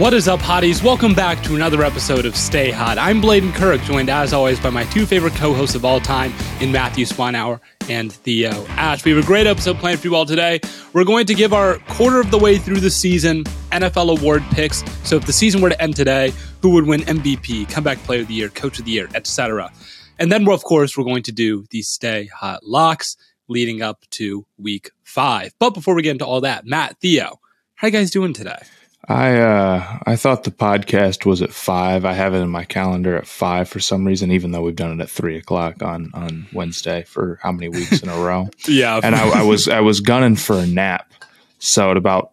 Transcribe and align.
What 0.00 0.14
is 0.14 0.28
up, 0.28 0.40
hotties? 0.40 0.82
Welcome 0.82 1.12
back 1.12 1.42
to 1.42 1.54
another 1.54 1.82
episode 1.82 2.24
of 2.24 2.34
Stay 2.34 2.70
Hot. 2.70 2.96
I'm 2.96 3.20
Bladen 3.20 3.52
Kirk, 3.52 3.82
joined 3.82 4.08
as 4.08 4.32
always 4.32 4.58
by 4.58 4.70
my 4.70 4.84
two 4.84 5.04
favorite 5.04 5.34
co-hosts 5.34 5.74
of 5.74 5.84
all 5.84 6.00
time 6.00 6.32
in 6.62 6.72
Matthew 6.72 7.04
Swanhour 7.04 7.60
and 7.86 8.10
Theo 8.10 8.64
Ash. 8.68 9.04
We 9.04 9.10
have 9.10 9.22
a 9.22 9.26
great 9.26 9.46
episode 9.46 9.76
planned 9.76 10.00
for 10.00 10.06
you 10.06 10.14
all 10.14 10.24
today. 10.24 10.60
We're 10.94 11.04
going 11.04 11.26
to 11.26 11.34
give 11.34 11.52
our 11.52 11.80
quarter 11.80 12.18
of 12.18 12.30
the 12.30 12.38
way 12.38 12.56
through 12.56 12.80
the 12.80 12.88
season 12.88 13.44
NFL 13.72 14.18
award 14.18 14.42
picks. 14.52 14.82
So 15.04 15.16
if 15.16 15.26
the 15.26 15.34
season 15.34 15.60
were 15.60 15.68
to 15.68 15.82
end 15.82 15.96
today, 15.96 16.32
who 16.62 16.70
would 16.70 16.86
win 16.86 17.02
MVP, 17.02 17.68
comeback 17.68 17.98
player 17.98 18.22
of 18.22 18.28
the 18.28 18.34
year, 18.34 18.48
coach 18.48 18.78
of 18.78 18.86
the 18.86 18.92
year, 18.92 19.06
etc. 19.14 19.70
And 20.18 20.32
then, 20.32 20.48
of 20.48 20.64
course, 20.64 20.96
we're 20.96 21.04
going 21.04 21.24
to 21.24 21.32
do 21.32 21.66
the 21.68 21.82
Stay 21.82 22.30
Hot 22.34 22.64
locks 22.64 23.18
leading 23.48 23.82
up 23.82 24.06
to 24.12 24.46
week 24.56 24.92
five. 25.02 25.52
But 25.58 25.74
before 25.74 25.94
we 25.94 26.00
get 26.00 26.12
into 26.12 26.24
all 26.24 26.40
that, 26.40 26.64
Matt, 26.64 26.96
Theo, 27.00 27.38
how 27.74 27.86
are 27.86 27.88
you 27.88 27.92
guys 27.92 28.10
doing 28.10 28.32
today? 28.32 28.62
I 29.10 29.40
uh, 29.40 29.98
I 30.06 30.14
thought 30.14 30.44
the 30.44 30.52
podcast 30.52 31.26
was 31.26 31.42
at 31.42 31.50
five. 31.50 32.04
I 32.04 32.12
have 32.12 32.32
it 32.32 32.38
in 32.38 32.48
my 32.48 32.62
calendar 32.62 33.16
at 33.16 33.26
five 33.26 33.68
for 33.68 33.80
some 33.80 34.06
reason, 34.06 34.30
even 34.30 34.52
though 34.52 34.62
we've 34.62 34.76
done 34.76 35.00
it 35.00 35.02
at 35.02 35.10
three 35.10 35.36
o'clock 35.36 35.82
on 35.82 36.12
on 36.14 36.46
Wednesday 36.52 37.02
for 37.02 37.40
how 37.42 37.50
many 37.50 37.68
weeks 37.68 38.04
in 38.04 38.08
a 38.08 38.16
row? 38.16 38.48
yeah, 38.68 39.00
and 39.02 39.16
I, 39.16 39.40
I, 39.40 39.42
was 39.42 39.66
I 39.66 39.80
was 39.80 39.98
gunning 39.98 40.36
for 40.36 40.54
a 40.54 40.66
nap, 40.66 41.12
so 41.58 41.90
at 41.90 41.96
about 41.96 42.30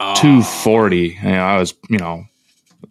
oh. 0.00 0.16
two 0.16 0.42
forty, 0.42 1.16
you 1.22 1.30
know, 1.30 1.44
I 1.44 1.58
was 1.58 1.74
you 1.88 1.98
know. 1.98 2.24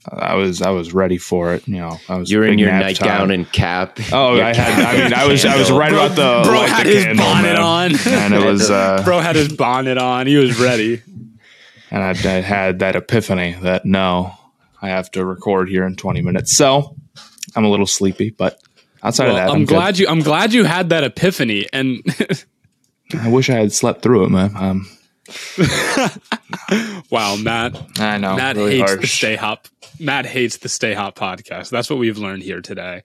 I 0.07 0.35
was 0.35 0.62
I 0.62 0.69
was 0.69 0.94
ready 0.94 1.18
for 1.18 1.53
it, 1.53 1.68
you 1.68 1.78
know. 1.78 1.97
I 2.07 2.18
was 2.18 2.29
you 2.29 2.38
were 2.38 2.45
in 2.45 2.59
your 2.59 2.72
nightgown 2.72 3.31
and 3.31 3.51
cap. 3.51 3.97
Oh, 4.12 4.40
I 4.40 4.53
had. 4.53 4.79
I 4.79 5.03
mean, 5.03 5.13
I 5.13 5.25
was 5.25 5.44
I 5.45 5.57
was 5.57 5.72
right 5.72 5.90
bro, 5.90 6.06
about 6.06 6.16
the 6.16 6.50
bro 6.50 6.62
had 6.62 6.85
his 6.85 7.18
bonnet 7.18 7.56
on, 7.56 7.95
and 8.07 8.34
it 8.34 8.45
was 8.45 8.69
uh, 8.72 9.01
bro 9.03 9.19
had 9.19 9.35
his 9.35 9.51
bonnet 9.51 9.97
on. 9.97 10.28
He 10.28 10.35
was 10.35 10.59
ready 10.59 11.01
and 11.95 12.03
I, 12.03 12.09
I, 12.09 12.41
had 12.41 12.79
that 12.79 12.97
epiphany 12.97 13.56
that 13.61 13.85
no, 13.85 14.33
I 14.81 14.89
have 14.89 15.09
to 15.11 15.23
record 15.23 15.69
here 15.69 15.85
in 15.85 15.95
20 15.95 16.22
minutes. 16.22 16.57
So 16.57 16.94
I'm 17.56 17.63
a 17.63 17.69
little 17.69 17.88
sleepy, 17.88 18.31
but 18.31 18.59
outside 19.01 19.28
well, 19.28 19.38
of 19.38 19.38
that, 19.38 19.50
I'm, 19.50 19.56
I'm 19.61 19.66
glad 19.66 19.94
good. 19.94 20.00
you. 20.00 20.07
I'm 20.09 20.19
glad 20.19 20.53
you 20.53 20.66
had 20.66 20.89
that 20.89 21.06
epiphany, 21.06 21.67
and 21.72 22.03
I 23.17 23.29
wish 23.29 23.50
I 23.50 23.53
had 23.53 23.72
slept 23.72 24.01
through 24.01 24.25
it, 24.25 24.29
man. 24.29 24.51
Um, 24.57 24.89
wow, 27.09 27.38
Matt. 27.38 27.81
I 27.97 28.17
know. 28.17 28.35
Matt 28.35 28.57
really 28.57 28.79
hates 28.79 28.91
harsh. 28.91 29.01
the 29.01 29.07
Stay 29.07 29.35
Hop. 29.38 29.69
Matt 29.97 30.25
hates 30.25 30.57
the 30.57 30.67
Stay 30.67 30.94
Hop 30.94 31.16
podcast. 31.16 31.69
That's 31.69 31.89
what 31.89 31.97
we've 31.97 32.17
learned 32.17 32.44
here 32.44 32.59
today. 32.59 33.03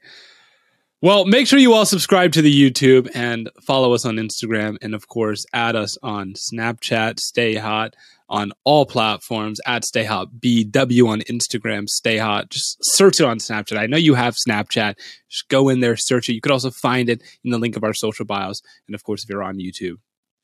Well, 1.01 1.25
make 1.25 1.47
sure 1.47 1.61
you 1.61 1.75
all 1.75 1.87
subscribe 1.87 2.33
to 2.33 2.43
the 2.43 2.53
YouTube 2.53 3.09
and 3.15 3.51
follow 3.63 3.95
us 3.95 4.05
on 4.05 4.17
Instagram, 4.17 4.79
and 4.83 4.97
of 4.97 5.07
course, 5.07 5.47
add 5.53 5.77
us 5.77 5.97
on 6.03 6.33
Snapchat. 6.33 7.21
Stay 7.21 7.55
hot 7.55 7.95
on 8.31 8.53
all 8.65 8.87
platforms 8.87 9.61
at 9.67 9.85
Stay 9.85 10.05
Hot 10.05 10.29
BW 10.39 11.09
on 11.09 11.21
Instagram, 11.23 11.89
Stay 11.89 12.17
Hot. 12.17 12.49
Just 12.49 12.79
search 12.81 13.19
it 13.19 13.27
on 13.27 13.39
Snapchat. 13.39 13.77
I 13.77 13.87
know 13.87 13.97
you 13.97 14.15
have 14.15 14.37
Snapchat. 14.37 14.95
Just 15.29 15.49
go 15.49 15.69
in 15.69 15.81
there, 15.81 15.97
search 15.97 16.29
it. 16.29 16.35
You 16.35 16.41
could 16.41 16.53
also 16.53 16.71
find 16.71 17.11
it 17.11 17.23
in 17.45 17.51
the 17.51 17.59
link 17.59 17.77
of 17.77 17.83
our 17.83 17.93
social 17.93 18.25
bios. 18.25 18.63
And 18.87 18.95
of 18.95 19.03
course, 19.03 19.25
if 19.25 19.29
you're 19.29 19.43
on 19.43 19.59
YouTube, 19.59 19.97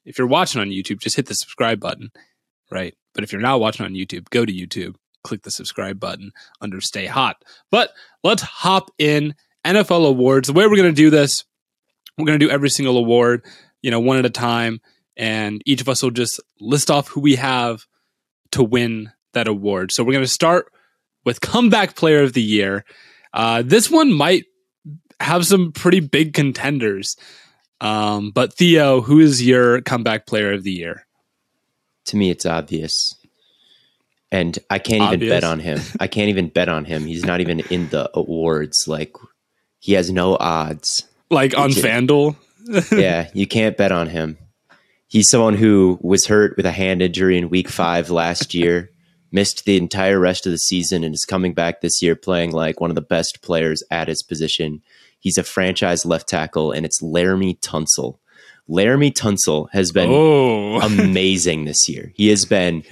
if 0.04 0.18
you're 0.18 0.26
watching 0.26 0.60
on 0.60 0.68
YouTube, 0.68 0.98
just 0.98 1.14
hit 1.14 1.26
the 1.26 1.34
subscribe 1.34 1.78
button, 1.78 2.10
right? 2.72 2.94
But 3.14 3.22
if 3.22 3.32
you're 3.32 3.40
not 3.40 3.60
watching 3.60 3.86
on 3.86 3.94
YouTube, 3.94 4.28
go 4.30 4.44
to 4.44 4.52
YouTube, 4.52 4.96
click 5.22 5.42
the 5.42 5.50
subscribe 5.52 6.00
button 6.00 6.32
under 6.60 6.80
Stay 6.80 7.06
Hot. 7.06 7.36
But 7.70 7.92
let's 8.24 8.42
hop 8.42 8.90
in 8.98 9.36
NFL 9.64 10.08
awards. 10.08 10.48
The 10.48 10.54
way 10.54 10.66
we're 10.66 10.76
going 10.76 10.88
to 10.88 10.92
do 10.92 11.10
this, 11.10 11.44
we're 12.18 12.26
going 12.26 12.38
to 12.38 12.46
do 12.46 12.50
every 12.50 12.70
single 12.70 12.98
award, 12.98 13.44
you 13.80 13.92
know, 13.92 14.00
one 14.00 14.18
at 14.18 14.26
a 14.26 14.30
time 14.30 14.80
and 15.16 15.62
each 15.64 15.80
of 15.80 15.88
us 15.88 16.02
will 16.02 16.10
just 16.10 16.40
list 16.60 16.90
off 16.90 17.08
who 17.08 17.20
we 17.20 17.36
have 17.36 17.86
to 18.52 18.62
win 18.62 19.10
that 19.32 19.48
award. 19.48 19.92
So 19.92 20.04
we're 20.04 20.12
going 20.12 20.24
to 20.24 20.30
start 20.30 20.72
with 21.24 21.40
comeback 21.40 21.96
player 21.96 22.22
of 22.22 22.32
the 22.32 22.42
year. 22.42 22.84
Uh, 23.32 23.62
this 23.64 23.90
one 23.90 24.12
might 24.12 24.44
have 25.20 25.46
some 25.46 25.72
pretty 25.72 26.00
big 26.00 26.34
contenders. 26.34 27.16
Um, 27.80 28.30
but 28.30 28.54
Theo, 28.54 29.00
who 29.00 29.20
is 29.20 29.46
your 29.46 29.80
comeback 29.82 30.26
player 30.26 30.52
of 30.52 30.62
the 30.62 30.72
year? 30.72 31.06
To 32.06 32.16
me, 32.16 32.30
it's 32.30 32.46
obvious. 32.46 33.14
And 34.30 34.58
I 34.70 34.78
can't 34.78 35.02
obvious. 35.02 35.22
even 35.22 35.28
bet 35.28 35.44
on 35.44 35.60
him. 35.60 35.80
I 36.00 36.06
can't 36.06 36.28
even 36.28 36.48
bet 36.48 36.68
on 36.68 36.84
him. 36.84 37.04
He's 37.04 37.24
not 37.24 37.40
even 37.40 37.60
in 37.60 37.88
the 37.88 38.10
awards. 38.14 38.86
Like 38.88 39.14
he 39.80 39.92
has 39.94 40.10
no 40.10 40.36
odds. 40.36 41.04
Like 41.30 41.56
on 41.56 41.70
FanDuel? 41.70 42.36
yeah, 42.92 43.28
you 43.34 43.46
can't 43.46 43.76
bet 43.76 43.92
on 43.92 44.08
him 44.08 44.38
he's 45.08 45.30
someone 45.30 45.54
who 45.54 45.98
was 46.02 46.26
hurt 46.26 46.56
with 46.56 46.66
a 46.66 46.72
hand 46.72 47.02
injury 47.02 47.38
in 47.38 47.48
week 47.48 47.68
five 47.68 48.10
last 48.10 48.54
year, 48.54 48.90
missed 49.32 49.64
the 49.64 49.76
entire 49.76 50.18
rest 50.18 50.46
of 50.46 50.52
the 50.52 50.58
season, 50.58 51.04
and 51.04 51.14
is 51.14 51.24
coming 51.24 51.54
back 51.54 51.80
this 51.80 52.02
year 52.02 52.16
playing 52.16 52.52
like 52.52 52.80
one 52.80 52.90
of 52.90 52.96
the 52.96 53.00
best 53.02 53.42
players 53.42 53.82
at 53.90 54.08
his 54.08 54.22
position. 54.22 54.82
He's 55.18 55.38
a 55.38 55.44
franchise 55.44 56.06
left 56.06 56.28
tackle, 56.28 56.72
and 56.72 56.86
it's 56.86 57.02
Laremy 57.02 57.58
Tunsil. 57.60 58.18
Laremy 58.68 59.12
Tunsil 59.12 59.68
has 59.72 59.92
been 59.92 60.10
oh. 60.10 60.80
amazing 60.82 61.64
this 61.64 61.88
year. 61.88 62.12
He 62.14 62.28
has 62.28 62.44
been 62.44 62.82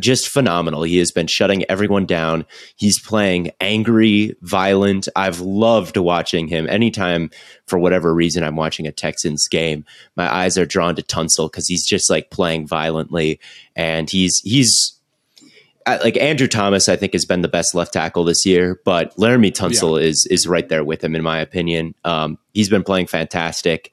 just 0.00 0.28
phenomenal. 0.28 0.82
He 0.82 0.98
has 0.98 1.12
been 1.12 1.28
shutting 1.28 1.64
everyone 1.68 2.04
down. 2.04 2.44
He's 2.76 3.00
playing 3.00 3.52
angry, 3.60 4.36
violent. 4.42 5.08
I've 5.14 5.40
loved 5.40 5.96
watching 5.96 6.48
him. 6.48 6.68
Anytime, 6.68 7.30
for 7.66 7.78
whatever 7.78 8.12
reason, 8.12 8.42
I'm 8.42 8.56
watching 8.56 8.86
a 8.86 8.92
Texans 8.92 9.46
game, 9.48 9.84
my 10.16 10.32
eyes 10.32 10.58
are 10.58 10.66
drawn 10.66 10.96
to 10.96 11.02
Tunsil 11.02 11.50
because 11.50 11.68
he's 11.68 11.86
just 11.86 12.10
like 12.10 12.30
playing 12.30 12.66
violently, 12.66 13.38
and 13.76 14.10
he's 14.10 14.38
he's 14.38 15.00
like 15.86 16.16
Andrew 16.16 16.48
Thomas, 16.48 16.88
I 16.88 16.96
think 16.96 17.12
has 17.12 17.24
been 17.24 17.42
the 17.42 17.48
best 17.48 17.74
left 17.74 17.92
tackle 17.92 18.24
this 18.24 18.44
year, 18.44 18.80
but 18.84 19.16
Laremy 19.16 19.52
Tunsil 19.52 20.00
yeah. 20.00 20.08
is 20.08 20.26
is 20.30 20.46
right 20.46 20.68
there 20.68 20.84
with 20.84 21.02
him 21.02 21.14
in 21.14 21.22
my 21.22 21.38
opinion. 21.38 21.94
Um, 22.04 22.38
he's 22.52 22.68
been 22.68 22.84
playing 22.84 23.06
fantastic. 23.06 23.92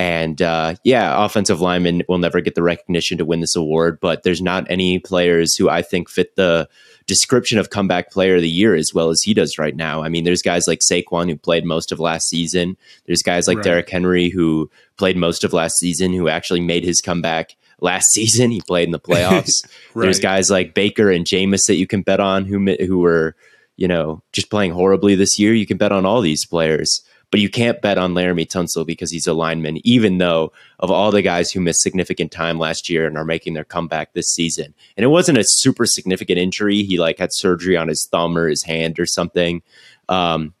And 0.00 0.40
uh, 0.40 0.76
yeah, 0.82 1.22
offensive 1.22 1.60
linemen 1.60 2.04
will 2.08 2.16
never 2.16 2.40
get 2.40 2.54
the 2.54 2.62
recognition 2.62 3.18
to 3.18 3.26
win 3.26 3.40
this 3.40 3.54
award, 3.54 4.00
but 4.00 4.22
there's 4.22 4.40
not 4.40 4.66
any 4.70 4.98
players 4.98 5.54
who 5.56 5.68
I 5.68 5.82
think 5.82 6.08
fit 6.08 6.36
the 6.36 6.70
description 7.06 7.58
of 7.58 7.68
comeback 7.68 8.10
player 8.10 8.36
of 8.36 8.40
the 8.40 8.48
year 8.48 8.74
as 8.74 8.94
well 8.94 9.10
as 9.10 9.20
he 9.20 9.34
does 9.34 9.58
right 9.58 9.76
now. 9.76 10.02
I 10.02 10.08
mean, 10.08 10.24
there's 10.24 10.40
guys 10.40 10.66
like 10.66 10.78
Saquon 10.78 11.28
who 11.28 11.36
played 11.36 11.66
most 11.66 11.92
of 11.92 12.00
last 12.00 12.30
season. 12.30 12.78
There's 13.04 13.20
guys 13.20 13.46
like 13.46 13.58
Right. 13.58 13.64
Derrick 13.64 13.90
Henry 13.90 14.30
who 14.30 14.70
played 14.96 15.18
most 15.18 15.44
of 15.44 15.52
last 15.52 15.76
season 15.76 16.14
who 16.14 16.30
actually 16.30 16.60
made 16.62 16.82
his 16.82 17.02
comeback 17.02 17.54
last 17.80 18.06
season. 18.12 18.50
He 18.50 18.62
played 18.62 18.88
in 18.88 18.92
the 18.92 18.98
playoffs. 18.98 19.68
There's 19.94 20.18
guys 20.18 20.50
like 20.50 20.72
Baker 20.72 21.10
and 21.10 21.26
Jameis 21.26 21.66
that 21.66 21.76
you 21.76 21.86
can 21.86 22.00
bet 22.00 22.20
on 22.20 22.46
who 22.46 22.74
who 22.86 23.00
were, 23.00 23.36
you 23.76 23.86
know, 23.86 24.22
just 24.32 24.48
playing 24.48 24.70
horribly 24.72 25.14
this 25.14 25.38
year. 25.38 25.52
You 25.52 25.66
can 25.66 25.76
bet 25.76 25.92
on 25.92 26.06
all 26.06 26.22
these 26.22 26.46
players, 26.46 27.02
but 27.30 27.40
you 27.40 27.48
can't 27.48 27.80
bet 27.80 27.98
on 27.98 28.14
Laremy 28.14 28.46
Tunsil 28.46 28.86
because 28.86 29.10
he's 29.10 29.26
a 29.26 29.32
lineman. 29.32 29.78
Even 29.86 30.18
though 30.18 30.52
of 30.78 30.90
all 30.90 31.10
the 31.10 31.22
guys 31.22 31.50
who 31.50 31.60
missed 31.60 31.82
significant 31.82 32.32
time 32.32 32.58
last 32.58 32.88
year 32.90 33.06
and 33.06 33.16
are 33.16 33.24
making 33.24 33.54
their 33.54 33.64
comeback 33.64 34.12
this 34.12 34.32
season, 34.32 34.74
and 34.96 35.04
it 35.04 35.08
wasn't 35.08 35.38
a 35.38 35.44
super 35.44 35.86
significant 35.86 36.38
injury. 36.38 36.82
He 36.82 36.98
like 36.98 37.18
had 37.18 37.32
surgery 37.32 37.76
on 37.76 37.88
his 37.88 38.08
thumb 38.10 38.36
or 38.36 38.48
his 38.48 38.64
hand 38.64 38.98
or 38.98 39.06
something. 39.06 39.62
Um, 40.08 40.54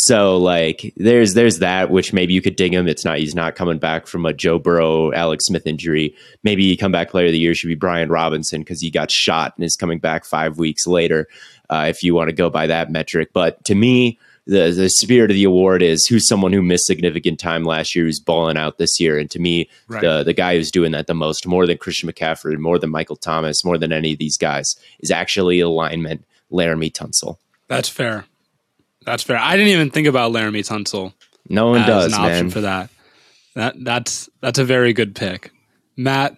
so 0.00 0.36
like 0.36 0.94
there's 0.96 1.34
there's 1.34 1.58
that 1.58 1.90
which 1.90 2.12
maybe 2.12 2.32
you 2.32 2.40
could 2.40 2.54
dig 2.54 2.72
him. 2.72 2.86
It's 2.86 3.04
not 3.04 3.18
he's 3.18 3.34
not 3.34 3.56
coming 3.56 3.78
back 3.78 4.06
from 4.06 4.24
a 4.26 4.32
Joe 4.32 4.60
Burrow, 4.60 5.12
Alex 5.12 5.46
Smith 5.46 5.66
injury. 5.66 6.14
Maybe 6.44 6.76
comeback 6.76 7.10
player 7.10 7.26
of 7.26 7.32
the 7.32 7.38
year 7.38 7.52
should 7.52 7.66
be 7.66 7.74
Brian 7.74 8.08
Robinson 8.08 8.60
because 8.60 8.80
he 8.80 8.92
got 8.92 9.10
shot 9.10 9.54
and 9.56 9.64
is 9.64 9.74
coming 9.74 9.98
back 9.98 10.24
five 10.24 10.56
weeks 10.56 10.86
later. 10.86 11.26
Uh, 11.68 11.86
if 11.88 12.04
you 12.04 12.14
want 12.14 12.28
to 12.28 12.34
go 12.34 12.48
by 12.48 12.68
that 12.68 12.92
metric, 12.92 13.30
but 13.32 13.64
to 13.64 13.74
me, 13.74 14.20
the 14.48 14.72
the 14.72 14.88
spirit 14.90 15.30
of 15.30 15.34
the 15.36 15.44
award 15.44 15.82
is 15.82 16.06
who's 16.06 16.26
someone 16.26 16.52
who 16.52 16.62
missed 16.62 16.86
significant 16.86 17.38
time 17.38 17.64
last 17.64 17.94
year 17.94 18.06
who's 18.06 18.18
balling 18.18 18.56
out 18.56 18.78
this 18.78 18.98
year. 18.98 19.18
And 19.18 19.30
to 19.30 19.38
me, 19.38 19.68
Right. 19.86 20.00
the 20.00 20.24
the 20.24 20.32
guy 20.32 20.56
who's 20.56 20.70
doing 20.72 20.90
that 20.92 21.06
the 21.06 21.14
most, 21.14 21.46
more 21.46 21.66
than 21.66 21.78
Christian 21.78 22.10
McCaffrey, 22.10 22.58
more 22.58 22.78
than 22.78 22.90
Michael 22.90 23.16
Thomas, 23.16 23.64
more 23.64 23.78
than 23.78 23.92
any 23.92 24.12
of 24.14 24.18
these 24.18 24.36
guys, 24.36 24.74
is 25.00 25.10
actually 25.10 25.60
alignment 25.60 26.24
Laremy 26.50 26.90
Tunsil. 26.90 27.36
That's 27.68 27.88
fair. 27.88 28.24
That's 29.04 29.22
fair. 29.22 29.36
I 29.38 29.56
didn't 29.56 29.72
even 29.72 29.90
think 29.90 30.06
about 30.08 30.32
Laremy 30.32 30.66
Tunsil 30.66 31.12
No 31.48 31.68
one 31.68 31.86
does, 31.86 32.12
an 32.12 32.18
option 32.20 32.46
man. 32.46 32.50
for 32.50 32.60
that. 32.62 32.90
That 33.54 33.74
that's 33.84 34.28
that's 34.40 34.58
a 34.58 34.64
very 34.64 34.92
good 34.94 35.14
pick. 35.14 35.50
Matt, 35.96 36.36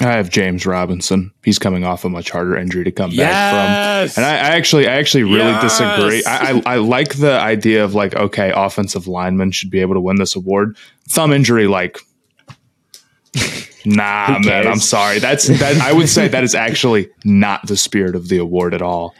I 0.00 0.12
have 0.12 0.30
James 0.30 0.64
Robinson. 0.64 1.32
He's 1.42 1.58
coming 1.58 1.84
off 1.84 2.04
a 2.04 2.08
much 2.08 2.30
harder 2.30 2.56
injury 2.56 2.84
to 2.84 2.92
come 2.92 3.10
Yes! 3.10 3.32
back 3.32 4.14
from. 4.14 4.22
And 4.22 4.30
I, 4.30 4.34
I 4.36 4.56
actually, 4.56 4.86
I 4.86 4.92
actually 4.92 5.24
really 5.24 5.38
Yes! 5.50 5.62
disagree. 5.78 6.22
I, 6.24 6.62
I, 6.64 6.74
I 6.74 6.76
like 6.76 7.16
the 7.16 7.32
idea 7.32 7.84
of 7.84 7.94
like, 7.94 8.14
okay, 8.14 8.52
offensive 8.54 9.08
linemen 9.08 9.50
should 9.50 9.70
be 9.70 9.80
able 9.80 9.94
to 9.94 10.00
win 10.00 10.16
this 10.16 10.36
award. 10.36 10.76
Thumb 11.08 11.32
injury, 11.32 11.66
like, 11.66 11.98
nah, 13.84 14.38
man. 14.40 14.66
I'm 14.68 14.78
sorry. 14.78 15.18
That's 15.18 15.46
that. 15.46 15.80
I 15.80 15.92
would 15.92 16.08
say 16.08 16.28
that 16.28 16.44
is 16.44 16.54
actually 16.54 17.10
not 17.24 17.66
the 17.66 17.76
spirit 17.76 18.14
of 18.14 18.28
the 18.28 18.38
award 18.38 18.74
at 18.74 18.82
all. 18.82 19.14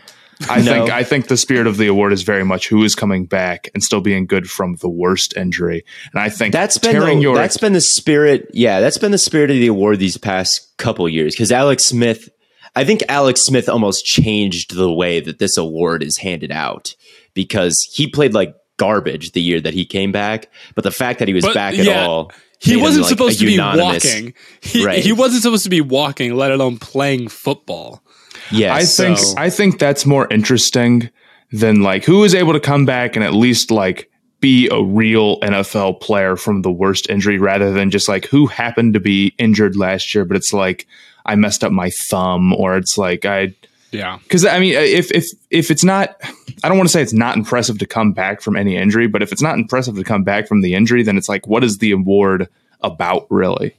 I 0.49 0.61
No. 0.61 0.73
think 0.73 0.90
I 0.90 1.02
think 1.02 1.26
the 1.29 1.37
spirit 1.37 1.67
of 1.67 1.79
the 1.79 1.87
award 1.88 2.12
is 2.12 2.23
very 2.23 2.44
much 2.44 2.69
who 2.69 2.85
is 2.85 2.94
coming 2.94 3.25
back 3.26 3.69
and 3.75 3.82
still 3.82 4.00
being 4.00 4.26
good 4.26 4.49
from 4.49 4.76
the 4.76 4.88
worst 4.88 5.37
injury. 5.37 5.85
And 6.12 6.20
I 6.20 6.29
think 6.29 6.52
That's 6.52 6.79
been 6.79 6.99
the, 7.00 7.14
your 7.17 7.35
that's 7.35 7.56
been 7.56 7.73
the 7.73 7.81
spirit. 7.81 8.49
Yeah, 8.52 8.81
that's 8.81 8.99
been 8.99 9.11
the 9.11 9.19
spirit 9.19 9.50
of 9.50 9.56
the 9.56 9.67
award 9.67 9.99
these 9.99 10.17
past 10.17 10.61
couple 10.76 11.08
years. 11.08 11.35
Because 11.35 11.50
Alex 11.50 11.85
Smith, 11.87 12.29
I 12.76 12.85
think 12.85 13.02
Alex 13.08 13.40
Smith 13.43 13.69
almost 13.69 14.05
changed 14.05 14.76
the 14.76 14.93
way 14.93 15.19
that 15.20 15.38
this 15.40 15.56
award 15.56 16.02
is 16.05 16.19
handed 16.19 16.52
out 16.52 16.94
because 17.35 17.75
he 17.93 18.06
played 18.08 18.32
like 18.35 18.55
garbage 18.76 19.32
the 19.32 19.40
year 19.43 19.61
that 19.61 19.75
he 19.75 19.85
came 19.85 20.12
back. 20.12 20.49
But 20.76 20.85
the 20.85 20.93
fact 20.93 21.19
that 21.19 21.26
he 21.26 21.35
was 21.35 21.44
But, 21.44 21.55
back 21.55 21.75
at 21.79 21.88
all, 21.88 22.31
he 22.61 22.76
wasn't 22.76 23.02
like, 23.02 23.11
supposed 23.11 23.37
a 23.43 23.44
to 23.44 23.46
be 23.46 23.58
walking. 23.58 24.35
He, 24.61 24.85
Right. 24.85 25.02
he 25.02 25.12
wasn't 25.12 25.43
supposed 25.43 25.64
to 25.64 25.70
be 25.70 25.81
walking, 25.81 26.35
let 26.37 26.52
alone 26.52 26.76
playing 26.79 27.29
football. 27.29 28.02
Yes, 28.50 28.99
I 29.00 29.05
think 29.05 29.19
so- 29.19 29.35
I 29.37 29.50
think 29.50 29.79
that's 29.79 30.06
more 30.06 30.27
interesting 30.31 31.11
than 31.53 31.83
like 31.83 32.05
who 32.05 32.25
is 32.25 32.35
able 32.35 32.53
to 32.53 32.61
come 32.61 32.85
back 32.85 33.17
and 33.17 33.25
at 33.25 33.33
least 33.35 33.71
like 33.71 34.11
be 34.41 34.69
a 34.71 34.83
real 34.83 35.41
NFL 35.41 36.00
player 36.00 36.37
from 36.37 36.62
the 36.62 36.71
worst 36.71 37.09
injury 37.11 37.39
rather 37.39 37.73
than 37.73 37.91
just 37.91 38.09
like 38.09 38.27
who 38.27 38.47
happened 38.47 38.95
to 38.95 39.00
be 39.00 39.35
injured 39.39 39.75
last 39.77 40.15
year, 40.15 40.25
but 40.25 40.37
it's 40.37 40.53
like 40.53 40.87
I 41.27 41.35
messed 41.35 41.65
up 41.65 41.73
my 41.73 41.91
thumb 42.11 42.53
or 42.55 42.77
it's 42.77 42.97
like 42.97 43.25
I 43.25 43.55
Yeah. 43.91 44.19
because 44.23 44.45
I 44.45 44.59
mean 44.61 44.75
if 44.75 45.11
if 45.11 45.25
if 45.50 45.71
it's 45.71 45.83
not 45.85 46.17
I 46.62 46.69
don't 46.69 46.77
want 46.79 46.89
to 46.89 46.93
say 46.93 47.03
it's 47.03 47.12
not 47.12 47.37
impressive 47.37 47.79
to 47.79 47.87
come 47.87 48.12
back 48.12 48.41
from 48.41 48.56
any 48.56 48.77
injury, 48.77 49.09
but 49.09 49.23
if 49.23 49.33
it's 49.33 49.43
not 49.43 49.56
impressive 49.59 49.97
to 49.97 50.05
come 50.05 50.23
back 50.23 50.47
from 50.47 50.61
the 50.61 50.75
injury, 50.75 51.03
then 51.03 51.17
it's 51.17 51.29
like 51.29 51.47
what 51.49 51.65
is 51.65 51.79
the 51.79 51.91
award 51.93 52.49
about 52.83 53.27
really? 53.31 53.75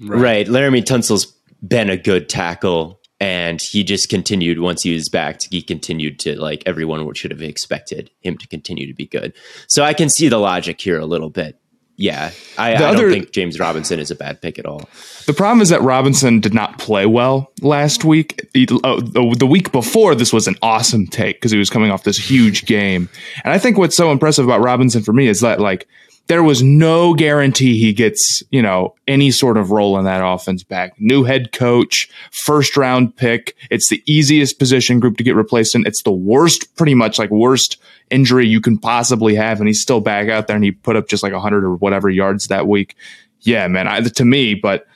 Right. 0.00 0.46
Laremy 0.46 0.84
Tunsil's 0.86 1.26
been 1.66 1.90
a 1.90 1.96
good 1.96 2.28
tackle 2.28 3.00
and 3.20 3.60
he 3.60 3.82
just 3.82 4.08
continued 4.08 4.60
once 4.60 4.82
he 4.82 4.94
was 4.94 5.08
back 5.08 5.40
he 5.50 5.60
continued 5.62 6.18
to 6.20 6.40
like 6.40 6.62
everyone 6.66 7.12
should 7.14 7.30
have 7.30 7.42
expected 7.42 8.10
him 8.20 8.38
to 8.38 8.46
continue 8.46 8.86
to 8.86 8.94
be 8.94 9.06
good. 9.06 9.32
So 9.66 9.82
I 9.84 9.94
can 9.94 10.08
see 10.08 10.28
the 10.28 10.38
logic 10.38 10.80
here 10.80 10.98
a 10.98 11.06
little 11.06 11.30
bit. 11.30 11.58
Yeah. 12.00 12.30
I, 12.56 12.74
I 12.74 12.84
other- 12.84 13.02
don't 13.02 13.10
think 13.10 13.32
James 13.32 13.58
Robinson 13.58 13.98
is 13.98 14.12
a 14.12 14.14
bad 14.14 14.40
pick 14.40 14.56
at 14.56 14.66
all. 14.66 14.88
The 15.26 15.32
problem 15.32 15.60
is 15.60 15.68
that 15.70 15.82
Robinson 15.82 16.38
did 16.38 16.54
not 16.54 16.78
play 16.78 17.06
well 17.06 17.50
last 17.60 18.04
week. 18.04 18.48
He- 18.54 18.68
oh, 18.84 19.00
the, 19.00 19.34
the 19.36 19.46
week 19.46 19.72
before, 19.72 20.14
this 20.14 20.32
was 20.32 20.46
an 20.46 20.54
awesome 20.62 21.08
take 21.08 21.36
because 21.36 21.50
he 21.50 21.58
was 21.58 21.70
coming 21.70 21.90
off 21.90 22.04
this 22.04 22.16
huge 22.16 22.66
game. 22.66 23.08
And 23.42 23.52
I 23.52 23.58
think 23.58 23.78
what's 23.78 23.96
so 23.96 24.12
impressive 24.12 24.44
about 24.44 24.60
Robinson 24.60 25.02
for 25.02 25.12
me 25.12 25.26
is 25.26 25.40
that 25.40 25.58
like 25.58 25.88
there 26.28 26.42
was 26.42 26.62
no 26.62 27.14
guarantee 27.14 27.78
he 27.78 27.92
gets 27.92 28.42
you 28.50 28.62
know 28.62 28.94
any 29.06 29.30
sort 29.30 29.56
of 29.56 29.70
role 29.70 29.98
in 29.98 30.04
that 30.04 30.24
offense 30.24 30.62
back. 30.62 30.94
New 30.98 31.24
head 31.24 31.52
coach, 31.52 32.08
first 32.30 32.76
round 32.76 33.16
pick. 33.16 33.56
It's 33.70 33.88
the 33.88 34.02
easiest 34.06 34.58
position 34.58 35.00
group 35.00 35.16
to 35.16 35.24
get 35.24 35.34
replaced 35.34 35.74
in. 35.74 35.86
It's 35.86 36.02
the 36.02 36.12
worst, 36.12 36.76
pretty 36.76 36.94
much 36.94 37.18
like 37.18 37.30
worst 37.30 37.78
injury 38.10 38.46
you 38.46 38.60
can 38.60 38.78
possibly 38.78 39.34
have, 39.34 39.58
and 39.58 39.66
he's 39.66 39.82
still 39.82 40.00
back 40.00 40.28
out 40.28 40.46
there 40.46 40.56
and 40.56 40.64
he 40.64 40.70
put 40.70 40.96
up 40.96 41.08
just 41.08 41.22
like 41.22 41.32
hundred 41.32 41.64
or 41.64 41.74
whatever 41.76 42.08
yards 42.08 42.46
that 42.48 42.66
week. 42.66 42.94
Yeah, 43.40 43.66
man. 43.68 43.88
I, 43.88 44.00
to 44.00 44.24
me, 44.24 44.54
but 44.54 44.86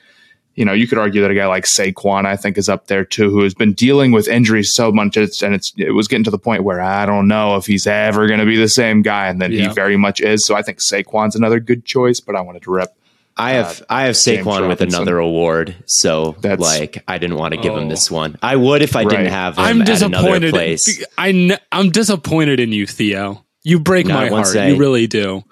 you 0.55 0.65
know, 0.65 0.73
you 0.73 0.87
could 0.87 0.97
argue 0.97 1.21
that 1.21 1.31
a 1.31 1.35
guy 1.35 1.47
like 1.47 1.65
Saquon, 1.65 2.25
I 2.25 2.35
think, 2.35 2.57
is 2.57 2.69
up 2.69 2.87
there 2.87 3.03
too, 3.03 3.29
who 3.31 3.41
has 3.43 3.53
been 3.53 3.73
dealing 3.73 4.11
with 4.11 4.27
injuries 4.27 4.71
so 4.73 4.91
much, 4.91 5.17
it's, 5.17 5.41
and 5.41 5.55
it's 5.55 5.73
it 5.77 5.91
was 5.91 6.07
getting 6.07 6.23
to 6.25 6.31
the 6.31 6.37
point 6.37 6.63
where 6.63 6.79
I 6.81 7.05
don't 7.05 7.27
know 7.27 7.55
if 7.55 7.65
he's 7.65 7.87
ever 7.87 8.27
going 8.27 8.39
to 8.39 8.45
be 8.45 8.57
the 8.57 8.67
same 8.69 9.01
guy, 9.01 9.27
and 9.27 9.41
then 9.41 9.51
Yeah. 9.51 9.69
he 9.69 9.73
very 9.73 9.97
much 9.97 10.21
is. 10.21 10.45
So 10.45 10.55
I 10.55 10.61
think 10.61 10.79
Saquon's 10.79 11.35
another 11.35 11.59
good 11.59 11.85
choice, 11.85 12.19
but 12.19 12.35
I 12.35 12.41
wanted 12.41 12.61
to 12.63 12.71
rep. 12.71 12.95
I 13.35 13.53
have 13.53 13.81
uh, 13.81 13.85
I 13.89 14.01
have 14.03 14.15
James 14.19 14.45
Saquon 14.45 14.67
with 14.67 14.81
another 14.81 15.17
award, 15.17 15.75
so 15.87 16.35
That's- 16.41 16.59
like 16.59 17.03
I 17.07 17.17
didn't 17.17 17.37
want 17.37 17.55
to 17.55 17.59
give 17.59 17.73
him 17.73 17.85
Oh. 17.85 17.89
this 17.89 18.11
one. 18.11 18.37
I 18.43 18.55
would 18.55 18.83
if 18.83 18.95
I 18.95 19.05
didn't 19.05 19.25
have 19.31 19.57
him 19.57 19.63
I'm 19.63 19.81
at 19.81 19.89
another 19.89 20.09
disappointed. 20.19 20.51
place. 20.53 21.03
I 21.17 21.31
kn- 21.31 21.57
I'm 21.71 21.89
disappointed 21.89 22.59
in 22.59 22.71
you, 22.71 22.85
Theo. 22.85 23.43
You 23.63 23.79
break 23.79 24.05
Not 24.05 24.21
my 24.21 24.29
heart. 24.29 24.47
say. 24.47 24.69
You 24.69 24.77
really 24.77 25.07
do. 25.07 25.43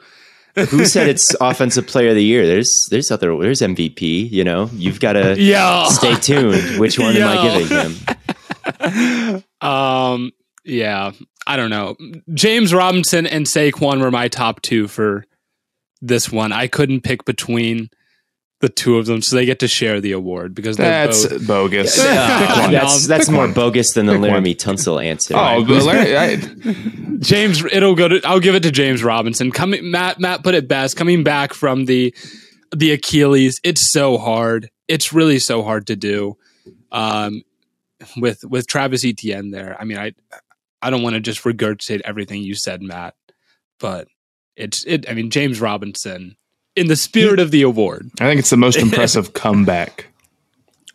Who 0.55 0.85
said 0.85 1.07
it's 1.09 1.35
offensive 1.41 1.87
player 1.87 2.09
of 2.09 2.15
the 2.15 2.23
year? 2.23 2.45
There's 2.45 2.87
there's 2.89 3.09
other 3.11 3.35
there's 3.37 3.61
MVP. 3.61 4.29
You 4.31 4.43
know, 4.43 4.69
you've 4.73 4.99
got 4.99 5.13
to 5.13 5.35
Yeah. 5.39 5.87
stay 5.89 6.15
tuned. 6.15 6.79
Which 6.79 6.99
one 6.99 7.15
am 7.15 7.27
I 7.27 7.59
giving 7.59 7.77
him? 7.77 9.43
Um. 9.61 10.31
Yeah. 10.63 11.11
I 11.47 11.55
don't 11.57 11.69
know. 11.71 11.95
James 12.33 12.73
Robinson 12.73 13.25
and 13.25 13.45
Saquon 13.45 13.99
were 14.01 14.11
my 14.11 14.27
top 14.27 14.61
two 14.61 14.87
for 14.87 15.25
this 16.01 16.31
one. 16.31 16.51
I 16.51 16.67
couldn't 16.67 17.01
pick 17.01 17.25
between 17.25 17.89
the 18.61 18.69
two 18.69 18.97
of 18.97 19.05
them, 19.07 19.21
so 19.21 19.35
they 19.35 19.45
get 19.45 19.59
to 19.59 19.67
share 19.67 19.99
the 19.99 20.11
award 20.13 20.53
because 20.55 20.77
That's 20.77 21.25
both. 21.25 21.47
bogus. 21.47 21.97
Yeah. 21.97 22.65
Pick. 22.67 22.71
That's 22.71 23.07
that's 23.07 23.25
Pick 23.25 23.33
more 23.33 23.45
one. 23.45 23.53
bogus 23.53 23.93
than 23.93 24.05
the 24.05 24.13
Pick 24.13 24.21
one. 24.21 24.29
Laremy 24.29 24.55
Tunsil 24.55 25.03
answer. 25.03 25.33
Oh, 25.35 25.65
but 25.65 25.83
Larry, 25.83 26.15
I, 26.17 26.35
James, 27.19 27.63
it'll 27.65 27.95
go 27.95 28.07
to. 28.07 28.21
I'll 28.23 28.39
give 28.39 28.55
it 28.55 28.63
to 28.63 28.71
James 28.71 29.03
Robinson. 29.03 29.51
Coming, 29.51 29.89
Matt. 29.91 30.19
Matt 30.19 30.43
put 30.43 30.53
it 30.55 30.67
best. 30.67 30.95
Coming 30.95 31.23
back 31.23 31.53
from 31.53 31.85
the 31.85 32.15
the 32.75 32.91
Achilles, 32.91 33.59
it's 33.63 33.91
so 33.91 34.17
hard. 34.17 34.69
It's 34.87 35.11
really 35.11 35.39
so 35.39 35.63
hard 35.63 35.87
to 35.87 35.95
do. 35.95 36.37
Um, 36.91 37.43
with 38.17 38.43
with 38.43 38.67
Travis 38.67 39.05
Etienne 39.05 39.51
there. 39.51 39.75
I 39.79 39.83
mean, 39.85 39.97
I 39.97 40.13
I 40.81 40.89
don't 40.89 41.03
want 41.03 41.15
to 41.15 41.19
just 41.19 41.43
regurgitate 41.43 42.01
everything 42.05 42.41
you 42.41 42.55
said, 42.55 42.81
Matt, 42.81 43.15
but 43.79 44.07
it's 44.55 44.83
it. 44.85 45.09
I 45.09 45.13
mean, 45.13 45.29
James 45.29 45.61
Robinson, 45.61 46.35
in 46.75 46.87
the 46.87 46.95
spirit 46.95 47.39
of 47.39 47.51
the 47.51 47.61
award, 47.63 48.09
I 48.19 48.25
think 48.25 48.39
it's 48.39 48.49
the 48.49 48.57
most 48.57 48.77
impressive 48.77 49.33
comeback. 49.33 50.07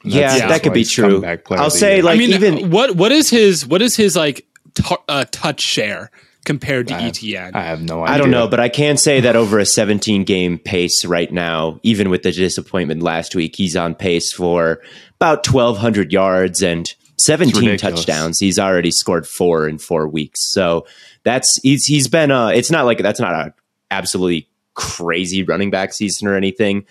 Yeah, 0.04 0.33
That's- 0.35 0.50
that 0.50 0.62
could 0.62 0.73
be 0.73 0.85
true. 0.85 1.25
I'll 1.50 1.71
say, 1.71 1.97
year. 1.97 2.04
like 2.04 2.14
I 2.14 2.18
mean, 2.18 2.30
even 2.30 2.71
what 2.71 2.95
what 2.97 3.12
is 3.12 3.28
his 3.30 3.66
what 3.66 3.83
is 3.83 3.97
his 3.97 4.14
like 4.16 4.47
t- 4.75 4.97
uh, 5.09 5.25
touch 5.33 5.61
share 5.61 6.11
compared 6.45 6.87
to 6.88 6.95
I- 6.95 7.02
Etienne? 7.06 7.52
I 7.54 7.62
have 7.62 7.83
no 7.83 8.04
idea. 8.04 8.14
I 8.14 8.18
don't 8.18 8.30
know, 8.30 8.47
but 8.47 8.61
I 8.61 8.68
can 8.68 8.97
say 8.99 9.21
that 9.21 9.35
over 9.35 9.59
a 9.59 9.66
17 9.66 10.23
game 10.25 10.59
pace 10.59 11.04
right 11.04 11.33
now, 11.33 11.80
even 11.83 12.09
with 12.09 12.23
the 12.23 12.30
disappointment 12.30 13.02
last 13.02 13.35
week, 13.35 13.56
he's 13.56 13.75
on 13.76 13.97
pace 13.97 14.33
for 14.33 14.80
about 15.16 15.45
1,200 15.47 16.12
yards 16.12 16.62
and 16.62 16.95
17 17.18 17.76
touchdowns. 17.78 18.38
He's 18.38 18.59
already 18.61 18.92
scored 18.92 19.26
four 19.26 19.66
in 19.66 19.78
four 19.78 20.06
weeks. 20.06 20.52
So 20.52 20.87
that's 21.25 21.59
he's 21.64 21.85
he's 21.87 22.06
been 22.06 22.30
uh 22.30 22.49
it's 22.49 22.71
not 22.71 22.85
like 22.85 22.99
that's 22.99 23.18
not 23.18 23.33
a 23.35 23.54
absolutely 23.90 24.49
crazy 24.76 25.42
running 25.42 25.71
back 25.71 25.92
season 25.92 26.28
or 26.28 26.37
anything, 26.37 26.87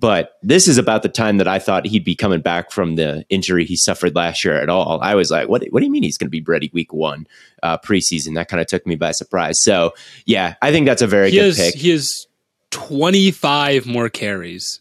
But 0.00 0.34
this 0.44 0.68
is 0.68 0.78
about 0.78 1.02
the 1.02 1.08
time 1.08 1.38
that 1.38 1.48
I 1.48 1.58
thought 1.58 1.84
he'd 1.86 2.04
be 2.04 2.14
coming 2.14 2.40
back 2.40 2.70
from 2.70 2.94
the 2.94 3.24
injury 3.30 3.64
he 3.64 3.74
suffered 3.74 4.14
last 4.14 4.44
year 4.44 4.54
at 4.60 4.68
all. 4.68 5.00
I 5.02 5.16
was 5.16 5.28
like, 5.30 5.48
what, 5.48 5.64
what 5.70 5.80
do 5.80 5.86
you 5.86 5.90
mean 5.90 6.04
he's 6.04 6.16
going 6.16 6.28
to 6.28 6.30
be 6.30 6.42
ready 6.46 6.70
week 6.72 6.92
one 6.92 7.26
uh, 7.64 7.78
preseason? 7.78 8.34
That 8.36 8.48
kind 8.48 8.60
of 8.60 8.68
took 8.68 8.86
me 8.86 8.94
by 8.94 9.10
surprise. 9.10 9.60
So, 9.60 9.94
yeah, 10.24 10.54
I 10.62 10.70
think 10.70 10.86
that's 10.86 11.02
a 11.02 11.08
very 11.08 11.30
he 11.32 11.38
good 11.38 11.46
has, 11.46 11.56
pick. 11.56 11.74
He 11.74 11.90
has 11.90 12.26
25 12.70 13.86
more 13.86 14.08
carries 14.08 14.80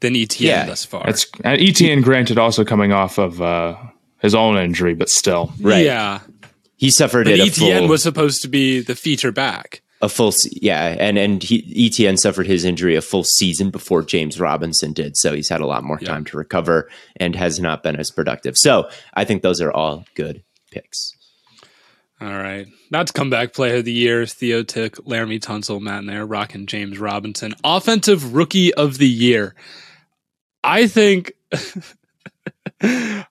than 0.00 0.16
Etienne 0.16 0.48
Yeah. 0.50 0.66
thus 0.66 0.84
far. 0.84 1.08
It's 1.08 1.26
and 1.44 1.60
Etienne 1.60 2.00
granted 2.00 2.38
also 2.38 2.64
coming 2.64 2.92
off 2.92 3.18
of 3.18 3.40
uh, 3.40 3.76
his 4.18 4.34
own 4.34 4.56
injury, 4.56 4.94
but 4.94 5.08
still. 5.10 5.52
Right. 5.60 5.84
Yeah. 5.84 6.20
he 6.76 6.90
suffered 6.90 7.24
But 7.26 7.34
it 7.34 7.40
a 7.40 7.42
Etienne 7.44 7.78
full, 7.82 7.88
was 7.88 8.02
supposed 8.02 8.42
to 8.42 8.48
be 8.48 8.80
the 8.80 8.96
feature 8.96 9.30
back. 9.32 9.82
A 10.02 10.08
full 10.08 10.32
yeah 10.52 10.96
and 10.98 11.18
and 11.18 11.42
he, 11.42 11.62
etienne 11.76 12.16
suffered 12.16 12.46
his 12.46 12.64
injury 12.64 12.96
a 12.96 13.02
full 13.02 13.22
season 13.22 13.68
before 13.70 14.02
james 14.02 14.40
robinson 14.40 14.94
did 14.94 15.14
so 15.16 15.34
he's 15.34 15.50
had 15.50 15.60
a 15.60 15.66
lot 15.66 15.84
more 15.84 15.98
Yeah. 16.00 16.08
time 16.08 16.24
to 16.26 16.38
recover 16.38 16.88
and 17.16 17.36
has 17.36 17.60
not 17.60 17.82
been 17.82 17.96
as 17.96 18.10
productive 18.10 18.56
so 18.56 18.88
i 19.12 19.24
think 19.26 19.42
those 19.42 19.60
are 19.60 19.70
all 19.70 20.06
good 20.14 20.42
picks 20.70 21.12
All 22.20 22.28
right. 22.28 22.66
That's 22.90 23.12
comeback 23.12 23.52
player 23.54 23.76
of 23.76 23.84
the 23.86 23.92
year. 23.92 24.26
Theo 24.26 24.62
Tick, 24.62 24.96
Laremy 24.96 25.40
Tunsil, 25.40 25.80
Matt 25.80 26.04
Nair, 26.04 26.26
rocking 26.26 26.66
James 26.66 26.98
Robinson. 26.98 27.54
Offensive 27.64 28.34
rookie 28.34 28.74
of 28.74 28.98
the 28.98 29.08
year. 29.08 29.54
I 30.62 30.86
think 30.86 31.32
I, 32.82 33.24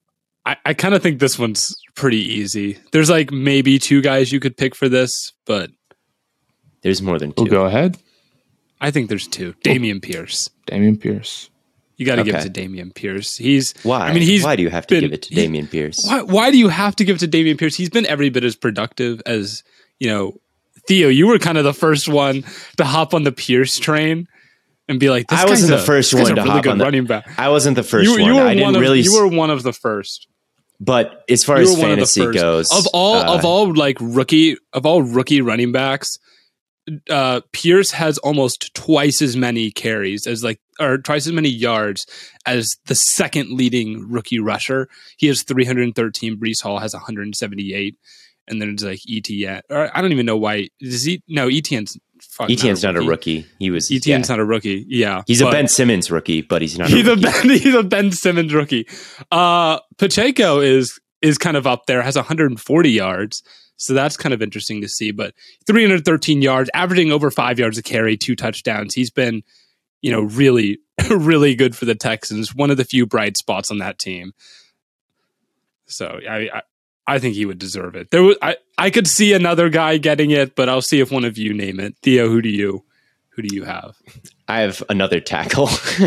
I 0.65 0.73
kind 0.73 0.93
of 0.95 1.03
think 1.03 1.19
this 1.19 1.37
one's 1.37 1.75
pretty 1.95 2.17
easy. 2.21 2.77
There's 2.91 3.09
like 3.09 3.31
maybe 3.31 3.77
two 3.79 4.01
guys 4.01 4.31
you 4.31 4.39
could 4.39 4.57
pick 4.57 4.75
for 4.75 4.89
this, 4.89 5.33
but 5.45 5.69
there's 6.81 7.01
more 7.01 7.19
than 7.19 7.31
2 7.33 7.43
We'll 7.43 7.51
go 7.51 7.65
ahead. 7.65 7.97
I 8.81 8.91
think 8.91 9.09
there's 9.09 9.27
two. 9.27 9.53
Dameon 9.63 10.01
Pierce. 10.01 10.49
Dameon 10.67 10.99
Pierce. 10.99 11.49
You 11.97 12.05
got 12.05 12.15
to 12.15 12.23
give 12.23 12.35
it 12.35 12.43
to 12.43 12.49
Dameon 12.49 12.95
Pierce. 12.95 13.35
He's 13.35 13.73
why 13.83 14.07
I 14.07 14.13
mean, 14.13 14.23
he's 14.23 14.41
why 14.43 14.55
do 14.55 14.63
you 14.63 14.69
have 14.69 14.87
to 14.87 14.95
been- 14.95 15.01
give 15.03 15.13
it 15.13 15.21
to 15.23 15.35
he- 15.35 15.45
dameon 15.47 15.69
pierce 15.69 16.05
Why, 16.07 16.21
why 16.21 16.49
do 16.51 16.57
you 16.57 16.69
have 16.69 16.95
to 16.95 17.03
give 17.03 17.17
it 17.17 17.19
to 17.19 17.27
Dameon 17.27 17.57
Pierce? 17.57 17.75
He's 17.75 17.89
been 17.89 18.05
every 18.05 18.29
bit 18.29 18.45
as 18.45 18.55
productive 18.55 19.21
as, 19.25 19.63
you 19.99 20.07
know, 20.07 20.39
Theo, 20.87 21.09
you 21.09 21.27
were 21.27 21.37
kind 21.39 21.57
of 21.57 21.65
the 21.65 21.73
first 21.73 22.07
one 22.07 22.43
to 22.77 22.85
hop 22.85 23.13
on 23.13 23.23
the 23.23 23.33
Pierce 23.33 23.77
train 23.77 24.27
and 24.87 24.97
be 24.99 25.09
like, 25.09 25.27
this 25.27 25.39
I 25.39 25.45
wasn't 25.45 25.71
guy's 25.71 25.79
the 25.79 25.83
a- 25.83 25.85
first 25.85 26.13
one 26.13 26.25
to 26.27 26.33
really 26.35 26.49
hop 26.49 26.65
on 26.67 26.77
the- 26.77 26.83
running 26.85 27.05
back. 27.05 27.27
i 27.37 27.49
wasn't 27.49 27.75
the 27.75 27.83
first 27.83 28.05
You, 28.05 28.17
you 28.17 28.33
one 28.33 28.35
were 28.35 28.41
i 28.47 28.53
didn't 28.53 28.63
one 28.63 28.75
of, 28.75 28.81
really 28.81 29.01
you 29.01 29.13
were 29.13 29.27
one 29.27 29.49
of 29.49 29.63
the 29.63 29.73
first. 29.73 30.27
but 30.79 31.25
as 31.29 31.43
far 31.43 31.57
as 31.57 31.67
were 31.67 31.73
of 31.73 31.79
fantasy 31.81 32.25
goes 32.31 32.71
Of 32.71 32.87
all 32.93 33.15
uh, 33.17 33.35
of 33.37 33.43
all 33.43 33.75
like 33.75 33.97
rookie 33.99 34.55
of 34.71 34.85
all 34.85 35.03
rookie 35.03 35.41
running 35.41 35.73
backs, 35.73 36.17
uh 37.09 37.41
Pierce 37.51 37.91
has 37.91 38.17
almost 38.19 38.73
twice 38.73 39.21
as 39.21 39.35
many 39.35 39.71
carries 39.71 40.27
as 40.27 40.43
like 40.43 40.59
or 40.79 40.97
twice 40.97 41.27
as 41.27 41.33
many 41.33 41.49
yards 41.49 42.05
as 42.45 42.69
the 42.85 42.95
second 42.95 43.51
leading 43.51 44.09
rookie 44.09 44.39
rusher. 44.39 44.87
He 45.17 45.27
has 45.27 45.43
313. 45.43 46.37
Breece 46.37 46.61
Hall 46.61 46.79
has 46.79 46.93
178. 46.93 47.97
And 48.47 48.61
then 48.61 48.69
it's 48.69 48.83
like 48.83 49.01
Etienne. 49.07 49.61
Or 49.69 49.95
I 49.95 50.01
don't 50.01 50.11
even 50.11 50.25
know 50.25 50.37
why. 50.37 50.69
Does 50.79 51.03
he? 51.03 51.21
No, 51.27 51.47
Etienne's 51.49 51.97
fuck, 52.21 52.49
etienne's 52.49 52.83
not 52.83 52.97
a 52.97 53.01
rookie 53.01 53.45
he 53.59 53.71
was 53.71 53.89
Etienne's 53.89 54.27
yeah. 54.27 54.35
not 54.35 54.41
a 54.41 54.45
rookie. 54.45 54.85
Yeah, 54.87 55.23
he's 55.27 55.41
a 55.41 55.49
ben 55.49 55.67
simmons 55.67 56.11
rookie 56.11 56.41
but 56.41 56.61
he's 56.61 56.77
not 56.77 56.89
he's 56.89 57.07
a 57.07 57.13
a. 57.13 57.15
Ben, 57.15 57.43
he's 57.49 57.73
a 57.75 57.83
Ben 57.83 58.11
Simmons 58.11 58.53
rookie. 58.53 58.87
Uh, 59.31 59.79
Pacheco 59.97 60.59
is 60.59 60.99
is 61.21 61.37
kind 61.37 61.57
of 61.57 61.67
up 61.67 61.85
there, 61.85 62.01
has 62.01 62.15
140 62.15 62.89
yards, 62.89 63.43
so 63.79 63.93
that's 63.93 64.17
kind 64.17 64.33
of 64.33 64.41
interesting 64.41 64.81
to 64.81 64.89
see. 64.89 65.11
But 65.11 65.33
313 65.65 66.41
yards, 66.41 66.69
averaging 66.73 67.13
over 67.13 67.31
five 67.31 67.57
yards 67.57 67.77
a 67.77 67.81
carry, 67.81 68.17
two 68.17 68.35
touchdowns. 68.35 68.93
He's 68.93 69.09
been, 69.09 69.41
you 70.01 70.11
know, 70.11 70.21
really 70.21 70.79
really 71.09 71.55
good 71.55 71.75
for 71.75 71.85
the 71.85 71.95
Texans. 71.95 72.53
One 72.53 72.71
of 72.71 72.77
the 72.77 72.83
few 72.83 73.05
bright 73.05 73.37
spots 73.37 73.71
on 73.71 73.79
that 73.79 73.97
team. 73.97 74.33
So 75.87 76.19
I. 76.29 76.49
I 76.53 76.61
I 77.07 77.17
think 77.17 77.33
he 77.33 77.47
would 77.47 77.57
deserve 77.57 77.95
it. 77.95 78.11
There, 78.11 78.21
was, 78.21 78.37
I 78.39 78.57
I 78.77 78.91
could 78.91 79.07
see 79.07 79.33
another 79.33 79.69
guy 79.69 79.97
getting 79.97 80.29
it, 80.29 80.55
but 80.55 80.69
I'll 80.69 80.79
see 80.83 80.99
if 80.99 81.11
one 81.11 81.25
of 81.25 81.39
you 81.39 81.55
name 81.55 81.79
it. 81.79 81.95
Theo, 82.03 82.29
who 82.29 82.39
do 82.39 82.49
you, 82.49 82.85
who 83.39 83.47
do 83.47 83.55
you 83.55 83.63
have? 83.63 83.95
I 84.49 84.59
have 84.61 84.83
another 84.89 85.21
tackle. 85.21 85.69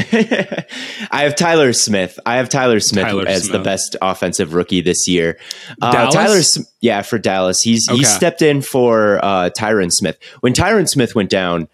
I 1.10 1.22
have 1.22 1.34
Tyler 1.34 1.72
Smith. 1.72 2.18
I 2.26 2.36
have 2.36 2.50
Tyler 2.50 2.78
Smith 2.78 3.06
Tyler 3.06 3.26
as 3.26 3.48
the 3.48 3.58
best 3.58 3.96
offensive 4.02 4.52
rookie 4.52 4.82
this 4.82 5.08
year. 5.08 5.38
Uh? 5.80 6.10
Tyler, 6.10 6.40
yeah, 6.82 7.00
for 7.00 7.18
Dallas, 7.18 7.62
he's 7.62 7.86
he 7.90 8.04
stepped 8.04 8.42
in 8.42 8.60
for 8.60 9.24
uh, 9.24 9.48
Tyron 9.56 9.90
Smith. 9.90 10.18
When 10.40 10.52
Tyron 10.52 10.86
Smith 10.86 11.14
went 11.14 11.30
down, 11.30 11.68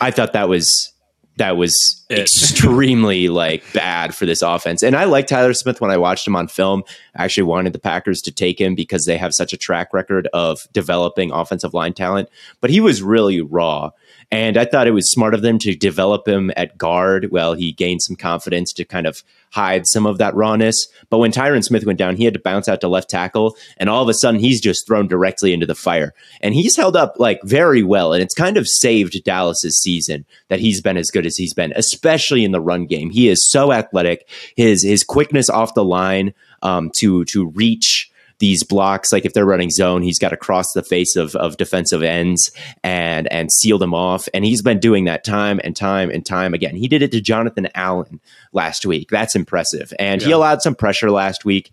I 0.00 0.12
thought 0.12 0.34
that 0.34 0.48
was 0.48 0.92
that 1.38 1.56
was 1.56 2.04
It. 2.10 2.20
extremely 2.20 3.28
like 3.28 3.64
bad 3.72 4.14
for 4.14 4.26
this 4.26 4.42
offense. 4.42 4.82
And 4.82 4.94
I 4.94 5.04
like 5.04 5.26
Tyler 5.26 5.54
Smith 5.54 5.80
when 5.80 5.90
I 5.90 5.96
watched 5.96 6.26
him 6.26 6.36
on 6.36 6.46
film. 6.46 6.84
I 7.16 7.24
actually 7.24 7.44
wanted 7.44 7.72
the 7.72 7.78
Packers 7.78 8.20
to 8.22 8.32
take 8.32 8.60
him 8.60 8.74
because 8.74 9.06
they 9.06 9.16
have 9.16 9.32
such 9.32 9.52
a 9.52 9.56
track 9.56 9.92
record 9.92 10.28
of 10.32 10.60
developing 10.72 11.32
offensive 11.32 11.74
line 11.74 11.94
talent. 11.94 12.28
But 12.60 12.70
he 12.70 12.80
was 12.80 13.02
really 13.02 13.40
raw. 13.40 13.90
And 14.32 14.56
I 14.56 14.64
thought 14.64 14.86
it 14.86 14.92
was 14.92 15.10
smart 15.10 15.34
of 15.34 15.42
them 15.42 15.58
to 15.58 15.74
develop 15.74 16.26
him 16.26 16.50
at 16.56 16.78
guard. 16.78 17.28
Well, 17.30 17.52
he 17.52 17.70
gained 17.70 18.00
some 18.00 18.16
confidence 18.16 18.72
to 18.72 18.84
kind 18.86 19.06
of 19.06 19.22
hide 19.50 19.86
some 19.86 20.06
of 20.06 20.16
that 20.16 20.34
rawness. 20.34 20.88
But 21.10 21.18
when 21.18 21.32
Tyron 21.32 21.62
Smith 21.62 21.84
went 21.84 21.98
down, 21.98 22.16
he 22.16 22.24
had 22.24 22.32
to 22.32 22.40
bounce 22.40 22.66
out 22.66 22.80
to 22.80 22.88
left 22.88 23.10
tackle. 23.10 23.54
And 23.76 23.90
all 23.90 24.02
of 24.02 24.08
a 24.08 24.14
sudden, 24.14 24.40
he's 24.40 24.62
just 24.62 24.86
thrown 24.86 25.06
directly 25.06 25.52
into 25.52 25.66
the 25.66 25.74
fire. 25.74 26.14
And 26.40 26.54
he's 26.54 26.78
held 26.78 26.96
up 26.96 27.16
like 27.18 27.40
very 27.44 27.82
well. 27.82 28.14
And 28.14 28.22
it's 28.22 28.34
kind 28.34 28.56
of 28.56 28.66
saved 28.66 29.22
Dallas's 29.22 29.78
season 29.78 30.24
that 30.48 30.60
he's 30.60 30.80
been 30.80 30.96
as 30.96 31.10
good 31.10 31.26
as 31.26 31.36
he's 31.36 31.52
been, 31.52 31.74
especially 31.76 32.42
in 32.42 32.52
the 32.52 32.60
run 32.60 32.86
game. 32.86 33.10
He 33.10 33.28
is 33.28 33.50
so 33.50 33.70
athletic. 33.70 34.26
His 34.56 34.82
his 34.82 35.04
quickness 35.04 35.50
off 35.50 35.74
the 35.74 35.84
line 35.84 36.32
um, 36.62 36.90
to 37.00 37.26
to 37.26 37.48
reach 37.48 38.10
these 38.42 38.64
blocks. 38.64 39.12
Like 39.12 39.24
if 39.24 39.34
they're 39.34 39.46
running 39.46 39.70
zone, 39.70 40.02
he's 40.02 40.18
got 40.18 40.30
to 40.30 40.36
cross 40.36 40.72
the 40.72 40.82
face 40.82 41.14
of, 41.14 41.36
of 41.36 41.56
defensive 41.58 42.02
ends 42.02 42.50
and 42.82 43.32
and 43.32 43.50
seal 43.52 43.78
them 43.78 43.94
off. 43.94 44.28
And 44.34 44.44
he's 44.44 44.60
been 44.60 44.80
doing 44.80 45.04
that 45.04 45.22
time 45.22 45.60
and 45.62 45.76
time 45.76 46.10
and 46.10 46.26
time 46.26 46.52
again. 46.52 46.74
He 46.74 46.88
did 46.88 47.02
it 47.02 47.12
to 47.12 47.20
Jonathan 47.20 47.68
Allen 47.76 48.20
last 48.52 48.84
week. 48.84 49.10
That's 49.10 49.36
impressive. 49.36 49.94
And 49.96 50.20
he 50.20 50.32
allowed 50.32 50.60
some 50.60 50.74
pressure 50.74 51.12
last 51.12 51.44
week. 51.44 51.70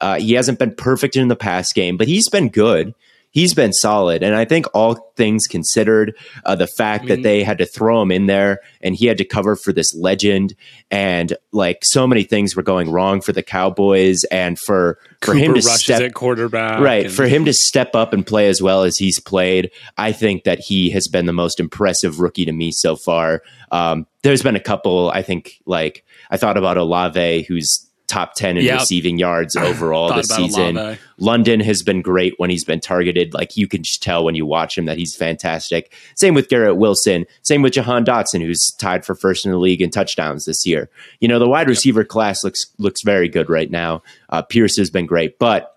Uh, 0.00 0.20
he 0.20 0.34
hasn't 0.34 0.60
been 0.60 0.74
perfect 0.76 1.16
in 1.16 1.26
the 1.26 1.36
pass 1.36 1.72
game, 1.72 1.96
but 1.96 2.06
he's 2.06 2.28
been 2.28 2.48
good. 2.48 2.94
He's 3.34 3.52
been 3.52 3.72
solid. 3.72 4.22
And 4.22 4.36
I 4.36 4.44
think 4.44 4.66
all 4.74 5.12
things 5.16 5.48
considered, 5.48 6.16
uh, 6.44 6.54
the 6.54 6.68
fact 6.68 7.02
I 7.02 7.06
mean- 7.06 7.08
that 7.16 7.22
they 7.28 7.42
had 7.42 7.58
to 7.58 7.66
throw 7.66 8.00
him 8.00 8.12
in 8.12 8.26
there 8.26 8.60
and 8.80 8.94
he 8.94 9.06
had 9.06 9.18
to 9.18 9.24
cover 9.24 9.56
for 9.56 9.72
this 9.72 9.92
legend 9.94 10.54
and 10.88 11.36
like 11.52 11.78
so 11.82 12.06
many 12.06 12.22
things 12.22 12.54
were 12.54 12.62
going 12.62 12.92
wrong 12.92 13.20
for 13.20 13.32
the 13.32 13.42
Cowboys 13.42 14.22
and 14.30 14.56
for, 14.58 14.98
for 15.20 15.32
Cooper 15.32 15.38
him 15.38 15.54
to 15.54 15.62
step 15.62 16.00
at 16.02 16.14
quarterback, 16.14 16.80
right 16.80 17.06
and- 17.06 17.14
for 17.14 17.26
him 17.26 17.44
to 17.44 17.52
step 17.52 17.96
up 17.96 18.12
and 18.12 18.24
play 18.24 18.48
as 18.48 18.62
well 18.62 18.82
as 18.84 18.96
he's 18.96 19.18
played 19.18 19.70
i 19.96 20.12
think 20.12 20.44
that 20.44 20.58
he 20.60 20.90
has 20.90 21.08
been 21.08 21.26
the 21.26 21.32
most 21.32 21.58
impressive 21.58 22.20
rookie 22.20 22.44
to 22.44 22.52
me 22.52 22.70
so 22.70 22.94
far 22.94 23.42
um, 23.72 24.06
there's 24.22 24.42
been 24.42 24.54
a 24.56 24.60
couple 24.60 25.10
i 25.10 25.22
think 25.22 25.60
like 25.66 26.04
i 26.30 26.36
thought 26.36 26.56
about 26.56 26.76
olave 26.76 27.42
who's 27.44 27.90
top 28.06 28.34
10 28.34 28.58
in 28.58 28.64
Yep. 28.64 28.80
receiving 28.80 29.18
yards 29.18 29.56
overall 29.56 30.14
this 30.14 30.28
season. 30.28 30.76
Olave. 30.76 31.00
london 31.18 31.60
has 31.60 31.82
been 31.82 32.02
great 32.02 32.34
when 32.36 32.50
he's 32.50 32.64
been 32.64 32.80
targeted. 32.80 33.32
Like 33.34 33.56
you 33.56 33.66
can 33.66 33.82
just 33.82 34.02
tell 34.02 34.24
when 34.24 34.34
you 34.34 34.44
watch 34.46 34.76
him 34.76 34.84
that 34.86 34.98
he's 34.98 35.16
fantastic. 35.16 35.92
Same 36.14 36.34
with 36.34 36.48
garrett 36.48 36.76
wilson. 36.76 37.24
Same 37.42 37.62
with 37.62 37.72
jahan 37.72 38.04
dotson 38.04 38.40
who's 38.42 38.72
tied 38.78 39.04
for 39.04 39.14
first 39.14 39.46
in 39.46 39.52
the 39.52 39.58
league 39.58 39.80
in 39.80 39.90
touchdowns 39.90 40.44
this 40.44 40.66
year. 40.66 40.90
You 41.20 41.28
know 41.28 41.38
the 41.38 41.48
wide 41.48 41.68
receiver 41.68 42.04
class 42.04 42.44
looks 42.44 42.66
looks 42.78 43.02
very 43.02 43.28
good 43.28 43.48
right 43.48 43.70
now. 43.70 44.02
Uh, 44.28 44.42
pierce 44.42 44.76
has 44.76 44.90
been 44.90 45.06
great. 45.06 45.38
But 45.38 45.70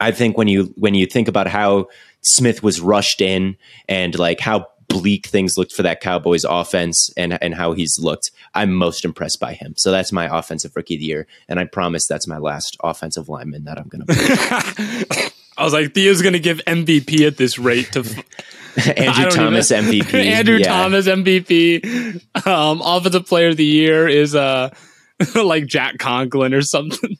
I 0.00 0.10
think 0.10 0.36
when 0.36 0.48
you 0.48 0.72
when 0.76 0.94
you 0.94 1.06
think 1.06 1.28
about 1.28 1.46
how 1.46 1.88
Smith 2.22 2.62
was 2.62 2.80
rushed 2.80 3.20
in 3.20 3.56
and 3.88 4.18
like 4.18 4.40
how 4.40 4.66
bleak 4.92 5.26
things 5.26 5.56
looked 5.56 5.72
for 5.72 5.82
that 5.82 6.00
Cowboys 6.00 6.44
offense 6.44 7.10
and 7.16 7.38
and 7.42 7.54
how 7.54 7.72
he's 7.72 7.98
looked, 7.98 8.30
I'm 8.54 8.72
most 8.74 9.04
impressed 9.04 9.40
by 9.40 9.54
him. 9.54 9.74
So 9.76 9.90
that's 9.90 10.12
my 10.12 10.38
offensive 10.38 10.72
rookie 10.76 10.94
of 10.94 11.00
the 11.00 11.06
year, 11.06 11.26
and 11.48 11.58
I 11.58 11.64
promise 11.64 12.06
that's 12.06 12.26
my 12.28 12.38
last 12.38 12.76
offensive 12.82 13.28
lineman 13.28 13.64
that 13.64 13.78
I'm 13.78 13.88
going 13.88 14.06
to. 14.06 15.32
I 15.58 15.64
was 15.64 15.72
like, 15.72 15.92
Theo's 15.94 16.22
going 16.22 16.32
to 16.32 16.38
give 16.40 16.58
MVP 16.66 17.26
at 17.26 17.36
this 17.36 17.58
rate 17.58 17.92
to 17.92 18.00
Andrew 18.96 19.30
Thomas 19.30 19.70
even- 19.70 19.84
MVP. 19.90 20.14
Andrew 20.24 20.56
Yeah. 20.56 20.64
Thomas 20.68 21.06
MVP. 21.06 22.46
Um, 22.46 22.80
offensive 22.82 23.26
player 23.26 23.48
of 23.48 23.56
the 23.56 23.64
year 23.64 24.08
is 24.08 24.34
uh 24.34 24.70
like 25.34 25.66
Jack 25.66 25.98
Conklin 25.98 26.54
or 26.54 26.62
something. 26.62 27.16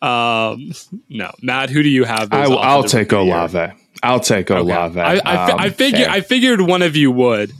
Um, 0.00 0.72
no, 1.08 1.30
Matt, 1.42 1.70
who 1.70 1.82
do 1.82 1.88
you 1.88 2.04
have? 2.04 2.32
I, 2.32 2.44
I'll 2.44 2.84
take 2.84 3.12
rookie 3.12 3.24
year? 3.24 3.34
Olave. 3.34 3.72
I'll 4.04 4.20
take 4.20 4.50
Okay. 4.50 4.60
Olave. 4.60 5.00
I, 5.00 5.20
I, 5.24 5.52
Um, 5.52 5.60
I 5.60 5.70
figured. 5.70 6.08
I 6.08 6.20
figured 6.20 6.60
one 6.60 6.82
of 6.82 6.96
you 6.96 7.10
would. 7.10 7.50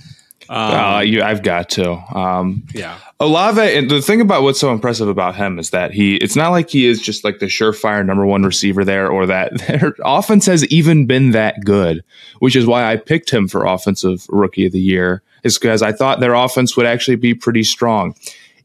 Um, 0.48 0.74
uh, 0.74 1.00
you, 1.00 1.22
I've 1.22 1.42
got 1.42 1.70
to. 1.70 1.92
Um, 1.92 2.64
yeah, 2.74 2.98
Olave, 3.18 3.60
and 3.60 3.90
the 3.90 4.02
thing 4.02 4.20
about 4.20 4.42
what's 4.42 4.60
so 4.60 4.72
impressive 4.72 5.08
about 5.08 5.36
him 5.36 5.58
is 5.58 5.70
that 5.70 5.92
he, 5.92 6.16
it's 6.16 6.36
not 6.36 6.50
like 6.50 6.68
he 6.68 6.84
is 6.86 7.00
just 7.00 7.24
like 7.24 7.38
the 7.38 7.46
surefire 7.46 8.04
number 8.04 8.26
one 8.26 8.42
receiver 8.42 8.84
there 8.84 9.08
or 9.08 9.24
that 9.26 9.56
their 9.66 9.94
offense 10.04 10.44
has 10.46 10.66
even 10.66 11.06
been 11.06 11.30
that 11.30 11.64
good, 11.64 12.04
which 12.40 12.56
is 12.56 12.66
why 12.66 12.84
I 12.84 12.96
picked 12.96 13.30
him 13.30 13.48
for 13.48 13.64
offensive 13.64 14.26
rookie 14.28 14.66
of 14.66 14.72
the 14.72 14.80
year, 14.80 15.22
is 15.44 15.58
because 15.58 15.80
I 15.80 15.92
thought 15.92 16.20
their 16.20 16.34
offense 16.34 16.76
would 16.76 16.86
actually 16.86 17.16
be 17.16 17.34
pretty 17.34 17.62
strong. 17.64 18.14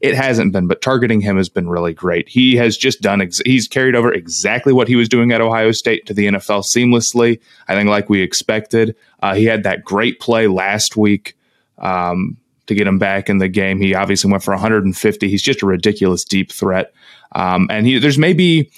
It 0.00 0.14
hasn't 0.14 0.52
been, 0.52 0.66
but 0.66 0.80
targeting 0.80 1.20
him 1.20 1.36
has 1.36 1.50
been 1.50 1.68
really 1.68 1.92
great. 1.92 2.28
He 2.28 2.56
has 2.56 2.76
just 2.76 3.02
done, 3.02 3.20
ex- 3.20 3.42
he's 3.44 3.68
carried 3.68 3.94
over 3.94 4.10
exactly 4.12 4.72
what 4.72 4.88
he 4.88 4.96
was 4.96 5.10
doing 5.10 5.30
at 5.30 5.42
Ohio 5.42 5.72
State 5.72 6.06
to 6.06 6.14
the 6.14 6.26
NFL 6.26 6.64
seamlessly. 6.64 7.38
I 7.68 7.74
think, 7.74 7.88
like 7.88 8.08
we 8.08 8.22
expected. 8.22 8.96
Uh, 9.22 9.34
he 9.34 9.44
had 9.44 9.64
that 9.64 9.84
great 9.84 10.18
play 10.18 10.46
last 10.46 10.96
week 10.96 11.36
um, 11.78 12.38
to 12.66 12.74
get 12.74 12.86
him 12.86 12.98
back 12.98 13.28
in 13.28 13.38
the 13.38 13.48
game. 13.48 13.78
He 13.78 13.94
obviously 13.94 14.30
went 14.30 14.42
for 14.42 14.54
150. 14.54 15.28
He's 15.28 15.42
just 15.42 15.62
a 15.62 15.66
ridiculous 15.66 16.24
deep 16.24 16.50
threat. 16.50 16.94
Um, 17.32 17.66
and 17.70 17.86
he, 17.86 17.98
there's 17.98 18.18
maybe 18.18 18.70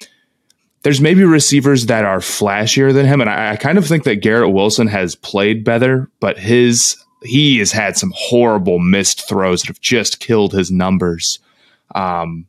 there's 0.83 1.01
maybe 1.01 1.23
receivers 1.25 1.87
that 1.87 2.05
are 2.05 2.19
flashier 2.19 2.93
than 2.93 3.07
him, 3.07 3.21
and 3.21 3.31
I, 3.31 3.53
I, 3.53 3.57
kind 3.57 3.79
of 3.79 3.87
think 3.87 4.05
that 4.05 4.17
Garrett 4.17 4.53
Wilson 4.53 4.89
has 4.89 5.15
played 5.15 5.65
better, 5.65 6.11
but 6.19 6.39
his 6.39 7.02
he 7.25 7.59
has 7.59 7.73
had 7.73 7.97
some 7.97 8.13
horrible 8.15 8.79
missed 8.79 9.29
throws 9.29 9.63
that 9.63 9.69
have 9.69 9.81
just 9.81 10.21
killed 10.21 10.53
his 10.53 10.71
numbers. 10.71 11.39
Um, 11.95 12.47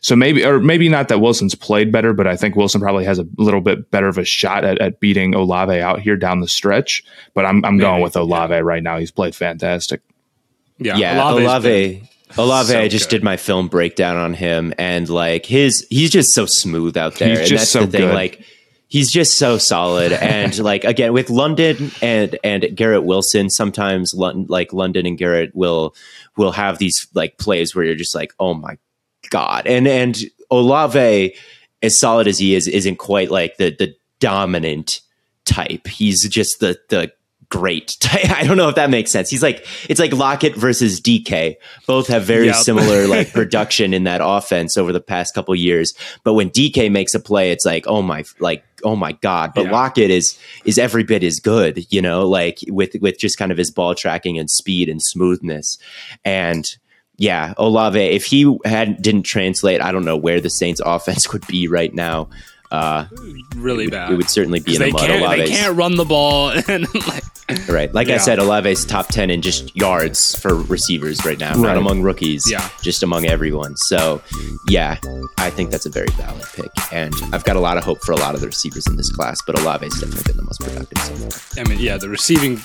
so 0.00 0.14
maybe, 0.14 0.44
or 0.44 0.60
maybe 0.60 0.90
not 0.90 1.08
that 1.08 1.20
Wilson's 1.20 1.54
played 1.54 1.90
better, 1.90 2.12
but 2.12 2.26
I 2.26 2.36
think 2.36 2.56
Wilson 2.56 2.80
probably 2.80 3.06
has 3.06 3.18
a 3.18 3.26
little 3.38 3.62
bit 3.62 3.90
better 3.90 4.08
of 4.08 4.18
a 4.18 4.24
shot 4.24 4.62
at, 4.62 4.78
at 4.78 5.00
beating 5.00 5.34
Olave 5.34 5.80
out 5.80 6.00
here 6.00 6.16
down 6.16 6.40
the 6.40 6.48
stretch. 6.48 7.02
But 7.32 7.46
I'm 7.46 7.64
I'm 7.64 7.76
maybe, 7.76 7.86
going 7.86 8.02
with 8.02 8.14
Olave 8.14 8.52
yeah. 8.52 8.60
right 8.60 8.82
now. 8.82 8.98
He's 8.98 9.10
played 9.10 9.34
fantastic. 9.34 10.02
Yeah, 10.78 10.96
yeah, 10.96 11.30
Olave. 11.30 12.02
Olave, 12.36 12.72
so 12.72 12.80
I 12.80 12.88
just 12.88 13.08
good. 13.08 13.18
did 13.18 13.24
my 13.24 13.36
film 13.36 13.68
breakdown 13.68 14.16
on 14.16 14.34
him, 14.34 14.74
and 14.76 15.08
like 15.08 15.46
his, 15.46 15.86
he's 15.88 16.10
just 16.10 16.34
so 16.34 16.46
smooth 16.46 16.96
out 16.96 17.14
there, 17.14 17.28
he's 17.30 17.50
and 17.50 17.58
that's 17.60 17.70
so 17.70 17.86
the 17.86 17.86
thing. 17.86 18.08
Good. 18.08 18.14
Like 18.14 18.44
he's 18.94 19.10
just 19.10 19.38
so 19.38 19.58
solid, 19.58 20.12
and 20.22 20.56
like 20.60 20.84
again 20.84 21.12
with 21.12 21.28
London 21.28 21.90
and 22.00 22.38
and 22.44 22.64
Garrett 22.74 23.04
Wilson, 23.04 23.50
sometimes 23.50 24.14
London, 24.14 24.46
like 24.48 24.72
London 24.72 25.04
and 25.04 25.18
Garrett 25.18 25.54
will 25.54 25.94
will 26.36 26.52
have 26.52 26.78
these 26.78 27.06
like 27.12 27.36
plays 27.36 27.74
where 27.74 27.84
you're 27.84 27.96
just 27.96 28.14
like, 28.14 28.32
oh 28.38 28.54
my 28.54 28.78
god, 29.28 29.66
and 29.66 29.86
and 29.86 30.22
Olave, 30.50 31.34
as 31.82 31.98
solid 31.98 32.28
as 32.28 32.38
he 32.38 32.54
is, 32.54 32.68
isn't 32.68 32.96
quite 32.96 33.30
like 33.30 33.56
the 33.56 33.74
the 33.76 33.94
dominant 34.20 35.00
type. 35.44 35.88
He's 35.88 36.26
just 36.28 36.60
the 36.60 36.78
the 36.88 37.12
great. 37.54 37.96
I 38.12 38.44
don't 38.44 38.56
know 38.56 38.68
if 38.68 38.74
that 38.74 38.90
makes 38.90 39.12
sense. 39.12 39.30
He's 39.30 39.42
like 39.42 39.66
it's 39.88 40.00
like 40.00 40.12
Lockett 40.12 40.56
versus 40.56 41.00
DK. 41.00 41.56
Both 41.86 42.08
have 42.08 42.24
very 42.24 42.46
yep. 42.46 42.56
similar 42.56 43.06
like 43.08 43.32
production 43.32 43.94
in 43.94 44.04
that 44.04 44.20
offense 44.22 44.76
over 44.76 44.92
the 44.92 45.00
past 45.00 45.34
couple 45.34 45.54
years. 45.54 45.94
But 46.24 46.34
when 46.34 46.50
DK 46.50 46.90
makes 46.90 47.14
a 47.14 47.20
play, 47.20 47.52
it's 47.52 47.64
like 47.64 47.86
oh 47.86 48.02
my 48.02 48.24
like 48.40 48.64
oh 48.82 48.96
my 48.96 49.12
god. 49.12 49.52
But 49.54 49.66
yeah. 49.66 49.72
Lockett 49.72 50.10
is 50.10 50.38
is 50.64 50.78
every 50.78 51.04
bit 51.04 51.22
as 51.22 51.38
good. 51.38 51.86
You 51.92 52.02
know, 52.02 52.26
like 52.26 52.58
with 52.68 52.96
with 53.00 53.18
just 53.18 53.38
kind 53.38 53.52
of 53.52 53.58
his 53.58 53.70
ball 53.70 53.94
tracking 53.94 54.38
and 54.38 54.50
speed 54.50 54.88
and 54.88 55.00
smoothness 55.02 55.78
and. 56.24 56.66
Yeah, 57.16 57.54
Olave. 57.58 58.00
If 58.00 58.24
he 58.24 58.58
had 58.64 59.00
didn't 59.00 59.22
translate, 59.22 59.80
I 59.80 59.92
don't 59.92 60.04
know 60.04 60.16
where 60.16 60.40
the 60.40 60.50
Saints' 60.50 60.80
offense 60.84 61.32
would 61.32 61.46
be 61.46 61.68
right 61.68 61.94
now 61.94 62.28
uh, 62.74 63.06
really 63.54 63.84
it 63.84 63.86
would, 63.86 63.90
bad. 63.92 64.12
It 64.12 64.16
would 64.16 64.28
certainly 64.28 64.60
be 64.60 64.74
in 64.74 64.82
the 64.82 64.90
mud. 64.90 65.00
Can't, 65.00 65.38
they 65.38 65.46
can't 65.46 65.76
run 65.76 65.96
the 65.96 66.04
ball, 66.04 66.50
and 66.68 66.92
like 67.06 67.22
right, 67.68 67.92
like 67.92 68.08
yeah. 68.08 68.14
I 68.14 68.18
said, 68.18 68.38
Olave's 68.38 68.84
top 68.84 69.08
ten 69.08 69.28
in 69.28 69.42
just 69.42 69.76
yards 69.76 70.34
for 70.38 70.54
receivers 70.54 71.24
right 71.24 71.38
now, 71.38 71.52
right. 71.52 71.60
not 71.60 71.76
among 71.76 72.02
rookies, 72.02 72.50
yeah, 72.50 72.68
just 72.80 73.02
among 73.02 73.26
everyone. 73.26 73.76
So, 73.76 74.22
yeah, 74.68 74.96
I 75.38 75.50
think 75.50 75.70
that's 75.70 75.84
a 75.84 75.90
very 75.90 76.08
valid 76.12 76.44
pick, 76.54 76.70
and 76.92 77.12
I've 77.32 77.44
got 77.44 77.56
a 77.56 77.60
lot 77.60 77.76
of 77.76 77.84
hope 77.84 78.00
for 78.02 78.12
a 78.12 78.16
lot 78.16 78.34
of 78.34 78.40
the 78.40 78.46
receivers 78.46 78.86
in 78.86 78.96
this 78.96 79.12
class, 79.12 79.40
but 79.46 79.58
Olave's 79.58 80.00
definitely 80.00 80.22
been 80.24 80.36
the 80.38 80.42
most 80.42 80.60
productive 80.60 80.98
so 80.98 81.14
far. 81.16 81.64
I 81.64 81.68
mean, 81.68 81.78
yeah, 81.80 81.98
the 81.98 82.08
receiving 82.08 82.56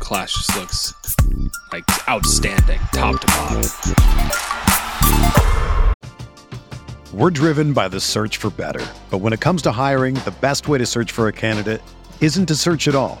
class 0.00 0.32
just 0.32 0.56
looks 0.56 0.94
like 1.72 1.84
outstanding, 2.08 2.80
top 2.92 3.20
to 3.20 3.26
bottom. 3.28 3.62
We're 7.12 7.30
driven 7.30 7.72
by 7.72 7.88
the 7.88 8.00
search 8.00 8.36
for 8.36 8.50
better. 8.50 8.84
But 9.10 9.18
when 9.18 9.32
it 9.32 9.40
comes 9.40 9.62
to 9.62 9.72
hiring, 9.72 10.14
the 10.14 10.34
best 10.40 10.68
way 10.68 10.78
to 10.78 10.86
search 10.86 11.10
for 11.10 11.28
a 11.28 11.32
candidate 11.32 11.82
isn't 12.20 12.46
to 12.46 12.54
search 12.54 12.86
at 12.86 12.94
all. 12.94 13.20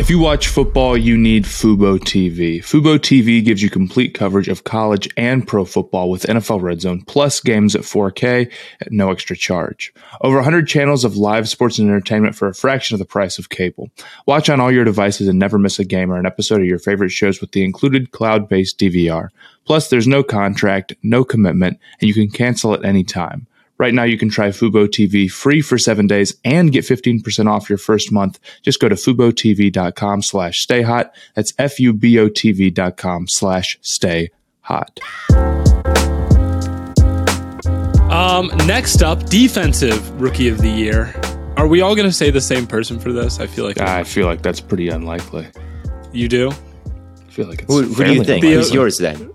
If 0.00 0.08
you 0.08 0.18
watch 0.18 0.48
football, 0.48 0.96
you 0.96 1.14
need 1.18 1.44
Fubo 1.44 1.98
TV. 1.98 2.60
Fubo 2.60 2.98
TV 2.98 3.44
gives 3.44 3.62
you 3.62 3.68
complete 3.68 4.14
coverage 4.14 4.48
of 4.48 4.64
college 4.64 5.06
and 5.14 5.46
pro 5.46 5.66
football 5.66 6.08
with 6.08 6.22
NFL 6.22 6.62
Red 6.62 6.80
Zone, 6.80 7.02
plus 7.02 7.38
games 7.38 7.76
at 7.76 7.82
4K 7.82 8.50
at 8.80 8.90
no 8.90 9.10
extra 9.10 9.36
charge. 9.36 9.92
Over 10.22 10.36
100 10.36 10.66
channels 10.66 11.04
of 11.04 11.18
live 11.18 11.50
sports 11.50 11.78
and 11.78 11.90
entertainment 11.90 12.34
for 12.34 12.48
a 12.48 12.54
fraction 12.54 12.94
of 12.94 12.98
the 12.98 13.04
price 13.04 13.38
of 13.38 13.50
cable. 13.50 13.90
Watch 14.24 14.48
on 14.48 14.58
all 14.58 14.72
your 14.72 14.86
devices 14.86 15.28
and 15.28 15.38
never 15.38 15.58
miss 15.58 15.78
a 15.78 15.84
game 15.84 16.10
or 16.10 16.16
an 16.16 16.24
episode 16.24 16.62
of 16.62 16.66
your 16.66 16.78
favorite 16.78 17.10
shows 17.10 17.42
with 17.42 17.52
the 17.52 17.62
included 17.62 18.10
cloud 18.12 18.48
based 18.48 18.78
DVR. 18.78 19.28
Plus, 19.66 19.90
there's 19.90 20.08
no 20.08 20.22
contract, 20.22 20.94
no 21.02 21.24
commitment, 21.24 21.78
and 22.00 22.08
you 22.08 22.14
can 22.14 22.30
cancel 22.30 22.72
at 22.72 22.86
any 22.86 23.04
time. 23.04 23.46
Right 23.80 23.94
now, 23.94 24.02
you 24.02 24.18
can 24.18 24.28
try 24.28 24.48
Fubo 24.48 24.86
TV 24.86 25.30
free 25.30 25.62
for 25.62 25.78
seven 25.78 26.06
days 26.06 26.36
and 26.44 26.70
get 26.70 26.84
15% 26.84 27.46
off 27.46 27.70
your 27.70 27.78
first 27.78 28.12
month. 28.12 28.38
Just 28.60 28.78
go 28.78 28.90
to 28.90 28.94
FuboTV.com 28.94 30.20
slash 30.20 30.60
stay 30.60 30.82
hot. 30.82 31.14
That's 31.34 31.54
F-U-B-O-T-V 31.58 32.70
dot 32.72 32.98
com 32.98 33.26
slash 33.26 33.78
stay 33.80 34.28
hot. 34.60 35.00
Um, 38.10 38.48
next 38.66 39.02
up, 39.02 39.24
defensive 39.30 40.20
rookie 40.20 40.48
of 40.48 40.58
the 40.58 40.68
year. 40.68 41.18
Are 41.56 41.66
we 41.66 41.80
all 41.80 41.94
going 41.96 42.06
to 42.06 42.12
say 42.12 42.30
the 42.30 42.38
same 42.42 42.66
person 42.66 43.00
for 43.00 43.14
this? 43.14 43.40
I 43.40 43.46
feel 43.46 43.64
like 43.64 43.80
I 43.80 44.04
feel 44.04 44.26
like 44.26 44.42
that's 44.42 44.60
pretty 44.60 44.90
unlikely. 44.90 45.48
You 46.12 46.28
do? 46.28 46.50
I 46.50 47.30
feel 47.30 47.48
like 47.48 47.62
it's 47.62 47.72
who, 47.72 47.84
who 47.84 48.04
do 48.04 48.12
you 48.12 48.24
think? 48.24 48.44
Who's 48.44 48.74
yours 48.74 48.98
then? 48.98 49.32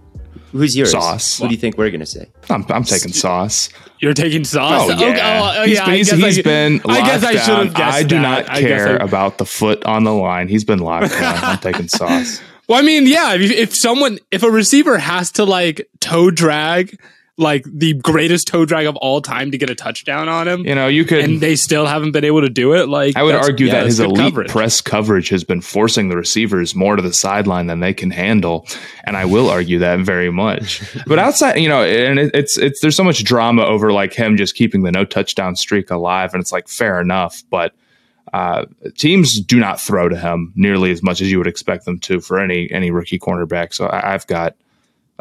Who's 0.55 0.75
yours? 0.75 0.91
Sauce. 0.91 1.39
What 1.39 1.49
do 1.49 1.53
you 1.53 1.59
think 1.59 1.77
we're 1.77 1.91
gonna 1.91 2.05
say? 2.05 2.29
I'm, 2.49 2.65
I'm 2.69 2.85
taking 2.85 3.11
sauce. 3.11 3.69
You're 3.99 4.13
taking 4.13 4.45
sauce. 4.45 4.89
Oh 4.89 4.89
yeah, 4.89 5.09
okay, 5.09 5.59
oh, 5.59 5.63
he's 5.65 5.77
yeah, 5.77 5.85
been, 5.85 5.95
he's, 5.95 6.11
he's 6.11 6.43
been 6.43 6.81
I 6.87 7.01
guess 7.01 7.23
I 7.23 7.35
should 7.35 7.57
have 7.65 7.73
guessed 7.73 7.97
I 7.97 8.03
do 8.03 8.15
that. 8.15 8.47
not 8.47 8.57
care 8.57 8.95
about 8.97 9.37
the 9.37 9.45
foot 9.45 9.83
on 9.83 10.05
the 10.05 10.13
line. 10.13 10.47
He's 10.47 10.63
been 10.63 10.79
locked 10.79 11.11
down. 11.11 11.43
I'm 11.43 11.57
taking 11.59 11.89
sauce. 11.89 12.41
Well, 12.67 12.79
I 12.79 12.83
mean, 12.83 13.05
yeah. 13.05 13.33
If, 13.33 13.51
if 13.51 13.75
someone, 13.75 14.19
if 14.31 14.43
a 14.43 14.49
receiver 14.49 14.97
has 14.97 15.31
to 15.33 15.43
like 15.43 15.89
toe 15.99 16.31
drag 16.31 16.99
like 17.37 17.65
the 17.65 17.93
greatest 17.95 18.47
toe 18.47 18.65
drag 18.65 18.85
of 18.85 18.95
all 18.97 19.21
time 19.21 19.51
to 19.51 19.57
get 19.57 19.69
a 19.69 19.75
touchdown 19.75 20.29
on 20.29 20.47
him. 20.47 20.65
You 20.65 20.73
know, 20.73 20.87
you 20.87 21.03
could, 21.03 21.19
and 21.19 21.41
they 21.41 21.55
still 21.55 21.85
haven't 21.85 22.11
been 22.11 22.23
able 22.23 22.41
to 22.41 22.49
do 22.49 22.73
it. 22.73 22.87
Like 22.87 23.17
I 23.17 23.23
would 23.23 23.35
argue 23.35 23.67
yeah, 23.67 23.73
that 23.73 23.85
his 23.85 23.99
elite 23.99 24.17
coverage. 24.17 24.49
press 24.49 24.79
coverage 24.81 25.29
has 25.29 25.43
been 25.43 25.61
forcing 25.61 26.07
the 26.09 26.15
receivers 26.15 26.75
more 26.75 26.95
to 26.95 27.01
the 27.01 27.13
sideline 27.13 27.67
than 27.67 27.81
they 27.81 27.93
can 27.93 28.11
handle, 28.11 28.65
and 29.03 29.17
I 29.17 29.25
will 29.25 29.49
argue 29.49 29.79
that 29.79 29.99
very 29.99 30.31
much. 30.31 30.81
but 31.07 31.19
outside, 31.19 31.57
you 31.57 31.67
know, 31.67 31.83
and 31.83 32.19
it, 32.19 32.31
it's 32.33 32.57
it's 32.57 32.79
there's 32.79 32.95
so 32.95 33.03
much 33.03 33.23
drama 33.23 33.63
over 33.63 33.91
like 33.91 34.13
him 34.13 34.37
just 34.37 34.55
keeping 34.55 34.83
the 34.83 34.91
no 34.91 35.03
touchdown 35.03 35.55
streak 35.55 35.91
alive, 35.91 36.33
and 36.33 36.41
it's 36.41 36.51
like 36.51 36.67
fair 36.67 36.99
enough, 36.99 37.43
but. 37.49 37.73
Uh, 38.33 38.65
teams 38.97 39.39
do 39.39 39.59
not 39.59 39.79
throw 39.79 40.09
to 40.09 40.17
him 40.17 40.51
nearly 40.55 40.91
as 40.91 41.01
much 41.03 41.21
as 41.21 41.31
you 41.31 41.37
would 41.37 41.47
expect 41.47 41.85
them 41.85 41.99
to 41.99 42.19
for 42.19 42.39
any 42.39 42.69
any 42.71 42.89
rookie 42.89 43.19
cornerback. 43.19 43.71
So 43.71 43.85
I, 43.85 44.13
I've 44.13 44.25
got 44.25 44.55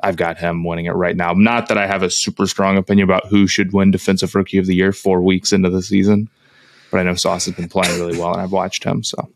I've 0.02 0.16
got 0.16 0.38
him 0.38 0.64
winning 0.64 0.86
it 0.86 0.92
right 0.92 1.16
now. 1.16 1.32
Not 1.32 1.68
that 1.68 1.78
I 1.78 1.86
have 1.86 2.02
a 2.02 2.10
super 2.10 2.46
strong 2.46 2.76
opinion 2.76 3.08
about 3.08 3.26
who 3.26 3.46
should 3.46 3.72
win 3.72 3.90
Defensive 3.90 4.34
Rookie 4.34 4.58
of 4.58 4.66
the 4.66 4.74
Year 4.74 4.92
four 4.92 5.22
weeks 5.22 5.52
into 5.52 5.70
the 5.70 5.82
season, 5.82 6.28
but 6.90 7.00
I 7.00 7.02
know 7.04 7.14
Sauce 7.14 7.46
has 7.46 7.54
been 7.54 7.68
playing 7.68 7.98
really 8.00 8.18
well, 8.18 8.32
and 8.32 8.40
I've 8.40 8.52
watched 8.52 8.84
him. 8.84 9.04
So 9.04 9.28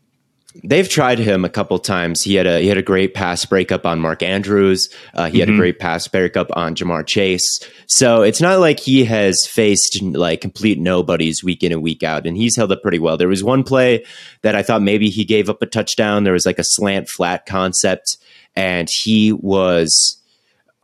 They've 0.63 0.89
tried 0.89 1.19
him 1.19 1.45
a 1.45 1.49
couple 1.49 1.77
times. 1.77 2.23
He 2.23 2.33
had 2.33 2.47
a 2.47 2.59
he 2.59 2.67
had 2.67 2.77
a 2.77 2.83
great 2.83 3.13
pass 3.13 3.45
breakup 3.45 3.85
on 3.85 3.99
Mark 3.99 4.23
Andrews. 4.23 4.89
Uh, 5.13 5.29
he 5.29 5.39
had 5.39 5.47
a 5.47 5.55
great 5.55 5.77
pass 5.77 6.07
breakup 6.07 6.47
on 6.55 6.73
Ja'Marr 6.73 7.05
Chase. 7.05 7.59
So 7.85 8.23
it's 8.23 8.41
not 8.41 8.59
like 8.59 8.79
he 8.79 9.05
has 9.05 9.45
faced 9.45 10.01
like 10.01 10.41
complete 10.41 10.79
nobodies 10.79 11.43
week 11.43 11.63
in 11.63 11.71
and 11.71 11.83
week 11.83 12.01
out, 12.01 12.25
and 12.25 12.35
he's 12.35 12.55
held 12.55 12.71
up 12.71 12.81
pretty 12.81 12.97
well. 12.97 13.15
There 13.15 13.27
was 13.27 13.43
one 13.43 13.63
play 13.63 14.03
that 14.41 14.55
I 14.55 14.63
thought 14.63 14.81
maybe 14.81 15.09
he 15.09 15.23
gave 15.23 15.49
up 15.49 15.61
a 15.61 15.67
touchdown. 15.67 16.23
There 16.23 16.33
was 16.33 16.47
like 16.47 16.59
a 16.59 16.63
slant 16.63 17.09
flat 17.09 17.45
concept, 17.45 18.17
and 18.55 18.89
he 18.91 19.31
was 19.31 20.18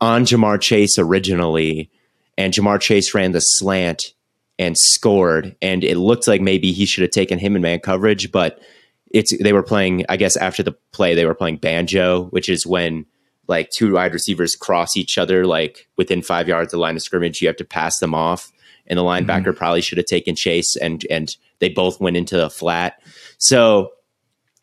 on 0.00 0.24
Ja'Marr 0.24 0.60
Chase 0.60 0.98
originally, 0.98 1.90
and 2.36 2.52
Ja'Marr 2.52 2.80
Chase 2.80 3.14
ran 3.14 3.32
the 3.32 3.40
slant 3.40 4.14
and 4.58 4.76
scored, 4.76 5.56
and 5.60 5.84
it 5.84 5.96
looked 5.96 6.26
like 6.26 6.40
maybe 6.40 6.72
he 6.72 6.86
should 6.86 7.02
have 7.02 7.10
taken 7.10 7.38
him 7.38 7.56
in 7.56 7.62
man 7.62 7.80
coverage, 7.80 8.32
but 8.32 8.60
it's 9.12 9.36
they 9.42 9.52
were 9.52 9.62
playing. 9.62 10.04
I 10.08 10.16
guess 10.16 10.36
after 10.36 10.62
the 10.62 10.72
play, 10.92 11.14
they 11.14 11.26
were 11.26 11.34
playing 11.34 11.58
banjo, 11.58 12.24
which 12.26 12.48
is 12.48 12.66
when 12.66 13.06
like 13.48 13.70
two 13.70 13.94
wide 13.94 14.12
receivers 14.12 14.56
cross 14.56 14.96
each 14.96 15.18
other 15.18 15.46
like 15.46 15.88
within 15.96 16.22
five 16.22 16.48
yards 16.48 16.68
of 16.68 16.78
the 16.78 16.82
line 16.82 16.96
of 16.96 17.02
scrimmage. 17.02 17.40
You 17.40 17.48
have 17.48 17.56
to 17.56 17.64
pass 17.64 17.98
them 17.98 18.14
off, 18.14 18.50
and 18.86 18.98
the 18.98 19.04
linebacker 19.04 19.44
mm-hmm. 19.44 19.58
probably 19.58 19.82
should 19.82 19.98
have 19.98 20.06
taken 20.06 20.34
Chase, 20.34 20.76
and 20.76 21.04
and 21.10 21.36
they 21.58 21.68
both 21.68 22.00
went 22.00 22.16
into 22.16 22.36
the 22.36 22.50
flat. 22.50 23.00
So 23.38 23.92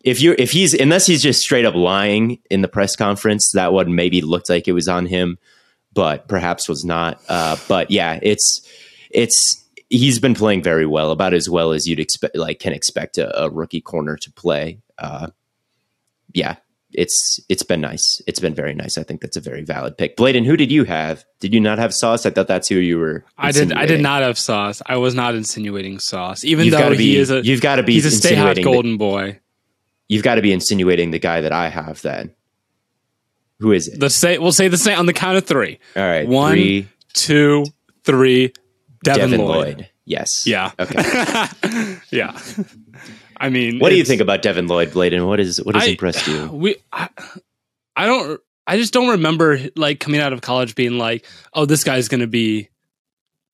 if 0.03 0.21
you 0.21 0.35
if 0.37 0.51
he's 0.51 0.73
unless 0.73 1.05
he's 1.05 1.21
just 1.21 1.41
straight 1.41 1.65
up 1.65 1.75
lying 1.75 2.39
in 2.49 2.61
the 2.61 2.67
press 2.67 2.95
conference, 2.95 3.51
that 3.53 3.73
one 3.73 3.95
maybe 3.95 4.21
looked 4.21 4.49
like 4.49 4.67
it 4.67 4.73
was 4.73 4.87
on 4.87 5.05
him, 5.05 5.37
but 5.93 6.27
perhaps 6.27 6.67
was 6.67 6.83
not. 6.83 7.21
Uh, 7.29 7.55
but 7.67 7.89
yeah, 7.89 8.19
it's 8.21 8.67
it's 9.09 9.63
he's 9.89 10.19
been 10.19 10.35
playing 10.35 10.61
very 10.61 10.85
well, 10.85 11.11
about 11.11 11.33
as 11.33 11.49
well 11.49 11.71
as 11.71 11.87
you'd 11.87 11.99
expect, 11.99 12.35
like 12.35 12.59
can 12.59 12.73
expect 12.73 13.17
a, 13.17 13.43
a 13.43 13.49
rookie 13.49 13.81
corner 13.81 14.17
to 14.17 14.31
play. 14.31 14.79
Uh, 14.97 15.27
yeah, 16.33 16.57
it's 16.91 17.39
it's 17.47 17.63
been 17.63 17.79
nice. 17.79 18.21
It's 18.27 18.39
been 18.41 18.53
very 18.53 18.73
nice. 18.73 18.97
I 18.97 19.03
think 19.03 19.21
that's 19.21 19.37
a 19.37 19.41
very 19.41 19.63
valid 19.63 19.97
pick. 19.97 20.17
Bladen, 20.17 20.43
who 20.43 20.57
did 20.57 20.69
you 20.71 20.83
have? 20.83 21.23
Did 21.39 21.53
you 21.53 21.61
not 21.61 21.77
have 21.79 21.93
Sauce? 21.93 22.25
I 22.25 22.29
thought 22.29 22.47
that's 22.47 22.67
who 22.67 22.75
you 22.75 22.99
were. 22.99 23.23
I 23.37 23.51
did. 23.51 23.71
I 23.71 23.85
did 23.85 24.01
not 24.01 24.21
have 24.21 24.37
Sauce. 24.37 24.81
I 24.85 24.97
was 24.97 25.15
not 25.15 25.33
insinuating 25.35 25.99
Sauce, 25.99 26.43
even 26.43 26.65
You've 26.65 26.73
though 26.73 26.79
gotta 26.79 26.95
he 26.95 27.15
is 27.15 27.31
a. 27.31 27.41
you've 27.41 27.61
gotta 27.61 27.83
be 27.83 27.93
He's 27.93 28.05
a 28.05 28.11
stay 28.11 28.35
hot 28.35 28.57
golden 28.61 28.97
boy. 28.97 29.39
You've 30.09 30.23
got 30.23 30.35
to 30.35 30.41
be 30.41 30.51
insinuating 30.51 31.11
the 31.11 31.19
guy 31.19 31.41
that 31.41 31.51
I 31.51 31.69
have. 31.69 32.01
Then, 32.01 32.31
who 33.59 33.71
is 33.71 33.87
it? 33.87 33.99
The 33.99 34.09
say 34.09 34.37
we'll 34.37 34.51
say 34.51 34.67
the 34.67 34.77
same 34.77 34.99
on 34.99 35.05
the 35.05 35.13
count 35.13 35.37
of 35.37 35.45
three. 35.45 35.79
All 35.95 36.03
right, 36.03 36.27
One, 36.27 36.51
three, 36.53 36.87
two, 37.13 37.65
three. 38.03 38.53
Devin, 39.03 39.31
Devin 39.31 39.45
Lloyd. 39.45 39.75
Lloyd. 39.77 39.89
Yes. 40.05 40.47
Yeah. 40.47 40.71
Okay. 40.79 41.47
Yeah. 42.11 42.37
I 43.37 43.49
mean, 43.49 43.79
What 43.79 43.89
do 43.89 43.95
you 43.95 44.05
think 44.05 44.21
about 44.21 44.41
Devin 44.41 44.67
Lloyd, 44.67 44.91
Bladen? 44.93 45.25
What 45.27 45.39
is 45.39 45.61
what 45.63 45.75
has 45.75 45.83
I- 45.85 45.87
impressed 45.87 46.27
you? 46.27 46.47
We, 46.53 46.75
I, 46.91 47.09
I 47.95 48.05
don't, 48.05 48.39
I 48.65 48.77
just 48.77 48.93
don't 48.93 49.09
remember 49.09 49.59
like 49.75 49.99
coming 49.99 50.21
out 50.21 50.31
of 50.31 50.39
college 50.41 50.75
being 50.75 50.97
like, 50.97 51.25
oh, 51.53 51.65
this 51.65 51.83
guy's 51.83 52.07
going 52.07 52.21
to 52.21 52.27
be 52.27 52.69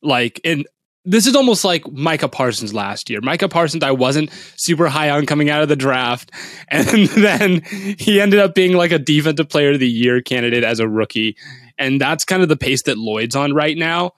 like, 0.03 0.39
and 0.43 0.67
this 1.05 1.27
is 1.27 1.35
almost 1.35 1.63
like 1.63 1.89
Micah 1.91 2.27
Parsons 2.27 2.73
last 2.73 3.09
year. 3.09 3.21
Micah 3.21 3.47
Parsons, 3.47 3.83
I 3.83 3.91
wasn't 3.91 4.31
super 4.57 4.87
high 4.89 5.09
on 5.09 5.25
coming 5.25 5.49
out 5.49 5.61
of 5.61 5.69
the 5.69 5.75
draft. 5.75 6.31
And 6.71 7.07
then 7.07 7.61
he 7.97 8.21
ended 8.21 8.39
up 8.39 8.53
being 8.53 8.73
like 8.73 8.91
a 8.91 8.99
defensive 8.99 9.49
player 9.49 9.71
of 9.71 9.79
the 9.79 9.89
year 9.89 10.21
candidate 10.21 10.63
as 10.63 10.79
a 10.79 10.87
rookie. 10.87 11.35
And 11.77 11.99
that's 11.99 12.25
kind 12.25 12.43
of 12.43 12.49
the 12.49 12.57
pace 12.57 12.83
that 12.83 12.97
Lloyd's 12.97 13.35
on 13.35 13.53
right 13.53 13.75
now, 13.75 14.11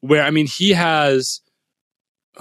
where 0.00 0.22
I 0.22 0.30
mean, 0.30 0.46
he 0.46 0.70
has, 0.70 1.40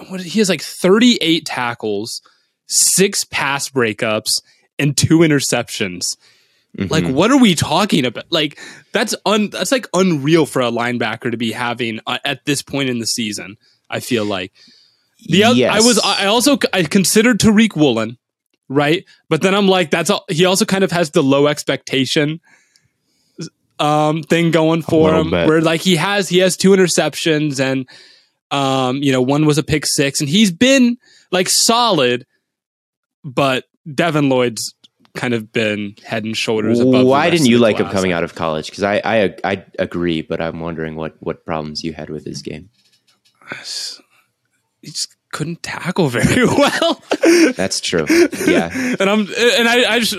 what 0.07 0.21
he 0.21 0.39
has 0.39 0.47
like 0.47 0.61
38 0.61 1.45
tackles, 1.45 2.21
six 2.67 3.25
pass 3.25 3.69
breakups, 3.69 4.41
and 4.79 4.95
two 4.95 5.19
interceptions. 5.19 6.15
Like, 6.77 7.03
Mhm. 7.03 7.13
what 7.13 7.31
are 7.31 7.37
we 7.37 7.53
talking 7.53 8.05
about? 8.05 8.25
Like, 8.31 8.57
that's 8.93 9.13
un 9.25 9.49
that's 9.49 9.71
like 9.71 9.87
unreal 9.93 10.45
for 10.45 10.61
a 10.61 10.71
linebacker 10.71 11.29
to 11.29 11.37
be 11.37 11.51
having 11.51 11.99
uh, 12.07 12.17
at 12.23 12.45
this 12.45 12.61
point 12.61 12.89
in 12.89 12.99
the 12.99 13.05
season. 13.05 13.57
I 13.89 13.99
feel 13.99 14.23
like 14.25 14.53
the 15.27 15.43
oth- 15.43 15.57
I 15.61 15.81
was 15.81 15.99
I 15.99 16.25
also 16.27 16.57
I 16.73 16.83
considered 16.83 17.39
Tariq 17.39 17.75
Woolen, 17.75 18.17
right? 18.69 19.03
But 19.29 19.41
then 19.41 19.53
I'm 19.53 19.67
like, 19.67 19.91
that's 19.91 20.09
all, 20.09 20.23
he 20.29 20.45
also 20.45 20.63
kind 20.65 20.83
of 20.85 20.91
has 20.91 21.11
the 21.11 21.21
low 21.21 21.47
expectation 21.47 22.39
um 23.79 24.21
thing 24.23 24.51
going 24.51 24.81
for 24.81 25.13
him, 25.13 25.31
bit. 25.31 25.47
where 25.47 25.59
like 25.61 25.81
he 25.81 25.95
has 25.95 26.29
he 26.29 26.37
has 26.37 26.55
two 26.55 26.69
interceptions 26.71 27.59
and 27.59 27.87
um 28.51 28.97
you 29.01 29.11
know 29.11 29.21
one 29.21 29.45
was 29.45 29.57
a 29.57 29.63
pick 29.63 29.85
six 29.85 30.19
and 30.21 30.29
he's 30.29 30.51
been 30.51 30.97
like 31.31 31.49
solid, 31.49 32.25
but 33.23 33.65
Devin 33.93 34.29
Lloyd's 34.29 34.73
kind 35.13 35.33
of 35.33 35.51
been 35.51 35.95
head 36.05 36.23
and 36.23 36.35
shoulders 36.37 36.79
above. 36.79 37.05
Why 37.05 37.29
didn't 37.29 37.47
you 37.47 37.57
like 37.59 37.77
him 37.77 37.89
coming 37.89 38.11
out 38.11 38.23
of 38.23 38.35
college? 38.35 38.67
Because 38.69 38.83
I, 38.83 39.01
I 39.03 39.35
I 39.43 39.65
agree, 39.79 40.21
but 40.21 40.41
I'm 40.41 40.59
wondering 40.59 40.95
what 40.95 41.15
what 41.19 41.45
problems 41.45 41.83
you 41.83 41.93
had 41.93 42.09
with 42.09 42.25
his 42.25 42.41
game. 42.41 42.69
he 44.81 44.91
just 44.91 45.15
couldn't 45.31 45.63
tackle 45.63 46.07
very 46.09 46.45
well. 46.45 47.01
That's 47.55 47.79
true. 47.79 48.05
Yeah. 48.47 48.69
and 48.99 49.09
I'm 49.09 49.21
and 49.21 49.67
I, 49.67 49.93
I 49.95 49.99
just 49.99 50.15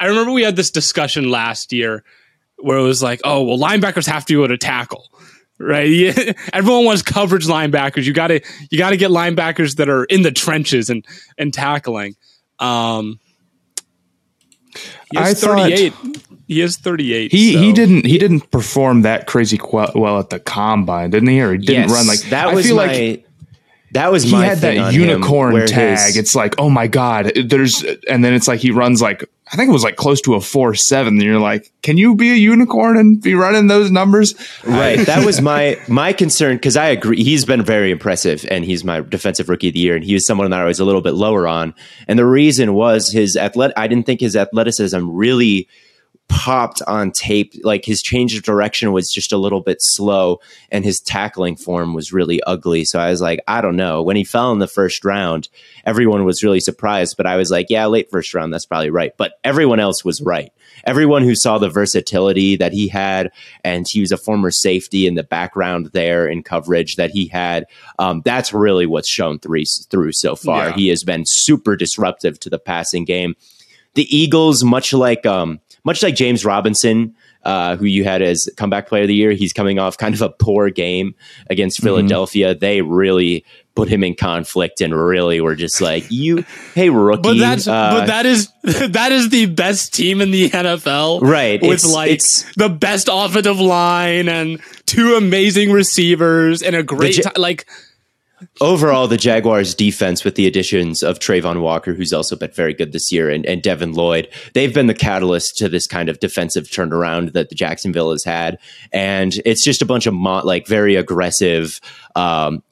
I 0.00 0.06
remember 0.06 0.32
we 0.32 0.42
had 0.42 0.56
this 0.56 0.70
discussion 0.70 1.30
last 1.30 1.72
year 1.72 2.02
where 2.58 2.78
it 2.78 2.82
was 2.82 3.02
like, 3.02 3.20
oh 3.24 3.42
well, 3.42 3.58
linebackers 3.58 4.06
have 4.06 4.24
to 4.26 4.34
be 4.34 4.38
able 4.38 4.48
to 4.48 4.58
tackle. 4.58 5.08
Right, 5.58 5.88
Yeah. 5.88 6.32
everyone 6.52 6.84
wants 6.86 7.02
coverage 7.02 7.46
linebackers. 7.46 8.04
You 8.04 8.12
got 8.12 8.28
to 8.28 8.40
you 8.70 8.78
got 8.78 8.90
to 8.90 8.96
get 8.96 9.10
linebackers 9.10 9.76
that 9.76 9.88
are 9.88 10.04
in 10.04 10.22
the 10.22 10.32
trenches 10.32 10.90
and 10.90 11.04
and 11.38 11.52
tackling. 11.54 12.16
Um, 12.58 13.20
he 15.12 15.18
I 15.18 15.28
is 15.30 15.40
thought- 15.40 15.58
38. 15.58 15.92
He 16.48 16.60
is 16.60 16.76
38. 16.76 17.30
He 17.32 17.56
he 17.56 17.72
didn't 17.72 18.04
he 18.04 18.18
didn't 18.18 18.50
perform 18.50 19.02
that 19.02 19.26
crazy 19.26 19.56
qu- 19.56 19.86
well 19.94 20.18
at 20.18 20.28
the 20.30 20.38
combine, 20.40 21.10
didn't 21.10 21.28
he? 21.30 21.40
Or 21.40 21.52
he 21.52 21.58
didn't 21.58 21.88
Yes, 21.88 21.92
run 21.92 22.06
like 22.06 22.20
that 22.30 22.48
I 22.48 22.54
was 22.54 22.66
feel 22.66 22.76
my. 22.76 22.86
like 22.86 23.26
that 23.92 24.10
was 24.12 24.22
he 24.24 24.32
my 24.32 24.44
had 24.46 24.58
thing 24.58 24.76
that 24.78 24.88
on 24.88 24.94
unicorn 24.94 25.52
where 25.54 25.66
tag. 25.66 26.08
his- 26.08 26.16
it's 26.16 26.34
like, 26.34 26.54
oh 26.58 26.68
my 26.68 26.86
god, 26.88 27.32
there's, 27.44 27.84
and 28.08 28.24
then 28.24 28.34
it's 28.34 28.48
like 28.48 28.60
he 28.60 28.70
runs 28.70 29.00
like 29.00 29.24
I 29.52 29.56
think 29.56 29.68
it 29.68 29.72
was 29.72 29.84
like 29.84 29.96
close 29.96 30.22
to 30.22 30.34
a 30.34 30.40
four 30.40 30.74
seven. 30.74 31.14
And 31.14 31.22
you're 31.22 31.38
like, 31.38 31.70
can 31.82 31.98
you 31.98 32.16
be 32.16 32.30
a 32.30 32.36
unicorn 32.36 32.96
and 32.96 33.20
be 33.20 33.34
running 33.34 33.66
those 33.66 33.90
numbers? 33.90 34.34
Right. 34.64 35.00
That 35.12 35.26
was 35.26 35.42
my 35.42 35.78
my 35.88 36.14
concern 36.14 36.56
because 36.56 36.76
I 36.76 36.86
agree. 36.86 37.22
He's 37.22 37.44
been 37.44 37.62
very 37.62 37.90
impressive, 37.90 38.46
and 38.50 38.64
he's 38.64 38.82
my 38.82 39.00
defensive 39.00 39.48
rookie 39.50 39.68
of 39.68 39.74
the 39.74 39.80
year, 39.80 39.94
and 39.94 40.04
he 40.04 40.14
was 40.14 40.26
someone 40.26 40.50
that 40.50 40.60
I 40.60 40.64
was 40.64 40.80
a 40.80 40.86
little 40.86 41.02
bit 41.02 41.12
lower 41.12 41.46
on. 41.46 41.74
And 42.08 42.18
the 42.18 42.24
reason 42.24 42.72
was 42.72 43.10
his 43.10 43.36
athletic. 43.36 43.76
I 43.76 43.88
didn't 43.88 44.06
think 44.06 44.20
his 44.20 44.36
athleticism 44.36 45.10
really 45.10 45.68
popped 46.28 46.80
on 46.86 47.10
tape. 47.10 47.52
Like 47.62 47.84
his 47.84 48.00
change 48.00 48.34
of 48.34 48.42
direction 48.42 48.92
was 48.92 49.12
just 49.12 49.32
a 49.32 49.36
little 49.36 49.60
bit 49.60 49.78
slow, 49.80 50.40
and 50.70 50.84
his 50.84 51.00
tackling 51.00 51.56
form 51.56 51.92
was 51.92 52.12
really 52.12 52.42
ugly. 52.44 52.84
So 52.84 52.98
I 52.98 53.10
was 53.10 53.20
like, 53.20 53.40
I 53.46 53.60
don't 53.60 53.76
know. 53.76 54.02
When 54.02 54.16
he 54.16 54.24
fell 54.24 54.52
in 54.52 54.58
the 54.58 54.66
first 54.66 55.04
round, 55.04 55.48
everyone 55.84 56.24
was 56.24 56.42
really 56.42 56.60
surprised, 56.60 57.16
but 57.16 57.26
I 57.26 57.36
was 57.36 57.50
like, 57.50 57.66
yeah, 57.68 57.86
late 57.86 58.10
first 58.10 58.32
round, 58.34 58.52
that's 58.52 58.66
probably 58.66 58.90
right. 58.90 59.12
But 59.16 59.32
everyone 59.44 59.80
else 59.80 60.04
was 60.04 60.20
right. 60.20 60.52
Everyone 60.84 61.22
who 61.22 61.34
saw 61.34 61.58
the 61.58 61.68
versatility 61.68 62.56
that 62.56 62.72
he 62.72 62.88
had, 62.88 63.30
and 63.62 63.86
he 63.88 64.00
was 64.00 64.12
a 64.12 64.16
former 64.16 64.50
safety 64.50 65.06
in 65.06 65.14
the 65.14 65.22
background 65.22 65.90
there 65.92 66.26
in 66.26 66.42
coverage 66.42 66.96
that 66.96 67.10
he 67.10 67.26
had, 67.28 67.66
um, 67.98 68.22
that's 68.24 68.52
really 68.52 68.86
what's 68.86 69.08
shown 69.08 69.38
through, 69.38 69.64
through 69.90 70.12
so 70.12 70.34
far. 70.34 70.68
Yeah. 70.68 70.74
He 70.74 70.88
has 70.88 71.04
been 71.04 71.24
super 71.26 71.76
disruptive 71.76 72.40
to 72.40 72.50
the 72.50 72.58
passing 72.58 73.04
game. 73.04 73.36
The 73.94 74.16
Eagles, 74.16 74.64
much 74.64 74.92
like 74.92 75.26
um, 75.26 75.60
much 75.84 76.02
like 76.02 76.14
James 76.14 76.44
Robinson, 76.44 77.14
uh, 77.44 77.76
who 77.76 77.84
you 77.84 78.04
had 78.04 78.22
as 78.22 78.48
comeback 78.56 78.88
player 78.88 79.02
of 79.02 79.08
the 79.08 79.14
year, 79.14 79.32
he's 79.32 79.52
coming 79.52 79.78
off 79.78 79.98
kind 79.98 80.14
of 80.14 80.22
a 80.22 80.30
poor 80.30 80.70
game 80.70 81.14
against 81.50 81.78
Mm-hmm. 81.78 81.86
Philadelphia. 81.86 82.54
They 82.54 82.80
really 82.82 83.44
put 83.74 83.88
him 83.88 84.04
in 84.04 84.14
conflict 84.14 84.80
and 84.80 84.94
really 84.94 85.40
were 85.40 85.54
just 85.54 85.80
like, 85.80 86.04
"You, 86.10 86.44
hey 86.74 86.90
rookie." 86.90 87.22
But 87.22 87.38
that's 87.38 87.66
uh, 87.66 87.90
but 88.00 88.06
that 88.06 88.26
is 88.26 88.48
that 88.62 89.12
is 89.12 89.30
the 89.30 89.46
best 89.46 89.94
team 89.94 90.20
in 90.20 90.30
the 90.30 90.50
NFL, 90.50 91.20
Right, 91.22 91.60
With 91.60 91.70
it's- 91.84 91.92
like 91.92 92.10
it's- 92.10 92.44
the 92.56 92.68
best 92.68 93.08
offensive 93.10 93.60
line 93.60 94.28
and 94.28 94.60
two 94.86 95.14
amazing 95.14 95.72
receivers 95.72 96.62
and 96.62 96.76
a 96.76 96.82
great 96.82 97.16
Ja- 97.18 97.30
ti- 97.30 97.40
like 97.40 97.66
overall, 98.60 99.06
the 99.06 99.16
Jaguars' 99.16 99.74
defense, 99.74 100.24
with 100.24 100.34
the 100.34 100.46
additions 100.46 101.02
of 101.02 101.18
Travon 101.20 101.60
Walker, 101.60 101.94
who's 101.94 102.12
also 102.12 102.34
been 102.36 102.50
very 102.50 102.74
good 102.74 102.92
this 102.92 103.12
year, 103.12 103.30
and, 103.30 103.46
and 103.46 103.62
Devin 103.62 103.92
Lloyd, 103.92 104.28
they've 104.54 104.74
been 104.74 104.88
the 104.88 104.94
catalyst 104.94 105.56
to 105.58 105.68
this 105.68 105.86
kind 105.86 106.08
of 106.08 106.18
defensive 106.18 106.64
turnaround 106.64 107.32
that 107.34 107.48
the 107.50 107.54
Jacksonville 107.54 108.10
has 108.10 108.24
had. 108.24 108.58
And 108.92 109.40
it's 109.44 109.64
just 109.64 109.80
a 109.80 109.86
bunch 109.86 110.06
of 110.06 110.14
mo- 110.14 110.42
like 110.44 110.66
very 110.66 110.96
aggressive. 110.96 111.80
Um, 112.16 112.62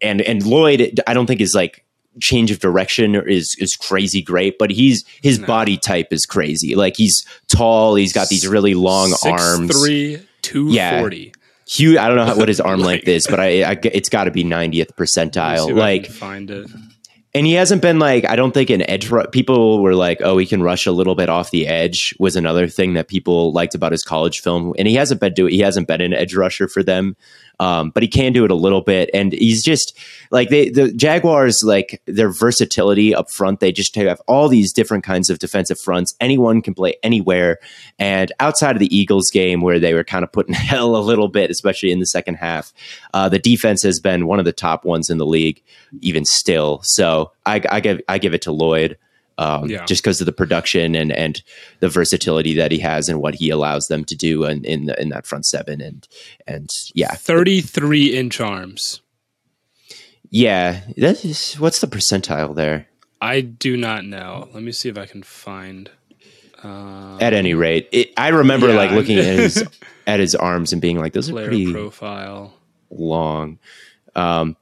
and 0.00 0.20
and 0.20 0.44
Lloyd, 0.44 1.00
I 1.06 1.14
don't 1.14 1.26
think 1.26 1.40
is 1.40 1.54
like 1.54 1.84
change 2.20 2.50
of 2.50 2.58
direction 2.58 3.14
is 3.14 3.56
is 3.58 3.74
crazy 3.76 4.20
great, 4.22 4.58
but 4.58 4.70
he's 4.70 5.04
his 5.22 5.38
body 5.38 5.76
type 5.76 6.08
is 6.12 6.26
crazy. 6.26 6.74
Like 6.74 6.96
he's 6.96 7.24
tall, 7.48 7.94
he's 7.94 8.12
got 8.12 8.28
these 8.28 8.46
really 8.46 8.74
long 8.74 9.10
six, 9.10 9.42
arms. 9.42 9.78
three, 9.80 10.18
two 10.42 10.68
Yeah. 10.70 11.00
forty. 11.00 11.32
Huge. 11.68 11.96
I 11.96 12.08
don't 12.08 12.16
know 12.16 12.26
how, 12.26 12.36
what 12.36 12.48
his 12.48 12.60
arm 12.60 12.80
Like- 12.80 12.86
length 13.06 13.08
is, 13.08 13.26
but 13.26 13.40
I, 13.40 13.62
I 13.62 13.78
it's 13.84 14.08
got 14.10 14.24
to 14.24 14.30
be 14.30 14.44
90th 14.44 14.78
Let 14.78 14.88
see 14.88 14.94
percentile. 15.20 15.74
Like 15.74 16.06
find 16.06 16.50
it. 16.50 16.66
and 17.34 17.46
he 17.46 17.54
hasn't 17.54 17.80
been 17.80 17.98
like 17.98 18.28
I 18.28 18.36
don't 18.36 18.52
think 18.52 18.68
an 18.68 18.82
edge. 18.90 19.08
Ru- 19.10 19.24
people 19.28 19.80
were 19.80 19.94
like, 19.94 20.20
oh, 20.20 20.36
he 20.36 20.44
can 20.44 20.62
rush 20.62 20.84
a 20.86 20.92
little 20.92 21.14
bit 21.14 21.30
off 21.30 21.50
the 21.50 21.66
edge. 21.66 22.14
Was 22.18 22.36
another 22.36 22.68
thing 22.68 22.92
that 22.94 23.08
people 23.08 23.52
liked 23.52 23.74
about 23.74 23.92
his 23.92 24.02
college 24.02 24.40
film, 24.40 24.74
and 24.78 24.86
he 24.86 24.96
hasn't 24.96 25.20
been 25.20 25.32
doing. 25.32 25.54
He 25.54 25.60
hasn't 25.60 25.88
been 25.88 26.02
an 26.02 26.12
edge 26.12 26.34
rusher 26.34 26.68
for 26.68 26.82
them, 26.82 27.16
um, 27.62 27.90
but 27.90 28.02
he 28.02 28.08
can 28.08 28.32
do 28.32 28.44
it 28.44 28.50
a 28.50 28.56
little 28.56 28.80
bit. 28.80 29.08
And 29.14 29.32
he's 29.32 29.62
just 29.62 29.96
like 30.32 30.48
they, 30.48 30.68
the 30.68 30.92
Jaguars, 30.92 31.62
like 31.62 32.02
their 32.06 32.32
versatility 32.32 33.14
up 33.14 33.30
front. 33.30 33.60
They 33.60 33.70
just 33.70 33.94
have 33.94 34.20
all 34.26 34.48
these 34.48 34.72
different 34.72 35.04
kinds 35.04 35.30
of 35.30 35.38
defensive 35.38 35.78
fronts. 35.78 36.16
Anyone 36.20 36.60
can 36.60 36.74
play 36.74 36.96
anywhere. 37.04 37.58
And 38.00 38.32
outside 38.40 38.74
of 38.74 38.80
the 38.80 38.94
Eagles 38.94 39.30
game, 39.30 39.60
where 39.60 39.78
they 39.78 39.94
were 39.94 40.02
kind 40.02 40.24
of 40.24 40.32
put 40.32 40.48
in 40.48 40.54
hell 40.72 40.96
a 40.96 40.98
little 40.98 41.28
bit, 41.28 41.52
especially 41.52 41.92
in 41.92 42.00
the 42.00 42.06
second 42.06 42.34
half, 42.34 42.72
uh, 43.14 43.28
the 43.28 43.38
defense 43.38 43.84
has 43.84 44.00
been 44.00 44.26
one 44.26 44.40
of 44.40 44.44
the 44.44 44.52
top 44.52 44.84
ones 44.84 45.08
in 45.08 45.18
the 45.18 45.26
league, 45.26 45.62
even 46.00 46.24
still. 46.24 46.80
So 46.82 47.30
I, 47.46 47.62
I 47.70 47.78
give 47.78 48.00
I 48.08 48.18
give 48.18 48.34
it 48.34 48.42
to 48.42 48.50
Lloyd. 48.50 48.98
Um, 49.38 49.68
Yeah. 49.70 49.84
just 49.86 50.02
because 50.02 50.20
of 50.20 50.26
the 50.26 50.32
production 50.32 50.94
and 50.94 51.10
and 51.12 51.42
the 51.80 51.88
versatility 51.88 52.54
that 52.54 52.70
he 52.70 52.78
has 52.80 53.08
and 53.08 53.20
what 53.20 53.34
he 53.36 53.50
allows 53.50 53.88
them 53.88 54.04
to 54.04 54.14
do 54.14 54.44
in 54.44 54.64
in, 54.64 54.86
the, 54.86 55.00
in 55.00 55.08
that 55.08 55.26
front 55.26 55.46
seven 55.46 55.80
and 55.80 56.06
and 56.46 56.70
yeah 56.94 57.12
33 57.14 58.14
inch 58.16 58.40
arms. 58.40 59.00
yeah 60.30 60.80
that 60.96 61.24
is 61.24 61.54
what's 61.54 61.80
the 61.80 61.86
percentile 61.86 62.54
there 62.54 62.86
I 63.20 63.40
do 63.40 63.76
not 63.76 64.04
know. 64.04 64.48
Let 64.52 64.64
me 64.64 64.72
see 64.72 64.88
if 64.88 64.98
I 64.98 65.06
can 65.06 65.22
find. 65.22 65.88
Uh, 66.64 67.18
at 67.20 67.32
any 67.32 67.54
rate 67.54 67.88
it, 67.92 68.12
I 68.16 68.28
remember 68.28 68.68
Yeah. 68.68 68.74
like 68.76 68.90
looking 68.92 69.16
at 69.18 69.24
his 69.38 69.64
at 70.08 70.18
his 70.20 70.34
arms 70.34 70.72
and 70.72 70.82
being 70.82 70.98
like 70.98 71.12
those 71.12 71.28
are 71.28 71.32
player 71.32 71.46
pretty 71.48 71.72
profile. 71.72 72.52
long 72.90 73.58
um 74.16 74.56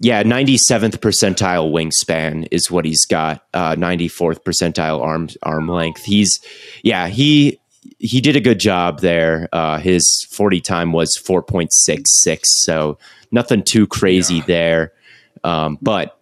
yeah 0.00 0.22
97th 0.22 0.96
percentile 0.98 1.70
wingspan 1.72 2.48
is 2.50 2.70
what 2.70 2.84
he's 2.84 3.04
got. 3.06 3.44
Uh 3.54 3.74
94th 3.76 4.42
percentile 4.42 5.00
arm 5.00 5.28
arm 5.42 5.68
length. 5.68 6.04
He's 6.04 6.40
yeah 6.82 7.08
he 7.08 7.60
he 7.98 8.20
did 8.20 8.34
a 8.36 8.40
good 8.40 8.58
job 8.60 9.00
there. 9.00 9.48
Uh 9.52 9.78
his 9.78 10.26
40 10.30 10.60
time 10.60 10.92
was 10.92 11.16
4.66 11.16 12.40
so 12.46 12.98
nothing 13.30 13.62
too 13.62 13.86
crazy 13.86 14.36
Yeah. 14.36 14.44
there. 14.46 14.92
Um 15.44 15.78
but 15.80 16.18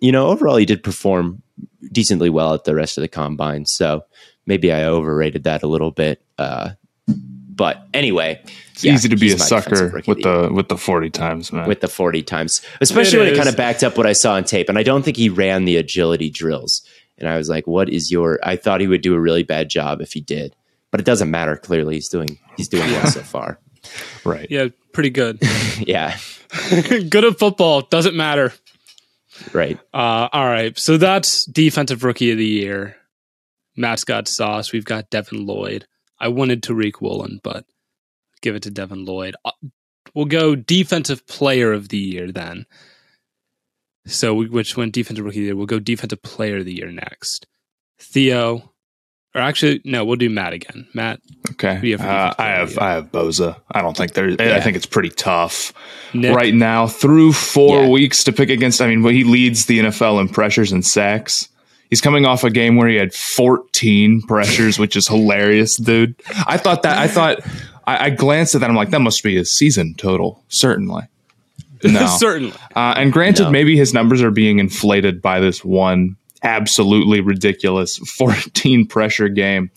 you 0.00 0.10
know 0.12 0.28
overall 0.28 0.56
he 0.56 0.66
did 0.66 0.82
perform 0.82 1.42
decently 1.92 2.30
well 2.30 2.54
at 2.54 2.64
the 2.64 2.74
rest 2.74 2.96
of 2.98 3.02
the 3.02 3.08
combine 3.08 3.66
so 3.66 4.04
maybe 4.46 4.72
i 4.72 4.84
overrated 4.84 5.44
that 5.44 5.62
a 5.62 5.66
little 5.68 5.90
bit. 5.90 6.22
Uh 6.38 6.70
but 7.54 7.86
anyway 7.94 8.40
It's 8.72 8.84
easy 8.84 9.08
to 9.08 9.16
be 9.16 9.28
a 9.28 9.32
he's 9.32 9.50
my 9.50 9.58
defensive 9.58 9.78
sucker 9.78 10.02
with 10.06 10.24
of 10.24 10.48
the 10.48 10.52
with 10.52 10.68
the 10.68 10.76
forty 10.76 11.10
times, 11.10 11.52
man. 11.52 11.68
with 11.68 11.80
the 11.80 11.88
40 11.88 12.22
times, 12.22 12.62
especially 12.80 13.18
It 13.18 13.22
when 13.22 13.32
it 13.32 13.36
kind 13.36 13.48
of 13.48 13.56
backed 13.56 13.82
up 13.84 13.96
what 13.96 14.06
I 14.06 14.12
saw 14.12 14.34
on 14.34 14.44
tape. 14.44 14.68
And 14.68 14.78
I 14.78 14.82
don't 14.82 15.02
think 15.04 15.16
he 15.16 15.28
ran 15.28 15.64
the 15.64 15.76
agility 15.76 16.30
drills. 16.30 16.82
And 17.18 17.28
I 17.28 17.36
was 17.36 17.48
like, 17.48 17.66
what 17.66 17.88
is 17.88 18.10
your, 18.10 18.40
I 18.42 18.56
thought 18.56 18.80
he 18.80 18.88
would 18.88 19.02
do 19.02 19.14
a 19.14 19.20
really 19.20 19.44
bad 19.44 19.68
job 19.70 20.00
if 20.00 20.12
he 20.12 20.20
did, 20.20 20.54
but 20.90 21.00
it 21.00 21.06
doesn't 21.06 21.30
matter. 21.30 21.56
Clearly 21.56 21.94
he's 21.94 22.08
doing, 22.08 22.38
he's 22.56 22.68
doing 22.68 22.90
well 22.90 23.06
so 23.06 23.20
far. 23.20 23.60
right. 24.24 24.50
Yeah, 24.50 24.68
pretty 24.92 25.10
good. 25.10 25.40
Yeah. 25.78 26.16
good 27.08 27.24
at 27.24 27.38
football. 27.38 27.82
Doesn't 27.82 28.16
matter. 28.16 28.52
Right. 29.52 29.78
Uh, 29.92 30.28
all 30.32 30.46
right. 30.46 30.78
So 30.78 30.96
that's 30.96 31.44
defensive 31.46 32.04
rookie 32.04 32.30
of 32.30 32.38
the 32.38 32.46
year. 32.46 32.96
Matt's 33.76 34.04
sauce. 34.30 34.72
We've 34.72 34.84
got 34.84 35.10
Devin 35.10 35.46
Lloyd. 35.46 35.86
I 36.20 36.28
wanted 36.28 36.62
Tariq 36.62 37.00
Woolen, 37.00 37.40
but 37.42 37.64
give 38.40 38.54
it 38.54 38.62
to 38.64 38.70
Devin 38.70 39.04
Lloyd. 39.04 39.34
Uh, 39.44 39.52
We'll 40.14 40.26
go 40.26 40.54
defensive 40.54 41.26
player 41.26 41.72
of 41.72 41.88
the 41.88 41.98
year 41.98 42.30
then. 42.30 42.66
So 44.06 44.34
we, 44.34 44.48
which 44.48 44.76
went 44.76 44.92
defensive 44.92 45.24
rookie 45.24 45.38
of 45.38 45.42
the 45.42 45.46
year? 45.46 45.56
We'll 45.56 45.66
go 45.66 45.80
defensive 45.80 46.22
player 46.22 46.58
of 46.58 46.66
the 46.66 46.74
year 46.74 46.90
next. 46.92 47.46
Theo, 47.98 48.70
or 49.34 49.40
actually, 49.40 49.80
no, 49.84 50.04
we'll 50.04 50.16
do 50.16 50.28
Matt 50.30 50.52
again. 50.52 50.86
Matt, 50.94 51.20
Okay. 51.52 51.76
Who 51.76 51.80
do 51.80 51.88
you 51.88 51.96
have 51.98 52.06
Uh, 52.08 52.34
I 52.38 52.46
have? 52.48 52.78
I 52.78 52.90
have 52.92 53.10
Bosa. 53.10 53.56
I 53.72 53.80
don't 53.82 53.96
think 53.96 54.12
there. 54.12 54.30
I 54.54 54.60
think 54.60 54.76
it's 54.76 54.86
pretty 54.86 55.08
tough 55.10 55.72
Nick, 56.12 56.36
right 56.36 56.54
now 56.54 56.86
through 56.86 57.32
four 57.32 57.82
Yeah. 57.84 57.88
weeks 57.88 58.22
to 58.24 58.32
pick 58.32 58.50
against. 58.50 58.80
I 58.82 58.86
mean, 58.86 59.02
well, 59.02 59.12
he 59.12 59.24
leads 59.24 59.66
the 59.66 59.78
NFL 59.80 60.20
in 60.20 60.28
pressures 60.28 60.70
and 60.70 60.84
sacks. 60.84 61.48
He's 61.90 62.00
coming 62.00 62.24
off 62.26 62.44
a 62.44 62.50
game 62.50 62.76
where 62.76 62.88
he 62.88 62.96
had 62.96 63.14
14 63.14 64.22
pressures, 64.22 64.78
which 64.78 64.96
is 64.96 65.06
hilarious, 65.06 65.76
dude. 65.76 66.14
I 66.46 66.56
thought 66.56 66.82
that. 66.82 66.98
I 66.98 67.08
thought. 67.08 67.40
I, 67.86 68.06
I 68.06 68.10
glanced 68.10 68.54
at 68.54 68.62
that. 68.62 68.70
I'm 68.70 68.76
like, 68.76 68.90
that 68.90 69.00
must 69.00 69.22
be 69.22 69.36
his 69.36 69.50
season 69.56 69.94
total. 69.96 70.42
Certainly. 70.48 71.02
No. 71.84 72.06
certainly. 72.06 72.54
Uh, 72.74 72.94
and 72.96 73.12
granted, 73.12 73.42
No. 73.44 73.50
maybe 73.50 73.76
his 73.76 73.92
numbers 73.92 74.22
are 74.22 74.30
being 74.30 74.58
inflated 74.58 75.20
by 75.20 75.38
this 75.40 75.62
one 75.62 76.16
absolutely 76.42 77.20
ridiculous 77.20 77.98
14 78.16 78.86
pressure 78.86 79.28
game. 79.28 79.70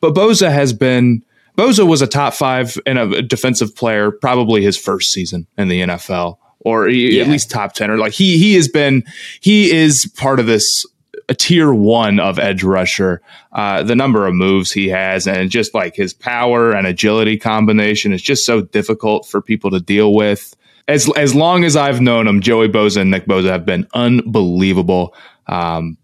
But 0.00 0.14
Bosa 0.14 0.50
has 0.50 0.72
been 0.72 1.22
Bosa 1.58 1.86
was 1.86 2.00
a 2.00 2.06
top 2.06 2.32
five 2.32 2.78
and 2.86 2.98
a 2.98 3.20
defensive 3.20 3.76
player 3.76 4.10
probably 4.10 4.62
his 4.62 4.78
first 4.78 5.12
season 5.12 5.46
in 5.58 5.68
the 5.68 5.82
NFL, 5.82 6.38
or 6.60 6.86
he, 6.88 7.20
at 7.20 7.28
least 7.28 7.50
top 7.50 7.74
ten. 7.74 7.90
Or 7.90 7.98
like 7.98 8.12
he 8.14 8.38
he 8.38 8.54
has 8.54 8.66
been 8.68 9.04
he 9.42 9.70
is 9.70 10.10
part 10.16 10.40
of 10.40 10.46
this 10.46 10.86
a 11.30 11.34
tier 11.34 11.72
one 11.72 12.18
of 12.18 12.38
edge 12.38 12.64
rusher. 12.64 13.22
Uh, 13.52 13.82
the 13.84 13.94
number 13.94 14.26
of 14.26 14.34
moves 14.34 14.72
he 14.72 14.88
has 14.88 15.26
and 15.28 15.48
just 15.48 15.72
like 15.72 15.94
his 15.94 16.12
power 16.12 16.72
and 16.72 16.86
agility 16.86 17.38
combination 17.38 18.12
is 18.12 18.20
just 18.20 18.44
so 18.44 18.60
difficult 18.60 19.26
for 19.26 19.40
people 19.40 19.70
to 19.70 19.80
deal 19.80 20.12
with. 20.12 20.54
As 20.88 21.08
as 21.16 21.34
long 21.34 21.64
as 21.64 21.76
I've 21.76 22.00
known 22.00 22.26
him, 22.26 22.40
Joey 22.40 22.68
Bosa 22.68 23.02
and 23.02 23.12
Nick 23.12 23.26
Bosa 23.26 23.48
have 23.48 23.64
been 23.64 23.86
unbelievable. 23.94 25.14
Um, 25.46 25.96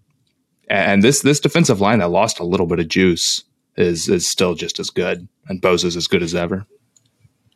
and 0.69 1.03
this 1.03 1.21
this 1.23 1.41
defensive 1.41 1.81
line 1.81 1.99
that 1.99 2.09
lost 2.09 2.39
a 2.39 2.45
little 2.45 2.67
bit 2.67 2.79
of 2.79 2.87
juice 2.87 3.43
is 3.77 4.09
is 4.09 4.31
still 4.31 4.55
just 4.55 4.79
as 4.79 4.91
good, 4.91 5.27
and 5.49 5.61
Bosa's 5.61 5.97
as 5.97 6.07
good 6.07 6.23
as 6.23 6.37
ever. 6.37 6.67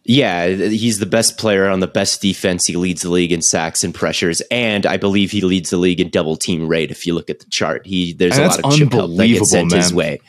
Yeah. 0.05 0.47
He's 0.49 0.99
the 0.99 1.07
best 1.07 1.39
player 1.39 1.69
on 1.69 1.81
the 1.81 1.87
best 1.87 2.23
defense. 2.23 2.67
He 2.67 2.77
leads 2.77 3.03
the 3.03 3.11
league 3.11 3.33
in 3.33 3.43
sacks 3.43 3.85
and 3.85 3.95
pressures. 3.95 4.41
And 4.51 4.87
I 4.87 4.97
believe 4.97 5.31
he 5.31 5.41
leads 5.43 5.71
the 5.71 5.77
league 5.77 6.01
in 6.01 6.11
double 6.11 6.37
team 6.37 6.69
rate. 6.69 6.91
If 6.91 7.07
you 7.07 7.15
look 7.15 7.31
at 7.31 7.41
the 7.41 7.47
chart, 7.51 7.87
he, 7.87 8.13
there's 8.13 8.37
And 8.39 8.45
a 8.45 8.49
lot 8.49 8.65
of 8.65 8.73
chip 8.73 8.93
help 8.93 9.17
that 9.17 9.27
gets 9.27 9.51
sent 9.51 9.65
unbelievable, 9.65 9.83
his 9.83 9.95
way. 9.95 10.21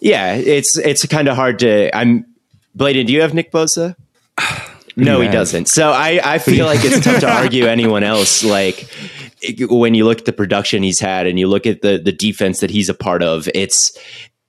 Yeah. 0.00 0.34
It's, 0.34 0.76
it's 0.78 1.06
kind 1.06 1.28
of 1.28 1.36
hard 1.36 1.60
to, 1.60 1.96
I'm, 1.96 2.26
Bladen, 2.74 3.06
do 3.06 3.12
you 3.12 3.22
have 3.22 3.34
Nick 3.34 3.52
Bosa? 3.52 3.96
No, 4.96 5.20
he 5.20 5.28
doesn't. 5.28 5.66
So 5.68 5.90
I, 5.90 6.20
I 6.22 6.38
feel 6.38 6.66
like 6.66 6.78
it's 6.84 7.04
tough 7.04 7.20
to 7.20 7.28
argue 7.42 7.66
anyone 7.66 8.04
else. 8.04 8.44
Like 8.44 8.88
when 9.68 9.94
you 9.94 10.04
look 10.04 10.20
at 10.20 10.24
the 10.24 10.32
production 10.32 10.82
he's 10.82 11.00
had 11.00 11.26
and 11.26 11.38
you 11.38 11.48
look 11.48 11.66
at 11.66 11.82
the 11.82 11.98
the 11.98 12.12
defense 12.12 12.60
that 12.60 12.70
he's 12.70 12.88
a 12.88 12.94
part 12.94 13.22
of, 13.22 13.48
it's 13.54 13.98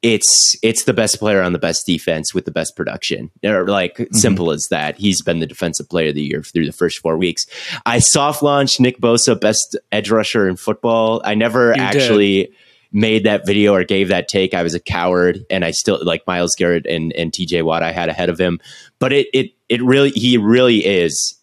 it's 0.06 0.56
it's 0.62 0.84
the 0.84 0.94
best 0.94 1.18
player 1.18 1.41
on 1.41 1.52
the 1.52 1.58
best 1.60 1.86
defense 1.88 2.32
with 2.34 2.46
the 2.46 2.52
best 2.52 2.76
production. 2.76 3.32
Or 3.44 3.68
like 3.68 3.96
Mm-hmm. 3.98 4.15
simple 4.15 4.52
as 4.52 4.68
that. 4.70 4.98
He's 4.98 5.22
been 5.22 5.39
the 5.39 5.48
defensive 5.48 5.89
player 5.89 6.10
of 6.10 6.15
the 6.15 6.22
year 6.22 6.44
through 6.44 6.65
the 6.68 6.72
first 6.72 7.00
four 7.00 7.18
weeks. 7.18 7.46
I 7.86 8.00
soft 8.00 8.44
launched 8.44 8.80
Nick 8.80 9.00
Bosa 9.00 9.39
best 9.39 9.76
edge 9.91 10.12
rusher 10.12 10.48
in 10.48 10.58
football. 10.58 11.22
I 11.26 11.34
never 11.34 11.70
You 11.70 11.74
did. 11.76 11.82
actually 11.82 12.50
made 12.91 13.24
that 13.26 13.46
video 13.48 13.74
or 13.74 13.84
gave 13.84 14.10
that 14.10 14.28
take. 14.28 14.54
I 14.54 14.62
was 14.63 14.74
a 14.76 14.80
coward 14.80 15.44
and 15.50 15.65
I 15.65 15.72
still 15.72 16.00
like 16.04 16.26
Myles 16.28 16.56
Garrett 16.56 16.86
and, 16.86 17.12
and 17.13 17.32
TJ 17.32 17.63
Watt 17.63 17.82
I 17.84 17.91
had 17.91 18.08
ahead 18.10 18.30
of 18.30 18.39
him. 18.39 18.60
But 19.00 19.12
it 19.12 19.28
it 19.34 19.52
it 19.70 19.82
really 19.82 20.12
he 20.12 20.38
really 20.38 20.86
is 20.86 21.36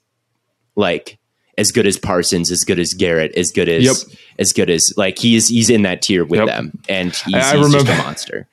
like 0.76 1.18
as 1.58 1.70
good 1.72 1.86
as 1.86 1.98
Parsons, 1.98 2.50
as 2.50 2.60
good 2.64 2.78
as 2.78 2.94
Garrett, 2.94 3.34
as 3.36 3.50
good 3.52 3.68
as 3.68 3.84
Yep. 3.84 3.96
as 4.38 4.52
good 4.54 4.70
as 4.70 4.92
like 4.96 5.18
he's 5.18 5.48
he's 5.48 5.68
in 5.68 5.82
that 5.82 6.00
tier 6.00 6.24
with 6.24 6.40
Yep. 6.40 6.46
them. 6.48 6.78
And 6.88 7.08
he's, 7.14 7.34
I 7.34 7.56
he's 7.58 7.72
just 7.72 7.88
a 7.88 7.96
monster. 7.98 8.46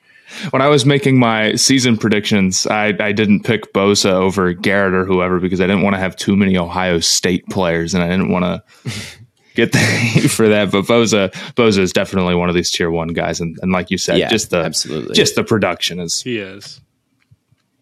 When 0.50 0.62
I 0.62 0.68
was 0.68 0.86
making 0.86 1.18
my 1.18 1.54
season 1.56 1.96
predictions, 1.96 2.66
I, 2.66 2.94
I 3.00 3.12
didn't 3.12 3.42
pick 3.44 3.72
Bosa 3.72 4.12
over 4.12 4.52
Garrett 4.52 4.94
or 4.94 5.04
whoever 5.04 5.40
because 5.40 5.60
I 5.60 5.66
didn't 5.66 5.82
want 5.82 5.94
to 5.94 6.00
have 6.00 6.16
too 6.16 6.36
many 6.36 6.56
Ohio 6.56 7.00
State 7.00 7.46
players, 7.48 7.94
and 7.94 8.02
I 8.02 8.08
didn't 8.08 8.30
want 8.30 8.44
to 8.44 8.92
get 9.54 9.72
the 9.72 9.78
hate 9.78 10.30
for 10.30 10.48
that. 10.48 10.70
But 10.70 10.84
Bosa 10.84 11.32
Bosa 11.54 11.78
is 11.78 11.92
definitely 11.92 12.34
one 12.34 12.48
of 12.48 12.54
these 12.54 12.70
tier 12.70 12.90
one 12.90 13.08
guys, 13.08 13.40
and, 13.40 13.58
and 13.62 13.72
like 13.72 13.90
you 13.90 13.98
said, 13.98 14.18
Yeah, 14.18 14.28
just 14.28 14.50
the 14.50 14.58
absolutely. 14.58 15.14
just 15.14 15.34
the 15.34 15.44
production 15.44 15.98
is 16.00 16.20
He 16.22 16.38
is. 16.38 16.80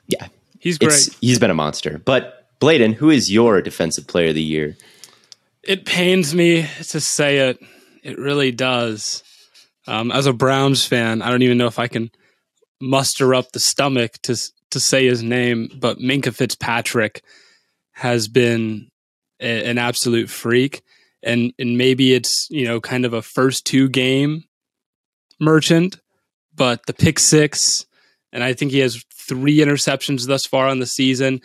Yeah. 0.07 0.29
He's 0.59 0.79
great. 0.79 0.93
It's 0.93 1.19
he's 1.19 1.39
been 1.39 1.51
a 1.51 1.55
monster. 1.55 2.01
But 2.05 2.49
Bladen, 2.61 2.93
who 2.95 3.11
is 3.11 3.31
your 3.31 3.63
defensive 3.63 4.07
player 4.07 4.29
of 4.31 4.35
the 4.35 4.43
year? 4.43 4.77
it 5.63 5.85
pains 5.85 6.35
me 6.35 6.63
to 6.89 6.99
say 7.01 7.51
it. 7.51 7.59
It 8.03 8.19
really 8.19 8.53
does. 8.53 9.23
Um, 9.87 10.11
as 10.11 10.25
a 10.27 10.33
Browns 10.33 10.87
fan, 10.87 11.21
I 11.21 11.31
don't 11.31 11.43
even 11.43 11.59
know 11.59 11.67
if 11.67 11.79
I 11.79 11.89
can 11.89 12.11
muster 12.81 13.35
up 13.35 13.53
the 13.53 13.61
stomach 13.61 14.19
to 14.23 14.37
to 14.71 14.81
say 14.81 15.07
his 15.07 15.23
name, 15.23 15.71
but 15.81 15.99
Minkah 15.99 16.35
Fitzpatrick 16.35 17.23
has 17.93 18.29
been 18.29 18.91
a, 19.41 19.65
an 19.65 19.79
absolute 19.79 20.31
freak, 20.31 20.83
and 21.23 21.53
and 21.59 21.79
maybe 21.79 22.15
it's 22.15 22.49
you 22.51 22.65
know 22.65 22.81
kind 22.81 23.05
of 23.05 23.13
a 23.13 23.23
first 23.23 23.65
two 23.65 23.89
game 23.89 24.45
merchant, 25.41 26.01
but 26.55 26.87
the 26.87 26.95
pick 26.95 27.19
six, 27.19 27.87
and 28.33 28.45
I 28.45 28.53
think 28.53 28.73
he 28.73 28.81
has 28.81 29.05
three 29.15 29.59
interceptions 29.59 30.27
thus 30.27 30.47
far 30.47 30.69
on 30.69 30.81
the 30.81 30.87
season, 30.87 31.41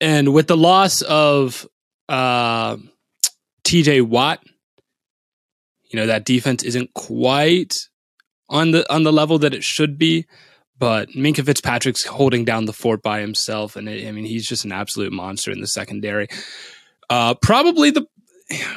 and 0.00 0.32
with 0.32 0.46
the 0.46 0.56
loss 0.56 1.02
of. 1.02 1.66
Uh, 2.06 2.76
TJ 3.64 4.02
Watt, 4.02 4.40
You 5.90 5.98
know 5.98 6.06
that 6.06 6.24
defense 6.24 6.62
isn't 6.62 6.92
quite 6.94 7.88
on 8.48 8.70
the 8.72 8.90
on 8.92 9.02
the 9.04 9.12
level 9.12 9.38
that 9.40 9.54
it 9.54 9.64
should 9.64 9.98
be, 9.98 10.26
but 10.78 11.08
Minkah 11.10 11.44
Fitzpatrick's 11.44 12.04
holding 12.04 12.44
down 12.44 12.64
the 12.66 12.72
fort 12.72 13.02
by 13.02 13.20
himself, 13.20 13.76
and 13.76 13.88
it, 13.88 14.06
I 14.06 14.12
mean 14.12 14.24
he's 14.24 14.46
just 14.46 14.64
an 14.64 14.72
absolute 14.72 15.12
monster 15.12 15.50
in 15.50 15.60
the 15.60 15.66
secondary. 15.66 16.28
Uh, 17.10 17.34
probably 17.34 17.90
the 17.90 18.06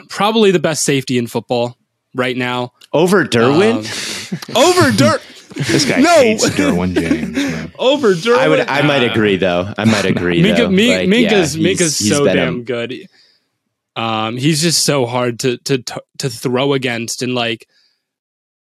probably 0.10 0.52
the 0.52 0.60
best 0.60 0.84
safety 0.84 1.18
in 1.18 1.28
football 1.28 1.78
right 2.16 2.36
now. 2.38 2.74
Over 2.94 3.26
Derwin? 3.26 3.84
Um, 4.56 4.56
over 4.56 4.92
Dirt. 4.96 5.22
This 5.58 5.86
guy 5.86 6.02
No. 6.02 6.14
hates 6.22 6.48
Derwin 6.50 6.94
James. 6.94 7.32
Man. 7.36 7.72
over 7.80 8.14
Derwin. 8.14 8.38
I 8.38 8.48
would 8.48 8.60
I 8.60 8.82
might 8.84 9.04
Nah. 9.06 9.12
agree 9.12 9.38
though. 9.38 9.74
I 9.76 9.86
might 9.86 10.06
agree. 10.06 10.42
Minkah. 10.44 10.72
Mi- 10.72 10.96
Like, 10.96 11.08
Minkah's 11.10 11.58
yeah, 11.58 11.70
Minkah's 11.72 11.98
he's 11.98 12.10
so 12.10 12.28
a- 12.28 12.34
damn 12.34 12.64
good. 12.64 12.94
Um, 13.96 14.38
he's 14.38 14.62
just 14.62 14.86
so 14.86 15.06
hard 15.08 15.40
to 15.40 15.58
to 15.60 15.84
to 16.20 16.30
throw 16.30 16.74
against, 16.74 17.24
and 17.24 17.34
like, 17.34 17.68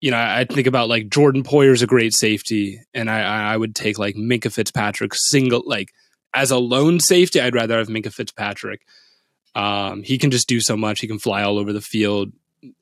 you 0.05 0.11
know, 0.11 0.19
I 0.19 0.45
think 0.45 0.67
about 0.67 0.91
like 0.91 1.09
Jordan 1.09 1.43
Poyer's 1.45 1.81
a 1.81 1.87
great 1.87 2.13
safety, 2.13 2.79
and 2.93 3.11
I 3.11 3.53
I 3.55 3.57
would 3.57 3.75
take 3.75 3.99
like 3.99 4.17
Minkah 4.17 4.53
Fitzpatrick 4.53 5.15
single 5.15 5.63
like 5.65 5.93
as 6.35 6.51
a 6.51 6.59
lone 6.59 7.01
safety. 7.01 7.41
I'd 7.41 7.55
rather 7.55 7.79
have 7.79 7.89
Minkah 7.89 8.13
Fitzpatrick. 8.13 8.83
Um, 9.55 10.03
he 10.03 10.19
can 10.19 10.31
just 10.31 10.47
do 10.47 10.61
so 10.61 10.77
much. 10.77 11.01
He 11.01 11.07
can 11.07 11.19
fly 11.19 11.43
all 11.43 11.59
over 11.59 11.73
the 11.73 11.81
field. 11.81 12.33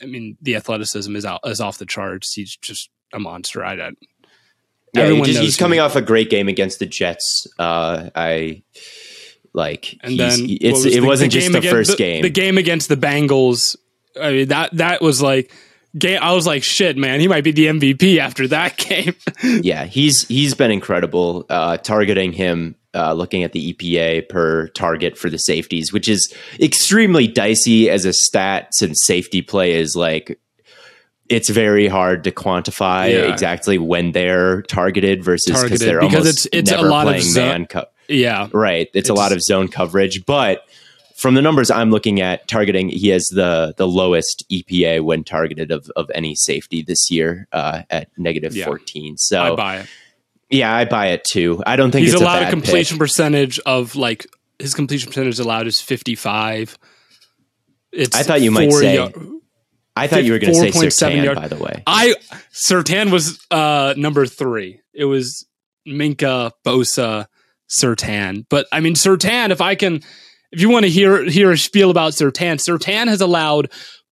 I 0.02 0.06
mean, 0.06 0.36
the 0.42 0.56
athleticism 0.56 1.14
is 1.14 1.24
out 1.24 1.38
is 1.44 1.60
off 1.60 1.78
the 1.78 1.86
charts. 1.86 2.32
He's 2.32 2.56
just 2.56 2.90
a 3.12 3.20
monster. 3.20 3.64
I 3.64 3.76
don't. 3.76 3.98
Yeah, 4.94 5.08
he 5.08 5.22
just- 5.22 5.40
he's 5.40 5.56
him. 5.56 5.62
coming 5.64 5.78
off 5.80 5.94
a 5.94 6.02
great 6.02 6.28
game 6.28 6.48
against 6.48 6.80
the 6.80 6.86
Jets. 6.86 7.46
Uh, 7.56 8.10
I 8.16 8.62
like, 9.52 9.96
And 10.02 10.18
then 10.18 10.32
it's 10.48 10.84
was 10.84 10.86
it 10.86 11.00
the- 11.00 11.06
wasn't 11.06 11.32
the 11.32 11.38
just 11.38 11.52
the 11.52 11.58
against- 11.58 11.72
first 11.76 11.90
the- 11.92 11.96
game. 11.98 12.22
The 12.22 12.30
game 12.30 12.58
against 12.58 12.88
the 12.88 12.96
Bengals. 12.96 13.76
I 14.20 14.32
mean 14.32 14.48
that 14.48 14.76
that 14.76 15.00
was 15.02 15.22
like 15.22 15.52
game. 15.96 16.18
I 16.22 16.32
was 16.34 16.46
like, 16.46 16.62
shit, 16.62 16.96
man, 16.96 17.20
he 17.20 17.28
might 17.28 17.44
be 17.44 17.52
the 17.52 17.66
MVP 17.66 18.18
after 18.18 18.48
that 18.48 18.76
game. 18.88 19.14
yeah, 19.62 19.84
he's 19.84 20.26
he's 20.28 20.54
been 20.54 20.70
incredible. 20.70 21.46
Uh, 21.48 21.76
targeting 21.76 22.32
him, 22.32 22.74
uh, 22.94 23.12
looking 23.12 23.42
at 23.42 23.52
the 23.52 23.72
EPA 23.72 24.28
per 24.28 24.68
target 24.68 25.16
for 25.18 25.30
the 25.30 25.38
safeties, 25.38 25.92
which 25.92 26.08
is 26.08 26.32
extremely 26.60 27.26
dicey 27.26 27.88
as 27.90 28.04
a 28.04 28.12
stat 28.12 28.68
since 28.72 29.04
safety 29.04 29.42
play 29.42 29.72
is 29.74 29.94
like 29.96 30.38
it's 31.28 31.48
very 31.48 31.86
hard 31.88 32.24
to 32.24 32.30
quantify 32.30 33.10
Yeah. 33.10 33.32
exactly 33.32 33.78
when 33.78 34.12
they're 34.12 34.62
targeted 34.62 35.24
versus 35.24 35.46
because 35.46 35.60
Targeted, 35.62 35.88
they're 35.88 36.00
because 36.00 36.14
almost 36.26 36.46
it's- 36.52 36.70
it's 36.70 36.72
a 36.72 36.82
lot 36.82 37.06
of 37.08 37.34
man 37.34 37.66
co- 37.66 37.86
yeah, 38.08 38.48
Right. 38.52 38.88
It's, 38.92 39.08
a 39.08 39.14
lot 39.14 39.32
of 39.32 39.40
zone 39.40 39.68
coverage, 39.68 40.26
but 40.26 40.66
from 41.22 41.34
the 41.34 41.40
numbers 41.42 41.70
I'm 41.70 41.90
looking 41.90 42.20
at, 42.20 42.48
targeting 42.48 42.88
he 42.88 43.08
has 43.08 43.24
the 43.26 43.72
the 43.78 43.86
lowest 43.86 44.44
EPA 44.50 45.02
when 45.02 45.24
targeted 45.24 45.70
of 45.70 45.88
of 45.96 46.10
any 46.14 46.34
safety 46.34 46.82
this 46.82 47.10
year 47.10 47.46
uh, 47.52 47.82
at 47.88 48.08
negative 48.18 48.54
Yeah. 48.54 48.66
14. 48.66 49.16
I 49.32 49.54
buy 49.54 49.76
it. 49.78 49.86
yeah, 50.50 50.74
I 50.74 50.84
buy 50.84 51.06
it 51.08 51.24
too. 51.24 51.62
I 51.66 51.76
don't 51.76 51.90
think 51.92 52.04
He's 52.04 52.14
allowed 52.14 52.42
a 52.42 52.48
a 52.48 52.50
completion 52.50 52.96
pick. 52.96 53.00
percentage 53.00 53.58
of 53.60 53.94
like 53.96 54.26
his 54.58 54.74
completion 54.74 55.08
percentage 55.08 55.38
allowed 55.38 55.66
is 55.68 55.80
fifty 55.80 56.14
five. 56.16 56.76
It's 57.92 58.16
I 58.16 58.22
thought 58.22 58.40
you 58.42 58.50
might 58.50 58.72
say- 58.72 59.12
I 59.94 60.06
thought 60.06 60.24
you 60.24 60.32
were 60.32 60.38
going 60.38 60.54
to 60.54 60.58
say 60.58 60.70
4.7 60.70 60.86
Surtain, 61.12 61.24
yard- 61.24 61.36
by 61.36 61.48
the 61.48 61.56
way. 61.56 61.82
I 61.86 62.14
Surtain 62.52 63.12
was 63.12 63.38
uh 63.50 63.94
number 63.96 64.24
three. 64.26 64.80
It 64.94 65.04
was 65.04 65.46
Minkah, 65.86 66.52
Bosa, 66.64 67.26
Surtain. 67.68 68.44
But 68.48 68.66
I 68.72 68.80
mean 68.80 68.94
Surtain, 68.94 69.50
if 69.50 69.60
I 69.60 69.74
can 69.74 70.00
if 70.52 70.60
you 70.60 70.68
want 70.70 70.84
to 70.84 70.90
hear 70.90 71.24
hear 71.24 71.50
a 71.50 71.58
spiel 71.58 71.90
about 71.90 72.12
Surtain, 72.12 72.56
Surtain 72.56 73.08
has 73.08 73.20
allowed 73.20 73.70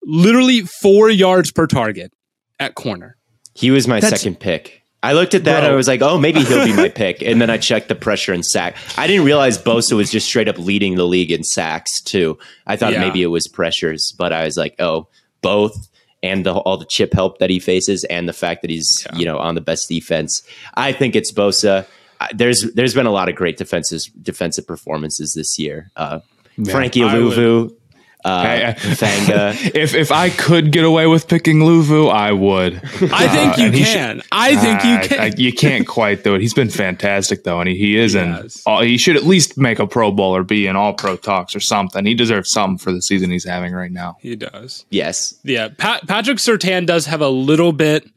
literally 0.03 0.61
four 0.61 1.09
yards 1.09 1.51
per 1.51 1.67
target 1.67 2.11
at 2.59 2.75
corner. 2.75 3.17
He 3.53 3.71
was 3.71 3.87
my 3.87 3.99
That's- 3.99 4.21
second 4.21 4.39
pick. 4.39 4.81
I 5.03 5.13
looked 5.13 5.35
at 5.35 5.43
that 5.43 5.63
and 5.63 5.71
I 5.71 5.75
was 5.75 5.87
like, 5.87 6.01
oh, 6.01 6.17
maybe 6.17 6.43
he'll 6.43 6.65
be 6.65 6.73
my 6.75 6.89
pick. 6.95 7.21
And 7.21 7.39
then 7.39 7.51
I 7.51 7.57
checked 7.59 7.89
the 7.89 7.95
pressure 7.95 8.33
and 8.33 8.43
sack. 8.43 8.75
I 8.97 9.05
didn't 9.05 9.23
realize 9.23 9.55
Bosa 9.55 9.93
was 9.95 10.09
just 10.09 10.25
straight 10.27 10.47
up 10.47 10.57
leading 10.57 10.95
the 10.95 11.05
league 11.05 11.31
in 11.31 11.43
sacks 11.43 12.01
too. 12.01 12.39
I 12.65 12.75
thought 12.75 12.93
Yeah. 12.93 13.01
maybe 13.01 13.21
it 13.21 13.27
was 13.27 13.47
pressures, 13.47 14.15
but 14.17 14.33
I 14.33 14.45
was 14.45 14.57
like, 14.57 14.73
oh, 14.79 15.07
both 15.43 15.89
and 16.23 16.43
the, 16.43 16.53
all 16.55 16.77
the 16.77 16.87
chip 16.89 17.13
help 17.13 17.37
that 17.37 17.51
he 17.51 17.59
faces 17.59 18.03
and 18.05 18.27
the 18.27 18.33
fact 18.33 18.63
that 18.63 18.71
he's 18.71 19.05
Yeah. 19.11 19.17
you 19.19 19.25
know 19.25 19.37
on 19.37 19.53
the 19.53 19.61
best 19.61 19.87
defense. 19.89 20.41
I 20.73 20.91
think 20.91 21.15
it's 21.15 21.31
Bosa. 21.31 21.85
I- 22.19 22.29
There's 22.33 22.61
there's 22.73 22.93
been 22.93 23.05
a 23.05 23.11
lot 23.11 23.29
of 23.29 23.35
great 23.35 23.57
defenses 23.57 24.09
defensive 24.21 24.65
performances 24.67 25.33
this 25.33 25.57
year. 25.59 25.91
Uh, 25.95 26.19
Frankie 26.69 27.03
I 27.03 27.17
would- 27.19 27.33
Aluvu, 27.37 27.69
uh, 28.23 28.27
I- 28.29 28.67
I- 28.69 28.73
Fanga. 28.73 29.71
if 29.75 29.93
if 29.93 30.11
I 30.11 30.29
could 30.29 30.71
get 30.71 30.83
away 30.85 31.05
with 31.07 31.27
picking 31.27 31.59
Luvu, 31.59 32.09
I 32.11 32.31
would. 32.31 32.75
I 32.75 33.27
think 33.27 33.53
Uh, 33.53 33.55
you 33.57 33.65
and 33.65 33.75
he 33.75 33.83
should- 33.83 33.93
can. 33.93 34.21
I 34.31 34.55
think 34.55 34.83
you 34.83 34.89
Uh, 34.95 35.03
can. 35.07 35.19
I- 35.19 35.33
you 35.37 35.51
can't 35.53 35.85
quite 35.85 36.23
do 36.23 36.33
it. 36.33 36.41
He's 36.41 36.53
been 36.53 36.69
fantastic 36.69 37.43
though, 37.43 37.59
and 37.59 37.69
he, 37.69 37.75
he 37.75 37.97
is 37.97 38.15
in. 38.15 38.31
has. 38.31 38.63
all- 38.65 38.81
He 38.81 38.97
should 38.97 39.15
at 39.17 39.25
least 39.25 39.57
make 39.57 39.79
a 39.79 39.85
Pro 39.85 40.11
Bowl 40.11 40.35
or 40.35 40.43
be 40.43 40.65
in 40.65 40.75
All 40.75 40.93
Pro 40.93 41.17
talks 41.17 41.55
or 41.55 41.59
something. 41.59 42.05
He 42.05 42.13
deserves 42.15 42.49
something 42.51 42.77
for 42.77 42.91
the 42.93 43.01
season 43.01 43.29
he's 43.31 43.43
having 43.45 43.73
right 43.73 43.91
now. 43.91 44.15
he 44.21 44.35
does. 44.37 44.85
yes, 44.89 45.35
Yeah, 45.43 45.67
Pat, 45.77 46.07
Patrick 46.07 46.37
Surtain 46.37 46.85
does 46.87 47.05
have 47.07 47.21
a 47.21 47.29
little 47.29 47.73
bit 47.73 48.07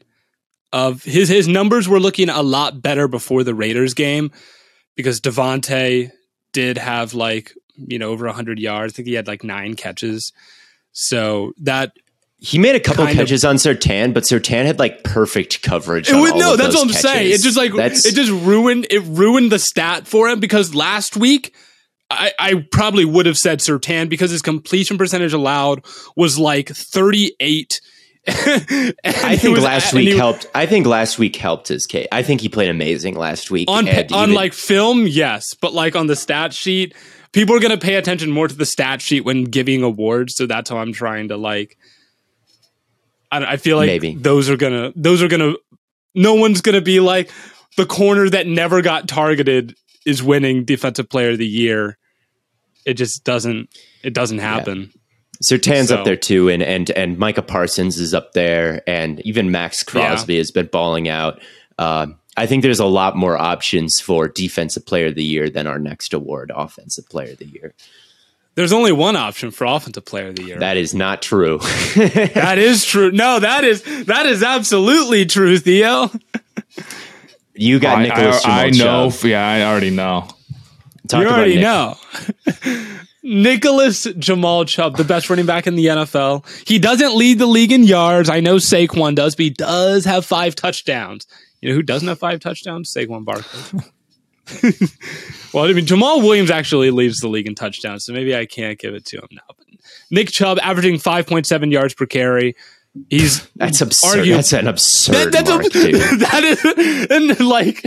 of 0.71 1.03
his 1.03 1.29
his 1.29 1.47
numbers 1.47 1.87
were 1.89 1.99
looking 1.99 2.29
a 2.29 2.41
lot 2.41 2.81
better 2.81 3.07
before 3.07 3.43
the 3.43 3.55
Raiders 3.55 3.93
game 3.93 4.31
because 4.95 5.19
Davante 5.21 6.11
did 6.53 6.77
have 6.77 7.13
like 7.13 7.53
you 7.75 7.97
know 7.99 8.09
over 8.09 8.25
100 8.25 8.59
yards. 8.59 8.93
I 8.93 8.95
think 8.97 9.07
he 9.07 9.13
had 9.15 9.27
like 9.27 9.43
9 9.43 9.75
catches. 9.75 10.31
So 10.91 11.53
that 11.61 11.91
He 12.37 12.57
made 12.57 12.75
a 12.75 12.79
couple 12.79 13.05
Kind 13.05 13.17
of- 13.19 13.23
catches 13.25 13.43
on 13.45 13.55
Surtain, 13.55 14.13
but 14.13 14.23
Surtain 14.23 14.65
had 14.65 14.79
like 14.79 15.03
perfect 15.03 15.61
coverage. 15.61 16.09
it 16.09 16.15
on 16.15 16.31
all 16.31 16.39
no, 16.39 16.55
that's 16.55 16.75
what 16.75 16.83
I'm 16.87 16.93
saying. 16.93 17.31
It 17.31 17.41
just 17.41 17.57
like 17.57 17.73
That's- 17.73 18.05
it 18.05 18.15
just 18.15 18.31
ruined 18.31 18.87
it 18.89 19.01
ruined 19.01 19.51
the 19.51 19.59
stat 19.59 20.07
for 20.07 20.27
him 20.29 20.39
because 20.39 20.73
last 20.75 21.15
week 21.17 21.53
I, 22.11 22.31
I 22.39 22.65
probably 22.71 23.05
would 23.05 23.27
have 23.27 23.37
said 23.37 23.59
Surtain 23.59 24.09
because 24.09 24.31
his 24.31 24.41
completion 24.41 24.97
percentage 24.97 25.31
allowed 25.33 25.85
was 26.15 26.39
like 26.39 26.69
38. 26.69 27.81
I 28.29 29.35
think 29.37 29.57
last 29.59 29.93
week 29.93 30.15
helped. 30.15 30.47
I 30.53 30.65
think 30.65 30.85
last 30.85 31.17
week 31.19 31.35
helped 31.35 31.67
his 31.67 31.85
case. 31.85 32.07
I 32.11 32.23
think 32.23 32.41
he 32.41 32.49
played 32.49 32.69
amazing 32.69 33.15
last 33.15 33.51
week. 33.51 33.69
on 33.69 33.87
and 33.87 34.11
on 34.11 34.29
even- 34.29 34.35
like 34.35 34.53
film, 34.53 35.07
yes, 35.07 35.53
but 35.53 35.73
like 35.73 35.95
on 35.95 36.07
the 36.07 36.15
stat 36.15 36.53
sheet, 36.53 36.95
people 37.31 37.55
are 37.55 37.59
going 37.59 37.77
to 37.77 37.83
pay 37.83 37.95
attention 37.95 38.31
more 38.31 38.47
to 38.47 38.55
the 38.55 38.65
stat 38.65 39.01
sheet 39.01 39.21
when 39.21 39.45
giving 39.45 39.83
awards. 39.83 40.35
So 40.35 40.45
that's 40.45 40.69
how 40.69 40.77
I'm 40.77 40.93
trying 40.93 41.29
to 41.29 41.37
like. 41.37 41.77
I, 43.31 43.53
I 43.53 43.57
feel 43.57 43.77
like 43.77 43.87
Maybe. 43.87 44.15
those 44.15 44.49
are 44.49 44.57
gonna 44.57 44.91
those 44.95 45.21
are 45.21 45.27
gonna. 45.27 45.53
No 46.15 46.35
one's 46.35 46.61
gonna 46.61 46.81
be 46.81 46.99
like 46.99 47.31
the 47.77 47.85
corner 47.85 48.29
that 48.29 48.47
never 48.47 48.81
got 48.81 49.07
targeted 49.07 49.75
is 50.05 50.23
winning 50.23 50.65
defensive 50.65 51.09
player 51.09 51.31
of 51.31 51.37
the 51.37 51.45
year. 51.47 51.97
It 52.85 52.95
just 52.95 53.23
doesn't. 53.23 53.69
It 54.03 54.13
doesn't 54.13 54.39
happen. 54.39 54.91
Surtain's 55.41 55.89
so- 55.89 55.97
up 55.97 56.05
there 56.05 56.17
too, 56.17 56.49
and 56.49 56.61
and 56.61 56.89
and 56.91 57.17
Micah 57.17 57.41
Parsons 57.41 57.99
is 57.99 58.13
up 58.13 58.33
there, 58.33 58.81
and 58.87 59.19
even 59.21 59.51
Maxx 59.51 59.83
Crosby 59.83 60.37
has 60.37 60.51
been 60.51 60.67
balling 60.67 61.07
out. 61.07 61.41
Um, 61.77 62.17
I 62.35 62.45
think 62.45 62.63
there's 62.63 62.79
a 62.79 62.85
lot 62.85 63.15
more 63.15 63.37
options 63.37 63.99
for 63.99 64.27
defensive 64.27 64.85
player 64.85 65.07
of 65.07 65.15
the 65.15 65.23
year 65.23 65.49
than 65.49 65.67
our 65.67 65.79
next 65.79 66.13
award, 66.13 66.51
offensive 66.55 67.07
player 67.09 67.31
of 67.31 67.37
the 67.37 67.45
year. 67.45 67.73
There's 68.55 68.73
only 68.73 68.91
one 68.91 69.15
option 69.15 69.51
for 69.51 69.65
offensive 69.65 70.05
player 70.05 70.27
of 70.27 70.35
the 70.35 70.43
year. 70.43 70.59
That 70.59 70.75
is 70.75 70.93
not 70.93 71.21
true. 71.21 71.59
that 71.95 72.57
is 72.57 72.83
true. 72.85 73.11
No, 73.11 73.39
that 73.39 73.63
is 73.63 73.83
that 74.05 74.25
is 74.25 74.43
absolutely 74.43 75.25
true, 75.25 75.57
Theo. 75.57 76.11
you 77.53 77.79
got 77.79 77.99
I, 77.99 78.03
Nicholas 78.03 78.45
I, 78.45 78.65
I 78.65 78.69
know. 78.71 79.11
Yeah, 79.23 79.47
I 79.47 79.63
already 79.63 79.91
know. 79.91 80.27
Talk 81.07 81.21
you 81.21 81.27
about 81.27 81.39
already 81.39 81.55
Nick. 81.55 81.63
know. 81.63 81.95
Nicholas 83.23 84.05
Jamal 84.17 84.65
Chubb, 84.65 84.95
the 84.97 85.03
best 85.03 85.29
running 85.29 85.45
back 85.45 85.67
in 85.67 85.75
the 85.75 85.87
NFL. 85.87 86.45
He 86.67 86.79
doesn't 86.79 87.15
lead 87.15 87.39
the 87.39 87.45
league 87.47 87.71
in 87.71 87.83
yards. 87.83 88.29
I 88.29 88.39
know 88.39 88.55
Saquon 88.55 89.15
does, 89.15 89.35
but 89.35 89.43
he 89.43 89.49
does 89.49 90.05
have 90.05 90.25
five 90.25 90.55
touchdowns. 90.55 91.27
You 91.61 91.69
know 91.69 91.75
who 91.75 91.83
doesn't 91.83 92.07
have 92.07 92.19
five 92.19 92.39
touchdowns? 92.39 92.93
Saquon 92.93 93.25
Barkley. 93.25 93.79
well, 95.53 95.65
I 95.65 95.73
mean, 95.73 95.85
Jamaal 95.85 96.21
Williams 96.23 96.49
actually 96.49 96.91
leads 96.91 97.19
the 97.19 97.27
league 97.27 97.47
in 97.47 97.55
touchdowns, 97.55 98.05
so 98.05 98.13
maybe 98.13 98.35
I 98.35 98.45
can't 98.45 98.79
give 98.79 98.93
it 98.93 99.05
to 99.07 99.17
him 99.17 99.27
now. 99.31 99.41
But 99.47 99.67
Nick 100.09 100.29
Chubb 100.29 100.57
averaging 100.61 100.95
5.7 100.95 101.71
yards 101.71 101.93
per 101.93 102.05
carry. 102.05 102.55
He's 103.09 103.47
That's 103.55 103.81
absurd. 103.81 104.19
Argue- 104.19 104.33
That's 104.35 104.53
an 104.53 104.67
absurd 104.67 105.31
that, 105.33 105.45
that's 105.45 105.49
mark, 105.49 105.65
a, 105.65 105.69
that 106.17 106.43
is 106.43 107.07
and 107.11 107.47
like 107.47 107.83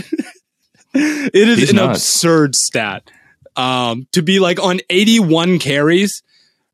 it 0.95 1.35
is 1.49 1.59
He's 1.59 1.71
an 1.71 1.77
nuts. 1.77 1.99
absurd 1.99 2.55
stat 2.55 3.11
um 3.57 4.07
to 4.13 4.23
be 4.23 4.39
like 4.39 4.59
on 4.63 4.81
81 4.91 5.59
carries 5.59 6.23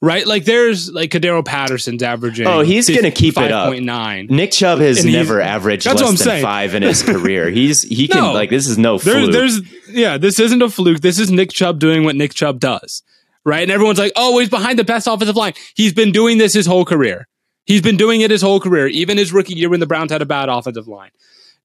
right 0.01 0.27
like 0.27 0.45
there's 0.45 0.91
like 0.93 1.11
Cordarrelle 1.11 1.45
Patterson's 1.45 2.03
averaging 2.03 2.47
Oh, 2.47 2.61
he's 2.61 2.89
gonna 2.89 3.11
keep 3.11 3.37
it 3.37 3.51
up. 3.51 3.73
5.9 3.73 4.31
Nick 4.31 4.53
Chubb 4.53 4.79
has 4.79 5.03
And 5.03 5.13
never 5.13 5.41
averaged 5.41 5.87
less 5.87 6.01
than 6.01 6.17
saying. 6.17 6.43
five 6.43 6.75
in 6.75 6.83
his 6.85 7.03
career. 7.13 7.51
He's 7.51 7.83
he 7.83 8.07
can 8.07 8.23
No. 8.23 8.33
like 8.33 8.51
this 8.51 8.69
is 8.69 8.79
no 8.79 8.99
there, 8.99 9.15
fluke. 9.23 9.33
there's 9.33 9.61
yeah 9.91 10.17
this 10.19 10.39
isn't 10.39 10.63
a 10.63 10.69
fluke 10.71 11.01
this 11.01 11.19
is 11.19 11.31
Nick 11.33 11.51
Chubb 11.51 11.81
doing 11.81 12.05
what 12.05 12.15
Nick 12.15 12.33
Chubb 12.35 12.61
does 12.61 13.03
right 13.45 13.63
and 13.63 13.71
everyone's 13.73 13.99
like 13.99 14.13
oh 14.15 14.39
he's 14.39 14.49
behind 14.49 14.79
the 14.79 14.85
best 14.85 15.07
offensive 15.09 15.35
line 15.37 15.55
he's 15.75 15.93
been 15.93 16.13
doing 16.13 16.39
this 16.39 16.53
his 16.53 16.67
whole 16.67 16.85
career 16.85 17.27
He's 17.65 17.83
been 17.83 17.99
doing 17.99 18.23
it 18.23 18.31
his 18.31 18.41
whole 18.41 18.61
career, 18.61 18.87
even 18.87 19.19
his 19.19 19.31
rookie 19.31 19.53
year 19.55 19.69
when 19.69 19.79
the 19.79 19.87
Browns 19.87 20.11
had 20.11 20.23
a 20.23 20.25
bad 20.25 20.49
offensive 20.49 20.89
line. 20.89 21.11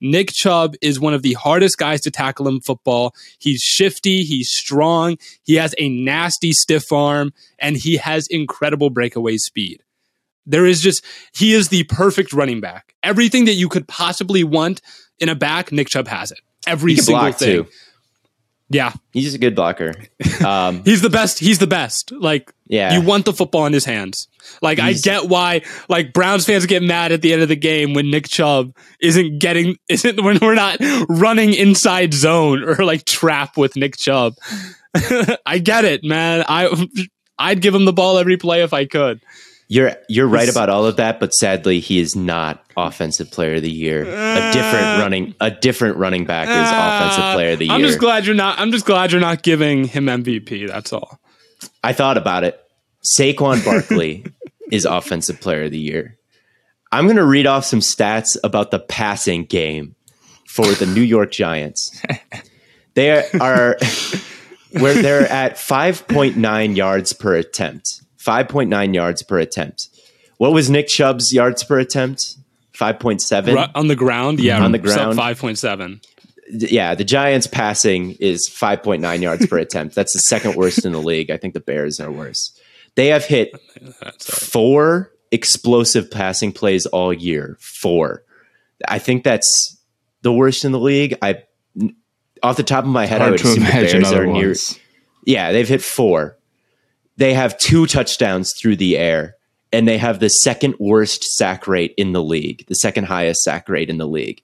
Nick 0.03 0.33
Chubb 0.33 0.75
is 0.81 0.99
one 0.99 1.13
of 1.13 1.21
the 1.21 1.33
hardest 1.33 1.77
guys 1.77 2.01
to 2.01 2.11
tackle 2.11 2.47
in 2.49 2.59
football. 2.59 3.15
He's 3.39 3.61
shifty, 3.61 4.23
he's 4.23 4.51
strong, 4.51 5.17
he 5.43 5.55
has 5.55 5.73
a 5.77 5.87
nasty 5.87 6.51
stiff 6.51 6.91
arm, 6.91 7.33
and 7.57 7.77
he 7.77 7.95
has 7.97 8.27
incredible 8.27 8.89
breakaway 8.89 9.37
speed. 9.37 9.81
There 10.45 10.65
is 10.65 10.81
just, 10.81 11.05
he 11.33 11.53
is 11.53 11.69
the 11.69 11.85
perfect 11.85 12.33
running 12.33 12.59
back. 12.59 12.93
Everything 13.01 13.45
that 13.45 13.53
you 13.53 13.69
could 13.69 13.87
possibly 13.87 14.43
want 14.43 14.81
in 15.19 15.29
a 15.29 15.35
back, 15.35 15.71
Nick 15.71 15.87
Chubb 15.87 16.09
has 16.09 16.31
it. 16.31 16.39
Every 16.67 16.97
single 16.97 17.31
thing. 17.31 17.63
too. 17.63 17.69
Yeah, 18.69 18.93
He's 19.11 19.33
a 19.35 19.37
good 19.37 19.55
blocker. 19.55 19.93
Um, 20.43 20.83
he's 20.83 21.01
the 21.01 21.09
best. 21.09 21.39
He's 21.39 21.59
the 21.59 21.67
best. 21.67 22.11
Like, 22.11 22.51
Yeah. 22.67 22.93
you 22.97 23.01
want 23.05 23.23
the 23.25 23.31
football 23.33 23.65
in 23.65 23.71
his 23.71 23.85
hands. 23.85 24.27
Like, 24.61 24.79
I 24.79 24.91
get 24.93 25.29
why, 25.29 25.61
like, 25.87 26.11
Browns 26.11 26.45
fans 26.45 26.65
get 26.65 26.81
mad 26.83 27.11
at 27.13 27.21
the 27.21 27.31
end 27.31 27.41
of 27.43 27.47
the 27.49 27.55
game 27.55 27.93
when 27.93 28.09
Nick 28.11 28.27
Chubb 28.27 28.75
isn't 28.99 29.39
getting, 29.39 29.77
isn't, 29.89 30.21
when 30.21 30.39
we're 30.41 30.55
not 30.55 30.77
running 31.07 31.53
inside 31.53 32.13
zone 32.13 32.63
or 32.63 32.83
like 32.83 33.05
trap 33.05 33.55
with 33.57 33.75
Nick 33.77 33.95
Chubb. 33.97 34.33
I 35.45 35.59
get 35.59 35.85
it, 35.85 36.03
man. 36.03 36.43
I, 36.47 36.87
I'd 37.39 37.61
give 37.61 37.73
him 37.75 37.85
the 37.85 37.93
ball 37.93 38.17
every 38.17 38.37
play 38.37 38.63
if 38.63 38.73
I 38.73 38.85
could. 38.85 39.21
You're 39.73 39.95
you're 40.07 40.27
right 40.27 40.47
about 40.47 40.69
all 40.69 40.85
of 40.85 40.97
that, 40.97 41.19
but 41.19 41.33
sadly, 41.33 41.79
he 41.79 41.99
is 41.99 42.15
not 42.15 42.63
offensive 42.77 43.31
player 43.31 43.55
of 43.55 43.63
the 43.63 43.71
year. 43.71 44.03
a 44.03 44.51
different 44.53 45.01
running 45.01 45.33
a 45.41 45.49
different 45.49 45.97
running 45.97 46.25
back 46.25 46.47
is 46.47 46.69
offensive 46.69 47.23
Uh, 47.23 47.33
player 47.33 47.53
of 47.53 47.59
the 47.59 47.65
year. 47.65 47.73
I'm 47.73 47.81
just 47.81 47.97
glad 47.97 48.27
you're 48.27 48.35
not, 48.35 48.59
I'm 48.59 48.71
just 48.71 48.85
glad 48.85 49.11
you're 49.11 49.19
not 49.19 49.41
giving 49.41 49.85
him 49.85 50.05
MVP. 50.05 50.67
That's 50.67 50.93
all. 50.93 51.19
I 51.83 51.91
thought 51.93 52.17
about 52.17 52.43
it. 52.43 52.59
Saquon 53.17 53.65
Barkley 53.65 54.27
is 54.71 54.85
offensive 54.85 55.41
player 55.41 55.63
of 55.63 55.71
the 55.71 55.79
year. 55.79 56.17
I'm 56.91 57.05
going 57.05 57.17
to 57.17 57.25
read 57.25 57.47
off 57.47 57.65
some 57.65 57.79
stats 57.79 58.37
about 58.43 58.69
the 58.69 58.77
passing 58.77 59.45
game 59.45 59.95
for 60.47 60.67
the 60.67 60.85
New 60.85 61.01
York 61.01 61.31
Giants. 61.31 61.99
They 62.93 63.09
are 63.39 63.77
where 64.73 65.01
they're 65.01 65.27
at 65.27 65.55
5.9 65.55 66.75
yards 66.75 67.13
per 67.13 67.33
attempt. 67.33 68.02
5.9 68.25 68.93
yards 68.93 69.23
per 69.23 69.39
attempt. 69.39 69.89
What 70.37 70.53
was 70.53 70.69
Nick 70.69 70.87
Chubb's 70.87 71.31
yards 71.33 71.63
per 71.63 71.79
attempt? 71.79 72.35
5.7. 72.73 73.53
Ru- 73.53 73.65
on 73.75 73.87
the 73.87 73.95
ground, 73.95 74.39
yeah, 74.39 74.63
On 74.63 74.71
the 74.71 74.79
ground. 74.79 75.15
five 75.15 75.39
point 75.39 75.57
seven. 75.59 76.01
yeah, 76.49 76.95
the 76.95 77.03
Giants 77.03 77.47
passing 77.47 78.11
is 78.19 78.49
5.9 78.49 79.21
yards 79.21 79.45
per 79.47 79.57
attempt. 79.59 79.95
That's 79.95 80.13
the 80.13 80.19
second 80.19 80.55
worst 80.55 80.85
in 80.85 80.91
the 80.91 81.01
league. 81.01 81.29
I 81.31 81.37
think 81.37 81.53
the 81.53 81.59
Bears 81.59 81.99
are 81.99 82.11
worse. 82.11 82.57
They 82.95 83.07
have 83.07 83.25
hit 83.25 83.51
four 84.19 85.11
explosive 85.31 86.09
passing 86.11 86.51
plays 86.51 86.85
all 86.85 87.13
year. 87.13 87.57
Four. 87.59 88.23
I 88.87 88.99
think 88.99 89.23
that's 89.23 89.77
the 90.21 90.31
worst 90.33 90.65
in 90.65 90.71
the 90.71 90.79
league. 90.79 91.15
I 91.21 91.43
off 92.41 92.57
the 92.57 92.63
top 92.63 92.83
of 92.83 92.89
my 92.89 93.05
head, 93.05 93.21
I 93.21 93.29
would 93.31 93.39
assume 93.39 93.63
the 93.63 93.69
imagine 93.69 94.01
Bears 94.01 94.13
are 94.13 94.25
near. 94.25 94.53
Yeah, 95.25 95.51
they've 95.53 95.67
hit 95.67 95.81
four. 95.81 96.37
They 97.17 97.33
have 97.33 97.57
two 97.57 97.85
touchdowns 97.85 98.53
through 98.59 98.77
the 98.77 98.97
air, 98.97 99.35
and 99.71 99.87
they 99.87 99.97
have 99.97 100.19
the 100.19 100.29
second 100.29 100.75
worst 100.79 101.23
sack 101.23 101.67
rate 101.67 101.93
in 101.97 102.11
the 102.13 102.23
league, 102.23 102.65
the 102.67 102.75
second 102.75 103.05
highest 103.05 103.41
sack 103.41 103.69
rate 103.69 103.89
in 103.89 103.97
the 103.97 104.07
league. 104.07 104.41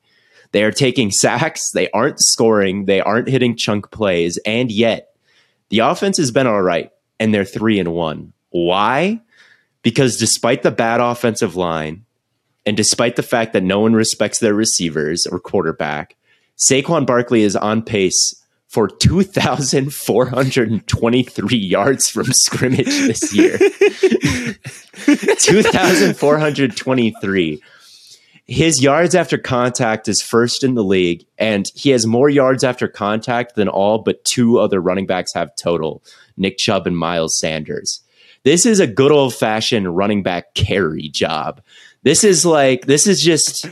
They 0.52 0.64
are 0.64 0.72
taking 0.72 1.12
sacks, 1.12 1.62
they 1.74 1.90
aren't 1.92 2.20
scoring, 2.20 2.86
they 2.86 3.02
aren't 3.02 3.28
hitting 3.28 3.56
chunk 3.56 3.92
plays, 3.92 4.40
and 4.46 4.72
yet 4.72 5.14
the 5.70 5.80
offense 5.80 6.18
has 6.18 6.32
been 6.32 6.48
all 6.48 6.62
right, 6.62 6.92
and 7.20 7.34
they're 7.34 7.46
three 7.46 7.80
and 7.80 7.94
one. 7.94 8.34
Why? 8.50 9.22
Because 9.84 10.18
despite 10.18 10.64
the 10.64 10.72
bad 10.72 11.02
offensive 11.02 11.56
line, 11.56 12.06
and 12.66 12.76
despite 12.76 13.16
the 13.16 13.24
fact 13.24 13.54
that 13.54 13.64
no 13.64 13.80
one 13.80 13.94
respects 13.94 14.40
their 14.40 14.54
receivers 14.54 15.26
or 15.26 15.40
quarterback, 15.40 16.16
Saquon 16.58 17.06
Barkley 17.06 17.44
is 17.44 17.56
on 17.56 17.82
pace 17.82 18.39
for 18.70 18.88
2,423 18.88 21.58
yards 21.58 22.10
from 22.10 22.26
scrimmage 22.26 22.86
this 22.86 23.34
year. 23.34 23.58
2,423. 25.40 27.62
His 28.46 28.82
yards 28.82 29.16
after 29.16 29.38
contact 29.38 30.08
is 30.08 30.22
first 30.22 30.64
in 30.64 30.76
the 30.76 30.84
league, 30.84 31.26
and 31.38 31.70
he 31.76 31.90
has 31.90 32.06
more 32.06 32.30
yards 32.30 32.64
after 32.64 32.88
contact 32.88 33.56
than 33.56 33.68
all 33.68 33.98
but 34.00 34.24
two 34.24 34.60
other 34.60 34.80
running 34.80 35.08
backs 35.08 35.34
have 35.34 35.54
total 35.56 36.02
Nick 36.38 36.58
Chubb 36.58 36.88
and 36.88 36.98
Miles 36.98 37.38
Sanders. 37.38 38.02
This 38.44 38.66
is 38.66 38.80
a 38.80 38.88
good 38.88 39.12
old 39.12 39.36
fashioned 39.36 39.94
running 39.96 40.24
back 40.24 40.54
carry 40.54 41.10
job. 41.10 41.62
This 42.04 42.24
is 42.24 42.46
like, 42.46 42.86
this 42.86 43.06
is 43.06 43.22
just 43.22 43.68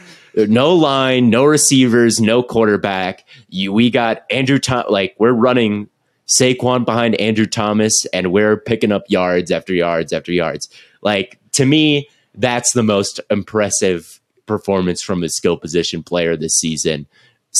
no 0.45 0.73
line, 0.73 1.29
no 1.29 1.45
receivers, 1.45 2.19
no 2.19 2.43
quarterback. 2.43 3.25
You, 3.49 3.73
we 3.73 3.89
got 3.89 4.23
Andrew 4.29 4.59
Tom, 4.59 4.85
like 4.89 5.15
we're 5.17 5.33
running 5.33 5.89
Saquon 6.27 6.85
behind 6.85 7.15
Andrew 7.15 7.45
Thomas, 7.45 8.05
and 8.13 8.31
we're 8.31 8.57
picking 8.57 8.91
up 8.91 9.03
yards 9.07 9.51
after 9.51 9.73
yards 9.73 10.13
after 10.13 10.31
yards. 10.31 10.69
Like 11.01 11.39
to 11.53 11.65
me, 11.65 12.09
that's 12.35 12.73
the 12.73 12.83
most 12.83 13.19
impressive 13.29 14.19
performance 14.45 15.01
from 15.01 15.23
a 15.23 15.29
skill 15.29 15.57
position 15.57 16.03
player 16.03 16.35
this 16.35 16.57
season. 16.57 17.07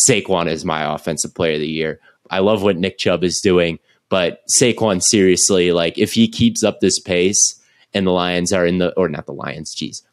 Saquon 0.08 0.48
is 0.48 0.64
my 0.64 0.94
offensive 0.94 1.34
player 1.34 1.56
of 1.56 1.62
the 1.62 1.68
year. 1.68 2.00
I 2.30 2.40
love 2.40 2.62
what 2.62 2.78
Nick 2.78 2.98
Chubb 2.98 3.24
is 3.24 3.40
doing, 3.42 3.80
but 4.10 4.42
Saquon 4.48 5.02
seriously, 5.02 5.72
like 5.72 5.98
if 5.98 6.14
he 6.14 6.28
keeps 6.28 6.64
up 6.64 6.80
this 6.80 7.00
pace 7.00 7.62
and 7.94 8.06
the 8.06 8.12
Lions 8.12 8.54
are 8.54 8.66
in 8.66 8.78
the 8.78 8.94
or 8.96 9.10
not 9.10 9.26
the 9.26 9.34
Lions, 9.34 9.74
geez, 9.74 10.04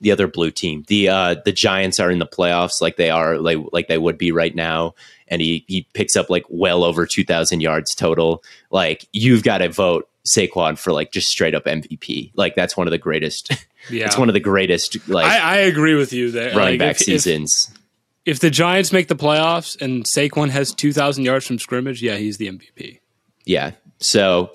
the 0.00 0.12
other 0.12 0.26
blue 0.26 0.50
team, 0.50 0.84
the 0.88 1.08
uh 1.08 1.36
the 1.44 1.52
Giants 1.52 1.98
are 2.00 2.10
in 2.10 2.18
the 2.18 2.26
playoffs 2.26 2.80
like 2.80 2.96
they 2.96 3.10
are 3.10 3.38
like 3.38 3.58
like 3.72 3.88
they 3.88 3.98
would 3.98 4.18
be 4.18 4.32
right 4.32 4.54
now, 4.54 4.94
and 5.28 5.40
he 5.42 5.64
he 5.68 5.86
picks 5.94 6.16
up 6.16 6.30
like 6.30 6.44
well 6.48 6.84
over 6.84 7.06
two 7.06 7.24
thousand 7.24 7.60
yards 7.60 7.94
total. 7.94 8.42
Like 8.70 9.06
you've 9.12 9.42
got 9.42 9.58
to 9.58 9.68
vote 9.68 10.08
Saquon 10.26 10.78
for 10.78 10.92
like 10.92 11.12
just 11.12 11.28
straight 11.28 11.54
up 11.54 11.64
MVP. 11.64 12.32
Like 12.34 12.54
that's 12.54 12.76
one 12.76 12.86
of 12.86 12.90
the 12.90 12.98
greatest. 12.98 13.52
Yeah, 13.88 14.06
it's 14.06 14.18
one 14.18 14.28
of 14.28 14.32
the 14.34 14.40
greatest 14.40 15.08
like 15.08 15.26
I, 15.26 15.38
I 15.38 15.56
agree 15.58 15.94
with 15.94 16.12
you 16.12 16.32
there. 16.32 16.48
running 16.56 16.72
Like, 16.72 16.78
back 16.80 16.96
if- 16.96 17.02
if- 17.02 17.22
seasons. 17.22 17.70
If, 18.24 18.40
the 18.40 18.50
Giants 18.50 18.90
make 18.92 19.06
the 19.06 19.14
playoffs 19.14 19.80
and 19.80 20.02
Saquon 20.04 20.48
has 20.50 20.72
two 20.74 20.92
thousand 20.92 21.24
yards 21.24 21.46
from 21.46 21.60
scrimmage, 21.60 22.02
yeah, 22.02 22.16
he's 22.16 22.36
the 22.38 22.48
MVP. 22.48 22.98
Yeah. 23.44 23.70
So, 24.00 24.50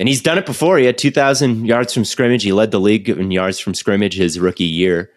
and 0.00 0.08
he's 0.08 0.22
done 0.22 0.38
it 0.38 0.46
before. 0.46 0.78
He 0.78 0.86
had 0.86 0.96
2,000 0.96 1.66
yards 1.66 1.92
from 1.92 2.06
scrimmage. 2.06 2.42
He 2.42 2.54
led 2.54 2.70
the 2.70 2.80
league 2.80 3.10
in 3.10 3.30
yards 3.30 3.60
from 3.60 3.74
scrimmage 3.74 4.14
his 4.14 4.40
rookie 4.40 4.64
year. 4.64 5.10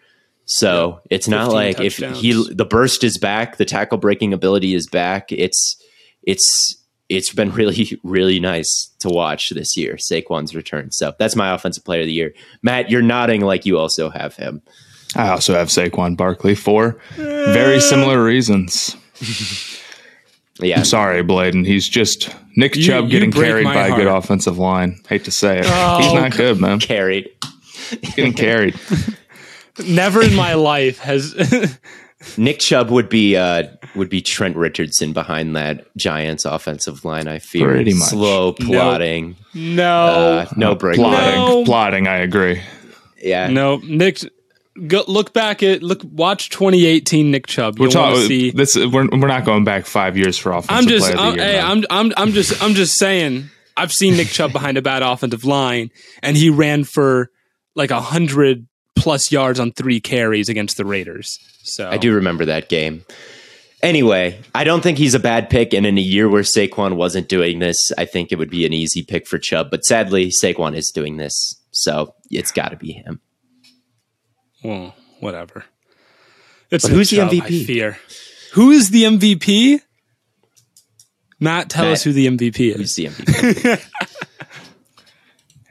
So 0.44 1.00
it's 1.10 1.26
not 1.26 1.46
15 1.46 1.54
like 1.54 1.80
if 1.80 1.96
he 1.96 2.32
the 2.54 2.66
burst 2.66 3.02
is 3.02 3.16
back, 3.16 3.56
the 3.56 3.64
tackle 3.64 3.96
breaking 3.96 4.34
ability 4.34 4.74
is 4.74 4.86
back. 4.86 5.32
It's 5.32 5.82
it's 6.22 6.76
it's 7.08 7.32
been 7.32 7.50
really 7.54 7.98
really 8.04 8.38
nice 8.38 8.92
to 8.98 9.08
watch 9.08 9.48
this 9.50 9.74
year. 9.74 9.94
Saquon's 9.94 10.54
return. 10.54 10.90
So 10.90 11.14
that's 11.18 11.34
my 11.34 11.54
offensive 11.54 11.84
player 11.86 12.02
of 12.02 12.06
the 12.06 12.12
year. 12.12 12.34
Matt, 12.62 12.90
you're 12.90 13.00
nodding 13.00 13.40
like 13.40 13.64
you 13.64 13.78
also 13.78 14.10
have 14.10 14.36
him. 14.36 14.60
I 15.16 15.30
also 15.30 15.54
have 15.54 15.68
Saquon 15.68 16.14
Barkley 16.14 16.54
for 16.54 17.00
very 17.16 17.80
similar 17.80 18.22
reasons. 18.22 18.96
Yeah. 20.60 20.78
I'm 20.78 20.84
sorry, 20.84 21.22
Bladen. 21.22 21.64
He's 21.64 21.88
just 21.88 22.34
Nick 22.56 22.76
You- 22.76 22.82
Chubb 22.84 23.04
you 23.04 23.10
getting 23.10 23.30
break 23.30 23.48
carried 23.48 23.64
my 23.64 23.74
by 23.74 23.88
a 23.88 23.96
good 23.96 24.06
offensive 24.06 24.56
line. 24.58 25.00
Hate 25.08 25.24
to 25.24 25.30
say 25.30 25.58
it. 25.58 25.66
Oh, 25.68 25.98
He's 26.00 26.12
not 26.12 26.36
good, 26.36 26.60
man. 26.60 26.78
Carried. 26.80 27.28
Getting 28.16 28.32
carried. 28.34 28.78
Never 29.88 30.22
in 30.22 30.34
my 30.34 30.54
life 30.54 30.98
has. 31.00 31.34
Nick 32.38 32.58
Chubb 32.60 32.90
would 32.90 33.08
be 33.08 33.36
uh, 33.36 33.64
would 33.96 34.08
be 34.08 34.22
Trent 34.22 34.56
Richardson 34.56 35.12
behind 35.12 35.56
that 35.56 35.94
Giants 35.96 36.44
offensive 36.44 37.04
line. 37.04 37.28
I 37.28 37.38
fear 37.40 37.66
Pretty 37.66 37.92
much. 37.92 38.08
slow 38.08 38.52
plotting, 38.54 39.36
no, 39.52 39.84
uh, 40.06 40.46
no 40.56 40.74
break. 40.74 40.96
Plotting. 40.96 41.34
No. 41.34 41.64
Plotting, 41.64 42.06
I 42.08 42.16
agree. 42.18 42.62
Yeah, 43.20 43.48
no. 43.48 43.76
Nick, 43.84 44.20
go, 44.86 45.04
look 45.06 45.32
back 45.32 45.62
at 45.62 45.82
look. 45.82 46.00
Watch 46.04 46.50
2018 46.50 47.30
Nick 47.30 47.46
Chubb. 47.46 47.78
We're 47.78 47.88
You'll 47.88 48.00
want 48.00 48.14
to 48.16 48.22
talking. 48.22 48.28
see. 48.28 48.50
This 48.50 48.76
we're, 48.76 49.08
we're 49.08 49.28
not 49.28 49.44
going 49.44 49.64
back 49.64 49.86
five 49.86 50.16
years 50.16 50.38
for 50.38 50.52
offensive 50.52 50.76
I'm 50.76 50.86
just, 50.86 51.04
player 51.06 51.14
of 51.14 51.20
I'm, 51.20 51.36
the 51.36 51.42
year. 51.42 51.52
hey, 51.52 51.58
man. 51.58 51.70
I'm, 51.70 51.84
I'm, 51.90 52.12
I'm 52.16 52.32
just, 52.32 52.62
I'm 52.62 52.74
just 52.74 52.98
saying. 52.98 53.50
I've 53.76 53.92
seen 53.92 54.16
Nick 54.16 54.28
Chubb 54.28 54.52
behind 54.52 54.78
a 54.78 54.82
bad 54.82 55.02
offensive 55.02 55.44
line, 55.44 55.90
and 56.22 56.36
he 56.36 56.48
ran 56.48 56.84
for 56.84 57.30
like 57.74 57.90
a 57.90 58.00
hundred 58.00 58.68
plus 58.94 59.32
yards 59.32 59.58
on 59.58 59.72
three 59.72 60.00
carries 60.00 60.48
against 60.48 60.76
the 60.76 60.84
Raiders. 60.84 61.38
So 61.64 61.88
I 61.90 61.96
do 61.96 62.14
remember 62.14 62.44
that 62.44 62.68
game. 62.68 63.04
Anyway, 63.82 64.40
I 64.54 64.64
don't 64.64 64.82
think 64.82 64.96
he's 64.96 65.14
a 65.14 65.18
bad 65.18 65.50
pick, 65.50 65.74
and 65.74 65.84
in 65.84 65.98
a 65.98 66.00
year 66.00 66.28
where 66.28 66.42
Saquon 66.42 66.94
wasn't 66.96 67.28
doing 67.28 67.58
this, 67.58 67.92
I 67.98 68.06
think 68.06 68.32
it 68.32 68.38
would 68.38 68.48
be 68.48 68.64
an 68.64 68.72
easy 68.72 69.02
pick 69.02 69.26
for 69.26 69.38
Chubb. 69.38 69.70
But 69.70 69.84
sadly, 69.84 70.30
Saquon 70.30 70.74
is 70.74 70.90
doing 70.90 71.18
this, 71.18 71.60
so 71.70 72.14
it's 72.30 72.52
got 72.52 72.68
to 72.70 72.76
be 72.76 72.92
him. 72.92 73.20
Well, 74.64 74.94
whatever. 75.20 75.64
It's 76.70 76.86
who's 76.86 77.10
the 77.10 77.16
Chubb, 77.16 77.30
I 77.30 77.34
MVP? 77.36 77.66
fear. 77.66 77.98
Who 78.54 78.70
is 78.70 78.90
the 78.90 79.04
MVP? 79.04 79.80
Matt, 81.38 81.68
tell 81.70 81.84
Matt, 81.84 81.92
us 81.92 82.02
who 82.04 82.12
the 82.12 82.26
MVP 82.26 82.74
Who's 82.76 82.96
is. 82.96 82.96
the 82.96 83.06
MVP? 83.06 83.90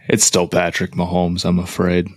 It's 0.10 0.26
still 0.26 0.48
Patrick 0.48 0.92
Mahomes. 0.92 1.46
I'm 1.46 1.60
afraid. 1.60 2.10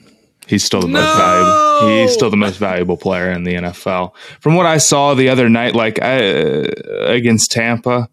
He's 0.47 0.65
still 0.65 0.81
the 0.81 0.89
most 0.89 1.17
valuable. 1.17 1.89
He's 1.89 2.13
still 2.13 2.31
the 2.31 2.37
most 2.37 2.57
valuable 2.59 2.97
player 2.97 3.31
in 3.31 3.45
the 3.45 3.55
NFL. 3.55 4.13
From 4.41 4.55
what 4.57 4.67
I 4.67 4.79
saw 4.79 5.15
the 5.15 5.29
other 5.29 5.49
night, 5.49 5.75
like 5.75 6.03
uh, 6.03 6.65
against 7.07 7.53
Tampa, 7.53 8.09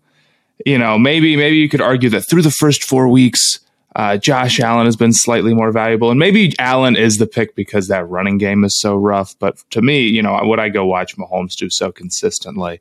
you 0.66 0.78
know, 0.78 0.98
maybe 1.00 1.36
maybe 1.36 1.58
you 1.58 1.70
could 1.70 1.82
argue 1.82 2.10
that 2.12 2.22
through 2.22 2.44
the 2.44 2.52
first 2.52 2.84
four 2.84 3.08
weeks, 3.10 3.60
uh, 3.96 4.18
Josh 4.18 4.60
Allen 4.60 4.86
has 4.86 4.96
been 4.96 5.14
slightly 5.14 5.54
more 5.54 5.72
valuable, 5.72 6.10
and 6.10 6.20
maybe 6.20 6.54
Allen 6.60 6.96
is 6.96 7.18
the 7.18 7.28
pick 7.28 7.56
because 7.56 7.88
that 7.90 8.08
running 8.10 8.38
game 8.38 8.64
is 8.64 8.80
so 8.80 8.96
rough. 8.96 9.36
But 9.40 9.58
to 9.72 9.82
me, 9.82 10.02
you 10.02 10.22
know, 10.22 10.40
would 10.44 10.60
I 10.60 10.70
go 10.70 10.86
watch 10.86 11.16
Mahomes 11.18 11.56
do 11.56 11.70
so 11.70 11.92
consistently? 11.92 12.80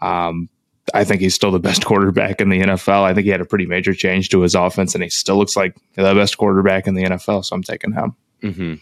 Um, 0.00 0.48
I 0.94 1.04
think 1.04 1.20
he's 1.20 1.34
still 1.34 1.50
the 1.52 1.58
best 1.60 1.84
quarterback 1.86 2.40
in 2.40 2.48
the 2.48 2.60
NFL. 2.60 3.02
I 3.02 3.14
think 3.14 3.24
he 3.24 3.30
had 3.30 3.40
a 3.40 3.44
pretty 3.46 3.66
major 3.66 3.94
change 3.94 4.28
to 4.30 4.40
his 4.40 4.54
offense, 4.54 4.94
and 4.94 5.02
he 5.04 5.10
still 5.10 5.36
looks 5.36 5.56
like 5.56 5.76
the 5.94 6.14
best 6.14 6.38
quarterback 6.38 6.86
in 6.86 6.94
the 6.94 7.04
NFL. 7.04 7.44
So 7.44 7.54
I'm 7.56 7.62
taking 7.62 7.92
him. 7.92 8.14
hmm 8.42 8.74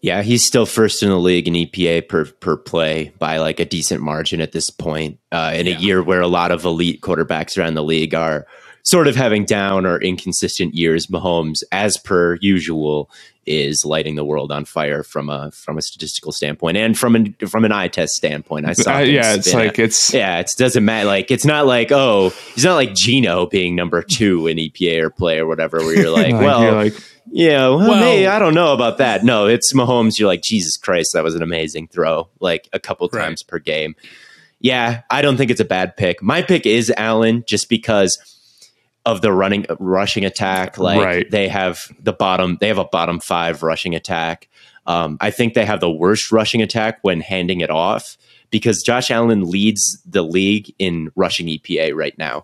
Yeah, 0.00 0.22
he's 0.22 0.46
still 0.46 0.66
first 0.66 1.02
in 1.02 1.08
the 1.08 1.18
league 1.18 1.46
in 1.46 1.54
EPA 1.54 2.08
per 2.08 2.24
per 2.24 2.56
play 2.56 3.12
by 3.18 3.38
like 3.38 3.60
a 3.60 3.64
decent 3.64 4.00
margin 4.02 4.40
at 4.40 4.52
this 4.52 4.70
point. 4.70 5.18
Uh, 5.30 5.52
in 5.54 5.66
Yeah. 5.66 5.76
a 5.76 5.80
year 5.80 6.02
where 6.02 6.20
a 6.20 6.28
lot 6.28 6.50
of 6.50 6.64
elite 6.64 7.00
quarterbacks 7.00 7.56
around 7.58 7.74
the 7.74 7.82
league 7.82 8.14
are 8.14 8.46
sort 8.84 9.08
of 9.08 9.16
having 9.16 9.44
down 9.44 9.84
or 9.86 10.00
inconsistent 10.00 10.74
years, 10.74 11.08
Mahomes, 11.08 11.62
as 11.72 11.96
per 11.96 12.36
usual, 12.40 13.10
is 13.46 13.84
lighting 13.84 14.14
the 14.14 14.24
world 14.24 14.50
on 14.50 14.64
fire 14.64 15.02
from 15.02 15.28
a 15.28 15.50
from 15.50 15.76
a 15.76 15.82
statistical 15.82 16.32
standpoint 16.32 16.76
and 16.78 16.96
from 16.98 17.14
an 17.16 17.34
from 17.48 17.64
an 17.66 17.72
eye 17.72 17.88
test 17.88 18.14
standpoint. 18.14 18.66
I 18.66 18.72
saw. 18.72 18.96
Uh, 18.96 19.00
yeah, 19.00 19.34
it's 19.34 19.48
spin 19.48 19.66
like 19.66 19.78
it. 19.78 19.84
it's 19.84 20.14
Yeah, 20.14 20.38
it 20.38 20.50
doesn't 20.56 20.84
matter. 20.84 21.06
Like, 21.06 21.30
it's 21.30 21.44
not 21.44 21.66
like, 21.66 21.90
oh, 21.92 22.30
he's 22.54 22.64
not 22.64 22.76
like 22.76 22.94
Gino 22.94 23.46
being 23.46 23.74
number 23.74 24.00
two 24.02 24.46
in 24.46 24.56
EPA 24.58 25.02
or 25.02 25.10
play 25.10 25.38
or 25.40 25.46
whatever, 25.46 25.78
where 25.78 25.94
you're 25.94 26.10
like, 26.14 26.32
like, 26.32 26.40
well, 26.42 26.62
you're 26.62 26.72
like 26.72 26.94
yeah, 27.30 27.68
well, 27.68 27.78
Well- 27.78 28.02
hey, 28.02 28.26
I 28.26 28.38
don't 28.38 28.54
know 28.54 28.72
about 28.74 28.98
that. 28.98 29.24
No, 29.24 29.46
it's 29.46 29.72
Mahomes. 29.72 30.18
You're 30.18 30.28
like, 30.28 30.42
Jesus 30.42 30.76
Christ, 30.76 31.14
that 31.14 31.24
was 31.24 31.34
an 31.34 31.42
amazing 31.42 31.88
throw, 31.88 32.28
like 32.40 32.68
a 32.72 32.78
couple 32.78 33.08
Right. 33.12 33.22
times 33.24 33.42
per 33.42 33.58
game. 33.58 33.94
Yeah, 34.60 35.02
I 35.10 35.20
don't 35.22 35.36
think 35.36 35.50
it's 35.50 35.60
a 35.60 35.64
bad 35.64 35.96
pick. 35.96 36.22
My 36.22 36.42
pick 36.42 36.64
is 36.66 36.92
Allen 36.96 37.42
just 37.46 37.68
because 37.68 38.33
of 39.06 39.20
the 39.20 39.32
running 39.32 39.66
rushing 39.78 40.24
attack. 40.24 40.78
Like 40.78 41.00
Right. 41.00 41.30
they 41.30 41.48
have 41.48 41.86
the 42.00 42.12
bottom, 42.12 42.56
they 42.60 42.68
have 42.68 42.78
a 42.78 42.84
bottom 42.84 43.20
five 43.20 43.62
rushing 43.62 43.94
attack. 43.94 44.48
Um, 44.86 45.16
I 45.20 45.30
think 45.30 45.54
they 45.54 45.64
have 45.64 45.80
the 45.80 45.90
worst 45.90 46.30
rushing 46.32 46.62
attack 46.62 46.98
when 47.02 47.20
handing 47.20 47.60
it 47.60 47.70
off 47.70 48.16
because 48.50 48.82
Josh 48.82 49.10
Allen 49.10 49.50
leads 49.50 50.00
the 50.06 50.22
league 50.22 50.74
in 50.78 51.10
rushing 51.16 51.46
EPA 51.48 51.94
right 51.94 52.16
now. 52.18 52.42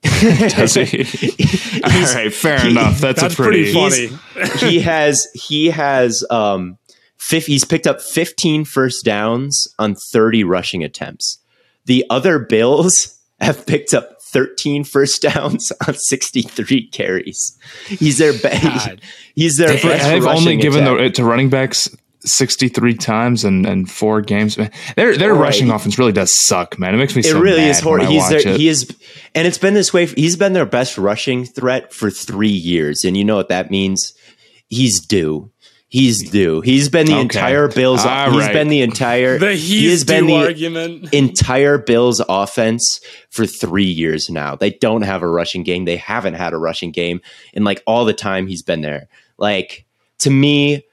does 0.02 0.74
he? 0.74 0.80
All 1.84 1.90
He's- 1.90 2.14
right, 2.14 2.32
fair 2.32 2.60
he- 2.60 2.70
enough. 2.70 3.00
That's, 3.00 3.20
That's 3.20 3.34
a 3.34 3.36
pretty, 3.36 3.72
pretty 3.72 4.08
funny. 4.08 4.50
he 4.58 4.80
has 4.80 5.26
he 5.34 5.70
has 5.70 6.24
um 6.30 6.78
fif- 7.16 7.46
he's 7.46 7.64
picked 7.64 7.86
up 7.86 8.00
15 8.00 8.64
first 8.64 9.04
downs 9.04 9.66
on 9.78 9.94
30 10.12 10.44
rushing 10.44 10.84
attempts. 10.84 11.38
The 11.86 12.04
other 12.10 12.38
Bills 12.38 13.18
have 13.40 13.66
picked 13.66 13.92
up 13.94 14.17
13 14.32 14.84
first 14.84 15.22
downs 15.22 15.72
on 15.88 15.94
63 15.94 16.88
carries. 16.88 17.58
He's 17.86 18.18
their 18.18 18.32
best. 18.38 18.90
He's 19.34 19.56
their 19.56 19.68
They've, 19.68 19.82
best. 19.82 20.04
they've 20.08 20.26
only 20.26 20.56
given 20.56 20.84
attack. 20.84 20.98
the, 20.98 21.04
it 21.04 21.14
to 21.16 21.24
running 21.24 21.48
backs 21.50 21.88
63 22.24 22.94
times 22.94 23.44
and 23.44 23.64
and 23.64 23.90
four 23.90 24.20
games. 24.20 24.58
Man, 24.58 24.70
Their 24.96 25.16
their 25.16 25.34
Right. 25.34 25.40
rushing 25.40 25.70
offense 25.70 25.98
really 25.98 26.12
does 26.12 26.32
suck, 26.46 26.78
man. 26.78 26.94
It 26.94 26.98
makes 26.98 27.14
me 27.14 27.20
It 27.20 27.26
so 27.26 27.40
really 27.40 27.62
is 27.64 27.80
horrible. 27.80 28.08
He's 28.10 28.28
their, 28.28 28.38
it. 28.40 28.56
he 28.58 28.68
is, 28.68 28.94
and 29.34 29.46
it's 29.46 29.58
been 29.58 29.74
this 29.74 29.92
way. 29.94 30.06
He's 30.06 30.36
been 30.36 30.52
their 30.52 30.66
best 30.66 30.98
rushing 30.98 31.44
threat 31.44 31.92
for 31.94 32.10
three 32.10 32.48
years, 32.48 33.04
and 33.04 33.16
you 33.16 33.24
know 33.24 33.36
what 33.36 33.48
that 33.48 33.70
means? 33.70 34.14
He's 34.68 35.00
due. 35.00 35.50
He's 35.90 36.28
due. 36.30 36.60
He's 36.60 36.90
been 36.90 37.06
the 37.06 37.12
Okay. 37.14 37.22
entire 37.22 37.66
Bills. 37.68 38.04
All 38.04 38.30
he's 38.30 38.40
right. 38.42 38.52
been 38.52 38.68
the 38.68 38.82
entire. 38.82 39.38
The 39.38 39.54
he 39.54 39.80
he's 39.80 39.90
has 39.92 40.04
been 40.04 40.26
the 40.26 40.34
argument. 40.36 41.14
entire 41.14 41.78
Bills 41.78 42.20
offense 42.28 43.00
for 43.30 43.46
three 43.46 43.84
years 43.84 44.28
now. 44.28 44.54
They 44.54 44.70
don't 44.70 45.00
have 45.02 45.22
a 45.22 45.28
rushing 45.28 45.62
game. 45.62 45.86
They 45.86 45.96
haven't 45.96 46.34
had 46.34 46.52
a 46.52 46.58
rushing 46.58 46.90
game 46.90 47.22
in 47.54 47.64
like 47.64 47.82
all 47.86 48.04
the 48.04 48.12
time 48.12 48.46
he's 48.46 48.62
been 48.62 48.82
there. 48.82 49.08
Like 49.38 49.86
to 50.18 50.30
me, 50.30 50.84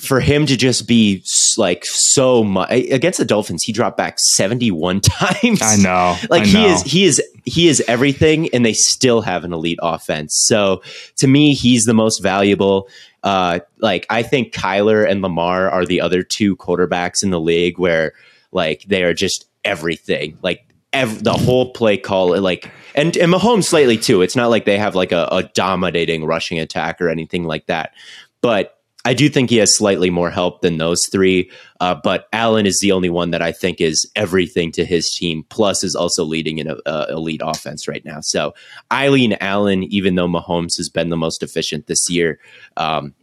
for 0.00 0.20
him 0.20 0.46
to 0.46 0.56
just 0.56 0.86
be 0.86 1.24
like 1.58 1.84
so 1.84 2.44
much 2.44 2.70
against 2.70 3.18
the 3.18 3.24
Dolphins, 3.24 3.64
he 3.64 3.72
dropped 3.72 3.96
back 3.96 4.20
seventy 4.20 4.70
one 4.70 5.00
times. 5.00 5.60
I 5.60 5.74
know. 5.74 6.16
Like 6.28 6.42
I 6.44 6.46
he 6.46 6.52
know. 6.52 6.66
is, 6.68 6.82
he 6.82 7.04
is, 7.04 7.20
he 7.46 7.66
is 7.66 7.82
everything, 7.88 8.48
and 8.54 8.64
they 8.64 8.74
still 8.74 9.22
have 9.22 9.42
an 9.44 9.52
elite 9.52 9.80
offense. 9.82 10.40
So 10.46 10.82
to 11.16 11.26
me, 11.26 11.52
he's 11.54 11.82
the 11.82 11.94
most 11.94 12.20
valuable. 12.22 12.88
Uh, 13.22 13.60
like 13.78 14.06
I 14.10 14.22
think 14.22 14.54
Kyler 14.54 15.08
and 15.08 15.22
Lamar 15.22 15.68
are 15.70 15.84
the 15.84 16.00
other 16.00 16.22
two 16.22 16.56
quarterbacks 16.56 17.22
in 17.22 17.30
the 17.30 17.40
league 17.40 17.78
where 17.78 18.12
like 18.52 18.84
they 18.84 19.02
are 19.02 19.14
just 19.14 19.46
everything. 19.64 20.38
Like 20.42 20.66
ev- 20.92 21.22
the 21.22 21.32
whole 21.34 21.72
play 21.72 21.96
call, 21.96 22.38
like 22.40 22.70
and 22.94 23.16
and 23.16 23.32
Mahomes 23.32 23.64
slightly 23.64 23.98
too. 23.98 24.22
It's 24.22 24.36
not 24.36 24.50
like 24.50 24.64
they 24.64 24.78
have 24.78 24.94
like 24.94 25.12
a, 25.12 25.28
a 25.30 25.42
dominating 25.54 26.24
rushing 26.24 26.58
attack 26.58 27.00
or 27.00 27.08
anything 27.08 27.44
like 27.44 27.66
that, 27.66 27.92
but. 28.40 28.76
I 29.04 29.14
do 29.14 29.28
think 29.30 29.48
he 29.50 29.56
has 29.56 29.74
slightly 29.76 30.10
more 30.10 30.30
help 30.30 30.60
than 30.60 30.76
those 30.76 31.06
three, 31.10 31.50
uh, 31.80 31.94
but 32.04 32.28
Allen 32.34 32.66
is 32.66 32.80
the 32.80 32.92
only 32.92 33.08
one 33.08 33.30
that 33.30 33.40
I 33.40 33.50
think 33.50 33.80
is 33.80 34.08
everything 34.14 34.70
to 34.72 34.84
his 34.84 35.08
team. 35.14 35.44
Plus, 35.48 35.82
is 35.82 35.96
also 35.96 36.22
leading 36.24 36.58
in 36.58 36.68
a, 36.68 36.76
a 36.84 37.06
elite 37.10 37.40
offense 37.42 37.88
right 37.88 38.04
now. 38.04 38.20
So 38.20 38.52
I 38.90 39.08
lean 39.08 39.36
Allen, 39.40 39.84
even 39.84 40.16
though 40.16 40.28
Mahomes 40.28 40.76
has 40.76 40.90
been 40.90 41.08
the 41.08 41.16
most 41.16 41.42
efficient 41.42 41.86
this 41.86 42.10
year. 42.10 42.38
Um, 42.76 43.14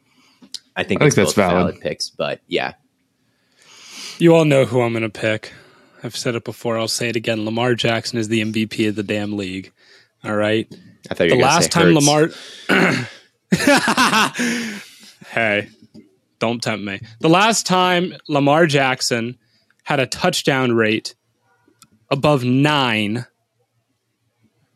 I 0.75 0.83
think, 0.83 1.01
I 1.01 1.05
think 1.05 1.07
it's 1.09 1.15
that's 1.15 1.33
valid. 1.33 1.75
valid 1.75 1.81
picks, 1.81 2.09
but 2.09 2.41
yeah, 2.47 2.73
You 4.19 4.35
all 4.35 4.45
know 4.45 4.65
who 4.65 4.81
I'm 4.81 4.93
going 4.93 5.01
to 5.03 5.09
pick. 5.09 5.53
I've 6.03 6.15
said 6.15 6.35
it 6.35 6.43
before. 6.43 6.77
I'll 6.77 6.87
say 6.87 7.09
it 7.09 7.15
again. 7.15 7.45
Lamar 7.45 7.73
Jackson 7.75 8.17
is 8.19 8.27
the 8.27 8.41
MVP 8.43 8.87
of 8.89 8.95
the 8.95 9.01
damn 9.03 9.35
league. 9.37 9.71
All 10.23 10.35
right. 10.35 10.71
I 11.09 11.13
thought 11.15 11.23
you 11.25 11.29
The 11.31 11.35
were 11.37 11.41
gonna 11.41 11.53
last 11.53 11.73
say 11.73 11.79
time 11.81 11.95
Hurts. 11.95 12.37
Lamar. 12.69 13.07
hey, 15.29 15.69
don't 16.39 16.61
tempt 16.61 16.85
me. 16.85 16.99
The 17.19 17.29
last 17.29 17.65
time 17.65 18.13
Lamar 18.27 18.65
Jackson 18.65 19.37
had 19.83 19.99
a 19.99 20.05
touchdown 20.07 20.73
rate 20.73 21.15
above 22.09 22.43
nine, 22.43 23.25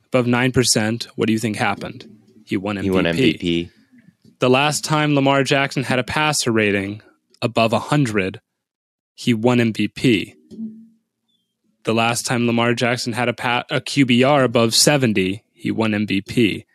above 0.08 0.26
9%, 0.26 1.04
what 1.16 1.28
do 1.28 1.34
you 1.34 1.40
think 1.40 1.56
happened? 1.58 2.10
He 2.46 2.58
won 2.58 2.78
MVP. 2.78 2.84
he 2.84 2.90
won 2.92 3.04
MVP. 3.06 3.70
The 4.40 4.50
last 4.50 4.84
time 4.84 5.16
Lamar 5.16 5.44
Jackson 5.44 5.84
had 5.84 6.00
a 6.00 6.04
passer 6.04 6.52
rating 6.52 7.02
above 7.42 7.72
100, 7.72 8.42
he 9.14 9.34
won 9.34 9.60
MVP. 9.60 10.34
The 11.84 11.94
last 11.94 12.26
time 12.26 12.48
Lamar 12.48 12.74
Jackson 12.74 13.14
had 13.14 13.30
a, 13.30 13.34
pa- 13.34 13.64
a 13.70 13.80
QBR 13.82 14.44
above 14.44 14.76
70, 14.76 15.44
he 15.54 15.72
won 15.72 15.92
MVP. 15.92 16.66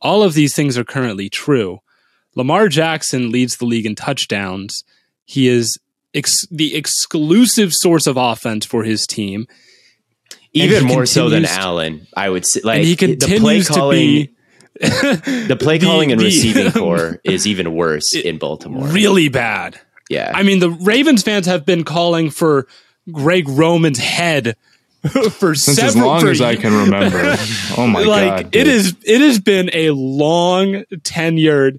All 0.00 0.22
of 0.22 0.34
these 0.34 0.54
things 0.54 0.76
are 0.78 0.84
currently 0.84 1.28
true. 1.28 1.80
Lamar 2.36 2.68
Jackson 2.68 3.30
leads 3.30 3.56
the 3.56 3.64
league 3.66 3.86
in 3.86 3.94
touchdowns. 3.94 4.84
He 5.24 5.48
is 5.48 5.78
ex- 6.14 6.46
the 6.50 6.74
exclusive 6.76 7.72
source 7.74 8.06
of 8.06 8.16
offense 8.16 8.64
for 8.66 8.84
his 8.84 9.06
team. 9.06 9.46
Even 10.52 10.84
more 10.86 11.06
so 11.06 11.28
than 11.28 11.44
Allen, 11.44 12.06
I 12.16 12.28
would 12.28 12.44
say. 12.44 12.60
Like 12.64 12.78
and 12.78 12.86
he 12.86 12.94
the 12.94 13.06
play 13.16 13.16
continues 13.16 13.66
to 13.68 13.72
calling, 13.72 13.98
be 13.98 14.30
the 14.80 15.56
play 15.60 15.78
the- 15.78 15.86
calling 15.86 16.10
and 16.10 16.20
the- 16.20 16.24
receiving 16.24 16.72
corps 16.72 17.20
is 17.24 17.46
even 17.46 17.74
worse 17.74 18.14
in 18.14 18.38
Baltimore. 18.38 18.86
really 18.88 19.28
bad. 19.28 19.78
yeah, 20.08 20.32
I 20.34 20.42
mean, 20.42 20.58
the 20.58 20.70
Ravens 20.70 21.22
fans 21.22 21.46
have 21.46 21.64
been 21.64 21.84
calling 21.84 22.30
for 22.30 22.66
Greg 23.12 23.48
Roman's 23.48 23.98
head 24.00 24.56
for 25.30 25.54
Since 25.54 25.78
several 25.78 25.86
as 25.86 25.96
long 25.96 26.20
for 26.20 26.30
as 26.30 26.40
I 26.40 26.56
can 26.56 26.74
remember. 26.76 27.36
Oh 27.76 27.86
my 27.86 28.02
like 28.02 28.28
god. 28.28 28.46
it 28.46 28.64
dude. 28.64 28.66
is. 28.66 28.96
It 29.04 29.20
has 29.20 29.38
been 29.38 29.70
a 29.72 29.90
long 29.90 30.82
tenured 30.96 31.78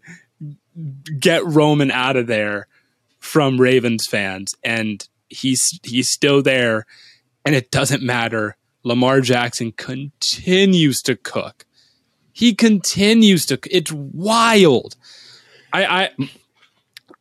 get 1.19 1.45
Roman 1.45 1.91
out 1.91 2.15
of 2.15 2.28
there 2.28 2.67
from 3.19 3.59
Ravens 3.59 4.07
fans, 4.07 4.55
and 4.63 5.07
he's 5.30 5.80
he's 5.84 6.09
still 6.09 6.41
there, 6.41 6.86
and 7.45 7.55
it 7.55 7.72
doesn't 7.72 8.03
matter. 8.03 8.57
Lamar 8.84 9.22
Jackson 9.22 9.72
continues 9.74 11.01
to 11.03 11.15
cook. 11.15 11.65
He 12.34 12.55
continues 12.55 13.45
to. 13.47 13.59
It's 13.69 13.91
wild. 13.91 14.95
I, 15.74 15.86
I 15.86 16.09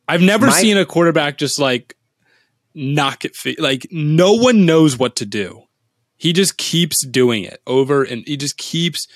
I've 0.07 0.21
never 0.21 0.47
My- 0.47 0.53
seen 0.59 0.77
a 0.77 0.85
quarterback 0.85 1.37
just 1.37 1.59
like 1.59 1.95
knock 2.73 3.25
it. 3.25 3.35
Like 3.59 3.87
no 3.91 4.33
one 4.33 4.65
knows 4.65 4.97
what 4.97 5.15
to 5.17 5.25
do. 5.25 5.63
He 6.17 6.33
just 6.33 6.57
keeps 6.57 7.05
doing 7.05 7.43
it 7.43 7.61
over, 7.67 8.03
and 8.03 8.23
he 8.27 8.37
just 8.37 8.57
keeps 8.57 9.07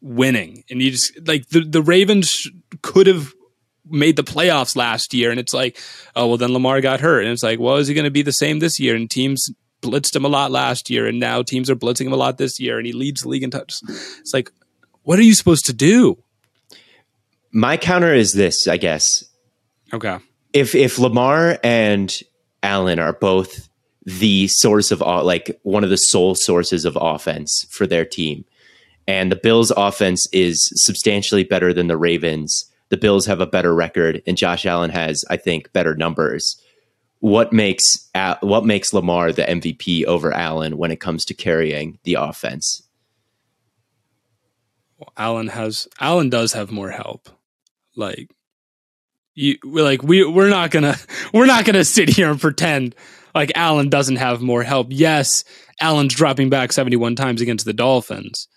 winning. 0.00 0.64
And 0.70 0.80
he 0.80 0.90
just 0.90 1.12
like 1.26 1.48
the 1.48 1.60
the 1.60 1.82
Ravens 1.82 2.48
could 2.82 3.06
have 3.06 3.32
made 3.90 4.16
the 4.16 4.24
playoffs 4.24 4.76
last 4.76 5.12
year, 5.12 5.30
and 5.30 5.40
it's 5.40 5.54
like, 5.54 5.78
oh 6.16 6.28
well, 6.28 6.36
then 6.36 6.52
Lamar 6.52 6.80
got 6.80 7.00
hurt, 7.00 7.22
and 7.22 7.32
it's 7.32 7.42
like, 7.42 7.58
well, 7.58 7.76
is 7.76 7.88
he 7.88 7.94
going 7.94 8.04
to 8.04 8.10
be 8.10 8.22
the 8.22 8.32
same 8.32 8.58
this 8.58 8.80
year? 8.80 8.94
And 8.94 9.10
teams 9.10 9.50
blitzed 9.82 10.14
him 10.14 10.24
a 10.24 10.28
lot 10.28 10.50
last 10.50 10.90
year, 10.90 11.06
and 11.06 11.18
now 11.18 11.42
teams 11.42 11.70
are 11.70 11.76
blitzing 11.76 12.06
him 12.06 12.12
a 12.12 12.16
lot 12.16 12.38
this 12.38 12.60
year, 12.60 12.78
and 12.78 12.86
he 12.86 12.92
leads 12.92 13.22
the 13.22 13.28
league 13.28 13.42
in 13.42 13.50
touch. 13.50 13.80
It's 14.20 14.32
like, 14.34 14.50
what 15.02 15.18
are 15.18 15.22
you 15.22 15.34
supposed 15.34 15.66
to 15.66 15.72
do? 15.72 16.18
my 17.52 17.76
counter 17.76 18.14
is 18.14 18.32
this, 18.32 18.68
I 18.68 18.76
guess. 18.76 19.24
Okay, 19.92 20.18
if 20.52 20.74
if 20.74 20.98
Lamar 20.98 21.58
and 21.64 22.16
Allen 22.62 22.98
are 22.98 23.12
both 23.12 23.68
the 24.04 24.48
source 24.48 24.90
of 24.90 25.02
o- 25.02 25.24
like 25.24 25.58
one 25.62 25.84
of 25.84 25.90
the 25.90 25.96
sole 25.96 26.34
sources 26.34 26.84
of 26.84 26.96
offense 27.00 27.66
for 27.70 27.86
their 27.86 28.04
team, 28.04 28.44
and 29.06 29.30
the 29.32 29.36
Bills' 29.36 29.72
offense 29.76 30.26
is 30.32 30.70
substantially 30.74 31.44
better 31.44 31.72
than 31.72 31.88
the 31.88 31.96
Ravens. 31.96 32.66
The 32.90 32.96
Bills 32.96 33.26
have 33.26 33.40
a 33.40 33.46
better 33.46 33.74
record, 33.74 34.22
and 34.26 34.36
Josh 34.36 34.66
Allen 34.66 34.90
has, 34.90 35.24
I 35.30 35.36
think, 35.36 35.72
better 35.72 35.94
numbers. 35.94 36.60
What 37.20 37.52
makes 37.52 38.08
what 38.40 38.64
makes 38.64 38.92
Lamar 38.92 39.32
the 39.32 39.42
MVP 39.42 40.04
over 40.04 40.32
Allen 40.32 40.76
when 40.76 40.90
it 40.90 41.00
comes 41.00 41.24
to 41.26 41.34
carrying 41.34 41.98
the 42.04 42.14
offense? 42.14 42.82
Well, 44.98 45.12
Allen 45.16 45.48
has 45.48 45.86
Allen 46.00 46.30
does 46.30 46.52
have 46.52 46.70
more 46.70 46.90
help. 46.90 47.28
Like 47.94 48.30
you 49.34 49.56
like 49.64 50.02
we 50.02 50.24
we're 50.24 50.50
not 50.50 50.70
gonna 50.70 50.96
we're 51.34 51.46
not 51.46 51.64
gonna 51.64 51.84
sit 51.84 52.08
here 52.08 52.30
and 52.30 52.40
pretend 52.40 52.94
like 53.34 53.52
Allen 53.54 53.88
doesn't 53.88 54.16
have 54.16 54.42
more 54.42 54.62
help. 54.62 54.88
Yes, 54.90 55.44
Allen's 55.80 56.14
dropping 56.14 56.50
back 56.50 56.72
71 56.72 57.16
times 57.16 57.40
against 57.40 57.64
the 57.64 57.72
Dolphins. 57.72 58.48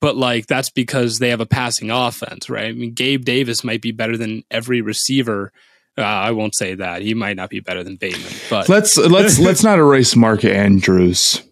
But 0.00 0.16
like 0.16 0.46
that's 0.46 0.70
because 0.70 1.18
they 1.18 1.30
have 1.30 1.40
a 1.40 1.46
passing 1.46 1.90
offense, 1.90 2.48
right? 2.48 2.66
I 2.66 2.72
mean, 2.72 2.92
Gabe 2.92 3.24
Davis 3.24 3.64
might 3.64 3.82
be 3.82 3.92
better 3.92 4.16
than 4.16 4.44
every 4.50 4.80
receiver. 4.80 5.52
Uh, 5.96 6.02
I 6.02 6.32
won't 6.32 6.54
say 6.56 6.74
that. 6.74 7.02
He 7.02 7.14
might 7.14 7.36
not 7.36 7.50
be 7.50 7.60
better 7.60 7.84
than 7.84 7.96
Bateman, 7.96 8.32
but 8.50 8.68
Let's 8.68 8.96
let's 8.96 9.38
let's 9.38 9.62
not 9.62 9.78
erase 9.78 10.16
Mark 10.16 10.44
Andrews. 10.44 11.42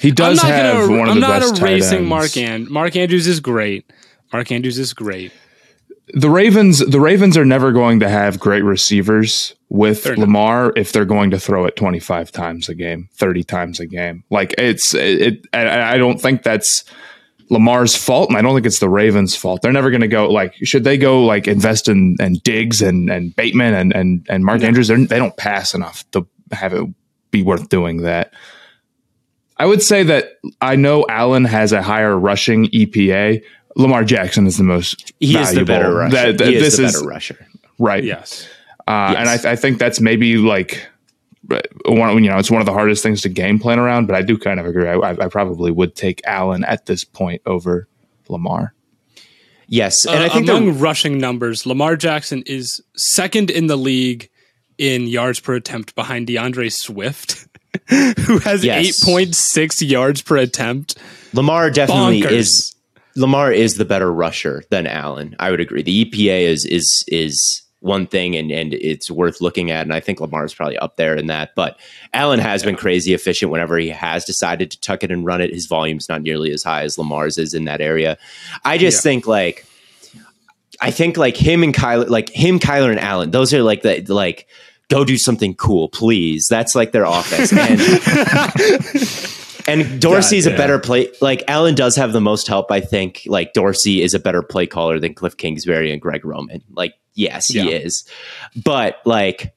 He 0.00 0.10
does 0.10 0.42
I'm 0.42 0.48
not 0.48 0.54
have 0.56 0.86
gonna, 0.88 0.98
one 0.98 1.08
of 1.08 1.14
I'm 1.14 1.20
the 1.20 1.28
not 1.28 1.40
best 1.40 1.56
tight 1.56 1.70
erasing. 1.70 2.06
Mark 2.06 2.36
and 2.36 2.68
Mark 2.70 2.96
Andrews 2.96 3.26
is 3.26 3.40
great. 3.40 3.90
Mark 4.32 4.50
Andrews 4.52 4.78
is 4.78 4.94
great. 4.94 5.32
the 6.14 6.30
Ravens 6.30 6.78
the 6.78 7.00
Ravens 7.00 7.36
are 7.36 7.44
never 7.44 7.72
going 7.72 8.00
to 8.00 8.08
have 8.08 8.38
great 8.38 8.62
receivers 8.64 9.54
with 9.68 10.04
They're 10.04 10.16
not. 10.16 10.22
Lamar 10.22 10.72
if 10.76 10.92
they're 10.92 11.04
going 11.04 11.30
to 11.30 11.38
throw 11.40 11.64
it 11.64 11.76
25 11.76 12.30
times 12.32 12.68
a 12.68 12.74
game, 12.74 13.08
30 13.14 13.44
times 13.44 13.80
a 13.80 13.86
game. 13.86 14.24
Like 14.30 14.54
it's 14.58 14.94
it, 14.94 15.46
I, 15.52 15.94
I 15.94 15.98
don't 15.98 16.20
think 16.20 16.42
that's 16.42 16.84
Lamar's 17.52 17.94
fault 17.94 18.28
and 18.30 18.36
I 18.38 18.42
don't 18.42 18.54
think 18.54 18.66
it's 18.66 18.78
the 18.80 18.88
Ravens 18.88 19.36
fault. 19.36 19.60
They're 19.62 19.72
never 19.72 19.90
going 19.90 20.00
to 20.00 20.08
go 20.08 20.28
like 20.28 20.54
should 20.64 20.84
they 20.84 20.96
go 20.98 21.22
like 21.24 21.46
invest 21.46 21.88
in 21.88 22.16
and 22.18 22.42
Diggs 22.42 22.80
and 22.82 23.08
and 23.10 23.36
Bateman 23.36 23.74
and 23.74 23.92
and 23.94 24.26
and 24.28 24.44
Mark 24.44 24.62
Andrews 24.62 24.88
They're, 24.88 24.98
they 25.06 25.18
don't 25.18 25.36
pass 25.36 25.74
enough 25.74 26.04
to 26.12 26.26
have 26.50 26.72
it 26.74 26.84
be 27.30 27.42
worth 27.42 27.68
doing 27.68 27.98
that. 28.02 28.32
I 29.58 29.66
would 29.66 29.82
say 29.82 30.02
that 30.04 30.38
I 30.60 30.76
know 30.76 31.06
Allen 31.08 31.44
has 31.44 31.72
a 31.72 31.82
higher 31.82 32.18
rushing 32.18 32.66
EPA. 32.66 33.42
Lamar 33.76 34.02
Jackson 34.04 34.46
is 34.46 34.56
the 34.56 34.64
most 34.64 35.12
He 35.20 35.36
is 35.38 35.52
the 35.54 35.64
better 35.64 35.94
rusher. 35.94 36.14
That- 36.16 36.38
that- 36.38 36.48
he 36.48 36.56
is 36.56 36.62
this 36.62 36.76
the 36.78 36.84
is 36.84 36.92
better 36.94 37.06
rusher. 37.06 37.46
right. 37.78 38.02
Yes. 38.02 38.48
Uh, 38.88 39.14
And 39.16 39.28
I, 39.28 39.34
Yes. 39.34 39.44
I 39.44 39.56
think 39.56 39.78
that's 39.78 40.00
maybe 40.00 40.36
like 40.36 40.86
one. 41.86 42.22
You 42.24 42.30
know, 42.30 42.38
it's 42.38 42.50
one 42.50 42.60
of 42.60 42.66
the 42.66 42.72
hardest 42.72 43.02
things 43.02 43.20
to 43.22 43.28
game 43.28 43.58
plan 43.58 43.78
around. 43.78 44.06
But 44.06 44.16
I 44.16 44.22
do 44.22 44.36
kind 44.38 44.58
of 44.60 44.66
agree. 44.66 44.88
I, 44.88 44.98
I 45.10 45.28
probably 45.28 45.70
would 45.70 45.94
take 45.94 46.20
Allen 46.26 46.64
at 46.64 46.86
this 46.86 47.04
point 47.04 47.42
over 47.46 47.88
Lamar. 48.28 48.74
Yes, 49.68 50.04
and 50.04 50.16
Uh, 50.20 50.24
I 50.24 50.28
think 50.28 50.48
among 50.48 50.66
the, 50.66 50.72
rushing 50.72 51.18
numbers, 51.18 51.64
Lamar 51.64 51.96
Jackson 51.96 52.42
is 52.46 52.82
second 52.96 53.50
in 53.50 53.68
the 53.68 53.76
league 53.76 54.28
in 54.76 55.06
yards 55.06 55.40
per 55.40 55.54
attempt 55.54 55.94
behind 55.94 56.26
DeAndre 56.26 56.70
Swift, 56.70 57.46
who 57.88 58.38
has 58.40 58.62
Yes. 58.64 59.02
8.6 59.04 59.88
yards 59.88 60.20
per 60.20 60.36
attempt. 60.36 60.98
Lamar 61.32 61.70
definitely 61.70 62.20
Bonkers. 62.22 62.30
is 62.32 62.76
Lamar 63.16 63.50
is 63.52 63.76
the 63.76 63.84
better 63.86 64.12
rusher 64.12 64.62
than 64.70 64.86
Allen. 64.86 65.36
I 65.38 65.50
would 65.50 65.60
agree. 65.60 65.82
The 65.82 66.04
EPA 66.04 66.42
is 66.42 66.64
is 66.66 67.04
is 67.08 67.62
one 67.82 68.06
thing 68.06 68.36
and 68.36 68.50
and 68.50 68.72
it's 68.74 69.10
worth 69.10 69.40
looking 69.40 69.70
at 69.70 69.82
and 69.82 69.92
I 69.92 70.00
think 70.00 70.20
Lamar 70.20 70.44
is 70.44 70.54
probably 70.54 70.78
up 70.78 70.96
there 70.96 71.14
in 71.16 71.26
that. 71.26 71.50
But 71.54 71.78
Allen 72.14 72.38
has 72.40 72.62
been 72.62 72.76
crazy 72.76 73.12
efficient 73.12 73.52
whenever 73.52 73.76
he 73.76 73.88
has 73.90 74.24
decided 74.24 74.70
to 74.70 74.80
tuck 74.80 75.02
it 75.04 75.10
and 75.10 75.26
run 75.26 75.40
it. 75.40 75.52
His 75.52 75.66
volume's 75.66 76.08
not 76.08 76.22
nearly 76.22 76.52
as 76.52 76.62
high 76.62 76.82
as 76.84 76.96
Lamar's 76.96 77.38
is 77.38 77.54
in 77.54 77.64
that 77.66 77.80
area. 77.80 78.16
I 78.64 78.78
just 78.78 78.98
Yeah. 78.98 79.10
think 79.10 79.26
like 79.26 79.66
I 80.80 80.90
think 80.90 81.16
like 81.16 81.36
him 81.36 81.62
and 81.62 81.74
Kyler 81.74 82.08
like 82.08 82.30
him, 82.30 82.58
Kyler 82.58 82.90
and 82.90 83.00
Allen, 83.00 83.30
those 83.30 83.52
are 83.52 83.62
like 83.62 83.82
the 83.82 84.02
like 84.08 84.46
go 84.88 85.04
do 85.04 85.16
something 85.18 85.54
cool, 85.54 85.88
please. 85.88 86.46
That's 86.48 86.74
like 86.74 86.92
their 86.92 87.04
offense. 87.04 87.52
And 89.68 89.78
and 89.84 90.00
Dorsey's 90.00 90.44
God 90.46 90.54
a 90.54 90.56
better 90.56 90.78
play. 90.80 91.08
Like 91.20 91.44
Allen 91.46 91.76
does 91.76 91.94
have 91.94 92.12
the 92.12 92.20
most 92.20 92.48
help, 92.48 92.72
I 92.72 92.80
think. 92.80 93.22
Like 93.26 93.52
Dorsey 93.52 94.02
is 94.02 94.12
a 94.12 94.18
better 94.18 94.42
play 94.42 94.66
caller 94.66 94.98
than 94.98 95.14
Cliff 95.14 95.36
Kingsbury 95.36 95.92
and 95.92 96.00
Greg 96.00 96.24
Roman. 96.24 96.62
Like 96.72 96.94
yes, 97.14 97.46
he 97.48 97.58
Yeah. 97.58 97.78
is. 97.78 98.04
But 98.64 98.96
like, 99.04 99.54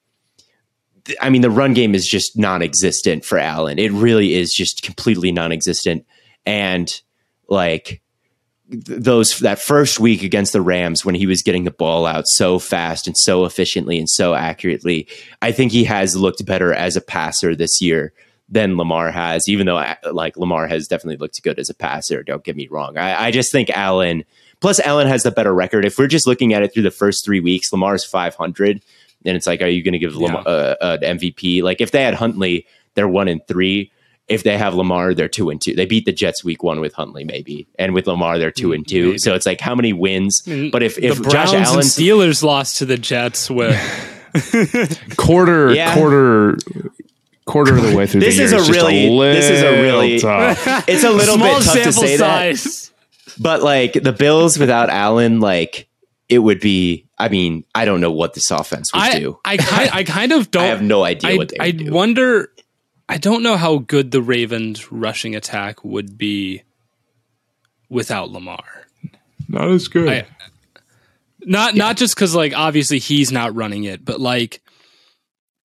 I 1.22 1.30
mean, 1.30 1.42
the 1.42 1.52
run 1.52 1.74
game 1.74 1.94
is 1.94 2.08
just 2.08 2.38
non-existent 2.38 3.24
for 3.26 3.38
Allen. 3.38 3.78
It 3.80 3.92
really 3.92 4.34
is 4.34 4.52
just 4.54 4.82
completely 4.82 5.32
non-existent. 5.32 6.06
And 6.46 6.92
like 7.48 8.02
those 8.68 9.38
that 9.40 9.60
first 9.60 10.00
week 10.00 10.24
against 10.24 10.52
the 10.52 10.62
Rams 10.62 11.06
when 11.06 11.14
he 11.14 11.28
was 11.28 11.44
getting 11.44 11.66
the 11.66 11.72
ball 11.72 12.08
out 12.08 12.24
so 12.28 12.58
fast 12.58 13.06
and 13.06 13.16
so 13.16 13.46
efficiently 13.46 14.00
and 14.00 14.10
so 14.10 14.34
accurately, 14.34 15.08
I 15.44 15.52
think 15.52 15.72
he 15.72 15.84
has 15.84 16.16
looked 16.16 16.44
better 16.46 16.74
as 16.74 16.96
a 16.96 17.02
passer 17.02 17.56
this 17.56 17.80
year 17.80 18.12
than 18.50 18.78
Lamar 18.78 19.12
has, 19.12 19.48
even 19.48 19.68
though 19.68 19.78
uh, 19.78 19.96
like 20.12 20.38
Lamar 20.38 20.68
has 20.68 20.88
definitely 20.88 21.18
looked 21.18 21.42
good 21.44 21.60
as 21.60 21.70
a 21.70 21.76
passer. 21.76 22.24
Don't 22.24 22.44
get 22.44 22.56
me 22.56 22.68
wrong. 22.68 22.98
I, 22.98 23.26
I 23.26 23.32
just 23.32 23.52
think 23.52 23.70
Allen, 23.70 24.24
plus 24.60 24.80
Allen 24.80 25.08
has 25.08 25.24
the 25.24 25.32
better 25.32 25.54
record. 25.54 25.86
If 25.86 25.98
we're 25.98 26.08
just 26.08 26.28
looking 26.28 26.54
at 26.54 26.64
it 26.64 26.74
through 26.74 26.84
the 26.84 26.92
first 26.92 27.24
three 27.26 27.40
weeks, 27.40 27.72
Lamar's 27.72 28.04
500. 28.06 28.82
And 29.26 29.36
it's 29.36 29.48
like, 29.48 29.62
are 29.62 29.68
you 29.68 29.82
going 29.84 29.94
to 29.94 30.00
give 30.00 30.16
Lamar 30.16 30.44
uh, 30.46 30.76
an 30.82 31.18
MVP? 31.18 31.64
Like 31.64 31.82
if 31.82 31.92
they 31.92 32.04
had 32.04 32.14
Huntley, 32.14 32.66
they're 32.94 33.08
one 33.08 33.28
and 33.28 33.42
three. 33.48 33.92
If 34.28 34.42
they 34.44 34.58
have 34.58 34.74
Lamar, 34.74 35.14
they're 35.14 35.28
two 35.28 35.50
and 35.52 35.62
two. 35.62 35.76
They 35.76 35.86
beat 35.86 36.06
the 36.06 36.12
Jets 36.12 36.44
week 36.44 36.64
one 36.64 36.80
with 36.80 36.94
Huntley, 36.94 37.24
maybe, 37.24 37.68
and 37.78 37.94
with 37.94 38.08
Lamar, 38.08 38.40
they're 38.40 38.50
two 38.50 38.74
and 38.74 38.88
two. 38.88 39.06
Maybe. 39.06 39.18
So 39.20 39.36
it's 39.36 39.46
like 39.46 39.60
how 39.62 39.76
many 39.76 39.94
wins? 39.94 40.42
mean, 40.48 40.72
But 40.72 40.82
if 40.82 40.98
if 40.98 41.18
the 41.18 41.22
Browns 41.30 41.52
Josh 41.52 41.54
and 41.54 41.64
Allen, 41.66 41.82
Steelers 41.82 42.42
lost 42.42 42.78
to 42.78 42.86
the 42.88 42.98
Jets 42.98 43.52
with 43.52 43.76
Quarter, 45.18 45.74
Yeah. 45.76 45.94
quarter, 45.96 46.58
quarter 47.46 47.76
of 47.78 47.84
the 47.84 47.96
way 47.96 48.08
through 48.08 48.22
This 48.22 48.36
the 48.38 48.44
year. 48.44 48.46
is 48.46 48.54
a 48.54 48.58
just 48.58 48.72
really- 48.72 49.18
this 49.20 49.50
is 49.50 49.62
a 49.62 49.82
really- 49.82 50.20
tough. 50.20 50.88
it's 50.90 51.04
a 51.04 51.12
little 51.12 51.36
small 51.36 51.60
bit 51.60 51.64
tough 51.66 51.74
to 51.76 51.92
sample 51.94 52.02
say 52.04 52.18
that. 52.18 52.92
Size. 53.36 53.42
But 53.42 53.62
like 53.64 53.94
the 53.94 54.14
Bills 54.14 54.58
without 54.58 54.90
Allen, 54.90 55.40
like 55.40 55.88
it 56.30 56.40
would 56.40 56.60
be. 56.60 57.04
I 57.18 57.30
mean, 57.30 57.64
I 57.74 57.86
don't 57.86 58.02
know 58.02 58.12
what 58.12 58.34
this 58.34 58.52
offense 58.52 58.92
would 58.94 59.02
I, 59.02 59.20
do. 59.20 59.40
I, 59.46 59.56
kind, 59.58 59.90
I 59.94 60.04
kind 60.04 60.32
of 60.34 60.52
don't. 60.52 60.64
I 60.64 60.68
have 60.68 60.82
no 60.82 61.04
idea 61.06 61.32
I, 61.32 61.38
what 61.38 61.50
they 61.50 61.58
I 61.60 61.72
do. 61.72 61.92
wonder. 61.92 62.52
I 63.08 63.18
don't 63.18 63.42
know 63.44 63.56
how 63.56 63.78
good 63.78 64.12
the 64.12 64.22
Ravens' 64.22 64.92
rushing 64.92 65.36
attack 65.36 65.86
would 65.86 66.18
be 66.18 66.64
without 67.90 68.32
Lamar. 68.32 68.64
Not 69.48 69.70
as 69.70 69.88
good. 69.88 70.10
I- 70.10 70.26
Not 71.48 71.76
not 71.76 71.96
just 71.98 72.16
because 72.16 72.34
like 72.36 72.54
obviously 72.58 72.98
he's 73.00 73.32
not 73.32 73.56
running 73.56 73.84
it, 73.84 74.04
but 74.04 74.20
like 74.20 74.62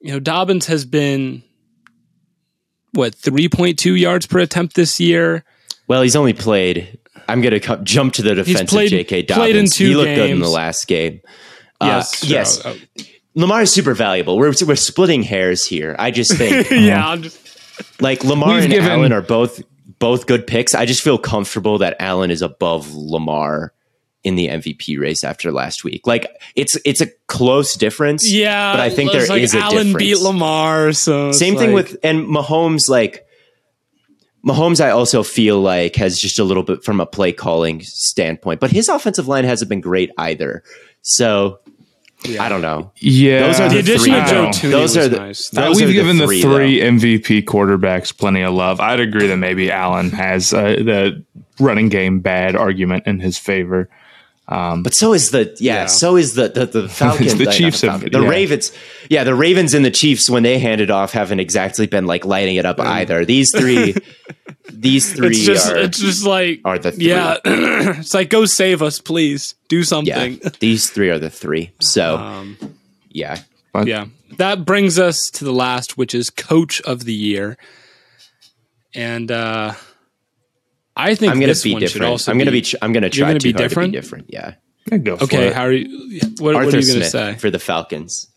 you 0.01 0.13
know 0.13 0.21
Dobbins 0.21 0.67
has 0.67 0.85
been 0.85 1.43
what 2.93 3.15
three 3.15 3.49
point 3.49 3.79
two 3.79 3.95
yards 3.95 4.27
per 4.27 4.41
attempt 4.41 4.77
this 4.77 5.01
year. 5.01 5.43
well, 5.89 6.03
he's 6.03 6.15
only 6.17 6.35
played. 6.35 6.99
I'm 7.31 7.41
going 7.41 7.61
to 7.61 7.81
jump 7.85 8.15
to 8.15 8.23
the 8.23 8.35
defense 8.35 8.71
played- 8.71 8.87
of 8.93 8.99
J.K. 8.99 9.23
played 9.25 9.51
in 9.57 9.65
Dobbins. 9.65 9.77
he 9.77 9.95
looked 9.95 10.15
good 10.15 10.31
in 10.31 10.41
the 10.41 10.49
last 10.49 10.87
game. 10.87 11.21
Yes, 11.83 12.23
uh, 12.23 12.27
yes. 12.29 12.63
so, 12.63 12.71
uh, 12.71 12.75
Lamar 13.35 13.63
is 13.63 13.73
super 13.73 13.95
valuable. 13.95 14.37
We're 14.37 14.53
we're 14.67 14.77
splitting 14.77 15.23
hairs 15.23 15.65
here. 15.65 15.97
I 15.99 16.11
just 16.11 16.37
think 16.37 16.71
yeah. 16.73 17.09
I'm 17.09 17.23
just, 17.23 17.39
like 18.01 18.23
Lamar 18.25 18.59
and 18.59 18.71
given- 18.71 18.91
Allen 18.91 19.13
are 19.13 19.23
both 19.23 19.63
both 19.99 20.27
good 20.27 20.47
picks. 20.47 20.75
I 20.75 20.85
just 20.85 21.01
feel 21.03 21.17
comfortable 21.17 21.79
that 21.79 21.97
Allen 22.01 22.31
is 22.31 22.43
above 22.43 22.93
Lamar 22.95 23.73
in 24.23 24.35
the 24.35 24.49
MVP 24.49 24.99
race 25.01 25.25
after 25.25 25.51
last 25.53 25.85
week. 25.85 26.07
Like 26.07 26.27
it's 26.55 26.77
it's 26.85 27.01
a 27.01 27.07
close 27.29 27.75
difference. 27.75 28.31
yeah, 28.31 28.73
but 28.73 28.81
I 28.81 28.91
think 28.91 29.13
there 29.13 29.27
like 29.27 29.43
is 29.43 29.55
a 29.55 29.61
Allen 29.61 29.95
beat. 29.97 30.19
Lamar, 30.19 30.93
so 30.93 31.33
Same 31.33 31.57
thing 31.57 31.73
like- 31.73 31.87
with 31.87 31.97
and 32.03 32.27
Mahomes 32.27 32.91
like 32.91 33.25
Mahomes 34.45 34.81
I 34.85 34.91
also 34.91 35.23
feel 35.23 35.61
like 35.61 35.97
has 35.97 36.19
just 36.19 36.39
a 36.39 36.45
little 36.45 36.63
bit 36.63 36.83
from 36.85 37.01
a 37.01 37.07
play 37.07 37.33
calling 37.33 37.83
standpoint, 37.83 38.61
but 38.61 38.71
his 38.71 38.89
offensive 38.89 39.29
line 39.29 39.45
hasn't 39.45 39.69
been 39.69 39.81
great 39.83 40.11
either. 40.17 40.63
So 41.03 41.59
I 42.39 42.49
don't 42.49 42.61
know. 42.63 42.93
yeah, 42.97 43.47
Those 43.47 43.61
are 43.61 43.69
the 43.69 43.75
the 43.77 43.81
addition 43.81 44.05
three. 44.13 44.21
of 44.21 44.27
Joe 44.27 44.47
Tooney 44.49 44.71
Those 44.71 44.97
are 44.97 45.09
the- 45.09 45.17
nice. 45.19 45.49
those 45.51 45.77
Uh, 45.77 45.79
we've 45.79 45.89
the 45.89 45.93
given 45.95 46.19
the 46.19 46.27
three, 46.27 46.43
three 46.43 46.81
MVP 46.81 47.45
quarterbacks 47.45 48.17
plenty 48.17 48.43
of 48.43 48.53
love. 48.55 48.79
I'd 48.81 49.01
agree 49.01 49.27
that 49.27 49.37
maybe 49.39 49.71
Allen 49.71 50.11
has 50.11 50.53
uh, 50.53 50.63
the 50.79 51.25
running 51.59 51.89
game 51.89 52.21
bad 52.21 52.57
argument 52.57 53.07
in 53.07 53.21
his 53.21 53.39
favor. 53.39 53.89
But 54.51 54.95
so 54.95 55.13
is 55.15 55.31
the 55.31 55.57
yeah, 55.61 55.83
Yeah. 55.83 55.87
so 55.87 56.17
is 56.17 56.35
the 56.35 56.49
the, 56.49 56.67
the 56.67 56.89
Falcons. 57.01 57.37
The 57.39 57.47
Chiefs 57.47 57.83
have- 57.83 58.01
the 58.03 58.21
yeah. 58.21 58.29
Ravens. 58.29 58.73
Yeah, 59.09 59.25
the 59.25 59.35
Ravens 59.35 59.75
and 59.75 59.85
the 59.85 59.91
Chiefs 59.91 60.29
when 60.29 60.43
they 60.43 60.59
handed 60.59 60.91
off 60.91 61.13
haven't 61.13 61.41
exactly 61.41 61.87
been 61.87 62.07
like 62.07 62.25
lighting 62.25 62.57
it 62.57 62.67
up 62.67 62.79
either. 62.81 63.25
These 63.25 63.51
three, 63.57 63.95
these 64.73 65.13
three 65.15 65.29
It's 65.29 65.41
just 65.41 65.71
are 65.73 65.77
it's 65.79 65.99
just 66.01 66.25
like 66.27 66.61
are 66.65 66.79
the 66.79 66.93
three. 66.93 67.07
yeah. 67.07 67.37
it's 67.45 68.13
like 68.15 68.29
go 68.29 68.45
save 68.45 68.83
us, 68.83 69.01
please. 69.01 69.55
Do 69.69 69.79
yeah. 69.79 69.83
something. 69.85 70.41
These 70.61 70.91
three 70.91 71.11
are 71.11 71.19
the 71.21 71.31
three. 71.31 71.71
So 71.81 72.17
Um, 72.17 72.57
Yeah. 73.09 73.39
But 73.73 73.87
yeah. 73.87 74.07
That 74.37 74.65
brings 74.65 74.99
us 74.99 75.31
to 75.35 75.45
the 75.45 75.53
last, 75.53 75.97
which 75.99 76.15
is 76.15 76.29
coach 76.31 76.81
of 76.83 77.05
the 77.05 77.13
year. 77.15 77.57
And 78.95 79.31
uh 79.31 79.75
I 80.97 81.15
think 81.15 81.33
I'm 81.33 81.39
gonna 81.39 81.49
this 81.49 81.63
be 81.63 81.73
one 81.73 81.81
should 81.83 81.87
different. 81.95 82.11
also 82.11 82.31
I'm 82.33 82.39
gonna 82.39 82.51
be, 82.51 82.61
be. 82.63 82.75
I'm 82.83 82.93
gonna 82.93 83.11
try 83.11 83.29
gonna 83.29 83.41
be 83.41 83.53
different? 83.53 83.93
to 83.93 83.99
be 83.99 84.01
different. 84.03 84.27
Yeah. 84.29 84.55
yeah, 84.91 84.99
go 84.99 85.17
for 85.17 85.25
Okay, 85.25 85.49
it. 85.49 85.55
how 85.55 85.63
are 85.63 85.73
you 85.73 86.21
what, 86.39 86.55
what 86.55 86.75
are 86.75 86.79
you 86.79 86.87
going 86.87 87.01
to 87.01 87.05
say? 87.05 87.35
for 87.37 87.51
the 87.51 87.59
Falcons. 87.59 88.29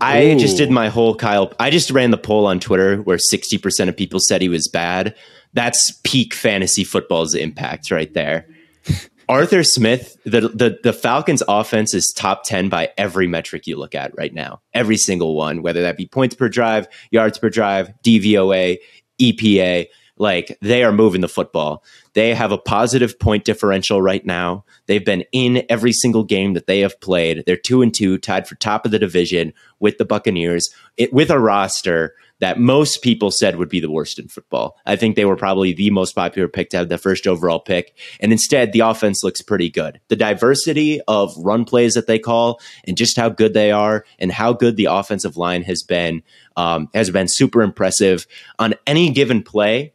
I 0.00 0.36
just 0.38 0.58
did 0.58 0.70
my 0.70 0.88
whole 0.90 1.14
Kyle. 1.14 1.52
I 1.58 1.70
just 1.70 1.90
ran 1.90 2.10
the 2.10 2.18
poll 2.18 2.46
on 2.46 2.60
Twitter 2.60 2.98
where 2.98 3.16
60% 3.16 3.88
of 3.88 3.96
people 3.96 4.20
said 4.20 4.42
he 4.42 4.50
was 4.50 4.68
bad. 4.68 5.14
That's 5.54 5.92
peak 6.04 6.34
fantasy 6.34 6.84
football's 6.84 7.34
impact 7.34 7.90
right 7.90 8.12
there. 8.12 8.46
Arthur 9.30 9.62
Smith, 9.62 10.16
the, 10.24 10.42
the 10.42 10.78
the 10.82 10.92
Falcons 10.92 11.42
offense 11.48 11.92
is 11.94 12.12
top 12.16 12.44
10 12.44 12.68
by 12.68 12.90
every 12.96 13.26
metric 13.26 13.66
you 13.66 13.76
look 13.76 13.94
at 13.94 14.16
right 14.16 14.32
now. 14.32 14.60
Every 14.74 14.96
single 14.96 15.34
one, 15.34 15.62
whether 15.62 15.82
that 15.82 15.96
be 15.96 16.06
points 16.06 16.34
per 16.34 16.48
drive, 16.48 16.86
yards 17.10 17.38
per 17.38 17.50
drive, 17.50 17.90
DVOA, 18.04 18.78
EPA, 19.20 19.86
like 20.18 20.58
they 20.60 20.84
are 20.84 20.92
moving 20.92 21.20
the 21.20 21.28
football. 21.28 21.84
They 22.14 22.34
have 22.34 22.52
a 22.52 22.58
positive 22.58 23.18
point 23.18 23.44
differential 23.44 24.02
right 24.02 24.24
now. 24.24 24.64
They've 24.86 25.04
been 25.04 25.24
in 25.32 25.64
every 25.68 25.92
single 25.92 26.24
game 26.24 26.54
that 26.54 26.66
they 26.66 26.80
have 26.80 27.00
played. 27.00 27.44
They're 27.46 27.56
2 27.56 27.82
and 27.82 27.94
2, 27.94 28.18
tied 28.18 28.48
for 28.48 28.54
top 28.56 28.84
of 28.84 28.90
the 28.90 28.98
division 28.98 29.52
with 29.78 29.98
the 29.98 30.04
Buccaneers, 30.04 30.68
it, 30.96 31.12
with 31.12 31.30
a 31.30 31.38
roster 31.38 32.14
that 32.40 32.58
most 32.58 33.02
people 33.02 33.30
said 33.30 33.56
would 33.56 33.68
be 33.68 33.80
the 33.80 33.90
worst 33.90 34.18
in 34.18 34.28
football. 34.28 34.76
I 34.86 34.96
think 34.96 35.16
they 35.16 35.24
were 35.24 35.36
probably 35.36 35.72
the 35.72 35.90
most 35.90 36.14
popular 36.14 36.48
pick 36.48 36.70
to 36.70 36.76
have 36.76 36.88
the 36.88 36.98
first 36.98 37.26
overall 37.26 37.60
pick. 37.60 37.96
And 38.20 38.32
instead, 38.32 38.72
the 38.72 38.80
offense 38.80 39.24
looks 39.24 39.42
pretty 39.42 39.70
good. 39.70 40.00
The 40.08 40.16
diversity 40.16 41.00
of 41.08 41.34
run 41.36 41.64
plays 41.64 41.94
that 41.94 42.06
they 42.06 42.18
call 42.18 42.60
and 42.84 42.96
just 42.96 43.16
how 43.16 43.28
good 43.28 43.54
they 43.54 43.72
are 43.72 44.04
and 44.18 44.30
how 44.30 44.52
good 44.52 44.76
the 44.76 44.86
offensive 44.86 45.36
line 45.36 45.62
has 45.62 45.82
been 45.82 46.22
um, 46.56 46.88
has 46.94 47.10
been 47.10 47.28
super 47.28 47.62
impressive. 47.62 48.26
On 48.58 48.74
any 48.86 49.10
given 49.10 49.42
play, 49.42 49.92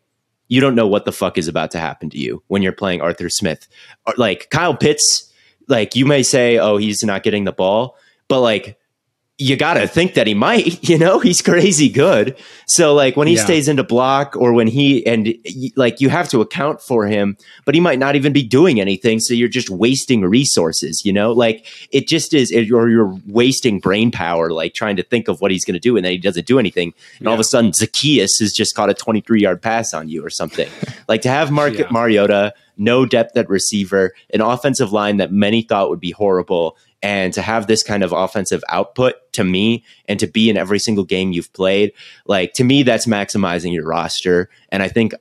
you 0.48 0.62
don't 0.62 0.76
know 0.76 0.88
what 0.88 1.06
the 1.06 1.12
fuck 1.12 1.38
is 1.38 1.48
about 1.48 1.72
to 1.72 1.80
happen 1.80 2.10
to 2.12 2.18
you 2.18 2.44
when 2.48 2.62
you're 2.62 2.72
playing 2.72 3.02
Arthur 3.02 3.30
Smith. 3.30 3.68
Like 4.18 4.50
Kyle 4.50 4.76
Pitts, 4.76 5.32
like 5.68 5.96
you 5.96 6.06
may 6.06 6.24
say, 6.24 6.58
oh, 6.58 6.78
he's 6.78 7.04
not 7.04 7.24
getting 7.24 7.46
the 7.46 7.52
ball, 7.52 7.98
but 8.28 8.41
like 8.41 8.78
you 9.39 9.57
got 9.57 9.73
to 9.73 9.88
think 9.88 10.13
that 10.13 10.27
he 10.27 10.36
might, 10.36 10.84
you 10.88 10.97
know, 10.97 11.17
he's 11.19 11.41
crazy 11.41 11.89
good. 11.89 12.38
So 12.67 12.93
like 12.93 13.17
when 13.17 13.27
he 13.27 13.36
Yeah. 13.36 13.43
stays 13.43 13.67
into 13.67 13.84
block 13.84 14.36
or 14.38 14.53
when 14.53 14.67
he 14.67 15.05
and 15.07 15.34
like 15.75 15.99
you 15.99 16.09
have 16.09 16.29
to 16.29 16.41
account 16.41 16.81
for 16.81 17.07
him, 17.07 17.36
but 17.65 17.73
he 17.73 17.81
might 17.81 17.97
not 17.97 18.15
even 18.15 18.31
be 18.31 18.43
doing 18.43 18.79
anything. 18.79 19.19
So 19.19 19.34
you're 19.34 19.49
just 19.49 19.71
wasting 19.71 20.21
resources, 20.21 21.01
you 21.03 21.11
know, 21.11 21.31
like 21.31 21.65
it 21.91 22.07
just 22.07 22.34
is, 22.34 22.51
it, 22.51 22.71
or 22.71 22.89
you're 22.89 23.19
wasting 23.25 23.79
brain 23.79 24.11
power, 24.11 24.51
like 24.51 24.75
trying 24.75 24.97
to 24.97 25.03
think 25.03 25.27
of 25.27 25.41
what 25.41 25.49
he's 25.49 25.65
going 25.65 25.73
to 25.73 25.79
do. 25.79 25.97
And 25.97 26.05
then 26.05 26.11
he 26.11 26.19
doesn't 26.19 26.45
do 26.45 26.59
anything. 26.59 26.93
And 27.17 27.27
all 27.27 27.34
of 27.34 27.39
a 27.39 27.43
sudden 27.43 27.71
Zaccheaus 27.71 28.39
has 28.39 28.53
just 28.53 28.75
caught 28.75 28.89
a 28.91 28.93
23 28.93 29.41
yard 29.41 29.61
pass 29.63 29.93
on 29.95 30.09
you 30.09 30.23
or 30.23 30.29
something 30.29 30.69
like 31.07 31.21
to 31.23 31.29
have 31.29 31.49
Mark 31.49 31.73
Yeah. 31.79 31.88
Mariota, 31.89 32.53
no 32.77 33.05
depth 33.05 33.36
at 33.36 33.49
receiver, 33.49 34.13
an 34.34 34.41
offensive 34.41 34.91
line 34.91 35.17
that 35.17 35.31
many 35.31 35.63
thought 35.63 35.89
would 35.89 35.99
be 35.99 36.11
horrible, 36.11 36.77
and 37.04 37.34
to 37.34 37.41
have 37.41 37.68
this 37.68 37.84
kind 37.84 38.01
of 38.01 38.14
offensive 38.14 38.64
output 38.70 39.16
to 39.34 39.43
me 39.43 39.84
and 40.08 40.20
to 40.22 40.26
be 40.26 40.49
in 40.49 40.58
every 40.58 40.80
single 40.80 41.04
game 41.04 41.34
you've 41.34 41.51
played, 41.54 41.91
like 42.26 42.54
to 42.54 42.64
me, 42.64 42.82
that's 42.82 43.06
maximizing 43.06 43.74
your 43.74 43.86
roster. 43.86 44.49
And 44.70 44.82
I 44.82 44.88
think 44.88 45.14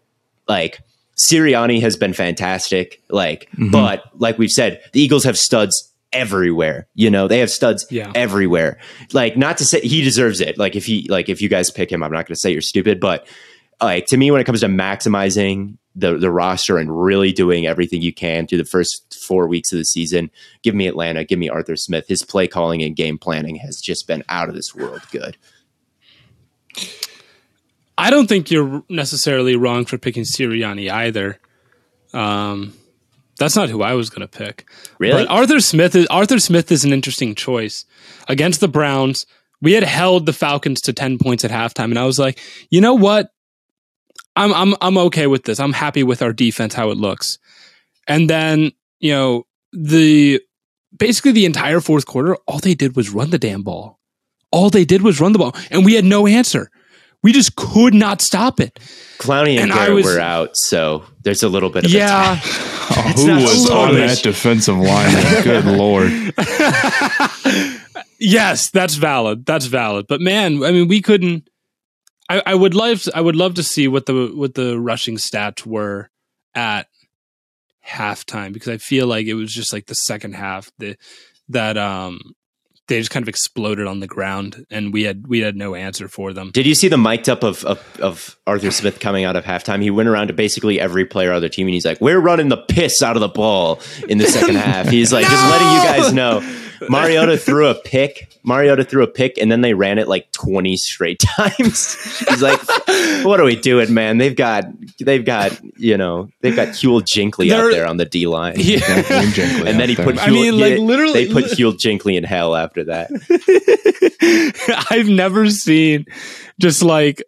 like 0.49 0.80
Sirianni 1.18 1.80
has 1.83 1.97
been 1.97 2.12
fantastic. 2.12 3.03
Like, 3.11 3.51
mm-hmm. 3.51 3.72
but 3.72 4.05
like 4.18 4.39
we've 4.39 4.51
said, 4.51 4.80
the 4.93 5.03
Eagles 5.03 5.24
have 5.24 5.37
studs 5.37 5.93
everywhere. 6.12 6.87
You 6.95 7.11
know, 7.11 7.26
they 7.26 7.41
have 7.41 7.51
studs 7.51 7.85
Yeah. 7.91 8.12
everywhere. 8.14 8.78
Like, 9.12 9.37
not 9.37 9.59
to 9.59 9.64
say 9.64 9.80
he 9.80 10.03
deserves 10.03 10.41
it. 10.41 10.59
Like, 10.59 10.76
if 10.76 10.87
he 10.87 11.07
like 11.09 11.28
if 11.28 11.43
you 11.43 11.49
guys 11.49 11.70
pick 11.70 11.91
him, 11.91 12.03
I'm 12.03 12.12
not 12.12 12.26
going 12.26 12.35
to 12.35 12.41
say 12.41 12.53
you're 12.53 12.61
stupid, 12.61 13.01
but 13.01 13.26
like 13.80 14.07
to 14.07 14.16
me, 14.16 14.30
when 14.30 14.41
it 14.41 14.45
comes 14.45 14.61
to 14.61 14.66
maximizing 14.66 15.78
the 15.95 16.16
the 16.16 16.30
roster 16.30 16.78
and 16.78 17.03
really 17.03 17.32
doing 17.32 17.66
everything 17.66 18.03
you 18.03 18.12
can 18.12 18.47
through 18.47 18.59
the 18.59 18.64
first 18.64 19.20
four 19.26 19.47
weeks 19.47 19.72
of 19.72 19.78
the 19.78 19.84
season, 19.84 20.30
give 20.62 20.74
me 20.74 20.86
Atlanta, 20.86 21.24
give 21.24 21.38
me 21.38 21.49
Arthur 21.49 21.76
Smith. 21.76 22.07
His 22.09 22.22
play 22.22 22.47
calling 22.47 22.82
and 22.82 22.97
game 22.97 23.18
planning 23.18 23.57
has 23.57 23.80
just 23.80 24.07
been 24.07 24.24
out 24.28 24.49
of 24.49 24.55
this 24.55 24.74
world 24.74 25.03
good. 25.11 25.36
I 27.99 28.11
don't 28.11 28.26
think 28.26 28.51
you're 28.51 28.82
necessarily 28.88 29.55
wrong 29.55 29.84
for 29.84 29.99
picking 29.99 30.24
Sirianni 30.24 30.90
either. 30.90 31.38
Um, 32.14 32.72
that's 33.38 33.57
not 33.57 33.68
who 33.68 33.82
I 33.82 33.95
was 33.95 34.11
going 34.11 34.26
to 34.26 34.38
pick. 34.38 34.66
Really? 34.99 35.24
But 35.24 35.30
Arthur 35.30 35.61
Smith 35.61 35.95
is 35.95 36.07
Arthur 36.07 36.38
Smith 36.38 36.72
is 36.72 36.84
an 36.84 36.93
interesting 36.93 37.34
choice 37.34 37.84
against 38.28 38.61
the 38.61 38.68
Browns. 38.68 39.26
We 39.61 39.72
had 39.72 39.84
held 39.84 40.26
the 40.26 40.32
Falcons 40.32 40.80
to 40.82 40.93
ten 40.93 41.18
points 41.18 41.45
at 41.45 41.51
halftime, 41.51 41.84
and 41.84 41.99
I 41.99 42.05
was 42.05 42.18
like, 42.18 42.40
you 42.70 42.80
know 42.80 42.95
what? 42.95 43.30
I'm 44.37 44.53
I'm 44.55 44.74
I'm 44.80 44.99
okay 44.99 45.26
with 45.26 45.45
this. 45.45 45.61
I'm 45.61 45.72
happy 45.72 46.03
with 46.03 46.22
our 46.22 46.33
defense 46.33 46.74
how 46.74 46.91
it 46.91 46.97
looks. 46.97 47.39
And 48.09 48.28
then 48.30 48.72
you 49.01 49.12
know 49.12 49.47
the 49.72 50.41
basically 50.97 51.33
the 51.33 51.45
entire 51.47 51.80
fourth 51.80 52.07
quarter, 52.07 52.37
all 52.47 52.59
they 52.59 52.74
did 52.74 52.97
was 52.97 53.11
run 53.11 53.30
the 53.30 53.39
damn 53.39 53.62
ball. 53.62 53.99
All 54.51 54.68
they 54.70 54.85
did 54.85 55.03
was 55.03 55.20
run 55.20 55.33
the 55.33 55.39
ball, 55.39 55.55
and 55.70 55.85
we 55.85 55.95
had 55.95 56.05
no 56.05 56.26
answer. 56.26 56.70
We 57.22 57.33
just 57.33 57.55
could 57.57 57.95
not 57.95 58.20
stop 58.20 58.59
it. 58.59 58.80
Clowney 59.18 59.51
and, 59.53 59.70
And 59.70 59.72
I 59.72 59.76
Garrett 59.87 59.95
was- 59.95 60.05
were 60.07 60.20
out, 60.20 60.57
so 60.57 61.05
there's 61.22 61.43
a 61.45 61.49
little 61.49 61.70
bit 61.70 61.85
of 61.85 61.91
a. 61.93 61.95
Yeah, 61.95 62.41
Oh, 62.43 63.12
who 63.16 63.35
was 63.37 63.70
on 63.70 63.95
that 63.95 64.18
defensive 64.22 64.76
line? 64.76 65.43
Good 65.45 65.64
lord. 65.64 66.11
yes, 68.18 68.70
that's 68.70 68.95
valid. 68.95 69.47
That's 69.47 69.66
valid. 69.66 70.07
But 70.09 70.20
man, 70.20 70.62
I 70.64 70.72
mean, 70.72 70.89
we 70.89 71.01
couldn't. 71.01 71.49
I, 72.33 72.43
I 72.47 72.55
would 72.55 72.74
love. 72.74 73.07
I 73.14 73.20
would 73.20 73.37
love 73.37 73.55
to 73.55 73.62
see 73.62 73.89
what 73.89 74.07
the 74.07 74.33
what 74.35 74.55
the 74.55 74.80
rushing 74.80 75.16
stats 75.16 75.66
were 75.66 76.09
at 76.55 76.89
halftime 77.87 78.53
because 78.53 78.68
I 78.68 78.78
feel 78.78 79.07
like 79.07 79.26
it 79.26 79.35
was 79.35 79.53
just 79.53 79.72
like 79.72 79.87
the 79.87 79.95
second 79.95 80.35
half 80.35 80.70
that 80.78 80.97
that 81.49 81.76
um 81.76 82.20
they 82.89 82.99
just 82.99 83.11
kind 83.11 83.22
of 83.22 83.28
exploded 83.28 83.87
on 83.87 84.01
the 84.01 84.07
ground 84.07 84.66
and 84.70 84.93
we 84.93 85.03
had 85.03 85.26
we 85.26 85.41
had 85.41 85.57
no 85.57 85.74
answer 85.74 86.09
for 86.09 86.33
them. 86.33 86.51
Did 86.53 86.66
you 86.66 86.74
see 86.74 86.89
the 86.89 86.99
mic'd 86.99 87.28
up 87.28 87.43
of, 87.43 87.64
of 87.64 88.01
of 88.01 88.39
Arthur 88.47 88.70
Smith 88.70 88.99
coming 88.99 89.24
out 89.24 89.37
of 89.37 89.45
halftime? 89.45 89.83
He 89.83 89.91
went 89.91 90.09
around 90.09 90.28
to 90.28 90.33
basically 90.33 90.80
every 90.80 91.05
player 91.05 91.33
on 91.33 91.43
the 91.43 91.49
team, 91.49 91.66
and 91.66 91.74
he's 91.74 91.85
like, 91.85 92.01
"We're 92.01 92.20
running 92.20 92.49
the 92.49 92.57
piss 92.57 93.03
out 93.03 93.16
of 93.16 93.20
the 93.20 93.28
ball 93.28 93.80
in 94.09 94.18
the 94.18 94.26
second 94.26 94.57
half." 94.68 94.89
He's 94.89 95.12
like, 95.12 95.26
just 95.26 95.51
letting 95.51 95.68
you 95.68 95.83
guys 95.83 96.12
know. 96.12 96.41
Mariota 96.89 97.37
threw 97.37 97.68
a 97.68 97.74
pick. 97.74 98.28
Mariota 98.45 98.83
threw 98.85 99.03
a 99.03 99.07
pick, 99.07 99.39
and 99.39 99.51
then 99.53 99.61
they 99.61 99.72
ran 99.74 99.99
it 99.99 100.09
like 100.09 100.30
twenty 100.33 100.76
straight 100.76 101.18
times. 101.20 101.95
he's 102.28 102.43
like, 102.43 102.61
"What 103.24 103.39
are 103.41 103.45
we 103.45 103.57
doing, 103.57 103.95
man? 103.95 104.18
They've 104.18 104.35
got 104.35 104.64
they've 104.99 105.24
got 105.24 105.59
you 105.78 105.97
know 105.97 106.28
they've 106.41 106.57
got 106.57 106.68
Huel 106.68 107.03
Jinkley 107.03 107.49
They're- 107.49 107.66
out 107.66 107.70
there 107.70 107.87
on 107.87 107.97
the 107.99 108.05
D 108.05 108.26
line." 108.26 108.55
Yeah. 108.57 108.80
And 109.62 109.78
then 109.80 109.89
he 109.89 109.97
put. 109.97 110.16
there. 110.16 110.24
I 110.24 110.30
mean, 110.30 110.59
like, 110.59 110.78
literally- 110.78 111.26
they 111.26 111.33
put 111.33 111.45
Huel 111.47 111.72
Jinkley 111.78 112.16
in 112.16 112.24
hell 112.24 112.55
after 112.57 112.85
that. 112.85 113.11
I've 114.91 115.09
never 115.09 115.49
seen 115.51 116.07
just 116.61 116.83
like 116.83 117.22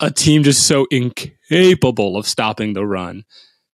a 0.00 0.10
team 0.10 0.42
just 0.42 0.66
so 0.66 0.86
incapable 0.90 2.16
of 2.16 2.26
stopping 2.26 2.72
the 2.72 2.84
run 2.86 3.24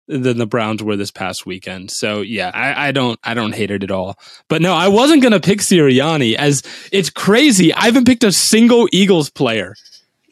than 0.08 0.38
the 0.38 0.48
Browns 0.48 0.82
were 0.82 0.96
this 0.96 1.12
past 1.12 1.46
weekend. 1.46 1.92
So 1.92 2.22
yeah, 2.22 2.52
I, 2.54 2.88
I 2.88 2.92
don't 2.92 3.20
I 3.24 3.34
don't 3.34 3.54
hate 3.54 3.72
it 3.72 3.84
at 3.84 3.92
all. 3.92 4.18
But 4.48 4.62
no, 4.62 4.74
I 4.74 4.88
wasn't 4.88 5.22
gonna 5.22 5.40
pick 5.40 5.60
Sirianni 5.60 6.36
as 6.36 6.64
it's 6.92 7.10
crazy. 7.10 7.74
I 7.74 7.86
haven't 7.86 8.06
picked 8.06 8.24
a 8.24 8.32
single 8.32 8.88
Eagles 8.92 9.30
player 9.30 9.76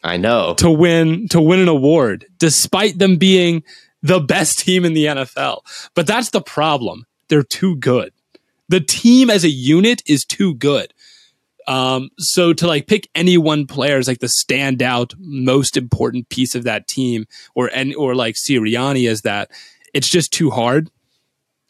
I 0.04 0.18
know. 0.18 0.54
to 0.56 0.70
win 0.70 1.28
to 1.30 1.42
win 1.42 1.60
an 1.60 1.68
award, 1.68 2.26
despite 2.38 3.00
them 3.00 3.18
being 3.18 3.64
the 4.02 4.20
best 4.20 4.60
team 4.60 4.86
in 4.86 4.94
the 4.94 5.06
NFL. 5.06 5.62
But 5.96 6.08
that's 6.08 6.30
the 6.30 6.42
problem. 6.42 7.06
They're 7.28 7.44
too 7.44 7.76
good. 7.78 8.12
The 8.70 8.80
team 8.80 9.30
as 9.30 9.44
a 9.44 9.50
unit 9.50 10.02
is 10.08 10.26
too 10.26 10.56
good. 10.56 10.94
Um, 11.68 12.10
so 12.20 12.54
to 12.54 12.68
like 12.68 12.88
pick 12.88 13.10
any 13.16 13.38
one 13.38 13.66
player 13.66 13.98
as 13.98 14.08
like 14.08 14.20
the 14.20 14.28
standout, 14.28 15.14
most 15.18 15.78
important 15.78 16.30
piece 16.30 16.56
of 16.56 16.64
that 16.64 16.88
team, 16.88 17.26
or 17.56 17.70
and 17.74 17.96
or 17.96 18.16
like 18.16 18.36
Sirianni 18.36 19.10
as 19.10 19.22
that, 19.22 19.52
it's 19.94 20.10
just 20.10 20.32
too 20.32 20.52
hard. 20.52 20.90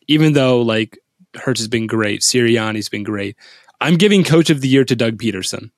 Even 0.08 0.34
though 0.34 0.62
like 0.62 1.00
Hurts 1.36 1.62
has 1.62 1.68
been 1.68 1.88
great, 1.88 2.22
Sirianni's 2.22 2.90
been 2.90 3.04
great. 3.04 3.36
I'm 3.80 3.98
giving 3.98 4.24
Coach 4.24 4.50
of 4.50 4.62
the 4.62 4.68
Year 4.68 4.86
to 4.86 4.96
Doug 4.96 5.18
Pederson. 5.18 5.72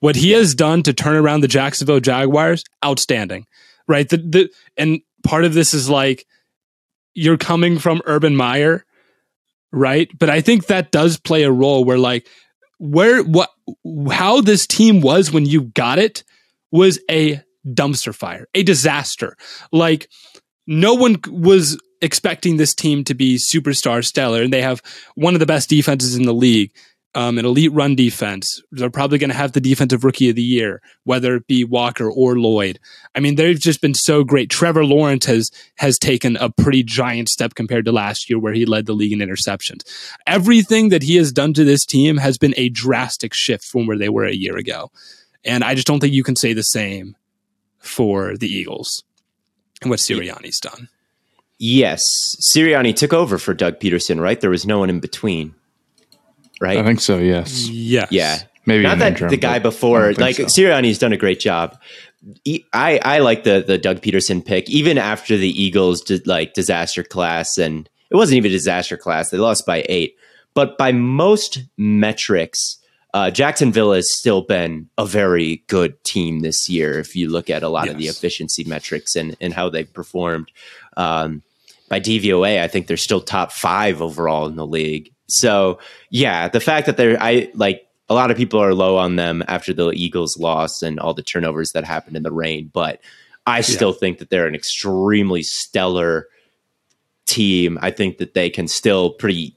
What 0.00 0.16
he 0.16 0.32
has 0.32 0.54
done 0.54 0.82
to 0.82 0.92
turn 0.92 1.14
around 1.14 1.40
the 1.40 1.48
Jacksonville 1.48 2.00
Jaguars, 2.00 2.64
outstanding. 2.84 3.46
Right? 3.86 4.08
The 4.08 4.16
the 4.16 4.50
and 4.76 5.00
part 5.22 5.44
of 5.44 5.54
this 5.54 5.74
is 5.74 5.88
like 5.88 6.26
you're 7.14 7.38
coming 7.38 7.78
from 7.78 8.02
Urban 8.06 8.34
Meyer, 8.34 8.84
right? 9.70 10.10
But 10.18 10.30
I 10.30 10.40
think 10.40 10.66
that 10.66 10.90
does 10.90 11.18
play 11.18 11.42
a 11.42 11.52
role 11.52 11.84
where 11.84 11.98
like 11.98 12.26
where 12.82 13.22
what 13.22 13.50
how 14.10 14.40
this 14.40 14.66
team 14.66 15.00
was 15.00 15.30
when 15.30 15.46
you 15.46 15.62
got 15.62 16.00
it 16.00 16.24
was 16.72 16.98
a 17.08 17.40
dumpster 17.64 18.12
fire, 18.12 18.48
a 18.54 18.64
disaster. 18.64 19.36
Like 19.70 20.08
no 20.66 20.94
one 20.94 21.20
was 21.28 21.80
expecting 22.00 22.56
this 22.56 22.74
team 22.74 23.04
to 23.04 23.14
be 23.14 23.36
superstar 23.36 24.04
stellar 24.04 24.42
and 24.42 24.52
they 24.52 24.62
have 24.62 24.82
one 25.14 25.34
of 25.34 25.40
the 25.40 25.46
best 25.46 25.68
defenses 25.68 26.16
in 26.16 26.24
the 26.24 26.34
league. 26.34 26.72
Um, 27.14 27.36
an 27.36 27.44
elite 27.44 27.72
run 27.72 27.94
defense. 27.94 28.62
They're 28.70 28.88
probably 28.88 29.18
going 29.18 29.28
to 29.28 29.36
have 29.36 29.52
the 29.52 29.60
defensive 29.60 30.02
rookie 30.02 30.30
of 30.30 30.36
the 30.36 30.42
year, 30.42 30.80
whether 31.04 31.36
it 31.36 31.46
be 31.46 31.62
Walker 31.62 32.10
or 32.10 32.38
Lloyd. 32.38 32.80
I 33.14 33.20
mean, 33.20 33.34
they've 33.34 33.60
just 33.60 33.82
been 33.82 33.92
so 33.92 34.24
great. 34.24 34.48
Trevor 34.48 34.86
Lawrence 34.86 35.26
has 35.26 35.50
has 35.76 35.98
taken 35.98 36.36
a 36.36 36.48
pretty 36.48 36.82
giant 36.82 37.28
step 37.28 37.54
compared 37.54 37.84
to 37.84 37.92
last 37.92 38.30
year, 38.30 38.38
where 38.38 38.54
he 38.54 38.64
led 38.64 38.86
the 38.86 38.94
league 38.94 39.12
in 39.12 39.18
interceptions. 39.18 39.82
Everything 40.26 40.88
that 40.88 41.02
he 41.02 41.16
has 41.16 41.32
done 41.32 41.52
to 41.52 41.64
this 41.64 41.84
team 41.84 42.16
has 42.16 42.38
been 42.38 42.54
a 42.56 42.70
drastic 42.70 43.34
shift 43.34 43.64
from 43.64 43.86
where 43.86 43.98
they 43.98 44.08
were 44.08 44.24
a 44.24 44.32
year 44.32 44.56
ago, 44.56 44.90
and 45.44 45.62
I 45.62 45.74
just 45.74 45.86
don't 45.86 46.00
think 46.00 46.14
you 46.14 46.24
can 46.24 46.36
say 46.36 46.54
the 46.54 46.62
same 46.62 47.14
for 47.78 48.38
the 48.38 48.48
Eagles 48.48 49.04
and 49.82 49.90
what 49.90 49.98
Sirianni's 49.98 50.60
done. 50.60 50.88
Yes, 51.58 52.10
Sirianni 52.40 52.96
took 52.96 53.12
over 53.12 53.38
for 53.38 53.54
Doug 53.54 53.78
Pederson, 53.78 54.20
right? 54.20 54.40
There 54.40 54.50
was 54.50 54.66
no 54.66 54.78
one 54.78 54.90
in 54.90 55.00
between, 55.00 55.54
right? 56.62 56.78
I 56.78 56.84
think 56.84 57.00
so. 57.00 57.18
Yes. 57.18 57.68
Yes. 57.68 58.08
Yeah, 58.10 58.38
Maybe 58.64 58.84
not 58.84 58.98
that 58.98 59.12
interim, 59.12 59.30
the 59.30 59.36
guy 59.36 59.58
before, 59.58 60.12
don't 60.12 60.16
think 60.16 60.20
like 60.20 60.36
so. 60.36 60.44
Sirianni's 60.44 60.98
done 60.98 61.12
a 61.12 61.16
great 61.16 61.40
job. 61.40 61.78
I 62.72 63.00
I 63.02 63.18
like 63.18 63.42
the 63.42 63.64
the 63.66 63.76
Doug 63.76 64.00
Pederson 64.00 64.44
pick, 64.44 64.70
even 64.70 64.96
after 64.96 65.36
the 65.36 65.50
Eagles 65.50 66.00
did 66.00 66.26
like 66.26 66.54
disaster 66.54 67.02
class, 67.02 67.58
and 67.58 67.90
it 68.10 68.16
wasn't 68.16 68.36
even 68.36 68.50
a 68.50 68.54
disaster 68.54 68.96
class. 68.96 69.30
They 69.30 69.38
lost 69.38 69.66
by 69.66 69.84
eight, 69.88 70.16
but 70.54 70.78
by 70.78 70.92
most 70.92 71.64
metrics, 71.76 72.78
uh, 73.12 73.32
Jacksonville 73.32 73.92
has 73.92 74.16
still 74.16 74.42
been 74.42 74.88
a 74.96 75.04
very 75.04 75.64
good 75.66 76.02
team 76.04 76.40
this 76.40 76.68
year. 76.68 77.00
If 77.00 77.16
you 77.16 77.28
look 77.28 77.50
at 77.50 77.64
a 77.64 77.68
lot 77.68 77.88
of 77.88 77.98
the 77.98 78.06
efficiency 78.06 78.62
metrics 78.62 79.16
and 79.16 79.36
and 79.40 79.52
how 79.52 79.68
they've 79.68 79.92
performed. 79.92 80.52
Um, 80.96 81.42
by 81.88 82.00
DVOA, 82.00 82.62
I 82.62 82.68
think 82.68 82.86
they're 82.86 82.96
still 82.96 83.20
top 83.20 83.52
five 83.52 84.00
overall 84.00 84.46
in 84.46 84.56
the 84.56 84.66
league. 84.66 85.12
So 85.32 85.78
yeah, 86.10 86.48
the 86.48 86.60
fact 86.60 86.86
that 86.86 86.96
they're 86.96 87.20
I 87.20 87.50
like 87.54 87.86
a 88.08 88.14
lot 88.14 88.30
of 88.30 88.36
people 88.36 88.60
are 88.60 88.74
low 88.74 88.96
on 88.98 89.16
them 89.16 89.42
after 89.48 89.72
the 89.72 89.90
Eagles 89.90 90.38
loss 90.38 90.82
and 90.82 91.00
all 91.00 91.14
the 91.14 91.22
turnovers 91.22 91.72
that 91.72 91.84
happened 91.84 92.16
in 92.16 92.22
the 92.22 92.32
rain, 92.32 92.70
but 92.72 93.00
I 93.46 93.62
still 93.62 93.92
think 93.92 94.18
that 94.18 94.30
they're 94.30 94.46
an 94.46 94.54
extremely 94.54 95.42
stellar 95.42 96.28
team. 97.26 97.78
I 97.80 97.90
think 97.90 98.18
that 98.18 98.34
they 98.34 98.50
can 98.50 98.68
still 98.68 99.10
pretty 99.10 99.56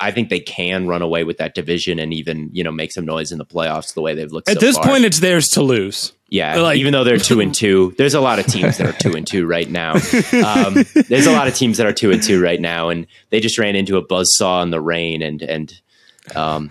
I 0.00 0.10
think 0.12 0.28
they 0.30 0.40
can 0.40 0.86
run 0.86 1.02
away 1.02 1.24
with 1.24 1.36
that 1.38 1.54
division 1.54 1.98
and 1.98 2.14
even, 2.14 2.48
you 2.52 2.64
know, 2.64 2.72
make 2.72 2.90
some 2.92 3.04
noise 3.04 3.32
in 3.32 3.38
the 3.38 3.44
playoffs 3.44 3.92
the 3.94 4.00
way 4.00 4.14
they've 4.14 4.30
looked 4.32 4.48
At 4.48 4.60
so 4.60 4.66
this 4.66 4.76
far. 4.76 4.84
point, 4.86 5.04
it's 5.04 5.20
theirs 5.20 5.48
to 5.50 5.62
lose. 5.62 6.12
Yeah, 6.30 6.56
Like- 6.56 6.78
even 6.78 6.92
though 6.92 7.04
they're 7.04 7.18
two 7.18 7.40
and 7.40 7.54
two, 7.62 7.94
there's 7.98 8.14
a 8.14 8.20
lot 8.20 8.38
of 8.38 8.46
teams 8.46 8.78
that 8.78 8.86
are 8.88 8.92
two 8.98 9.14
and 9.14 9.26
two 9.26 9.46
right 9.46 9.68
now. 9.68 9.92
Um, 10.32 10.84
there's 11.08 11.26
a 11.26 11.32
lot 11.32 11.48
of 11.48 11.54
teams 11.54 11.76
that 11.78 11.86
are 11.86 11.92
two 11.92 12.10
and 12.12 12.22
two 12.22 12.40
right 12.42 12.60
now, 12.60 12.88
and 12.88 13.06
they 13.30 13.40
just 13.40 13.58
ran 13.58 13.76
into 13.76 13.96
a 13.98 14.06
buzzsaw 14.06 14.62
in 14.62 14.70
the 14.70 14.80
rain, 14.80 15.22
and 15.22 15.42
and 15.42 15.80
um, 16.34 16.70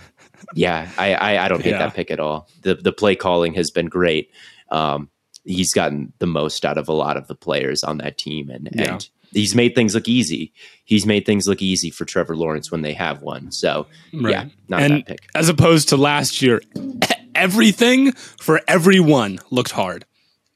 yeah, 0.55 0.89
I, 0.97 1.13
I 1.13 1.45
I 1.45 1.47
don't 1.47 1.61
hate 1.61 1.71
Yeah. 1.71 1.79
that 1.79 1.93
pick 1.93 2.09
at 2.11 2.19
all. 2.19 2.49
The 2.61 2.75
the 2.75 2.91
play 2.91 3.15
calling 3.15 3.53
has 3.53 3.69
been 3.71 3.85
great. 3.87 4.31
Um, 4.69 5.09
he's 5.45 5.71
gotten 5.73 6.13
the 6.19 6.27
most 6.27 6.65
out 6.65 6.77
of 6.77 6.89
a 6.89 6.93
lot 6.93 7.15
of 7.15 7.27
the 7.27 7.35
players 7.35 7.83
on 7.83 7.99
that 7.99 8.17
team, 8.17 8.49
and 8.49 8.69
Yeah. 8.73 8.93
and 8.93 9.09
he's 9.33 9.55
made 9.55 9.75
things 9.75 9.95
look 9.95 10.07
easy. 10.07 10.53
He's 10.85 11.05
made 11.05 11.25
things 11.25 11.47
look 11.47 11.61
easy 11.61 11.89
for 11.89 12.05
Trevor 12.05 12.35
Lawrence 12.35 12.71
when 12.71 12.81
they 12.81 12.93
have 12.93 13.21
one. 13.21 13.51
So 13.51 13.87
yeah, 14.11 14.45
not 14.67 14.81
and 14.81 14.93
that 14.97 15.05
pick. 15.07 15.27
as 15.35 15.49
opposed 15.49 15.89
to 15.89 15.97
last 15.97 16.41
year, 16.41 16.61
everything 17.35 18.11
for 18.11 18.61
everyone 18.67 19.39
looked 19.51 19.71
hard. 19.71 20.05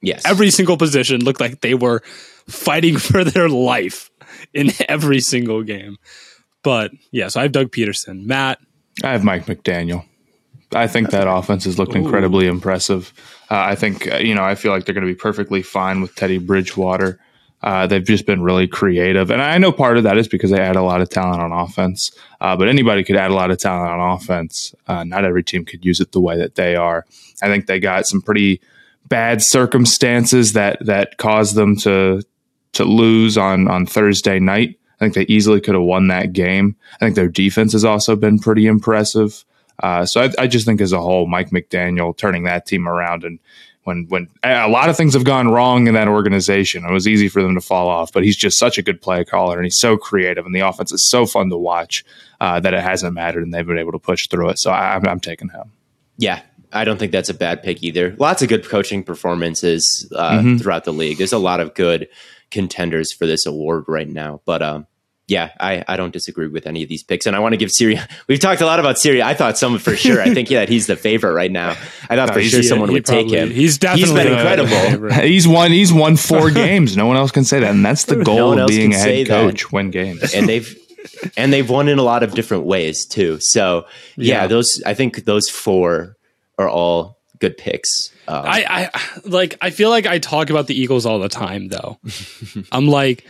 Yes, 0.02 0.24
Every 0.26 0.52
single 0.52 0.78
position 0.78 1.24
looked 1.24 1.42
like 1.42 1.62
they 1.62 1.74
were 1.74 2.02
fighting 2.48 2.98
for 2.98 3.24
their 3.24 3.50
life 3.50 4.12
in 4.54 4.72
every 4.88 5.20
single 5.20 5.64
game. 5.64 5.98
But 6.64 6.92
yeah, 7.12 7.30
so 7.30 7.40
I 7.40 7.44
have 7.44 7.52
Doug 7.52 7.72
Pederson, 7.72 8.26
Matt. 8.26 8.60
I 9.04 9.12
have 9.12 9.24
Mike 9.24 9.46
McDaniel. 9.46 10.06
I 10.74 10.88
think 10.88 11.12
that 11.12 11.28
offense 11.30 11.64
has 11.64 11.80
looked 11.80 11.96
incredibly 11.96 12.46
impressive. 12.46 13.14
Uh, 13.50 13.56
I 13.56 13.76
think, 13.76 14.12
uh, 14.12 14.18
you 14.18 14.36
know, 14.36 14.44
I 14.44 14.56
feel 14.56 14.72
like 14.74 14.86
they're 14.86 14.94
going 14.94 15.08
to 15.08 15.12
be 15.12 15.18
perfectly 15.18 15.62
fine 15.62 16.02
with 16.02 16.14
Teddy 16.16 16.40
Bridgewater. 16.40 17.20
Uh, 17.68 17.86
they've 17.86 18.06
just 18.06 18.26
been 18.26 18.42
really 18.42 18.66
creative. 18.66 19.30
And 19.30 19.42
I 19.42 19.58
know 19.58 19.74
part 19.74 19.98
of 19.98 20.04
that 20.04 20.18
is 20.18 20.30
because 20.30 20.52
they 20.52 20.62
add 20.62 20.78
a 20.78 20.82
lot 20.82 21.02
of 21.02 21.10
talent 21.10 21.42
on 21.42 21.52
offense, 21.52 22.12
uh, 22.40 22.56
but 22.56 22.70
anybody 22.70 23.04
could 23.04 23.18
add 23.18 23.30
a 23.30 23.34
lot 23.34 23.52
of 23.52 23.58
talent 23.58 23.92
on 23.92 24.16
offense. 24.16 24.74
Uh, 24.88 25.04
not 25.04 25.26
every 25.26 25.44
team 25.44 25.66
could 25.66 25.84
use 25.84 26.00
it 26.00 26.14
the 26.14 26.22
way 26.22 26.38
that 26.38 26.56
they 26.56 26.78
are. 26.78 27.06
I 27.42 27.48
think 27.48 27.66
they 27.66 27.82
got 27.82 28.08
some 28.08 28.22
pretty 28.22 28.62
bad 29.10 29.44
circumstances 29.44 30.54
that, 30.54 30.78
that 30.86 31.18
caused 31.18 31.56
them 31.56 31.76
to, 31.80 32.22
to 32.72 32.86
lose 32.86 33.38
on, 33.38 33.68
on 33.68 33.86
Thursday 33.86 34.40
night. 34.40 34.80
I 34.94 35.04
think 35.04 35.16
they 35.16 35.26
easily 35.26 35.60
could 35.60 35.76
have 35.76 35.84
won 35.84 36.08
that 36.08 36.32
game. 36.32 36.78
I 36.94 37.00
think 37.00 37.16
their 37.16 37.28
defense 37.28 37.74
has 37.74 37.84
also 37.84 38.16
been 38.16 38.40
pretty 38.40 38.66
impressive. 38.66 39.44
Uh, 39.84 40.06
so 40.06 40.22
I, 40.22 40.32
I 40.40 40.48
just 40.48 40.66
think 40.66 40.80
as 40.80 40.94
a 40.94 41.02
whole, 41.02 41.28
Mike 41.28 41.50
McDaniel 41.50 42.16
turning 42.16 42.46
that 42.46 42.66
team 42.66 42.88
around 42.88 43.26
and 43.26 43.40
when 43.88 44.06
when 44.10 44.28
a 44.44 44.68
lot 44.68 44.90
of 44.90 44.98
things 44.98 45.14
have 45.14 45.24
gone 45.24 45.48
wrong 45.48 45.88
in 45.88 45.94
that 45.94 46.08
organization, 46.10 46.84
it 46.86 46.92
was 46.92 47.08
easy 47.08 47.30
for 47.30 47.42
them 47.42 47.56
to 47.56 47.62
fall 47.62 47.88
off. 47.88 48.12
But 48.12 48.24
he's 48.26 48.36
just 48.36 48.60
such 48.60 48.78
a 48.78 48.82
good 48.82 49.02
play 49.02 49.24
caller 49.24 49.56
and 49.58 49.66
he's 49.66 49.80
so 49.80 49.96
creative 49.98 50.46
and 50.46 50.54
the 50.54 50.60
offense 50.60 50.92
is 50.92 51.10
so 51.10 51.26
fun 51.26 51.50
to 51.50 51.58
watch 51.58 52.04
uh, 52.42 52.60
that 52.60 52.74
it 52.74 52.82
hasn't 52.82 53.14
mattered 53.14 53.44
and 53.44 53.54
they've 53.54 53.66
been 53.66 53.78
able 53.78 53.94
to 53.94 54.00
push 54.00 54.28
through 54.28 54.50
it. 54.50 54.60
So 54.60 54.72
I, 54.72 54.96
I'm, 54.96 55.08
I'm 55.08 55.20
taking 55.22 55.50
him. 55.50 55.72
Yeah, 56.18 56.42
I 56.74 56.84
don't 56.84 56.98
think 57.00 57.12
that's 57.14 57.30
a 57.30 57.34
bad 57.34 57.64
pick 57.64 57.82
either. 57.82 58.14
Lots 58.20 58.42
of 58.42 58.50
good 58.50 58.68
coaching 58.68 59.04
performances 59.04 60.12
uh, 60.16 60.40
Mm-hmm. 60.40 60.58
throughout 60.58 60.84
the 60.84 60.94
league. 60.94 61.18
There's 61.18 61.34
a 61.34 61.38
lot 61.40 61.60
of 61.62 61.74
good 61.74 62.10
contenders 62.52 63.14
for 63.14 63.26
this 63.26 63.46
award 63.46 63.86
right 63.88 64.08
now. 64.08 64.42
But 64.46 64.62
um, 64.62 64.88
yeah, 65.28 65.52
I, 65.60 65.84
I 65.88 65.98
don't 65.98 66.12
disagree 66.14 66.48
with 66.48 66.66
any 66.68 66.84
of 66.84 66.90
these 66.90 67.04
picks. 67.04 67.26
And 67.26 67.36
I 67.36 67.40
want 67.40 67.52
to 67.54 67.58
give 67.58 67.70
Syria. 67.70 68.08
We've 68.28 68.40
talked 68.40 68.62
a 68.62 68.66
lot 68.66 68.80
about 68.80 68.98
Syria. 68.98 69.26
I 69.26 69.34
thought 69.34 69.58
someone 69.58 69.80
for 69.82 69.96
sure. 69.96 70.22
I 70.22 70.34
think 70.34 70.50
yeah, 70.50 70.60
that 70.60 70.70
he's 70.70 70.88
the 70.88 70.96
favorite 70.96 71.34
right 71.34 71.52
now. 71.52 71.72
I 72.10 72.16
thought 72.16 72.28
No, 72.30 72.34
for 72.34 72.42
sure 72.42 72.64
someone 72.64 72.90
he 72.90 72.94
would 72.96 73.06
take 73.06 73.30
him. 73.30 73.50
He's 73.52 73.78
definitely 73.78 74.22
He's 74.22 74.24
been 74.24 74.34
incredible. 74.34 75.22
He's 75.24 75.48
won. 75.48 75.72
He's 75.72 75.92
won 75.92 76.16
four 76.16 76.50
games. 76.50 76.96
No 76.96 77.08
one 77.08 77.18
else 77.18 77.32
can 77.32 77.44
say 77.44 77.60
that, 77.60 77.72
and 77.72 77.86
that's 77.86 78.06
the 78.06 78.16
No 78.16 78.24
goal 78.24 78.48
one 78.50 78.58
of 78.60 78.62
else 78.64 78.72
being 78.72 78.92
a 78.92 78.96
can 78.96 79.04
say 79.04 79.18
head 79.20 79.28
that. 79.28 79.42
coach. 79.52 79.72
Win 79.72 79.92
games. 79.92 80.34
and 80.34 80.48
they've 80.48 80.78
and 81.36 81.52
they've 81.52 81.70
won 81.70 81.88
in 81.90 82.00
a 82.00 82.04
lot 82.04 82.24
of 82.24 82.34
different 82.34 82.64
ways 82.66 83.06
too. 83.06 83.40
So 83.42 83.86
yeah, 84.16 84.44
Yeah. 84.44 84.48
those 84.48 84.82
I 84.86 84.94
think 84.94 85.26
those 85.26 85.50
four 85.50 86.16
are 86.58 86.70
all 86.70 87.18
good 87.40 87.58
picks. 87.58 88.12
Um, 88.30 88.44
I, 88.46 88.90
I 88.96 89.20
like 89.26 89.58
I 89.62 89.70
feel 89.72 89.90
like 89.90 90.06
I 90.08 90.20
talk 90.20 90.50
about 90.50 90.68
the 90.68 90.80
Eagles 90.80 91.06
all 91.06 91.20
the 91.20 91.30
time 91.30 91.68
though. 91.68 92.00
I'm 92.72 92.88
like 92.88 93.26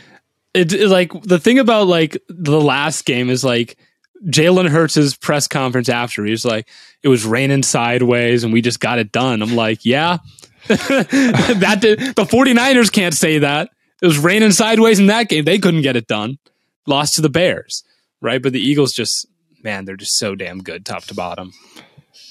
it, 0.54 0.72
it- 0.74 0.88
like 0.90 1.12
the 1.24 1.40
thing 1.40 1.60
about 1.60 1.88
like 1.88 2.18
the 2.30 2.60
last 2.62 3.06
game 3.06 3.30
is 3.30 3.44
like 3.44 3.78
Jalen 4.26 4.70
Hurts' 4.70 5.16
press 5.16 5.48
conference 5.48 5.90
after 5.90 6.26
he 6.26 6.32
was 6.32 6.44
like 6.46 6.68
it 7.04 7.08
was 7.10 7.26
raining 7.26 7.64
sideways 7.64 8.44
and 8.44 8.52
we 8.52 8.62
just 8.62 8.80
got 8.80 9.00
it 9.00 9.12
done. 9.12 9.42
I'm 9.42 9.56
like, 9.56 9.86
yeah. 9.86 10.18
that 10.68 11.78
did, 11.80 12.00
the 12.00 12.24
49ers 12.26 12.92
can't 12.92 13.14
say 13.14 13.40
that. 13.40 13.70
It 14.02 14.06
was 14.06 14.18
raining 14.18 14.52
sideways 14.52 15.00
in 15.00 15.06
that 15.08 15.30
game. 15.30 15.46
They 15.46 15.60
couldn't 15.60 15.82
get 15.84 15.96
it 15.96 16.08
done. 16.08 16.40
Lost 16.86 17.16
to 17.16 17.22
the 17.22 17.30
Bears, 17.30 17.84
right? 18.22 18.42
But 18.42 18.54
the 18.54 18.60
Eagles 18.60 18.92
just 18.94 19.28
man, 19.64 19.86
they're 19.86 19.96
just 19.96 20.18
so 20.18 20.36
damn 20.36 20.64
good 20.64 20.86
top 20.86 21.04
to 21.06 21.14
bottom. 21.14 21.52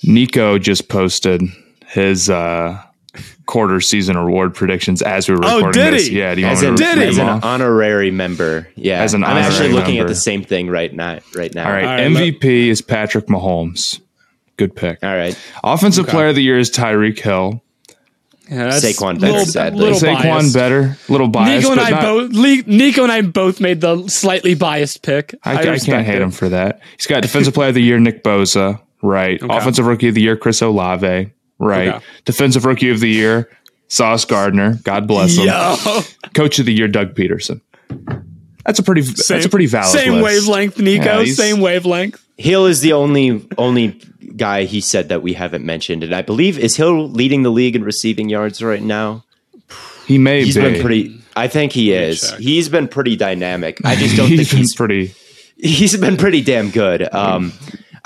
Nico 0.03 0.59
just 0.59 0.89
posted 0.89 1.43
his 1.87 2.29
uh, 2.31 2.83
quarter 3.47 3.81
season 3.81 4.17
award 4.17 4.55
predictions 4.55 5.03
as 5.03 5.29
we 5.29 5.35
were 5.35 5.45
Oh, 5.45 5.57
recording 5.57 5.83
did 5.83 5.95
this. 5.95 6.07
he? 6.09 6.19
Yeah, 6.19 6.35
do 6.35 6.41
you 6.43 6.47
as 6.47 6.63
want 6.63 6.67
an, 6.67 6.73
me 6.89 6.95
to 6.95 7.01
Did 7.01 7.09
as 7.11 7.19
an 7.19 7.29
honorary 7.43 8.11
member. 8.11 8.69
Yeah, 8.75 9.03
As 9.03 9.15
an 9.15 9.25
I'm 9.25 9.37
actually 9.37 9.67
honorary 9.67 9.73
looking 9.75 9.99
at 9.99 10.09
the 10.09 10.15
same 10.15 10.43
thing 10.45 10.69
right 10.69 10.93
now. 10.93 11.19
Right 11.35 11.55
now. 11.55 11.67
All 11.67 11.73
right, 11.73 11.85
All 11.85 11.91
right, 11.95 12.33
MVP 12.33 12.69
is 12.69 12.83
Patrick 12.83 13.27
Mahomes. 13.27 14.01
Good 14.57 14.75
pick. 14.75 14.99
All 15.03 15.15
right. 15.15 15.39
Offensive 15.63 16.07
Player 16.07 16.29
of 16.29 16.35
the 16.35 16.43
Year 16.43 16.59
is 16.59 16.71
Tyreek 16.71 17.19
Hill. 17.19 17.63
Yeah, 18.49 18.69
that's 18.71 18.85
Saquon 18.85 19.21
better, 19.21 19.33
little- 19.33 19.47
sadly. 19.47 19.81
little 19.81 19.99
Saquon 19.99 20.23
biased. 20.23 20.55
better, 20.55 20.97
little 21.09 21.27
biased. 21.27 21.63
Nico 21.69 21.73
and 21.73 21.81
but 21.81 21.87
I 21.87 21.91
not- 21.91 22.03
both 22.03 22.33
Le- 22.33 22.63
Nico 22.77 23.03
and 23.03 23.11
I 23.11 23.23
both 23.23 23.61
made 23.61 23.81
the 23.81 24.07
slightly 24.07 24.55
biased 24.55 25.03
pick. 25.03 25.35
I, 25.43 25.51
I 25.57 25.63
respect 25.71 25.85
can't 25.87 26.07
hate 26.07 26.17
it. 26.17 26.23
him 26.23 26.31
for 26.31 26.49
that. 26.51 26.81
He's 26.97 27.07
got 27.07 27.23
Defensive 27.23 27.55
Player 27.55 27.71
of 27.71 27.75
the 27.75 27.83
Year, 27.83 27.99
Nick 27.99 28.23
Bosa. 28.23 28.81
Right. 29.03 29.41
Offensive 29.43 29.85
Rookie 29.87 30.09
of 30.09 30.15
the 30.15 30.23
Year, 30.23 30.37
Chris 30.37 30.63
Olave. 30.63 31.33
Right. 31.59 31.89
Okay. 31.89 32.05
Defensive 32.25 32.65
Rookie 32.65 32.91
of 32.91 33.01
the 33.01 33.09
Year, 33.09 33.49
Sauce 33.89 34.25
Gardner. 34.25 34.75
God 34.83 35.07
bless 35.07 35.37
him. 35.37 35.47
Yo, 35.47 35.77
Coach 36.35 36.59
of 36.59 36.67
the 36.67 36.73
Year, 36.75 36.89
Doug 36.89 37.15
Pederson. 37.15 37.61
That's 38.65 38.79
a 38.79 38.83
pretty. 38.83 39.03
same, 39.03 39.37
that's 39.37 39.47
a 39.47 39.49
pretty 39.49 39.67
valid. 39.67 39.91
Same 39.99 40.15
list. 40.15 40.25
wavelength, 40.49 40.79
Nico. 40.79 41.21
Yeah, 41.21 41.33
same 41.33 41.61
wavelength. 41.61 42.23
Hill 42.37 42.67
is 42.67 42.81
the 42.81 42.93
only 42.93 43.47
only 43.57 44.01
guy 44.37 44.65
he 44.65 44.81
said 44.81 45.09
that 45.09 45.23
we 45.23 45.33
haven't 45.33 45.65
mentioned, 45.65 46.03
and 46.05 46.15
I 46.15 46.23
believe 46.23 46.59
is 46.59 46.77
Hill 46.77 47.09
leading 47.09 47.43
the 47.43 47.51
league 47.51 47.77
in 47.77 47.85
receiving 47.85 48.29
yards 48.29 48.63
right 48.63 48.83
now. 48.83 49.25
He 50.07 50.19
may 50.19 50.45
He's 50.45 50.57
be. 50.57 50.61
been 50.63 50.81
pretty. 50.81 51.21
I 51.37 51.49
think 51.49 51.73
he 51.73 51.93
is. 51.93 52.31
check. 52.31 52.39
He's 52.41 52.69
been 52.69 52.89
pretty 52.89 53.17
dynamic. 53.17 53.79
I 53.85 53.95
just 53.97 54.17
don't 54.17 54.29
think 54.37 54.51
been 54.51 54.59
he's 54.59 54.75
pretty. 54.75 55.15
he's 55.57 55.97
been 55.97 56.17
pretty 56.17 56.43
damn 56.43 56.71
good. 56.71 57.13
Um, 57.15 57.53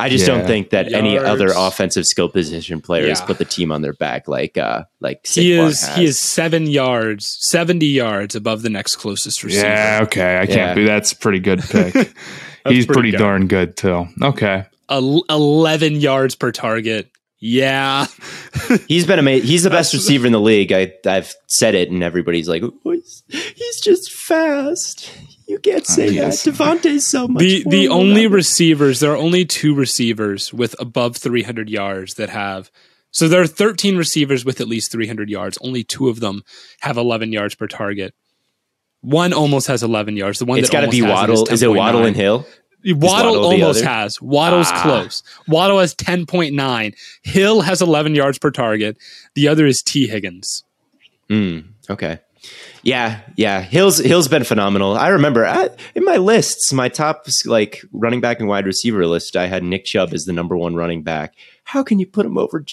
I 0.01 0.09
just 0.09 0.27
Yeah. 0.27 0.37
don't 0.39 0.47
think 0.47 0.71
that 0.71 0.93
any 0.93 1.19
other 1.19 1.53
offensive 1.55 2.05
skill 2.07 2.29
position 2.29 2.81
players 2.81 3.21
Yeah. 3.21 3.27
put 3.27 3.39
the 3.39 3.45
team 3.45 3.71
on 3.73 3.83
their 3.83 3.93
back 3.93 4.27
like 4.29 4.57
uh 4.59 4.85
like 5.01 5.23
Saquon 5.25 5.43
He 5.43 5.53
is 5.53 5.81
has. 5.83 5.97
he 5.97 6.05
is 6.05 6.19
seven 6.21 6.67
yards, 6.67 7.37
seventy 7.41 7.87
yards 7.87 8.35
above 8.35 8.63
the 8.63 8.71
next 8.71 8.97
closest 8.97 9.45
receiver. 9.45 9.67
Yeah. 9.67 10.01
Okay. 10.05 10.39
I 10.39 10.47
can't 10.47 10.57
Yeah. 10.59 10.75
be. 10.75 10.85
That's 10.85 11.13
a 11.13 11.17
pretty 11.17 11.39
good 11.41 11.61
pick. 11.71 11.95
he's 11.95 12.13
pretty 12.65 12.87
pretty 12.87 13.11
good. 13.13 13.19
darn 13.19 13.47
good 13.47 13.77
too. 13.77 14.07
Okay. 14.23 14.65
el- 14.89 15.25
11 15.31 16.01
yards 16.01 16.35
per 16.35 16.51
target. 16.51 17.11
Yeah. 17.43 18.07
He's 18.89 19.07
been 19.07 19.19
amazing. 19.19 19.49
He's 19.49 19.63
the 19.63 19.71
best 19.71 19.95
receiver 19.95 20.27
in 20.27 20.33
the 20.33 20.41
league. 20.41 20.73
I, 20.73 20.93
I've 21.07 21.33
said 21.47 21.75
it, 21.75 21.91
and 21.91 22.03
everybody's 22.03 22.49
like, 22.51 22.63
oh, 22.63 22.91
he's, 22.91 23.23
he's 23.31 23.81
just 23.81 24.13
fast. 24.13 25.11
You 25.51 25.59
can't 25.59 25.87
say 25.87 26.07
that. 26.07 26.15
yes. 26.15 26.47
Davante's 26.47 27.07
so 27.07 27.27
much. 27.29 27.41
the 27.41 27.65
the 27.69 27.89
only 27.89 28.23
reliable. 28.27 28.37
receivers 28.37 29.01
there 29.01 29.13
are 29.13 29.17
only 29.17 29.45
two 29.45 29.75
receivers 29.75 30.53
with 30.55 30.75
above 30.79 31.17
300 31.17 31.69
yards 31.69 32.15
that 32.15 32.29
have 32.31 32.71
so 33.11 33.27
there 33.27 33.43
are 33.43 33.47
13 33.49 33.97
receivers 33.97 34.45
with 34.45 34.61
at 34.61 34.69
least 34.69 34.93
300 34.93 35.29
yards 35.29 35.59
only 35.61 35.83
two 35.83 36.09
of 36.09 36.21
them 36.21 36.43
have 36.83 36.97
11 36.97 37.33
yards 37.33 37.55
per 37.57 37.67
target 37.67 38.15
one 39.01 39.33
almost 39.33 39.67
has 39.67 39.83
11 39.83 40.17
yards 40.17 40.39
the 40.39 40.45
one 40.45 40.59
It's 40.59 40.69
that 40.71 40.73
got 40.73 40.81
to 40.83 40.91
be 40.91 41.03
almost 41.03 41.19
has 41.21 41.29
Waddle. 41.41 41.53
Is 41.55 41.63
it 41.63 41.73
Waddle 41.73 42.05
and 42.05 42.17
Hill? 42.17 42.47
Waddle, 42.85 43.33
Waddle 43.33 43.45
almost 43.45 43.85
has. 43.85 44.23
Waddle's 44.23 44.69
Ah. 44.71 44.83
close. 44.83 45.23
Waddle 45.47 45.81
has 45.81 45.95
10.9. 45.97 46.95
Hill 47.23 47.61
has 47.61 47.83
11 47.83 48.15
yards 48.15 48.39
per 48.39 48.51
target. 48.51 48.97
The 49.35 49.49
other 49.49 49.67
is 49.67 49.83
Tee 49.83 50.07
Higgins. 50.07 50.65
Mm, 51.29 51.65
okay. 51.91 52.21
Yeah, 52.83 53.21
yeah. 53.37 53.61
Hill's 53.61 53.99
Hill's 53.99 54.29
been 54.29 54.45
phenomenal. 54.45 54.97
I 54.97 55.09
remember 55.09 55.47
I, 55.47 55.69
in 55.95 56.05
my 56.05 56.17
lists, 56.17 56.73
my 56.73 56.89
top 56.89 57.27
like 57.47 57.83
running 57.93 58.21
back 58.21 58.41
and 58.41 58.49
wide 58.49 58.67
receiver 58.67 59.07
list, 59.07 59.37
I 59.37 59.47
had 59.47 59.63
Nick 59.63 59.85
Chubb 59.85 60.13
as 60.15 60.25
the 60.25 60.33
number 60.33 60.57
one 60.57 60.75
running 60.75 61.03
back. 61.03 61.35
How 61.65 61.83
can 61.83 61.99
you 61.99 62.07
put 62.07 62.25
him 62.27 62.39
over 62.39 62.65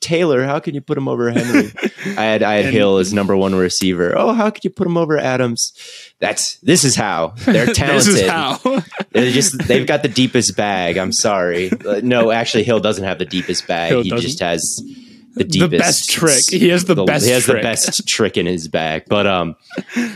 Taylor? 0.00 0.44
How 0.44 0.60
can 0.60 0.74
you 0.74 0.80
put 0.80 0.96
him 0.96 1.08
over 1.08 1.30
Henry? 1.30 1.72
I 2.16 2.24
had 2.24 2.42
I 2.44 2.54
had 2.54 2.66
And- 2.66 2.74
Hill 2.74 2.98
as 2.98 3.12
number 3.12 3.36
one 3.36 3.54
receiver. 3.54 4.16
Oh, 4.16 4.32
how 4.32 4.50
could 4.50 4.62
you 4.64 4.70
put 4.70 4.86
him 4.86 4.96
over 4.96 5.18
Adams? 5.18 5.72
That's 6.20 6.56
this 6.60 6.84
is 6.84 6.94
how 6.94 7.34
they're 7.44 7.66
talented. 7.66 8.14
this 8.14 8.22
is 8.22 8.28
how. 8.28 8.58
They're 9.10 9.32
just 9.32 9.58
they've 9.66 9.86
got 9.86 10.02
the 10.02 10.08
deepest 10.08 10.54
bag. 10.56 10.98
I'm 10.98 11.12
sorry. 11.12 11.70
No, 12.02 12.30
actually, 12.30 12.62
Hill 12.64 12.78
doesn't 12.78 13.02
have 13.04 13.18
the 13.18 13.24
deepest 13.24 13.66
bag. 13.66 13.88
Hill 13.90 14.02
he 14.02 14.10
doesn't? 14.10 14.22
just 14.26 14.40
has 14.40 14.80
the 15.38 15.44
The 15.44 15.78
best 15.78 16.10
trick. 16.10 16.44
He 16.50 16.68
has 16.68 16.84
the 16.84 16.94
best 17.04 17.24
He 17.24 17.32
has 17.32 17.44
trick. 17.44 17.56
the 17.58 17.62
best 17.62 18.06
trick 18.08 18.36
in 18.36 18.46
his 18.46 18.68
bag. 18.68 19.04
But 19.08 19.26
um, 19.26 19.56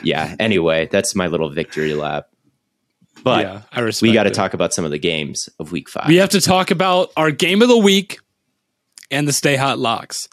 yeah. 0.03 0.37
Anyway, 0.39 0.89
that's 0.91 1.15
my 1.15 1.27
little 1.27 1.51
victory 1.51 1.95
lap. 1.95 2.27
But 3.25 3.45
yeah, 3.47 3.63
I 3.71 3.81
respect 3.81 4.09
we 4.09 4.13
got 4.15 4.25
to 4.25 4.31
talk 4.31 4.53
about 4.55 4.75
some 4.75 4.85
of 4.85 4.91
the 4.91 4.99
games 4.99 5.49
of 5.61 5.71
week 5.71 5.89
five. 5.89 6.09
We 6.09 6.17
have 6.17 6.31
to 6.31 6.41
talk 6.41 6.71
about 6.73 7.13
our 7.17 7.31
game 7.31 7.63
of 7.63 7.69
the 7.69 7.79
week 7.79 8.19
and 9.13 9.29
the 9.29 9.33
Stay 9.33 9.55
Hot 9.57 9.79
Locks. 9.79 10.29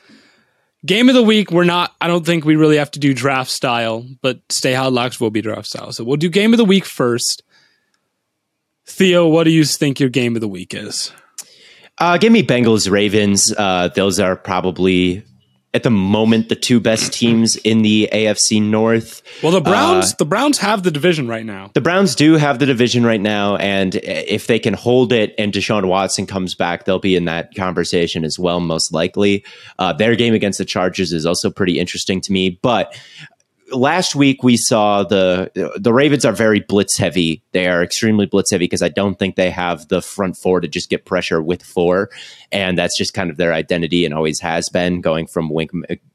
Game 0.86 1.10
of 1.10 1.14
the 1.14 1.22
week, 1.22 1.52
we're 1.52 1.66
not, 1.66 1.94
I 2.00 2.08
don't 2.08 2.26
think 2.26 2.46
we 2.46 2.56
really 2.56 2.78
have 2.78 2.90
to 2.92 3.00
do 3.00 3.14
draft 3.14 3.52
style, 3.52 4.06
but 4.22 4.40
Stay 4.50 4.74
Hot 4.74 4.94
Locks 4.94 5.20
will 5.20 5.30
be 5.30 5.42
draft 5.42 5.68
style. 5.68 5.92
So 5.92 6.04
we'll 6.06 6.16
do 6.18 6.30
game 6.30 6.54
of 6.54 6.58
the 6.58 6.66
week 6.66 6.86
first. 6.86 7.44
Theo, 8.88 9.28
what 9.28 9.44
do 9.44 9.52
you 9.52 9.66
think 9.66 10.00
your 10.00 10.10
game 10.10 10.36
of 10.36 10.42
the 10.42 10.48
week 10.48 10.74
is? 10.74 11.12
Uh, 12.00 12.18
give 12.18 12.32
me 12.32 12.44
Bengals 12.44 12.90
Ravens. 12.90 13.54
Uh, 13.58 13.90
those 13.90 14.20
are 14.20 14.36
probably 14.36 15.24
at 15.74 15.84
the 15.84 15.90
moment 15.92 16.50
the 16.50 16.56
two 16.56 16.80
best 16.80 17.14
teams 17.14 17.56
in 17.58 17.84
the 17.84 18.10
AFC 18.12 18.60
North. 18.62 19.22
Well, 19.44 19.52
the 19.52 19.62
Browns, 19.62 20.14
Uh, 20.14 20.16
the 20.18 20.26
Browns 20.26 20.58
have 20.60 20.82
the 20.82 20.90
division 20.90 21.28
right 21.28 21.46
now. 21.46 21.70
The 21.76 21.82
Browns 21.82 22.16
do 22.16 22.38
have 22.38 22.58
the 22.58 22.66
division 22.66 23.06
right 23.06 23.22
now, 23.22 23.56
and 23.58 23.94
if 23.96 24.48
they 24.48 24.58
can 24.58 24.74
hold 24.74 25.14
it 25.14 25.36
and 25.38 25.54
Deshaun 25.54 25.86
Watson 25.86 26.26
comes 26.26 26.56
back, 26.56 26.86
they'll 26.86 26.98
be 26.98 27.16
in 27.16 27.26
that 27.26 27.54
conversation 27.54 28.26
as 28.26 28.40
well, 28.40 28.60
most 28.60 28.92
likely. 28.94 29.44
Uh, 29.78 29.94
their 29.94 30.16
game 30.16 30.34
against 30.34 30.58
the 30.58 30.66
Chargers 30.66 31.14
is 31.14 31.26
also 31.26 31.52
pretty 31.52 31.78
interesting 31.80 32.20
to 32.22 32.32
me, 32.32 32.58
but 32.64 32.98
last 33.72 34.16
week 34.16 34.44
we 34.44 34.58
saw 34.58 35.04
the 35.04 35.52
the 35.80 35.94
Ravens 35.94 36.26
are 36.26 36.34
very 36.34 36.60
blitz 36.60 36.98
heavy. 36.98 37.44
They 37.52 37.68
are 37.68 37.84
extremely 37.84 38.26
blitz 38.26 38.52
heavy 38.52 38.66
because 38.66 38.82
I 38.82 38.90
don't 38.90 39.18
think 39.18 39.36
they 39.36 39.50
have 39.50 39.88
the 39.88 40.02
front 40.02 40.38
four 40.38 40.62
to 40.62 40.68
just 40.68 40.90
get 40.90 41.06
pressure 41.06 41.42
with 41.42 41.64
four, 41.64 42.10
and 42.52 42.78
that's 42.78 42.98
just 42.98 43.14
kind 43.14 43.30
of 43.30 43.38
their 43.38 43.54
identity 43.54 44.06
and 44.06 44.14
always 44.14 44.40
has 44.40 44.70
been. 44.70 45.02
Going 45.02 45.28
from 45.28 45.50
Wink 45.50 45.72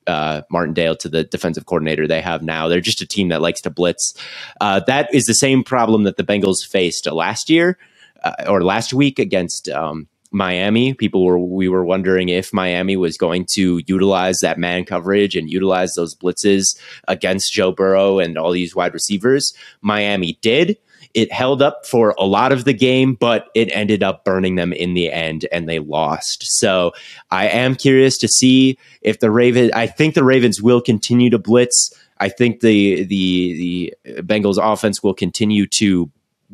uh, 0.06 0.42
Martindale 0.50 0.96
to 0.96 1.08
the 1.08 1.24
defensive 1.24 1.66
coordinator 1.66 2.06
they 2.06 2.20
have 2.20 2.42
now, 2.42 2.68
they're 2.68 2.80
just 2.80 3.00
a 3.00 3.06
team 3.06 3.28
that 3.28 3.42
likes 3.42 3.60
to 3.62 3.70
blitz. 3.70 4.14
Uh, 4.60 4.80
that 4.86 5.12
is 5.14 5.24
the 5.24 5.34
same 5.34 5.64
problem 5.64 6.04
that 6.04 6.16
the 6.16 6.24
Bengals 6.24 6.66
faced 6.66 7.10
last 7.10 7.50
year 7.50 7.78
uh, 8.22 8.44
or 8.48 8.62
last 8.62 8.92
week 8.92 9.18
against. 9.18 9.68
Um, 9.68 10.08
Miami. 10.34 10.92
People 10.92 11.24
were 11.24 11.38
we 11.38 11.68
were 11.68 11.84
wondering 11.84 12.28
if 12.28 12.52
Miami 12.52 12.96
was 12.96 13.16
going 13.16 13.46
to 13.52 13.80
utilize 13.86 14.40
that 14.40 14.58
man 14.58 14.84
coverage 14.84 15.36
and 15.36 15.48
utilize 15.48 15.94
those 15.94 16.14
blitzes 16.14 16.76
against 17.08 17.52
Joe 17.52 17.72
Burrow 17.72 18.18
and 18.18 18.36
all 18.36 18.50
these 18.50 18.74
wide 18.74 18.92
receivers. 18.92 19.54
Miami 19.80 20.38
did. 20.42 20.76
It 21.14 21.32
held 21.32 21.62
up 21.62 21.86
for 21.86 22.12
a 22.18 22.26
lot 22.26 22.50
of 22.50 22.64
the 22.64 22.72
game, 22.72 23.14
but 23.14 23.46
it 23.54 23.70
ended 23.70 24.02
up 24.02 24.24
burning 24.24 24.56
them 24.56 24.72
in 24.72 24.94
the 24.94 25.12
end 25.12 25.46
and 25.52 25.68
they 25.68 25.78
lost. 25.78 26.58
So 26.58 26.92
I 27.30 27.46
am 27.46 27.76
curious 27.76 28.18
to 28.18 28.26
see 28.26 28.76
if 29.00 29.20
the 29.20 29.30
Ravens 29.30 29.70
I 29.74 29.86
think 29.86 30.14
the 30.14 30.24
Ravens 30.24 30.60
will 30.60 30.80
continue 30.80 31.30
to 31.30 31.38
blitz. 31.38 31.94
I 32.18 32.28
think 32.28 32.60
the 32.60 33.04
the 33.04 33.94
the 34.04 34.22
Bengals 34.22 34.58
offense 34.60 35.02
will 35.02 35.14
continue 35.14 35.66
to 35.68 36.10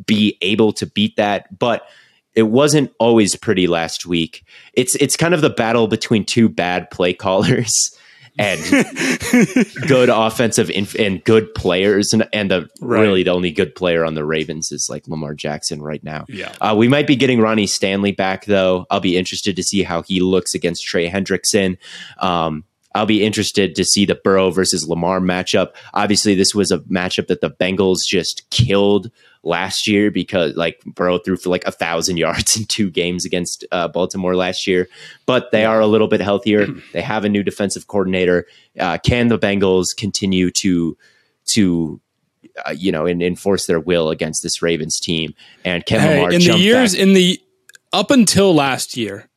be 0.06 0.36
able 0.42 0.72
to 0.74 0.86
beat 0.86 1.16
that, 1.16 1.58
but 1.58 1.86
it 2.34 2.44
wasn't 2.44 2.92
always 2.98 3.34
pretty 3.36 3.66
last 3.66 4.06
week. 4.06 4.44
It's 4.74 4.94
it's 4.96 5.16
kind 5.16 5.34
of 5.34 5.40
the 5.40 5.50
battle 5.50 5.88
between 5.88 6.24
two 6.24 6.48
bad 6.48 6.90
play 6.90 7.12
callers 7.12 7.72
and 8.38 8.60
good 9.86 10.08
offensive 10.08 10.70
inf- 10.70 10.94
and 10.94 11.22
good 11.24 11.52
players, 11.54 12.12
and 12.12 12.26
and 12.32 12.50
the 12.50 12.68
Right. 12.80 13.00
really 13.02 13.22
the 13.24 13.32
only 13.32 13.50
good 13.50 13.74
player 13.74 14.04
on 14.04 14.14
the 14.14 14.24
Ravens 14.24 14.70
is 14.70 14.88
like 14.90 15.06
Lamar 15.08 15.34
Jackson 15.34 15.82
right 15.82 16.02
now. 16.04 16.24
Yeah. 16.28 16.52
Uh, 16.60 16.74
we 16.76 16.88
might 16.88 17.06
be 17.06 17.16
getting 17.16 17.40
Ronnie 17.40 17.66
Stanley 17.66 18.12
back 18.12 18.44
though. 18.46 18.86
I'll 18.90 19.00
be 19.00 19.16
interested 19.16 19.56
to 19.56 19.62
see 19.62 19.82
how 19.82 20.02
he 20.02 20.20
looks 20.20 20.54
against 20.54 20.84
Trey 20.84 21.08
Hendrickson. 21.10 21.76
Um, 22.18 22.64
I'll 22.94 23.06
be 23.06 23.24
interested 23.24 23.74
to 23.76 23.84
see 23.84 24.04
the 24.04 24.16
Burrow 24.16 24.50
versus 24.50 24.88
Lamar 24.88 25.20
matchup. 25.20 25.72
Obviously, 25.94 26.34
this 26.34 26.54
was 26.54 26.70
a 26.70 26.78
matchup 26.80 27.28
that 27.28 27.40
the 27.40 27.50
Bengals 27.50 28.04
just 28.04 28.48
killed 28.50 29.10
last 29.42 29.86
year 29.86 30.10
because 30.10 30.54
like 30.56 30.82
Burrow 30.84 31.18
threw 31.18 31.36
for 31.36 31.50
like 31.50 31.64
a 31.66 31.72
thousand 31.72 32.16
yards 32.18 32.56
in 32.56 32.64
two 32.64 32.90
games 32.90 33.24
against 33.24 33.64
uh, 33.72 33.88
Baltimore 33.88 34.34
last 34.34 34.66
year. 34.66 34.88
But 35.26 35.50
they 35.52 35.64
are 35.64 35.80
a 35.80 35.86
little 35.86 36.08
bit 36.08 36.20
healthier. 36.20 36.66
They 36.92 37.02
have 37.02 37.24
a 37.24 37.28
new 37.28 37.42
defensive 37.42 37.86
coordinator. 37.86 38.46
Uh, 38.78 38.98
can 38.98 39.28
the 39.28 39.38
Bengals 39.38 39.96
continue 39.96 40.50
to 40.52 40.96
to 41.46 42.00
uh, 42.66 42.72
you 42.72 42.90
know 42.90 43.06
and 43.06 43.22
enforce 43.22 43.66
their 43.66 43.78
will 43.78 44.10
against 44.10 44.42
this 44.42 44.60
Ravens 44.60 44.98
team? 44.98 45.34
And 45.64 45.86
can 45.86 46.00
Hey, 46.00 46.16
Lamar 46.16 46.32
in 46.32 46.42
the 46.42 46.58
years 46.58 46.92
back? 46.92 47.00
in 47.00 47.12
the 47.12 47.40
up 47.92 48.10
until 48.10 48.54
last 48.54 48.96
year, 48.96 49.28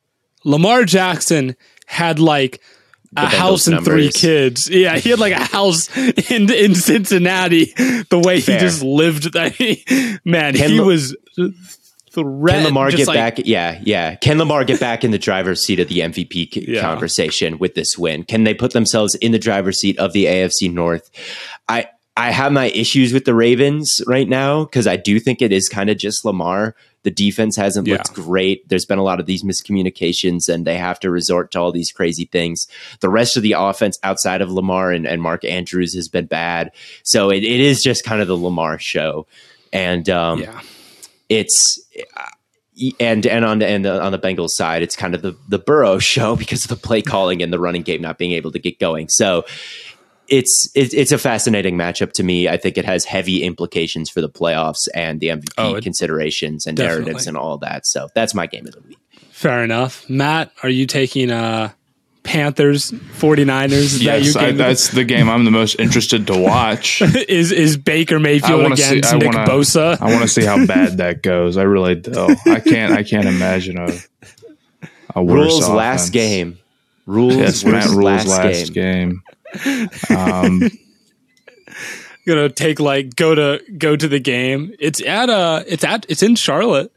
Lamar 0.44 0.84
Jackson 0.84 1.56
had 1.86 2.18
like 2.18 2.60
a 3.16 3.26
house 3.26 3.66
and 3.66 3.84
three 3.84 4.10
kids. 4.10 4.68
Yeah, 4.68 4.96
he 4.96 5.10
had 5.10 5.18
like 5.18 5.32
a 5.32 5.44
house 5.44 5.94
in 6.30 6.50
in 6.52 6.74
Cincinnati. 6.74 7.72
The 8.10 8.20
way 8.24 8.40
Fair. 8.40 8.56
he 8.56 8.60
just 8.60 8.82
lived 8.82 9.32
that 9.34 9.58
man, 10.24 10.54
Can 10.54 10.70
he 10.70 10.80
La- 10.80 10.86
was 10.86 11.16
threat. 12.10 12.54
Can 12.54 12.64
Lamar 12.64 12.90
just 12.90 12.98
get 12.98 13.06
like- 13.08 13.16
back? 13.36 13.46
Yeah, 13.46 13.80
yeah. 13.82 14.14
Can 14.16 14.38
Lamar 14.38 14.64
get 14.64 14.80
back 14.80 15.04
in 15.04 15.10
the 15.10 15.18
driver's 15.18 15.64
seat 15.64 15.80
of 15.80 15.88
the 15.88 15.98
MVP 16.00 16.52
c- 16.54 16.64
Yeah. 16.68 16.80
conversation 16.80 17.58
with 17.58 17.74
this 17.74 17.98
win? 17.98 18.24
Can 18.24 18.44
they 18.44 18.54
put 18.54 18.72
themselves 18.72 19.14
in 19.16 19.32
the 19.32 19.38
driver's 19.38 19.78
seat 19.80 19.98
of 19.98 20.12
the 20.12 20.26
AFC 20.26 20.72
North? 20.72 21.10
I 21.68 21.88
I 22.16 22.30
have 22.30 22.52
my 22.52 22.66
issues 22.66 23.12
with 23.12 23.24
the 23.24 23.34
Ravens 23.34 24.00
right 24.06 24.28
now 24.28 24.64
because 24.64 24.86
I 24.86 24.96
do 24.96 25.18
think 25.18 25.42
it 25.42 25.52
is 25.52 25.68
kind 25.68 25.90
of 25.90 25.98
just 25.98 26.24
Lamar. 26.24 26.76
The 27.04 27.10
defense 27.10 27.56
hasn't 27.56 27.86
Yeah. 27.86 27.94
looked 27.94 28.12
great. 28.12 28.68
There's 28.68 28.84
been 28.84 28.98
a 28.98 29.02
lot 29.04 29.20
of 29.20 29.26
these 29.26 29.44
miscommunications, 29.44 30.48
and 30.48 30.66
they 30.66 30.76
have 30.76 30.98
to 31.00 31.10
resort 31.10 31.52
to 31.52 31.60
all 31.60 31.70
these 31.72 31.92
crazy 31.92 32.24
things. 32.24 32.66
The 33.00 33.08
rest 33.08 33.36
of 33.36 33.42
the 33.42 33.52
offense 33.52 33.98
outside 34.02 34.40
of 34.42 34.50
Lamar 34.50 34.90
and, 34.90 35.06
and 35.06 35.22
Mark 35.22 35.44
Andrews 35.44 35.94
has 35.94 36.08
been 36.08 36.26
bad. 36.26 36.72
So 37.02 37.30
it, 37.30 37.44
it 37.44 37.60
is 37.60 37.82
just 37.82 38.04
kind 38.04 38.20
of 38.20 38.26
the 38.28 38.36
Lamar 38.36 38.78
show. 38.78 39.26
And 39.72 40.08
um, 40.10 40.40
yeah, 40.40 40.60
it's 41.28 41.80
and 43.00 43.26
and 43.26 43.44
on 43.44 43.58
the 43.60 43.66
and 43.66 43.84
the, 43.84 44.02
on 44.02 44.12
the 44.12 44.18
Bengals 44.18 44.50
side, 44.50 44.82
it's 44.82 44.96
kind 44.96 45.14
of 45.14 45.22
the 45.22 45.36
the 45.48 45.58
Burrow 45.58 45.98
show 46.00 46.36
because 46.36 46.64
of 46.64 46.68
the 46.70 46.76
play 46.76 47.02
calling 47.02 47.42
and 47.42 47.52
the 47.52 47.58
running 47.60 47.82
game 47.82 48.00
not 48.02 48.18
being 48.18 48.32
able 48.32 48.50
to 48.52 48.58
get 48.58 48.78
going. 48.78 49.08
So 49.08 49.44
it's 50.28 50.68
it's 50.74 50.94
it's 50.94 51.12
a 51.12 51.18
fascinating 51.18 51.76
matchup 51.76 52.12
to 52.12 52.22
me. 52.22 52.48
I 52.48 52.56
think 52.56 52.78
it 52.78 52.84
has 52.84 53.04
heavy 53.04 53.42
implications 53.42 54.08
for 54.10 54.20
the 54.20 54.28
playoffs 54.28 54.88
and 54.94 55.20
the 55.20 55.28
MVP 55.28 55.52
Oh, 55.58 55.74
it- 55.74 55.84
considerations 55.84 56.66
and 56.66 56.76
definitely. 56.76 57.04
narratives 57.04 57.26
and 57.26 57.36
all 57.36 57.58
that. 57.58 57.86
So 57.86 58.08
that's 58.14 58.34
my 58.34 58.46
game 58.46 58.66
of 58.66 58.72
the 58.72 58.80
week. 58.80 58.98
fair 59.30 59.62
enough. 59.62 60.08
Matt, 60.08 60.50
are 60.62 60.68
you 60.70 60.86
taking 60.86 61.30
uh 61.30 61.72
Panthers 62.22 62.90
49ers? 62.90 63.70
Is 63.72 63.98
that 63.98 64.22
Yes, 64.22 64.34
your 64.34 64.42
I, 64.44 64.52
that's 64.52 64.88
the 64.88 65.04
game 65.04 65.28
I'm 65.28 65.44
the 65.44 65.50
most 65.50 65.78
interested 65.78 66.26
to 66.28 66.38
watch. 66.38 67.02
is 67.28 67.52
is 67.52 67.76
Baker 67.76 68.18
Mayfield 68.18 68.62
want 68.62 68.76
to 68.76 68.82
see. 68.82 68.90
against 68.98 69.12
I 69.12 69.18
Nick 69.18 69.34
want 69.34 69.46
to. 69.46 69.52
Bosa? 69.52 70.00
I 70.00 70.06
want 70.10 70.22
to 70.22 70.28
see 70.28 70.44
how 70.44 70.64
bad 70.66 70.96
that 70.96 71.22
goes. 71.22 71.58
I 71.58 71.64
really 71.64 71.96
do. 71.96 72.12
I 72.46 72.60
can't. 72.60 72.94
I 72.94 73.02
can't 73.02 73.26
imagine 73.26 73.76
a 73.78 73.90
a 75.14 75.22
worse 75.22 75.50
Rules 75.52 75.68
last 75.68 76.12
game. 76.14 76.58
Rules 77.06 77.36
Yes, 77.36 77.62
Matt 77.64 77.88
rules 77.90 78.02
last, 78.02 78.26
last, 78.28 78.72
game. 78.72 79.10
game. 79.10 79.22
Um, 80.10 80.62
gonna 82.26 82.48
take 82.48 82.80
like 82.80 83.14
go 83.16 83.34
to 83.34 83.60
go 83.78 83.96
to 83.96 84.08
the 84.08 84.18
game. 84.20 84.74
It's 84.78 85.02
at 85.02 85.28
uh 85.30 85.62
it's 85.66 85.84
at 85.84 86.06
it's 86.08 86.22
in 86.22 86.36
Charlotte. 86.36 86.92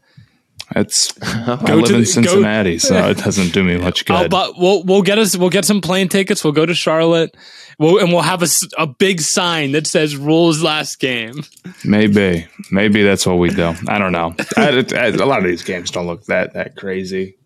It's 0.76 1.14
I 1.24 1.74
live 1.76 1.91
in 1.91 2.01
the- 2.01 2.05
Cincinnati, 2.05 2.74
go- 2.74 2.78
so 2.80 2.95
it 3.10 3.18
doesn't 3.18 3.53
do 3.53 3.64
me 3.64 3.78
much 3.78 4.05
good. 4.05 4.30
but 4.30 4.58
we'll 4.58 4.84
we'll 4.84 5.01
get 5.01 5.18
us 5.18 5.36
we'll 5.38 5.49
get 5.49 5.66
some 5.66 5.82
plane 5.82 6.10
tickets. 6.10 6.43
We'll 6.43 6.53
go 6.53 6.66
to 6.66 6.74
Charlotte. 6.74 7.36
We'll, 7.80 7.99
and 7.99 8.12
we'll 8.12 8.24
have 8.24 8.41
a, 8.41 8.47
a 8.80 8.88
big 8.88 9.22
sign 9.22 9.74
that 9.74 9.86
says 9.86 10.18
"Rules 10.18 10.64
last 10.64 10.99
game." 10.99 11.43
Maybe, 11.86 12.47
maybe 12.72 13.03
that's 13.03 13.24
what 13.28 13.36
we 13.38 13.49
do. 13.49 13.76
I 13.88 13.99
don't 13.99 14.12
know. 14.12 14.34
I, 14.58 14.84
I- 14.95 15.05
a 15.10 15.26
lot 15.26 15.39
of 15.39 15.45
these 15.45 15.62
games 15.64 15.91
don't 15.91 16.08
look 16.08 16.26
that 16.26 16.53
that 16.53 16.76
crazy 16.76 17.38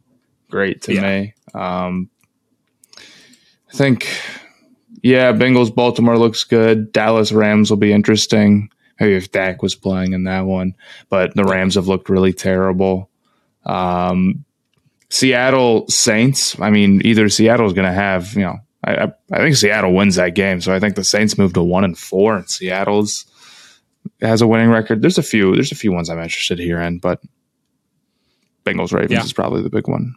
great 0.49 0.83
to 0.83 0.93
Yeah. 0.93 1.01
me. 1.01 1.33
Um, 1.53 2.09
I 2.97 3.73
think, 3.73 4.07
yeah, 5.01 5.31
Bengals 5.33 5.73
Baltimore 5.73 6.17
looks 6.17 6.43
good. 6.43 6.91
Dallas 6.91 7.31
Rams 7.31 7.69
will 7.69 7.77
be 7.77 7.93
interesting. 7.93 8.69
Maybe 8.99 9.15
if 9.15 9.31
Dak 9.31 9.63
was 9.63 9.73
playing 9.75 10.13
in 10.13 10.25
that 10.25 10.41
one, 10.41 10.75
but 11.09 11.33
the 11.35 11.43
Rams 11.43 11.75
have 11.75 11.87
looked 11.87 12.09
really 12.09 12.33
terrible. 12.33 13.09
Um, 13.65 14.45
Seattle 15.09 15.87
Saints. 15.87 16.59
I 16.59 16.69
mean, 16.69 17.01
either 17.03 17.27
Seattle's 17.29 17.73
going 17.73 17.87
to 17.87 17.93
have 17.93 18.33
you 18.35 18.41
know. 18.41 18.59
I, 18.83 18.95
I 18.95 19.11
I 19.31 19.37
think 19.37 19.55
Seattle 19.55 19.93
wins 19.93 20.15
that 20.15 20.35
game, 20.35 20.61
so 20.61 20.73
I 20.73 20.79
think 20.79 20.95
the 20.95 21.03
Saints 21.03 21.37
move 21.37 21.53
to 21.53 21.61
one 21.63 21.83
and 21.83 21.97
four, 21.97 22.35
and 22.37 22.49
Seattle's 22.49 23.25
has 24.21 24.41
a 24.41 24.47
winning 24.47 24.69
record. 24.69 25.01
There's 25.01 25.17
a 25.17 25.23
few. 25.23 25.53
There's 25.53 25.71
a 25.71 25.75
few 25.75 25.91
ones 25.91 26.09
I'm 26.09 26.19
interested 26.19 26.57
here 26.59 26.79
in, 26.81 26.97
but 26.99 27.21
Bengals 28.65 28.93
Ravens 28.93 29.11
Yeah. 29.11 29.23
is 29.23 29.33
probably 29.33 29.61
the 29.63 29.69
big 29.69 29.87
one. 29.87 30.15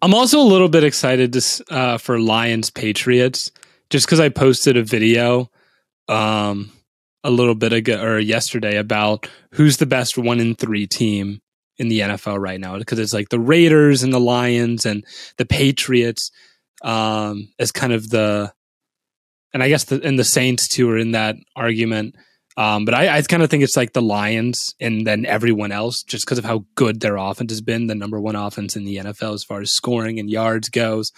I'm 0.00 0.14
also 0.14 0.40
a 0.40 0.42
little 0.42 0.68
bit 0.68 0.82
excited 0.84 1.32
to, 1.32 1.64
uh, 1.70 1.98
for 1.98 2.18
Lions 2.18 2.70
Patriots 2.70 3.50
just 3.92 4.06
because 4.06 4.20
I 4.20 4.30
posted 4.30 4.78
a 4.78 4.82
video 4.82 5.50
um, 6.08 6.72
a 7.22 7.30
little 7.30 7.54
bit 7.54 7.74
ago 7.74 8.02
or 8.02 8.18
yesterday 8.18 8.78
about 8.78 9.28
who's 9.52 9.76
the 9.76 9.86
best 9.86 10.16
one 10.16 10.40
in 10.40 10.54
three 10.54 10.86
team 10.86 11.42
in 11.76 11.88
the 11.88 12.00
NFL 12.00 12.40
right 12.40 12.58
now 12.58 12.78
because 12.78 12.98
it's 12.98 13.12
like 13.12 13.28
the 13.28 13.38
Raiders 13.38 14.02
and 14.02 14.12
the 14.12 14.18
Lions 14.18 14.86
and 14.86 15.04
the 15.36 15.44
Patriots 15.44 16.30
um, 16.82 17.50
as 17.58 17.70
kind 17.70 17.92
of 17.92 18.08
the 18.08 18.54
and 19.52 19.62
I 19.62 19.68
guess 19.68 19.84
the 19.84 20.00
and 20.02 20.18
the 20.18 20.24
Saints 20.24 20.68
too 20.68 20.88
are 20.88 20.96
in 20.96 21.12
that 21.12 21.36
argument. 21.54 22.16
Um, 22.56 22.86
but 22.86 22.94
I, 22.94 23.18
I 23.18 23.22
kind 23.22 23.42
of 23.42 23.50
think 23.50 23.62
it's 23.62 23.76
like 23.76 23.92
the 23.92 24.00
Lions 24.00 24.74
and 24.80 25.06
then 25.06 25.26
everyone 25.26 25.70
else, 25.70 26.02
just 26.02 26.24
because 26.24 26.38
of 26.38 26.46
how 26.46 26.64
good 26.76 27.00
their 27.00 27.16
offense 27.16 27.52
has 27.52 27.60
been, 27.60 27.88
the 27.88 27.94
number 27.94 28.20
one 28.20 28.36
offense 28.36 28.74
in 28.74 28.86
the 28.86 28.96
NFL 28.96 29.34
as 29.34 29.44
far 29.44 29.60
as 29.60 29.70
scoring 29.70 30.18
and 30.18 30.30
yards 30.30 30.70
goes. 30.70 31.12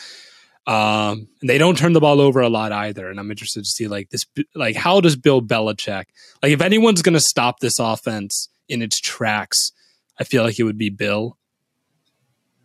Um, 0.67 1.29
and 1.41 1.51
they 1.51 1.59
don't 1.59 1.77
turn 1.77 1.93
the 1.93 2.01
ball 2.01 2.21
over 2.21 2.41
a 2.41 2.49
lot 2.49 2.73
either. 2.73 3.11
And 3.11 3.21
I'm 3.21 3.31
interested 3.31 3.65
to 3.65 3.71
see 3.71 3.87
like 3.87 4.11
this, 4.11 4.25
like 4.55 4.77
how 4.77 5.01
does 5.01 5.15
Bill 5.17 5.43
Belichick, 5.43 6.05
like 6.43 6.53
if 6.53 6.63
anyone's 6.63 7.03
going 7.03 7.15
to 7.15 7.21
stop 7.21 7.61
this 7.61 7.79
offense 7.79 8.49
in 8.69 8.81
its 8.81 8.99
tracks, 8.99 9.73
I 10.19 10.25
feel 10.25 10.43
like 10.43 10.59
it 10.59 10.65
would 10.65 10.79
be 10.79 10.89
Bill, 10.91 11.37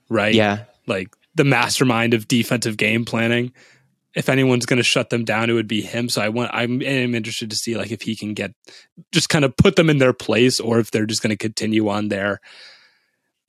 right? 0.10 0.34
Yeah. 0.34 0.64
like 0.88 1.10
the 1.36 1.44
mastermind 1.44 2.14
of 2.14 2.28
defensive 2.28 2.78
game 2.78 3.06
planning. 3.06 3.54
If 4.16 4.28
anyone's 4.28 4.66
going 4.66 4.78
to 4.78 4.84
shut 4.84 5.12
them 5.12 5.24
down, 5.24 5.50
it 5.50 5.54
would 5.54 5.68
be 5.68 5.82
him. 5.82 6.10
So 6.10 6.22
I 6.22 6.30
want, 6.30 6.52
I'm, 6.54 6.82
I'm 6.82 7.14
interested 7.14 7.50
to 7.52 7.56
see 7.56 7.78
like 7.78 7.92
if 7.92 8.02
he 8.02 8.16
can 8.16 8.34
get, 8.34 8.54
just 9.12 9.30
kind 9.30 9.46
of 9.46 9.56
put 9.56 9.76
them 9.76 9.90
in 9.90 10.00
their 10.00 10.14
place, 10.14 10.60
or 10.60 10.80
if 10.80 10.90
they're 10.90 11.06
just 11.06 11.22
going 11.22 11.30
to 11.30 11.38
continue 11.38 11.88
on 11.90 12.10
their 12.10 12.42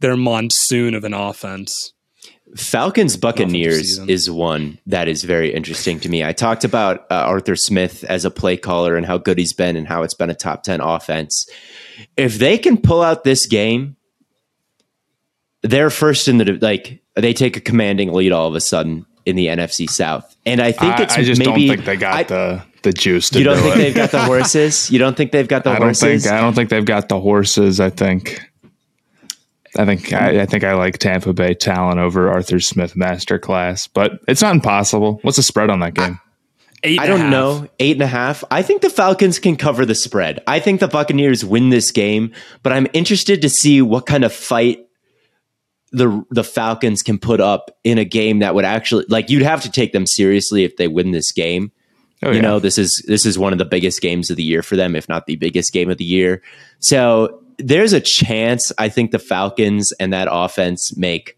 their 0.00 0.16
monsoon 0.16 0.94
of 0.94 1.04
an 1.04 1.14
offense. 1.14 1.92
Falcons 2.56 3.16
Buccaneers 3.16 3.98
is 4.08 4.28
one 4.30 4.78
that 4.86 5.06
is 5.08 5.22
very 5.24 5.54
interesting 5.54 6.00
to 6.00 6.08
me. 6.08 6.24
I 6.24 6.32
talked 6.32 6.64
about 6.64 7.00
uh, 7.10 7.14
Arthur 7.14 7.54
Smith 7.56 8.02
as 8.04 8.24
a 8.24 8.30
play 8.30 8.56
caller 8.56 8.96
and 8.96 9.06
how 9.06 9.18
good 9.18 9.38
he's 9.38 9.52
been 9.52 9.76
and 9.76 9.86
how 9.86 10.02
it's 10.02 10.14
been 10.14 10.30
a 10.30 10.34
top 10.34 10.62
10 10.64 10.80
offense. 10.80 11.48
If 12.16 12.38
they 12.38 12.58
can 12.58 12.76
pull 12.76 13.02
out 13.02 13.22
this 13.24 13.46
game, 13.46 13.96
they're 15.62 15.90
first 15.90 16.28
in 16.28 16.38
the 16.38 16.58
like 16.60 17.02
they 17.14 17.32
take 17.32 17.56
a 17.56 17.60
commanding 17.60 18.12
lead 18.12 18.32
all 18.32 18.48
of 18.48 18.54
a 18.54 18.60
sudden 18.60 19.06
in 19.26 19.36
the 19.36 19.46
NFC 19.48 19.88
South. 19.88 20.34
And 20.46 20.60
I 20.60 20.72
think 20.72 20.94
I, 20.98 21.02
it's 21.02 21.14
I 21.18 21.22
just 21.22 21.38
maybe 21.38 21.66
don't 21.68 21.76
think 21.76 21.86
they 21.86 21.96
got 21.96 22.14
I- 22.14 22.22
the 22.24 22.62
the 22.82 22.92
juice 22.94 23.28
to 23.30 23.38
You 23.38 23.44
don't 23.44 23.56
do 23.58 23.62
think 23.64 23.74
it. 23.74 23.78
they've 23.78 23.94
got 23.94 24.10
the 24.10 24.20
horses? 24.24 24.90
You 24.90 24.98
don't 24.98 25.14
think 25.14 25.32
they've 25.32 25.46
got 25.46 25.64
the 25.64 25.70
I 25.70 25.74
don't 25.74 25.82
horses? 25.88 26.22
think 26.24 26.34
I 26.34 26.40
don't 26.40 26.54
think 26.54 26.70
they've 26.70 26.84
got 26.84 27.10
the 27.10 27.20
horses. 27.20 27.78
I 27.78 27.90
think 27.90 28.40
I 29.76 29.84
think 29.84 30.12
I, 30.12 30.40
I 30.40 30.46
think 30.46 30.64
I 30.64 30.74
like 30.74 30.98
Tampa 30.98 31.32
Bay 31.32 31.54
talent 31.54 31.98
over 31.98 32.30
Arthur 32.30 32.60
Smith 32.60 32.94
masterclass, 32.94 33.88
but 33.92 34.20
it's 34.26 34.42
not 34.42 34.54
impossible. 34.54 35.20
What's 35.22 35.36
the 35.36 35.42
spread 35.42 35.70
on 35.70 35.80
that 35.80 35.94
game? 35.94 36.20
Eight 36.82 36.98
I 36.98 37.06
don't 37.06 37.30
know. 37.30 37.68
Eight 37.78 37.96
and 37.96 38.02
a 38.02 38.06
half. 38.06 38.42
I 38.50 38.62
think 38.62 38.82
the 38.82 38.90
Falcons 38.90 39.38
can 39.38 39.56
cover 39.56 39.84
the 39.84 39.94
spread. 39.94 40.42
I 40.46 40.60
think 40.60 40.80
the 40.80 40.88
Buccaneers 40.88 41.44
win 41.44 41.68
this 41.68 41.90
game, 41.90 42.32
but 42.62 42.72
I'm 42.72 42.86
interested 42.94 43.42
to 43.42 43.50
see 43.50 43.82
what 43.82 44.06
kind 44.06 44.24
of 44.24 44.32
fight 44.32 44.86
the 45.92 46.24
the 46.30 46.44
Falcons 46.44 47.02
can 47.02 47.18
put 47.18 47.40
up 47.40 47.70
in 47.84 47.98
a 47.98 48.04
game 48.04 48.38
that 48.38 48.54
would 48.54 48.64
actually 48.64 49.04
like 49.08 49.28
you'd 49.28 49.42
have 49.42 49.62
to 49.62 49.70
take 49.70 49.92
them 49.92 50.06
seriously 50.06 50.64
if 50.64 50.76
they 50.76 50.88
win 50.88 51.10
this 51.10 51.32
game. 51.32 51.70
Oh, 52.22 52.30
you 52.30 52.36
yeah. 52.36 52.42
know, 52.42 52.58
this 52.60 52.78
is 52.78 53.02
this 53.06 53.26
is 53.26 53.38
one 53.38 53.52
of 53.52 53.58
the 53.58 53.64
biggest 53.64 54.00
games 54.00 54.30
of 54.30 54.36
the 54.36 54.42
year 54.42 54.62
for 54.62 54.76
them, 54.76 54.96
if 54.96 55.08
not 55.08 55.26
the 55.26 55.36
biggest 55.36 55.72
game 55.72 55.90
of 55.90 55.98
the 55.98 56.04
year. 56.04 56.42
So 56.78 57.42
there's 57.64 57.92
a 57.92 58.00
chance 58.00 58.72
I 58.78 58.88
think 58.88 59.10
the 59.10 59.18
Falcons 59.18 59.92
and 60.00 60.12
that 60.12 60.28
offense 60.30 60.96
make 60.96 61.36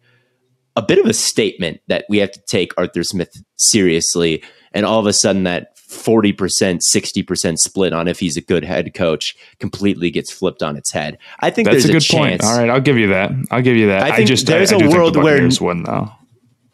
a 0.76 0.82
bit 0.82 0.98
of 0.98 1.06
a 1.06 1.12
statement 1.12 1.80
that 1.88 2.04
we 2.08 2.18
have 2.18 2.32
to 2.32 2.40
take 2.48 2.72
Arthur 2.78 3.04
Smith 3.04 3.30
seriously. 3.56 4.42
And 4.72 4.86
all 4.86 4.98
of 4.98 5.06
a 5.06 5.12
sudden, 5.12 5.42
that 5.44 5.76
40%, 5.90 6.80
60% 6.94 7.56
split 7.58 7.92
on 7.92 8.08
if 8.08 8.18
he's 8.20 8.38
a 8.38 8.40
good 8.40 8.64
head 8.64 8.94
coach 8.94 9.36
completely 9.58 10.10
gets 10.10 10.32
flipped 10.32 10.62
on 10.62 10.76
its 10.76 10.90
head. 10.92 11.18
I 11.40 11.50
think 11.50 11.66
That's 11.66 11.84
there's 11.84 11.90
a 11.90 11.92
good 11.92 12.00
chance. 12.02 12.42
point. 12.42 12.44
All 12.44 12.58
right, 12.58 12.70
I'll 12.70 12.80
give 12.80 12.96
you 12.96 13.08
that. 13.08 13.32
I'll 13.50 13.60
give 13.60 13.76
you 13.76 13.88
that. 13.88 14.02
I 14.04 14.08
I, 14.08 14.16
think 14.16 14.28
just 14.28 14.46
there's 14.46 14.72
I, 14.72 14.76
I 14.76 14.78
a 14.78 14.80
think 14.80 14.90
the 14.92 14.96
world 14.96 15.16
where- 15.16 15.48
win 15.60 15.82
though. 15.82 16.10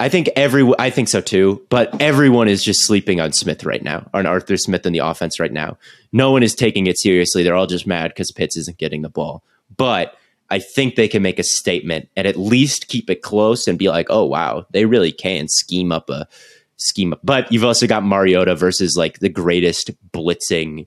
I 0.01 0.09
think 0.09 0.29
every 0.37 0.71
I 0.79 0.91
think 0.91 1.09
so 1.09 1.21
too, 1.21 1.65
but 1.71 2.01
everyone 2.01 2.47
is 2.49 2.63
just 2.63 2.87
sleeping 2.87 3.21
on 3.21 3.33
Smith 3.33 3.65
right 3.65 3.83
now, 3.83 4.09
on 4.15 4.27
Arthur 4.27 4.57
Smith 4.57 4.87
in 4.87 4.93
the 4.93 5.01
offense 5.01 5.41
right 5.41 5.53
now. 5.53 5.77
No 6.13 6.31
one 6.31 6.45
is 6.45 6.55
taking 6.55 6.87
it 6.87 6.99
seriously. 6.99 7.43
They're 7.43 7.57
all 7.57 7.67
just 7.67 7.87
mad 7.87 8.09
because 8.09 8.31
Pitts 8.31 8.57
isn't 8.57 8.79
getting 8.79 9.03
the 9.03 9.09
ball. 9.09 9.43
But 9.77 10.17
I 10.51 10.61
think 10.61 10.95
they 10.95 11.09
can 11.09 11.23
make 11.23 11.39
a 11.39 11.45
statement 11.45 12.09
and 12.17 12.27
at 12.27 12.37
least 12.37 12.89
keep 12.89 13.11
it 13.11 13.23
close 13.23 13.67
and 13.67 13.79
be 13.79 13.89
like, 13.89 14.07
oh 14.09 14.25
wow, 14.25 14.67
they 14.71 14.85
really 14.85 15.13
can 15.13 15.49
scheme 15.49 15.91
up 15.91 16.11
a 16.11 16.29
scheme 16.77 17.13
up. 17.13 17.21
But 17.25 17.51
you've 17.51 17.65
also 17.65 17.89
got 17.89 18.05
Mariota 18.05 18.55
versus 18.55 18.97
like 18.97 19.19
the 19.19 19.29
greatest 19.29 19.91
blitzing 20.13 20.87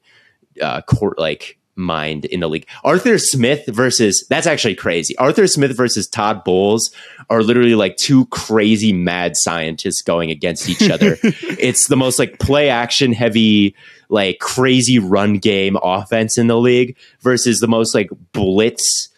uh 0.61 0.81
court 0.81 1.19
like 1.19 1.57
mind 1.75 2.25
in 2.25 2.41
the 2.41 2.47
league. 2.47 2.67
Arthur 2.83 3.17
Smith 3.17 3.65
versus 3.67 4.25
that's 4.29 4.47
actually 4.47 4.75
crazy. 4.75 5.17
Arthur 5.17 5.47
Smith 5.47 5.75
versus 5.75 6.07
Todd 6.07 6.43
Bowles 6.43 6.91
are 7.29 7.43
literally 7.43 7.75
like 7.75 7.97
two 7.97 8.25
crazy 8.27 8.93
mad 8.93 9.33
scientists 9.35 10.01
going 10.01 10.31
against 10.31 10.69
each 10.69 10.89
other. 10.89 11.17
it's 11.23 11.87
the 11.87 11.97
most 11.97 12.19
like 12.19 12.39
play 12.39 12.69
action 12.69 13.13
heavy 13.13 13.75
like 14.09 14.39
crazy 14.39 14.99
run 14.99 15.35
game 15.37 15.77
offense 15.81 16.37
in 16.37 16.47
the 16.47 16.57
league 16.57 16.97
versus 17.21 17.59
the 17.59 17.67
most 17.67 17.95
like 17.95 18.09
blitz 18.33 19.09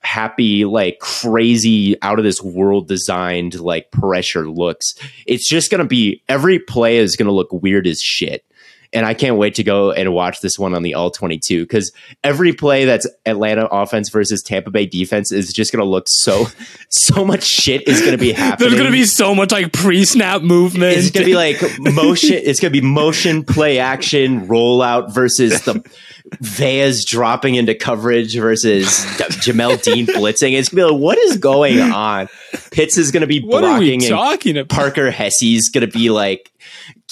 happy 0.00 0.64
like 0.64 0.98
crazy 1.00 2.00
out 2.02 2.18
of 2.18 2.24
this 2.24 2.42
world 2.42 2.88
designed 2.88 3.58
like 3.60 3.90
pressure 3.90 4.48
looks. 4.48 4.94
It's 5.26 5.48
just 5.48 5.70
going 5.70 5.82
to 5.82 5.88
be 5.88 6.22
every 6.28 6.58
play 6.58 6.98
is 6.98 7.16
going 7.16 7.26
to 7.26 7.32
look 7.32 7.52
weird 7.52 7.86
as 7.86 8.00
shit. 8.00 8.44
And 8.92 9.04
I 9.04 9.14
can't 9.14 9.36
wait 9.36 9.54
to 9.56 9.64
go 9.64 9.92
and 9.92 10.12
watch 10.12 10.40
this 10.40 10.58
one 10.58 10.74
on 10.74 10.82
the 10.82 10.94
all 10.94 11.10
22 11.10 11.64
because 11.64 11.92
every 12.24 12.52
play 12.52 12.86
that's 12.86 13.06
Atlanta 13.26 13.66
offense 13.66 14.08
versus 14.08 14.42
Tampa 14.42 14.70
Bay 14.70 14.86
defense 14.86 15.30
is 15.30 15.52
just 15.52 15.72
going 15.72 15.84
to 15.84 15.88
look 15.88 16.08
so, 16.08 16.46
so 16.88 17.24
much 17.24 17.44
shit 17.44 17.86
is 17.86 18.00
going 18.00 18.12
to 18.12 18.18
be 18.18 18.32
happening. 18.34 18.70
There's 18.70 18.80
going 18.80 18.90
to 18.90 18.96
be 18.96 19.04
so 19.04 19.34
much 19.34 19.52
like 19.52 19.72
pre-snap 19.72 20.42
movement. 20.42 20.96
It's 20.96 21.10
going 21.10 21.26
to 21.26 21.30
be 21.30 21.36
like 21.36 21.60
motion. 21.80 22.40
It's 22.42 22.60
going 22.60 22.72
to 22.72 22.80
be 22.80 22.86
motion, 22.86 23.44
play 23.44 23.78
action, 23.78 24.46
rollout 24.46 25.12
versus 25.12 25.60
the 25.62 25.82
Veas 26.40 27.04
dropping 27.04 27.54
into 27.54 27.74
coverage 27.74 28.36
versus 28.36 28.86
Jamel 28.86 29.82
Dean 29.82 30.06
blitzing. 30.06 30.52
It's 30.52 30.68
going 30.68 30.86
to 30.86 30.88
be 30.88 30.92
like, 30.92 31.00
what 31.00 31.18
is 31.18 31.36
going 31.38 31.80
on? 31.80 32.28
Pitts 32.70 32.98
is 32.98 33.10
going 33.10 33.22
to 33.22 33.26
be 33.26 33.40
blocking. 33.40 33.62
what 33.62 33.64
are 33.64 33.80
we 33.80 33.98
talking 33.98 34.58
about? 34.58 34.74
Parker 34.74 35.10
Hesse's 35.10 35.70
going 35.70 35.86
to 35.88 35.92
be 35.92 36.10
like, 36.10 36.52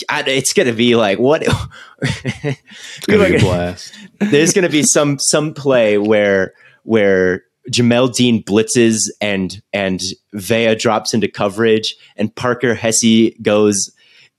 I- 0.09 0.23
it's 0.27 0.53
going 0.53 0.67
to 0.67 0.73
be 0.75 0.97
like, 0.97 1.19
what? 1.19 1.47
It's 2.03 3.07
gonna 3.07 3.29
be 3.29 3.37
a 3.37 3.41
blast. 3.41 3.95
There's 4.21 4.53
going 4.53 4.65
to 4.65 4.71
be 4.71 4.83
some 4.83 5.19
some 5.19 5.55
play 5.55 5.97
where 5.97 6.53
where 6.83 7.45
Jamel 7.71 8.15
Dean 8.15 8.43
blitzes 8.43 9.09
and 9.21 9.63
and 9.73 10.03
Vea 10.35 10.75
drops 10.75 11.15
into 11.15 11.27
coverage 11.29 11.97
and 12.17 12.35
Parker 12.35 12.75
Hesse 12.75 13.33
goes 13.41 13.91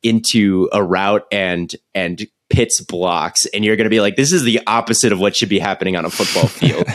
into 0.04 0.70
a 0.72 0.84
route 0.84 1.26
and 1.32 1.76
and 1.96 2.28
Pitts 2.50 2.80
blocks 2.80 3.46
and 3.48 3.66
you're 3.66 3.76
going 3.76 3.86
to 3.86 3.90
be 3.90 4.00
like 4.00 4.16
this 4.16 4.32
is 4.32 4.44
the 4.44 4.62
opposite 4.68 5.12
of 5.12 5.20
what 5.20 5.36
should 5.36 5.50
be 5.50 5.60
happening 5.60 5.96
on 5.98 6.06
a 6.06 6.10
football 6.10 6.48
field. 6.48 6.86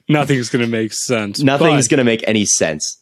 Nothing's 0.08 0.48
going 0.48 0.64
to 0.64 0.70
make 0.70 0.92
sense. 0.92 1.40
Nothing's 1.40 1.88
going 1.88 1.98
to 1.98 2.04
make 2.04 2.24
any 2.26 2.46
sense. 2.46 2.98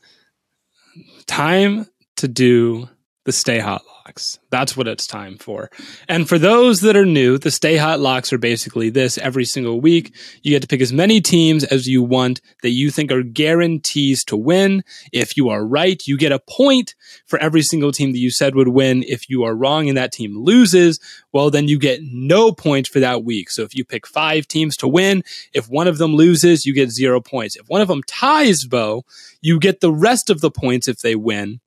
time 1.27 1.86
to 2.19 2.28
do 2.28 2.89
the 3.28 3.32
Stay 3.32 3.59
Hot 3.59 3.82
Locks. 4.07 4.39
That's 4.51 4.74
what 4.74 4.89
it's 4.89 5.07
time 5.07 5.36
for. 5.36 5.70
And 6.09 6.27
for 6.27 6.39
those 6.39 6.81
that 6.81 6.97
are 6.97 7.05
new, 7.05 7.36
the 7.36 7.51
Stay 7.51 7.77
Hot 7.77 8.01
Locks 8.01 8.32
are 8.32 8.39
basically 8.39 8.89
this 8.89 9.19
every 9.19 9.45
single 9.45 9.82
week. 9.82 10.15
You 10.43 10.53
get 10.53 10.62
to 10.62 10.66
pick 10.66 10.81
as 10.81 10.95
many 10.95 11.20
teams 11.20 11.62
as 11.65 11.86
you 11.86 12.03
want 12.03 12.40
that 12.62 12.70
you 12.70 12.90
think 12.90 13.12
are 13.12 13.23
guarantees 13.23 14.24
to 14.24 14.36
win. 14.39 14.82
If 15.12 15.36
you 15.36 15.51
are 15.51 15.62
right, 15.62 16.03
you 16.07 16.16
get 16.16 16.32
a 16.32 16.39
point 16.39 16.95
for 17.27 17.39
every 17.39 17.61
single 17.61 17.93
team 17.93 18.12
that 18.12 18.19
you 18.19 18.31
said 18.31 18.55
would 18.55 18.69
win. 18.69 19.05
If 19.07 19.28
you 19.28 19.43
are 19.43 19.55
wrong 19.55 19.90
and 19.90 19.99
that 19.99 20.12
team 20.12 20.35
loses, 20.35 20.99
well, 21.31 21.51
then 21.51 21.69
you 21.69 21.78
get 21.78 22.01
no 22.03 22.51
points 22.51 22.89
for 22.89 23.01
that 23.01 23.24
week. 23.24 23.51
So 23.51 23.62
if 23.62 23.74
you 23.74 23.85
pick 23.85 24.07
five 24.07 24.49
teams 24.49 24.74
to 24.78 24.89
win, 24.89 25.23
if 25.53 25.69
one 25.69 25.86
of 25.86 25.99
them 25.99 26.15
loses, 26.15 26.65
you 26.65 26.73
get 26.73 26.90
zero 26.90 27.20
points. 27.20 27.57
If 27.57 27.69
one 27.69 27.82
of 27.82 27.89
them 27.89 28.03
ties, 28.05 28.65
Bo, 28.65 29.05
you 29.43 29.61
get 29.61 29.81
the 29.81 29.93
rest 29.93 30.31
of 30.31 30.40
the 30.40 30.51
points 30.51 30.89
if 30.89 31.01
they 31.01 31.15
win 31.15 31.61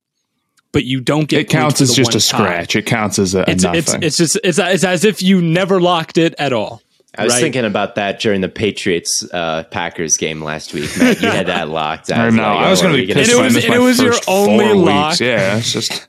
but 0.72 0.84
you 0.84 1.00
don't 1.00 1.28
get. 1.28 1.42
It 1.42 1.48
counts 1.48 1.80
as 1.80 1.94
just 1.94 2.14
a 2.14 2.20
scratch. 2.20 2.74
It 2.74 2.86
counts 2.86 3.18
as 3.18 3.34
a, 3.34 3.48
it's, 3.48 3.62
nothing. 3.62 4.02
It's, 4.02 4.20
it's 4.20 4.34
just 4.34 4.38
it's, 4.42 4.58
it's 4.58 4.84
as 4.84 5.04
if 5.04 5.22
you 5.22 5.40
never 5.40 5.80
locked 5.80 6.18
it 6.18 6.34
at 6.38 6.52
all. 6.52 6.82
I 7.14 7.24
was 7.24 7.34
right? 7.34 7.40
thinking 7.42 7.66
about 7.66 7.96
that 7.96 8.20
during 8.20 8.40
the 8.40 8.48
Patriots 8.48 9.22
uh, 9.34 9.64
Packers 9.64 10.16
game 10.16 10.42
last 10.42 10.72
week. 10.72 10.90
Matt, 10.98 11.20
you 11.20 11.28
had 11.28 11.46
that 11.46 11.68
locked. 11.68 12.10
I, 12.10 12.30
know. 12.30 12.42
Like, 12.42 12.66
I 12.66 12.70
was 12.70 12.80
going 12.80 12.96
to 12.96 13.06
be 13.06 13.12
pissed. 13.12 13.30
And 13.30 13.38
it 13.38 13.44
was, 13.44 13.64
and 13.64 13.74
it 13.74 13.78
was 13.78 14.00
your 14.00 14.14
only 14.26 14.72
lock. 14.72 15.10
Weeks. 15.10 15.20
Yeah, 15.20 15.58
it's 15.58 15.72
just. 15.72 16.08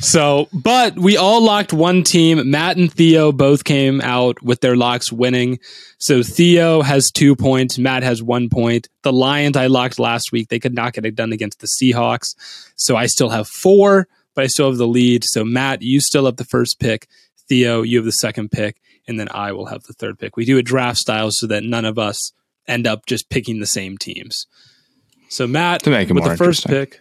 So, 0.00 0.48
but 0.52 0.96
we 0.96 1.16
all 1.16 1.42
locked 1.42 1.72
one 1.72 2.02
team. 2.02 2.50
Matt 2.50 2.76
and 2.76 2.92
Theo 2.92 3.32
both 3.32 3.64
came 3.64 4.00
out 4.00 4.42
with 4.42 4.60
their 4.60 4.76
locks 4.76 5.10
winning. 5.10 5.58
So 5.98 6.22
Theo 6.22 6.82
has 6.82 7.10
two 7.10 7.34
points. 7.34 7.78
Matt 7.78 8.02
has 8.02 8.22
one 8.22 8.48
point. 8.48 8.88
The 9.02 9.12
Lions 9.12 9.56
I 9.56 9.66
locked 9.66 9.98
last 9.98 10.32
week. 10.32 10.48
They 10.48 10.58
could 10.58 10.74
not 10.74 10.92
get 10.92 11.06
it 11.06 11.14
done 11.14 11.32
against 11.32 11.60
the 11.60 11.66
Seahawks. 11.66 12.34
So 12.76 12.96
I 12.96 13.06
still 13.06 13.30
have 13.30 13.48
four, 13.48 14.06
but 14.34 14.44
I 14.44 14.46
still 14.48 14.68
have 14.68 14.78
the 14.78 14.86
lead. 14.86 15.24
So 15.24 15.44
Matt, 15.44 15.82
you 15.82 16.00
still 16.00 16.26
have 16.26 16.36
the 16.36 16.44
first 16.44 16.78
pick. 16.78 17.08
Theo, 17.48 17.82
you 17.82 17.98
have 17.98 18.04
the 18.04 18.12
second 18.12 18.50
pick. 18.50 18.76
And 19.08 19.18
then 19.18 19.28
I 19.30 19.52
will 19.52 19.66
have 19.66 19.84
the 19.84 19.92
third 19.92 20.18
pick. 20.18 20.36
We 20.36 20.44
do 20.44 20.58
a 20.58 20.62
draft 20.62 20.98
style 20.98 21.30
so 21.30 21.46
that 21.46 21.62
none 21.62 21.84
of 21.84 21.98
us 21.98 22.32
end 22.68 22.86
up 22.86 23.06
just 23.06 23.30
picking 23.30 23.60
the 23.60 23.66
same 23.66 23.96
teams. 23.96 24.46
So 25.28 25.46
Matt, 25.46 25.82
to 25.84 25.90
make 25.90 26.10
it 26.10 26.12
with 26.12 26.24
the 26.24 26.36
first 26.36 26.66
pick. 26.66 27.00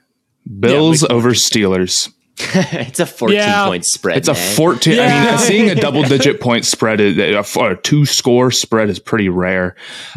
Bills 0.59 1.01
yeah, 1.01 1.09
over 1.09 1.31
Steelers. 1.31 2.11
it's 2.37 2.99
a 2.99 3.05
14 3.05 3.37
yeah. 3.37 3.65
point 3.65 3.85
spread. 3.85 4.17
It's 4.17 4.27
man. 4.27 4.35
a 4.35 4.55
14. 4.55 4.95
Yeah. 4.95 5.03
I 5.03 5.31
mean, 5.31 5.39
seeing 5.39 5.69
a 5.69 5.75
double 5.81 6.03
digit 6.03 6.41
point 6.41 6.65
spread, 6.65 6.99
a, 6.99 7.39
a 7.39 7.75
two 7.77 8.05
score 8.05 8.51
spread 8.51 8.89
is 8.89 8.99
pretty 8.99 9.29
rare. 9.29 9.75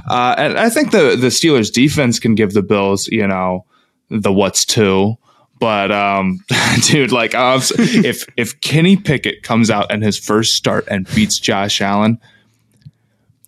Uh, 0.09 0.35
and 0.37 0.59
I 0.59 0.69
think 0.69 0.91
the, 0.91 1.17
the 1.17 1.29
Steelers 1.29 1.73
defense 1.73 2.19
can 2.19 2.35
give 2.35 2.55
the 2.55 2.63
Bills, 2.63 3.07
you 3.09 3.27
know, 3.27 3.65
the 4.09 4.33
what's 4.33 4.65
two. 4.65 5.17
But 5.61 5.93
um, 5.93 6.45
dude, 6.83 7.13
like 7.13 7.35
uh, 7.35 7.61
if 7.79 8.25
if 8.37 8.61
Kenny 8.61 8.97
Pickett 8.97 9.43
comes 9.43 9.71
out 9.71 9.93
in 9.93 10.03
his 10.03 10.19
first 10.19 10.55
start 10.55 10.87
and 10.89 11.09
beats 11.15 11.39
Josh 11.39 11.81
Allen, 11.81 12.21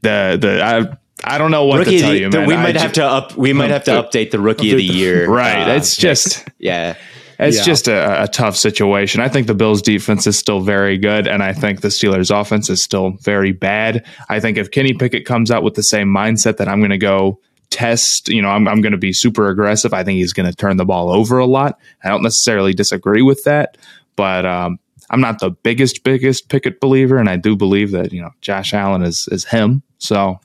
the 0.02 0.38
the 0.40 0.62
I 0.62 0.96
I 1.22 1.38
don't 1.38 1.50
know 1.50 1.66
what 1.66 1.78
rookie 1.78 1.98
to 1.98 1.98
tell 2.00 2.10
the, 2.10 2.18
you, 2.18 2.30
man. 2.30 2.48
We 2.48 2.56
might 2.56 2.76
I 2.76 2.80
have 2.80 2.94
to 2.94 3.04
up. 3.04 3.36
We 3.36 3.52
might 3.52 3.70
have 3.70 3.84
to 3.84 3.92
update 3.92 4.32
the 4.32 4.40
rookie 4.40 4.72
of 4.72 4.78
the 4.78 4.84
year. 4.84 5.28
Right. 5.28 5.68
Uh, 5.68 5.74
it's 5.74 5.96
just 5.96 6.48
yeah. 6.58 6.96
It's 7.40 7.56
yeah. 7.56 7.62
just 7.64 7.88
a, 7.88 8.24
a, 8.24 8.28
tough 8.28 8.54
situation. 8.54 9.22
I 9.22 9.28
think 9.28 9.46
the 9.46 9.54
Bills 9.54 9.80
defense 9.80 10.26
is 10.26 10.38
still 10.38 10.60
very 10.60 10.98
good, 10.98 11.26
and 11.26 11.42
I 11.42 11.54
think 11.54 11.80
the 11.80 11.88
Steelers 11.88 12.30
offense 12.30 12.68
is 12.68 12.82
still 12.82 13.12
very 13.22 13.52
bad. 13.52 14.04
I 14.28 14.40
think 14.40 14.58
if 14.58 14.70
Kenny 14.70 14.92
Pickett 14.92 15.24
comes 15.24 15.50
out 15.50 15.62
with 15.62 15.74
the 15.74 15.82
same 15.82 16.08
mindset 16.08 16.58
that 16.58 16.68
I'm 16.68 16.80
going 16.80 16.90
to 16.90 16.98
go 16.98 17.40
test, 17.70 18.28
you 18.28 18.42
know, 18.42 18.50
I'm, 18.50 18.68
I'm 18.68 18.82
going 18.82 18.92
to 18.92 18.98
be 18.98 19.14
super 19.14 19.48
aggressive, 19.48 19.94
I 19.94 20.04
think 20.04 20.18
he's 20.18 20.34
going 20.34 20.50
to 20.50 20.54
turn 20.54 20.76
the 20.76 20.84
ball 20.84 21.10
over 21.10 21.38
a 21.38 21.46
lot. 21.46 21.78
I 22.04 22.10
don't 22.10 22.22
necessarily 22.22 22.74
disagree 22.74 23.22
with 23.22 23.42
that, 23.44 23.78
but 24.16 24.44
um, 24.44 24.78
I'm 25.08 25.22
not 25.22 25.38
the 25.38 25.50
biggest, 25.50 26.04
biggest 26.04 26.50
Pickett 26.50 26.78
believer, 26.78 27.16
and 27.16 27.30
I 27.30 27.36
do 27.36 27.56
believe 27.56 27.92
that, 27.92 28.12
you 28.12 28.20
know, 28.20 28.32
Josh 28.42 28.74
Allen 28.74 29.02
is, 29.02 29.26
is 29.32 29.46
him. 29.46 29.82
So, 29.96 30.40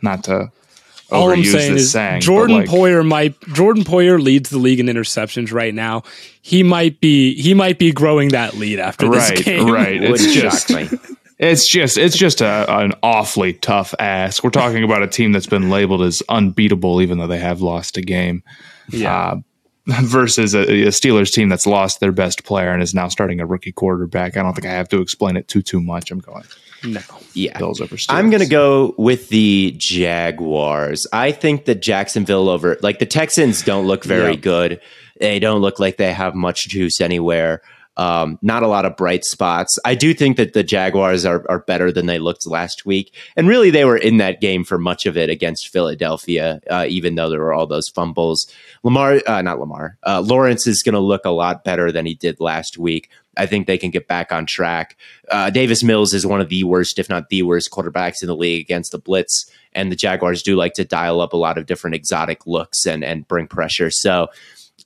not 0.00 0.22
to 0.24 0.52
all 1.12 1.30
I'm 1.30 1.44
saying 1.44 1.76
is 1.76 1.92
saying, 1.92 2.20
Jordan 2.20 2.56
like, 2.56 2.68
Poyer 2.68 3.06
might 3.06 3.40
Jordan 3.52 3.84
Poyer 3.84 4.20
leads 4.20 4.50
the 4.50 4.58
league 4.58 4.80
in 4.80 4.86
interceptions 4.86 5.52
right 5.52 5.74
now. 5.74 6.02
He 6.42 6.62
might 6.62 7.00
be 7.00 7.34
he 7.40 7.54
might 7.54 7.78
be 7.78 7.92
growing 7.92 8.30
that 8.30 8.54
lead 8.54 8.78
after 8.78 9.08
right, 9.08 9.36
this 9.36 9.44
game. 9.44 9.70
Right, 9.70 10.02
it's 10.02 10.32
just 10.32 10.70
it's 11.38 11.66
just 11.66 11.98
it's 11.98 12.16
just 12.16 12.40
a, 12.40 12.66
an 12.68 12.92
awfully 13.02 13.54
tough 13.54 13.94
ask. 13.98 14.44
We're 14.44 14.50
talking 14.50 14.84
about 14.84 15.02
a 15.02 15.08
team 15.08 15.32
that's 15.32 15.46
been 15.46 15.70
labeled 15.70 16.02
as 16.02 16.22
unbeatable, 16.28 17.00
even 17.00 17.18
though 17.18 17.26
they 17.26 17.38
have 17.38 17.60
lost 17.62 17.96
a 17.96 18.02
game. 18.02 18.42
Yeah. 18.90 19.16
Uh, 19.16 19.40
versus 20.02 20.54
a, 20.54 20.60
a, 20.60 20.88
Steelers 20.88 21.32
team 21.32 21.48
that's 21.48 21.66
lost 21.66 22.00
their 22.00 22.12
best 22.12 22.44
player 22.44 22.70
and 22.70 22.82
is 22.82 22.94
now 22.94 23.08
starting 23.08 23.40
a 23.40 23.46
rookie 23.46 23.72
quarterback. 23.72 24.36
I 24.36 24.42
don't 24.42 24.52
think 24.52 24.66
I 24.66 24.72
have 24.72 24.90
to 24.90 25.00
explain 25.00 25.36
it 25.36 25.48
too 25.48 25.62
too 25.62 25.80
much. 25.80 26.10
I'm 26.10 26.18
going. 26.18 26.44
No. 26.84 27.00
Yeah. 27.34 27.58
Bills 27.58 27.80
over 27.80 27.96
Steelers. 27.96 28.14
I'm 28.14 28.30
going 28.30 28.42
to 28.42 28.48
go 28.48 28.94
with 28.96 29.28
the 29.28 29.74
Jaguars. 29.76 31.06
I 31.12 31.32
think 31.32 31.64
the 31.64 31.74
Jacksonville 31.74 32.48
over, 32.48 32.78
like 32.82 32.98
the 32.98 33.06
Texans 33.06 33.62
don't 33.62 33.86
look 33.86 34.04
very 34.04 34.34
yeah. 34.34 34.40
good. 34.40 34.80
They 35.18 35.38
don't 35.38 35.60
look 35.60 35.78
like 35.78 35.96
they 35.96 36.12
have 36.12 36.34
much 36.34 36.68
juice 36.68 37.00
anywhere. 37.00 37.62
Um, 37.96 38.38
not 38.40 38.62
a 38.62 38.68
lot 38.68 38.86
of 38.86 38.96
bright 38.96 39.24
spots. 39.24 39.78
I 39.84 39.94
do 39.94 40.14
think 40.14 40.38
that 40.38 40.54
the 40.54 40.62
Jaguars 40.62 41.26
are, 41.26 41.44
are 41.50 41.58
better 41.58 41.92
than 41.92 42.06
they 42.06 42.18
looked 42.18 42.46
last 42.46 42.86
week. 42.86 43.12
And 43.36 43.46
really, 43.46 43.68
they 43.68 43.84
were 43.84 43.96
in 43.96 44.16
that 44.18 44.40
game 44.40 44.64
for 44.64 44.78
much 44.78 45.04
of 45.04 45.18
it 45.18 45.28
against 45.28 45.68
Philadelphia, 45.68 46.62
uh, 46.70 46.86
even 46.88 47.16
though 47.16 47.28
there 47.28 47.40
were 47.40 47.52
all 47.52 47.66
those 47.66 47.90
fumbles. 47.90 48.50
Lamar, 48.82 49.20
uh, 49.26 49.42
not 49.42 49.60
Lamar, 49.60 49.98
uh, 50.06 50.22
Lawrence 50.22 50.66
is 50.66 50.82
going 50.82 50.94
to 50.94 51.00
look 51.00 51.26
a 51.26 51.30
lot 51.30 51.62
better 51.62 51.92
than 51.92 52.06
he 52.06 52.14
did 52.14 52.40
last 52.40 52.78
week. 52.78 53.10
I 53.36 53.46
think 53.46 53.66
they 53.66 53.78
can 53.78 53.90
get 53.90 54.08
back 54.08 54.32
on 54.32 54.46
track. 54.46 54.96
Uh, 55.30 55.50
Davis 55.50 55.82
Mills 55.82 56.12
is 56.12 56.26
one 56.26 56.40
of 56.40 56.48
the 56.48 56.64
worst, 56.64 56.98
if 56.98 57.08
not 57.08 57.28
the 57.28 57.42
worst, 57.42 57.70
quarterbacks 57.70 58.22
in 58.22 58.26
the 58.26 58.36
league 58.36 58.60
against 58.60 58.92
the 58.92 58.98
blitz, 58.98 59.50
and 59.72 59.90
the 59.90 59.96
Jaguars 59.96 60.42
do 60.42 60.56
like 60.56 60.74
to 60.74 60.84
dial 60.84 61.20
up 61.20 61.32
a 61.32 61.36
lot 61.36 61.56
of 61.56 61.66
different 61.66 61.96
exotic 61.96 62.46
looks 62.46 62.86
and 62.86 63.04
and 63.04 63.28
bring 63.28 63.46
pressure. 63.46 63.90
So 63.90 64.28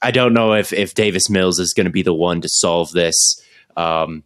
I 0.03 0.11
don't 0.11 0.35
know 0.35 0.53
if 0.53 0.73
if 0.73 0.95
Davis 0.95 1.31
Mills 1.31 1.59
is 1.59 1.73
going 1.73 1.87
to 1.87 1.91
be 1.93 2.03
the 2.03 2.15
one 2.15 2.41
to 2.43 2.49
solve 2.49 2.93
this. 2.93 3.43
Um, 3.77 4.25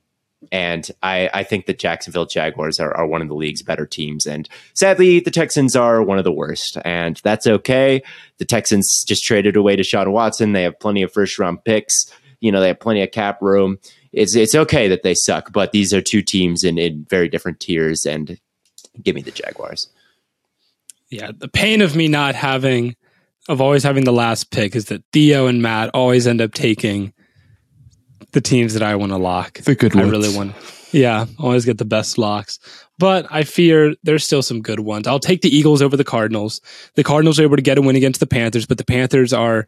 and 0.53 0.89
I, 1.03 1.29
I 1.35 1.43
think 1.43 1.67
the 1.67 1.75
Jacksonville 1.75 2.27
Jaguars 2.27 2.79
are, 2.79 2.97
are 2.97 3.07
one 3.07 3.23
of 3.23 3.29
the 3.29 3.35
league's 3.35 3.63
better 3.63 3.87
teams. 3.87 4.25
And 4.25 4.49
sadly, 4.75 5.21
the 5.21 5.33
Texans 5.33 5.75
are 5.75 6.03
one 6.03 6.19
of 6.19 6.25
the 6.25 6.33
worst. 6.33 6.79
And 6.85 7.21
that's 7.25 7.47
okay. 7.47 8.03
The 8.39 8.45
Texans 8.45 9.05
just 9.07 9.25
traded 9.25 9.57
away 9.57 9.77
Deshaun 9.77 10.13
Watson. 10.13 10.53
They 10.53 10.63
have 10.63 10.79
plenty 10.79 11.03
of 11.03 11.13
first 11.13 11.39
round 11.39 11.65
picks. 11.65 12.13
You 12.41 12.53
know, 12.53 12.61
they 12.61 12.69
have 12.69 12.79
plenty 12.79 13.03
of 13.03 13.11
cap 13.11 13.43
room 13.43 13.79
it's 14.13 14.35
it's 14.35 14.55
okay 14.55 14.89
that 14.89 15.03
they 15.03 15.15
suck, 15.15 15.53
but 15.53 15.73
these 15.73 15.93
are 15.93 16.01
two 16.01 16.23
teams 16.23 16.65
in, 16.65 16.79
in 16.79 17.07
very 17.09 17.29
different 17.29 17.61
tiers, 17.61 18.07
and 18.07 18.39
give 19.03 19.15
me 19.15 19.23
the 19.23 19.31
Jaguars. 19.31 19.89
Yeah, 21.11 21.31
the 21.37 21.49
pain 21.49 21.81
of 21.81 21.97
me 21.97 22.09
not 22.09 22.35
having 22.35 22.97
of 23.49 23.61
always 23.61 23.83
having 23.83 24.05
the 24.05 24.13
last 24.13 24.51
pick 24.51 24.77
is 24.77 24.87
that 24.87 25.03
Theo 25.13 25.47
and 25.47 25.63
Matt 25.63 25.91
always 25.95 26.27
end 26.27 26.41
up 26.41 26.53
taking 26.53 27.13
the 28.33 28.41
teams 28.41 28.75
that 28.75 28.83
I 28.83 28.97
want 28.97 29.13
to 29.13 29.17
lock. 29.17 29.59
The 29.61 29.75
good 29.75 29.95
ones. 29.95 30.07
I 30.07 30.11
really 30.11 30.37
want. 30.37 30.55
Yeah, 30.93 31.27
always 31.39 31.65
get 31.65 31.79
the 31.79 31.85
best 31.85 32.19
locks. 32.19 32.59
But 32.99 33.27
I 33.31 33.45
fear 33.45 33.95
there's 34.03 34.25
still 34.25 34.43
some 34.43 34.61
good 34.63 34.81
ones. 34.81 35.07
I'll 35.07 35.21
take 35.21 35.43
the 35.43 35.55
Eagles 35.55 35.83
over 35.83 35.97
the 35.97 36.05
Cardinals. 36.05 36.61
The 36.95 37.05
Cardinals 37.05 37.39
are 37.39 37.43
able 37.43 37.57
to 37.57 37.63
get 37.63 37.79
a 37.79 37.83
win 37.83 37.97
against 37.97 38.21
the 38.21 38.27
Panthers, 38.27 38.67
but 38.67 38.79
the 38.79 38.85
Panthers 38.85 39.33
are 39.33 39.67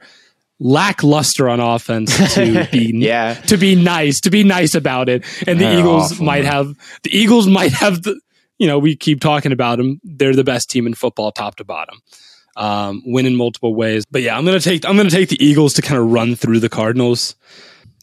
lackluster 0.60 1.48
on 1.48 1.58
offense 1.58 2.14
to 2.34 2.68
be 2.72 2.92
yeah. 2.94 3.34
to 3.34 3.56
be 3.56 3.74
nice 3.74 4.20
to 4.20 4.30
be 4.30 4.44
nice 4.44 4.74
about 4.74 5.08
it. 5.08 5.24
And 5.48 5.58
the 5.58 5.64
they're 5.64 5.80
eagles 5.80 6.12
awful, 6.12 6.26
might 6.26 6.44
man. 6.44 6.52
have 6.52 6.76
the 7.02 7.16
eagles 7.16 7.46
might 7.58 7.72
have 7.72 8.02
the 8.02 8.20
you 8.58 8.66
know 8.66 8.78
we 8.78 8.94
keep 8.94 9.20
talking 9.20 9.52
about 9.52 9.78
them 9.78 10.00
they're 10.04 10.36
the 10.36 10.44
best 10.44 10.70
team 10.70 10.86
in 10.86 10.94
football 10.94 11.32
top 11.32 11.56
to 11.56 11.64
bottom. 11.64 12.00
Um, 12.56 13.02
win 13.06 13.26
in 13.26 13.36
multiple 13.36 13.74
ways. 13.74 14.04
But 14.10 14.22
yeah 14.22 14.36
i'm 14.36 14.44
gonna 14.44 14.60
take 14.60 14.86
i'm 14.86 14.96
gonna 14.96 15.10
take 15.10 15.30
the 15.30 15.42
eagles 15.42 15.74
to 15.74 15.82
kind 15.82 16.00
of 16.00 16.12
run 16.12 16.36
through 16.36 16.60
the 16.60 16.68
cardinals. 16.68 17.34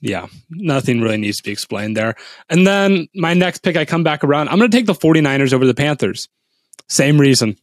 Yeah 0.02 0.28
nothing 0.50 1.02
really 1.02 1.18
needs 1.18 1.38
to 1.38 1.44
be 1.44 1.52
explained 1.52 1.96
there. 1.96 2.16
And 2.50 2.66
then 2.66 3.08
my 3.14 3.36
next 3.36 3.60
pick 3.60 3.78
i 3.78 3.86
come 3.86 4.04
back 4.04 4.24
around. 4.24 4.50
I'm 4.50 4.58
gonna 4.58 4.70
take 4.70 4.88
the 4.88 4.94
49ers 4.94 5.54
over 5.54 5.66
the 5.66 5.76
panthers. 5.76 6.28
Same 6.90 7.20
reason 7.20 7.58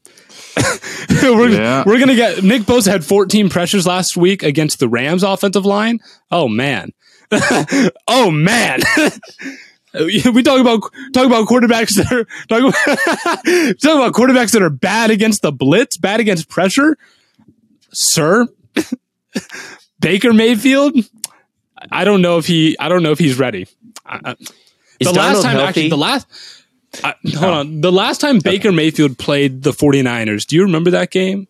we're, 1.22 1.48
yeah. 1.48 1.84
we're 1.86 1.98
gonna 1.98 2.14
get 2.14 2.42
Nick 2.42 2.62
Bosa 2.62 2.88
had 2.88 3.04
14 3.04 3.48
pressures 3.48 3.86
last 3.86 4.16
week 4.16 4.42
against 4.42 4.78
the 4.78 4.88
Rams 4.88 5.22
offensive 5.22 5.64
line. 5.64 6.00
Oh 6.30 6.48
man. 6.48 6.92
oh 8.08 8.30
man. 8.30 8.80
we 9.94 10.42
talk 10.42 10.60
about 10.60 10.80
talk 11.12 11.26
about 11.26 11.46
quarterbacks 11.46 11.96
that 11.96 12.10
are 12.12 12.24
talk 12.48 12.60
about, 12.60 13.80
talk 13.80 13.94
about 13.96 14.12
quarterbacks 14.12 14.52
that 14.52 14.62
are 14.62 14.70
bad 14.70 15.10
against 15.10 15.42
the 15.42 15.52
blitz, 15.52 15.96
bad 15.96 16.20
against 16.20 16.48
pressure. 16.48 16.96
Sir, 17.92 18.48
Baker 20.00 20.32
Mayfield. 20.32 20.96
I 21.90 22.04
don't 22.04 22.22
know 22.22 22.38
if 22.38 22.46
he. 22.46 22.76
I 22.78 22.88
don't 22.88 23.02
know 23.02 23.12
if 23.12 23.18
he's 23.18 23.38
ready. 23.38 23.66
Uh, 24.06 24.34
the 25.00 25.12
last 25.12 25.42
time, 25.42 25.52
healthy? 25.52 25.68
actually, 25.68 25.88
the 25.90 25.96
last 25.96 26.26
I, 27.02 27.14
hold 27.36 27.54
on. 27.54 27.80
The 27.80 27.92
last 27.92 28.20
time 28.20 28.38
Baker 28.38 28.72
Mayfield 28.72 29.18
played 29.18 29.62
the 29.62 29.72
49ers, 29.72 30.46
do 30.46 30.56
you 30.56 30.62
remember 30.62 30.90
that 30.90 31.10
game? 31.10 31.48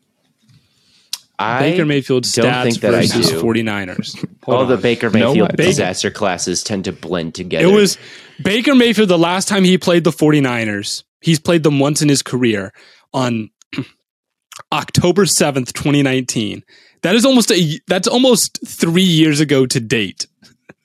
I 1.38 1.58
Baker 1.58 1.84
Mayfield 1.84 2.22
don't 2.22 2.44
stats 2.44 2.62
think 2.62 2.80
that 2.80 2.94
I 2.94 3.00
versus 3.06 3.30
do. 3.30 3.42
49ers. 3.42 4.24
Hold 4.44 4.56
All 4.56 4.66
the. 4.66 4.76
Baker 4.76 5.10
Mayfield 5.10 5.50
way. 5.50 5.56
disaster 5.56 6.10
classes 6.10 6.62
tend 6.62 6.84
to 6.84 6.92
blend 6.92 7.34
together. 7.34 7.66
It 7.66 7.72
was 7.72 7.98
Baker 8.42 8.74
Mayfield 8.74 9.08
the 9.08 9.18
last 9.18 9.48
time 9.48 9.64
he 9.64 9.76
played 9.76 10.04
the 10.04 10.10
49ers. 10.10 11.02
He's 11.20 11.40
played 11.40 11.62
them 11.64 11.80
once 11.80 12.02
in 12.02 12.08
his 12.08 12.22
career 12.22 12.72
on 13.12 13.50
October 14.72 15.24
7th, 15.24 15.72
2019. 15.72 16.62
That 17.02 17.16
is 17.16 17.24
almost 17.24 17.50
a 17.50 17.80
that's 17.88 18.08
almost 18.08 18.60
3 18.66 19.02
years 19.02 19.40
ago 19.40 19.66
to 19.66 19.80
date. 19.80 20.26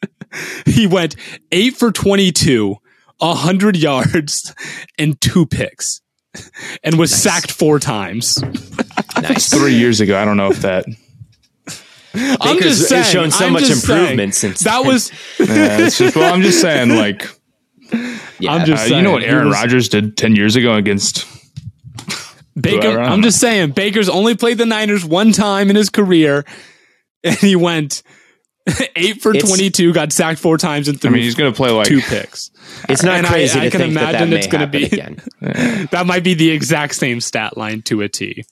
he 0.65 0.87
went 0.87 1.15
8 1.51 1.75
for 1.75 1.91
22, 1.91 2.75
100 3.19 3.77
yards 3.77 4.53
and 4.97 5.19
two 5.21 5.45
picks 5.45 6.01
and 6.83 6.97
was 6.97 7.11
sacked 7.13 7.51
4 7.51 7.79
times. 7.79 8.41
nice. 9.21 9.49
Three 9.53 9.75
years 9.75 9.99
ago. 10.01 10.19
I 10.19 10.25
don't 10.25 10.37
know 10.37 10.51
if 10.51 10.61
that. 10.61 10.85
I'm 12.15 12.55
Baker's 12.57 12.77
just 12.79 12.89
saying, 12.89 13.03
shown 13.03 13.31
so 13.31 13.45
I'm 13.45 13.53
much 13.53 13.65
just 13.65 13.83
improvement 13.87 14.33
saying, 14.33 14.53
since 14.53 14.63
that 14.63 14.79
then. 14.81 14.87
was 14.87 15.11
Yeah, 15.39 15.89
just, 15.89 16.15
well, 16.15 16.33
I'm 16.33 16.41
just 16.41 16.59
saying, 16.59 16.89
like, 16.89 17.23
Yeah. 18.39 18.53
I'm 18.53 18.65
just 18.65 18.91
uh, 18.91 18.95
you 18.95 19.01
know 19.03 19.11
what 19.11 19.23
Aaron 19.23 19.49
Rodgers 19.51 19.89
did 19.89 20.17
10 20.17 20.35
years 20.35 20.55
ago 20.55 20.73
against. 20.73 21.25
Baker, 22.59 22.87
I 22.87 22.91
don't 22.91 23.11
I'm 23.11 23.21
just 23.21 23.39
saying, 23.39 23.71
Baker's 23.71 24.09
only 24.09 24.35
played 24.35 24.57
the 24.57 24.65
Niners 24.65 25.05
one 25.05 25.31
time 25.31 25.69
in 25.69 25.75
his 25.75 25.89
career, 25.89 26.45
and 27.23 27.35
he 27.37 27.55
went 27.55 28.01
eight 28.95 29.21
for 29.21 29.31
It's- 29.33 29.47
22, 29.49 29.93
got 29.93 30.11
sacked 30.11 30.39
four 30.39 30.57
times, 30.57 30.87
and 30.87 30.99
three. 30.99 31.09
I 31.09 31.13
mean, 31.13 31.23
he's 31.23 31.35
going 31.35 31.51
to 31.51 31.55
play 31.55 31.71
like. 31.71 31.87
two 31.87 32.01
picks. 32.01 32.51
it's 32.87 33.03
not 33.03 33.17
and 33.19 33.27
crazy 33.27 33.59
I 33.59 33.65
to 33.65 33.71
can 33.71 33.79
think 33.81 33.93
that 33.95 34.11
that 34.13 34.21
imagine 34.23 34.33
it's 34.37 34.47
gonna 34.47 34.67
be- 34.67 34.83
again. 34.85 35.21
That 35.91 36.05
might 36.05 36.23
be 36.23 36.33
the 36.33 36.49
exact 36.51 36.95
same 36.95 37.21
stat 37.21 37.57
line 37.57 37.81
to 37.83 38.01
a 38.01 38.09
T. 38.09 38.43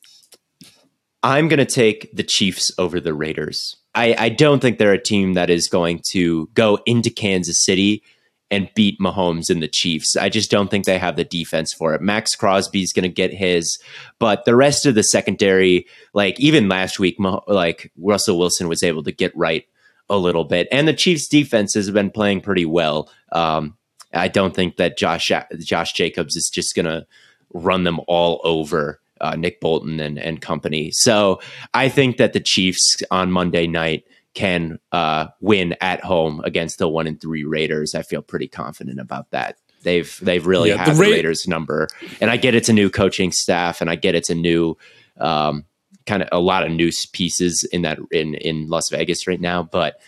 I'm 1.24 1.48
going 1.48 1.60
to 1.60 1.66
take 1.66 2.10
the 2.16 2.24
Chiefs 2.24 2.72
over 2.78 3.00
the 3.00 3.14
Raiders. 3.14 3.76
I, 3.96 4.16
I 4.18 4.30
don't 4.30 4.60
think 4.62 4.78
they're 4.78 4.94
a 4.94 5.02
team 5.02 5.34
that 5.34 5.50
is 5.50 5.68
going 5.68 6.02
to 6.12 6.48
go 6.54 6.78
into 6.86 7.10
Kansas 7.10 7.64
City 7.66 8.04
and 8.52 8.70
beat 8.76 9.00
Mahomes 9.00 9.50
and 9.50 9.62
the 9.62 9.68
Chiefs. 9.68 10.16
I 10.16 10.30
just 10.30 10.50
don't 10.52 10.70
think 10.70 10.86
they 10.86 11.00
have 11.00 11.16
the 11.16 11.26
defense 11.26 11.74
for 11.74 11.94
it. 11.96 12.02
Maxx 12.02 12.36
Crosby's 12.36 12.94
going 12.94 13.04
to 13.04 13.10
get 13.10 13.34
his, 13.34 13.78
but 14.20 14.46
the 14.46 14.56
rest 14.56 14.86
of 14.86 14.96
the 14.96 15.04
secondary, 15.04 15.86
like 16.14 16.40
even 16.40 16.70
last 16.70 17.00
week, 17.00 17.18
like 17.48 17.92
Russell 17.98 18.38
Wilson 18.38 18.70
was 18.70 18.84
able 18.84 19.04
to 19.04 19.12
get 19.12 19.36
right 19.36 19.66
a 20.10 20.18
little 20.18 20.44
bit, 20.44 20.68
and 20.72 20.88
the 20.88 20.94
Chiefs' 20.94 21.28
defense 21.28 21.74
has 21.74 21.90
been 21.92 22.10
playing 22.10 22.42
pretty 22.42 22.66
well. 22.66 23.10
Um, 23.32 23.78
I 24.14 24.28
don't 24.28 24.56
think 24.56 24.78
that 24.78 24.98
Josh 24.98 25.32
Josh 25.60 25.94
Jacobs 25.94 26.36
is 26.36 26.50
just 26.54 26.76
going 26.76 26.86
to 26.86 27.06
run 27.54 27.84
them 27.84 28.00
all 28.08 28.42
over 28.44 29.00
uh, 29.22 29.36
Nick 29.36 29.60
Bolton 29.62 30.00
and, 30.00 30.18
and 30.18 30.42
company. 30.42 30.92
So 30.92 31.42
I 31.74 31.90
think 31.90 32.18
that 32.18 32.34
the 32.34 32.40
Chiefs 32.40 32.98
on 33.12 33.32
Monday 33.32 33.68
night 33.68 34.06
can 34.34 34.80
uh, 34.92 35.28
win 35.42 35.76
at 35.82 36.04
home 36.04 36.42
against 36.44 36.78
the 36.78 36.88
one 36.88 37.08
and 37.08 37.20
three 37.20 37.44
Raiders. 37.44 37.96
I 37.96 38.04
feel 38.04 38.22
pretty 38.22 38.48
confident 38.48 39.00
about 39.00 39.32
that. 39.32 39.58
They've 39.84 40.18
they've 40.22 40.46
really 40.46 40.70
Yeah, 40.70 40.78
had 40.78 40.90
the 40.90 40.94
the, 40.94 41.02
Raiders 41.02 41.48
number, 41.48 41.88
and 42.22 42.30
I 42.30 42.38
get 42.38 42.56
it's 42.56 42.70
a 42.70 42.74
new 42.74 42.90
coaching 42.90 43.32
staff, 43.32 43.82
and 43.82 43.90
I 43.90 43.96
get 43.96 44.16
it's 44.16 44.30
a 44.30 44.36
new 44.36 44.78
um, 45.20 45.66
kind 46.08 46.24
of 46.24 46.30
a 46.32 46.40
lot 46.40 46.66
of 46.66 46.72
new 46.72 46.90
pieces 47.12 47.68
in 47.72 47.84
that 47.84 48.00
in 48.12 48.34
in 48.36 48.68
Las 48.68 48.90
Vegas 48.90 49.28
right 49.28 49.42
now. 49.42 49.62
But 49.64 50.00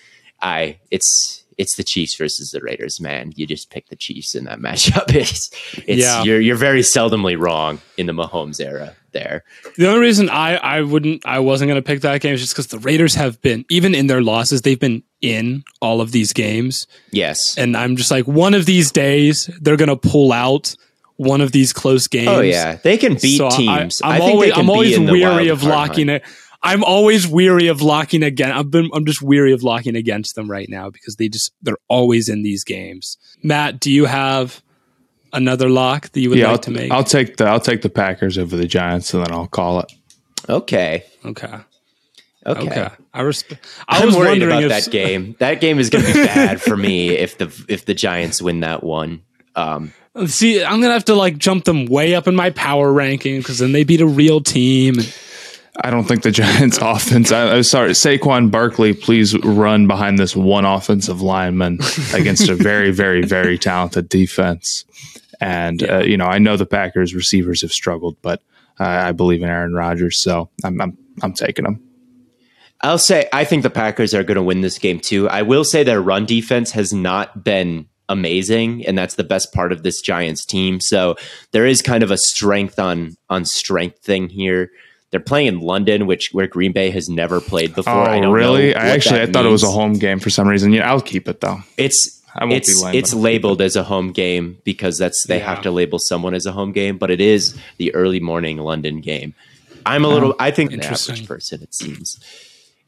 I 0.41 0.79
it's 0.91 1.43
it's 1.57 1.75
the 1.75 1.83
Chiefs 1.83 2.15
versus 2.15 2.51
the 2.51 2.61
Raiders, 2.61 3.01
man. 3.01 3.33
You 3.35 3.45
just 3.45 3.69
pick 3.69 3.89
the 3.89 3.95
Chiefs 3.97 4.33
in 4.33 4.45
that 4.45 4.59
matchup. 4.67 5.13
It's 5.13 5.49
it's 5.85 6.01
Yeah. 6.01 6.23
you're 6.23 6.39
you're 6.39 6.55
very 6.55 6.81
seldomly 6.81 7.37
wrong 7.37 7.79
in 7.97 8.05
the 8.05 8.13
Mahomes 8.13 8.59
era 8.61 8.95
there. 9.11 9.43
The 9.75 9.87
only 9.87 9.99
reason 10.01 10.29
I, 10.29 10.55
I 10.55 10.81
wouldn't 10.81 11.25
I 11.25 11.39
wasn't 11.39 11.67
going 11.69 11.81
to 11.81 11.85
pick 11.85 12.01
that 12.01 12.21
game 12.21 12.33
is 12.35 12.39
just 12.41 12.53
because 12.53 12.67
the 12.67 12.79
Raiders 12.79 13.15
have 13.15 13.41
been 13.41 13.65
even 13.69 13.93
in 13.95 14.07
their 14.07 14.21
losses 14.21 14.61
they've 14.61 14.79
been 14.79 15.03
in 15.21 15.63
all 15.81 15.99
of 15.99 16.11
these 16.13 16.31
games 16.31 16.87
Yes. 17.11 17.57
and 17.57 17.75
I'm 17.75 17.97
just 17.97 18.09
like 18.11 18.25
one 18.27 18.53
of 18.53 18.65
these 18.65 18.89
days 18.91 19.49
they're 19.59 19.75
going 19.75 19.89
to 19.89 19.97
pull 19.97 20.31
out 20.31 20.75
one 21.19 21.41
of 21.41 21.51
these 21.51 21.73
close 21.73 22.07
games. 22.07 22.29
Oh 22.29 22.39
yeah, 22.39 22.75
they 22.75 22.97
can 22.97 23.15
beat 23.15 23.37
So 23.37 23.49
teams. 23.49 24.01
I'm 24.01 24.13
I, 24.13 24.17
think 24.19 24.31
always 24.31 24.49
they 24.49 24.53
can 24.53 24.59
I'm 24.61 24.65
be 24.67 24.71
always 24.71 24.97
in 24.97 25.11
weary 25.11 25.49
of 25.49 25.63
locking 25.63 26.07
hunt. 26.07 26.23
it. 26.23 26.29
I'm 26.63 26.81
always 26.83 27.27
weary 27.27 27.67
of 27.67 27.81
locking 27.81 28.23
again. 28.23 28.51
I've 28.53 28.71
been 28.71 28.89
I'm 28.93 29.05
just 29.05 29.21
weary 29.21 29.51
of 29.51 29.61
locking 29.61 29.97
against 29.97 30.35
them 30.35 30.49
right 30.49 30.69
now 30.69 30.89
because 30.89 31.17
they 31.17 31.27
just 31.27 31.51
they're 31.61 31.77
always 31.89 32.29
in 32.29 32.41
these 32.43 32.63
games. 32.63 33.17
Matt, 33.43 33.81
do 33.81 33.91
you 33.91 34.05
have 34.05 34.61
another 35.33 35.69
lock 35.69 36.09
that 36.09 36.19
you 36.21 36.29
would 36.29 36.39
Yeah, 36.39 36.45
like 36.45 36.51
I'll, 36.53 36.59
to 36.59 36.71
make? 36.71 36.91
I'll 36.91 37.03
take 37.03 37.35
the 37.35 37.45
I'll 37.45 37.59
take 37.59 37.81
the 37.81 37.89
Packers 37.89 38.37
over 38.37 38.55
the 38.55 38.65
Giants, 38.67 39.13
and 39.13 39.25
then 39.25 39.33
I'll 39.33 39.47
call 39.47 39.81
it. 39.81 39.91
Okay. 40.47 41.03
okay. 41.25 41.53
Okay. 42.45 42.61
Okay. 42.61 42.89
I 43.13 43.21
respect. 43.21 43.67
I 43.89 43.99
I'm 43.99 44.05
was 44.05 44.15
worried 44.15 44.41
wondering 44.41 44.51
about 44.51 44.63
if 44.63 44.85
that 44.85 44.91
game. 44.91 45.35
That 45.39 45.59
game 45.59 45.79
is 45.79 45.89
going 45.89 46.05
to 46.05 46.13
be 46.13 46.23
bad 46.25 46.61
for 46.61 46.77
me 46.77 47.09
if 47.09 47.37
the 47.37 47.65
if 47.67 47.83
the 47.85 47.93
Giants 47.93 48.41
win 48.41 48.61
that 48.61 48.81
one. 48.83 49.21
Um, 49.55 49.93
See, 50.25 50.63
I'm 50.63 50.81
gonna 50.81 50.93
have 50.93 51.05
to 51.05 51.15
like 51.15 51.37
jump 51.37 51.65
them 51.65 51.85
way 51.85 52.15
up 52.15 52.27
in 52.27 52.35
my 52.35 52.49
power 52.49 52.91
ranking 52.91 53.39
because 53.39 53.59
then 53.59 53.71
they 53.71 53.83
beat 53.83 54.01
a 54.01 54.07
real 54.07 54.41
team. 54.41 54.95
I 55.81 55.91
don't 55.91 56.03
think 56.03 56.23
the 56.23 56.31
Giants 56.31 56.77
offense. 56.81 57.31
I, 57.31 57.55
I'm 57.55 57.63
sorry, 57.63 57.91
Saquon 57.91 58.51
Barkley, 58.51 58.93
please 58.93 59.37
run 59.43 59.87
behind 59.87 60.19
this 60.19 60.35
one 60.35 60.65
offensive 60.65 61.21
lineman 61.21 61.79
against 62.13 62.49
a 62.49 62.55
very, 62.55 62.91
very, 63.03 63.23
very 63.23 63.57
talented 63.57 64.09
defense. 64.09 64.83
And 65.39 65.87
uh, 65.87 65.99
you 65.99 66.17
know, 66.17 66.25
I 66.25 66.39
know 66.39 66.57
the 66.57 66.65
Packers 66.65 67.13
receivers 67.15 67.61
have 67.61 67.71
struggled, 67.71 68.17
but 68.21 68.41
uh, 68.79 68.85
I 68.85 69.11
believe 69.11 69.43
in 69.43 69.49
Aaron 69.49 69.73
Rodgers, 69.73 70.21
so 70.21 70.49
I'm 70.63 70.81
I'm, 70.81 70.97
I'm 71.21 71.33
taking 71.33 71.65
them. 71.65 71.83
I'll 72.81 72.97
say 72.97 73.27
I 73.31 73.45
think 73.45 73.63
the 73.63 73.69
Packers 73.69 74.13
are 74.13 74.23
going 74.23 74.35
to 74.35 74.43
win 74.43 74.61
this 74.61 74.79
game 74.79 74.99
too. 74.99 75.29
I 75.29 75.43
will 75.43 75.63
say 75.63 75.83
their 75.83 76.01
run 76.01 76.25
defense 76.25 76.71
has 76.71 76.93
not 76.93 77.43
been 77.43 77.88
amazing, 78.09 78.85
and 78.85 78.97
that's 78.97 79.15
the 79.15 79.23
best 79.23 79.53
part 79.53 79.71
of 79.71 79.83
this 79.83 80.01
Giants 80.01 80.45
team. 80.45 80.81
So 80.81 81.15
there 81.51 81.65
is 81.65 81.81
kind 81.81 82.03
of 82.03 82.11
a 82.11 82.17
strength 82.17 82.77
on 82.79 83.15
on 83.29 83.45
strength 83.45 83.99
thing 83.99 84.27
here. 84.29 84.71
They're 85.11 85.19
playing 85.19 85.47
in 85.47 85.59
London, 85.61 86.05
which 86.05 86.29
where 86.33 86.45
Green 86.47 86.71
Bay 86.71 86.89
has 86.91 87.09
never 87.09 87.39
played 87.41 87.73
before. 87.73 87.93
I 87.93 88.17
Oh, 88.17 88.21
don't 88.21 88.31
really? 88.33 88.73
know 88.73 88.79
I 88.79 88.89
actually 88.89 89.21
I 89.21 89.25
that 89.25 89.33
thought 89.33 89.45
it 89.45 89.49
was 89.49 89.63
a 89.63 89.71
home 89.71 89.93
game 89.93 90.19
for 90.19 90.29
some 90.29 90.47
reason. 90.47 90.73
Yeah, 90.73 90.89
I'll 90.91 91.01
keep 91.01 91.27
it 91.27 91.39
though. 91.41 91.59
It's 91.77 92.21
I 92.35 92.43
won't 92.45 92.57
it's 92.57 92.77
be 92.79 92.85
lame, 92.85 92.95
it's 92.95 93.11
but 93.11 93.17
I'll 93.17 93.23
labeled 93.23 93.61
as 93.61 93.75
a 93.75 93.83
home 93.83 94.11
game 94.11 94.59
because 94.63 94.97
that's 94.99 95.25
they 95.27 95.39
have 95.39 95.61
to 95.63 95.71
label 95.71 95.97
someone 95.97 96.35
as 96.35 96.45
a 96.45 96.51
home 96.51 96.73
game, 96.73 96.97
but 96.99 97.09
it 97.09 97.21
is 97.21 97.57
the 97.77 97.93
early 97.95 98.19
morning 98.19 98.57
London 98.57 99.01
game. 99.01 99.33
I'm 99.85 100.05
a 100.05 100.09
little. 100.09 100.35
I 100.39 100.51
think 100.51 100.69
the 100.69 100.75
Interesting. 100.75 101.13
average 101.13 101.27
person. 101.27 101.63
It 101.63 101.73
seems 101.73 102.19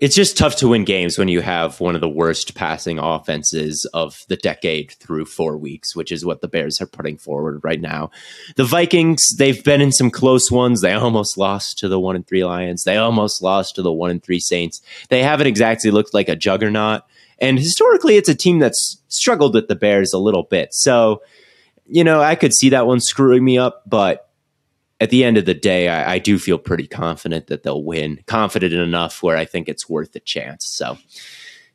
it's 0.01 0.15
just 0.15 0.35
tough 0.35 0.55
to 0.55 0.67
win 0.67 0.83
games 0.83 1.19
when 1.19 1.27
you 1.27 1.41
have 1.41 1.79
one 1.79 1.93
of 1.93 2.01
the 2.01 2.09
worst 2.09 2.55
passing 2.55 2.97
offenses 2.97 3.87
of 3.93 4.25
the 4.29 4.35
decade 4.35 4.91
through 4.93 5.25
four 5.25 5.55
weeks, 5.55 5.95
which 5.95 6.11
is 6.11 6.25
what 6.25 6.41
the 6.41 6.47
Bears 6.47 6.81
are 6.81 6.87
putting 6.87 7.17
forward 7.17 7.63
right 7.63 7.79
now. 7.79 8.09
The 8.55 8.63
Vikings, 8.63 9.23
they've 9.37 9.63
been 9.63 9.79
in 9.79 9.91
some 9.91 10.09
close 10.09 10.49
ones. 10.49 10.81
They 10.81 10.93
almost 10.93 11.37
lost 11.37 11.77
to 11.77 11.87
the 11.87 11.99
one 11.99 12.15
and 12.15 12.25
three 12.25 12.43
Lions. 12.43 12.83
They 12.83 12.97
almost 12.97 13.43
lost 13.43 13.75
to 13.75 13.83
the 13.83 13.93
one 13.93 14.09
and 14.09 14.23
three 14.23 14.39
Saints. 14.39 14.81
They 15.09 15.21
haven't 15.21 15.45
exactly 15.45 15.91
looked 15.91 16.15
like 16.15 16.29
a 16.29 16.35
juggernaut. 16.35 17.03
And 17.37 17.59
historically, 17.59 18.17
it's 18.17 18.29
a 18.29 18.35
team 18.35 18.57
that's 18.57 18.97
struggled 19.07 19.53
with 19.53 19.67
the 19.67 19.75
Bears 19.75 20.13
a 20.13 20.19
little 20.19 20.43
bit. 20.43 20.73
So, 20.73 21.21
you 21.85 22.03
know, 22.03 22.21
I 22.23 22.33
could 22.33 22.55
see 22.55 22.69
that 22.69 22.87
one 22.87 23.01
screwing 23.01 23.45
me 23.45 23.59
up, 23.59 23.83
but 23.85 24.30
at 25.01 25.09
the 25.09 25.23
end 25.23 25.37
of 25.37 25.45
the 25.45 25.55
day, 25.55 25.89
I, 25.89 26.13
I 26.13 26.19
do 26.19 26.37
feel 26.37 26.59
pretty 26.59 26.87
confident 26.87 27.47
that 27.47 27.63
they'll 27.63 27.83
win. 27.83 28.19
Confident 28.27 28.71
enough 28.71 29.23
where 29.23 29.35
I 29.35 29.45
think 29.45 29.67
it's 29.67 29.89
worth 29.89 30.15
a 30.15 30.19
chance. 30.19 30.67
So, 30.67 30.97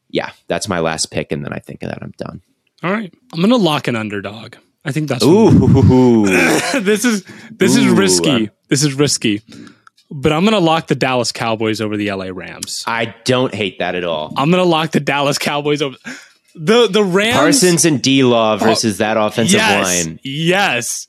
yeah, 0.08 0.30
that's 0.46 0.68
my 0.68 0.78
last 0.78 1.10
pick, 1.10 1.32
and 1.32 1.44
then 1.44 1.52
I 1.52 1.58
think 1.58 1.80
that 1.80 2.02
I'm 2.02 2.12
done. 2.16 2.40
All 2.84 2.92
right, 2.92 3.12
I'm 3.32 3.40
gonna 3.40 3.56
lock 3.56 3.88
an 3.88 3.96
underdog. 3.96 4.56
I 4.84 4.92
think 4.92 5.08
that's 5.08 5.24
Ooh, 5.24 6.26
this 6.80 7.04
is 7.04 7.24
this 7.50 7.74
is 7.74 7.86
risky. 7.88 8.50
this 8.68 8.84
is 8.84 8.94
risky, 8.94 9.42
but 10.08 10.30
I'm 10.30 10.44
gonna 10.44 10.60
lock 10.60 10.86
the 10.86 10.94
Dallas 10.94 11.32
Cowboys 11.32 11.80
over 11.80 11.96
the 11.96 12.12
LA 12.12 12.28
Rams. 12.32 12.84
I 12.86 13.14
don't 13.24 13.52
hate 13.52 13.80
that 13.80 13.96
at 13.96 14.04
all. 14.04 14.32
I'm 14.36 14.52
gonna 14.52 14.62
lock 14.62 14.92
the 14.92 15.00
Dallas 15.00 15.38
Cowboys 15.38 15.82
over 15.82 15.96
the 16.54 16.86
the 16.86 17.02
Rams. 17.02 17.34
Parsons 17.34 17.84
and 17.84 18.00
D 18.00 18.22
Law 18.22 18.54
oh, 18.54 18.58
versus 18.58 18.98
that 18.98 19.16
offensive 19.16 19.58
yes, 19.58 20.06
line 20.06 20.20
yes, 20.22 21.08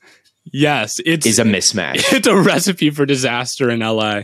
yes. 0.51 0.99
It's 1.05 1.25
is 1.25 1.39
a 1.39 1.43
mismatch. 1.43 1.95
it's 2.13 2.27
a 2.27 2.35
recipe 2.35 2.89
for 2.89 3.05
disaster 3.05 3.69
in 3.69 3.79
LA, 3.79 4.21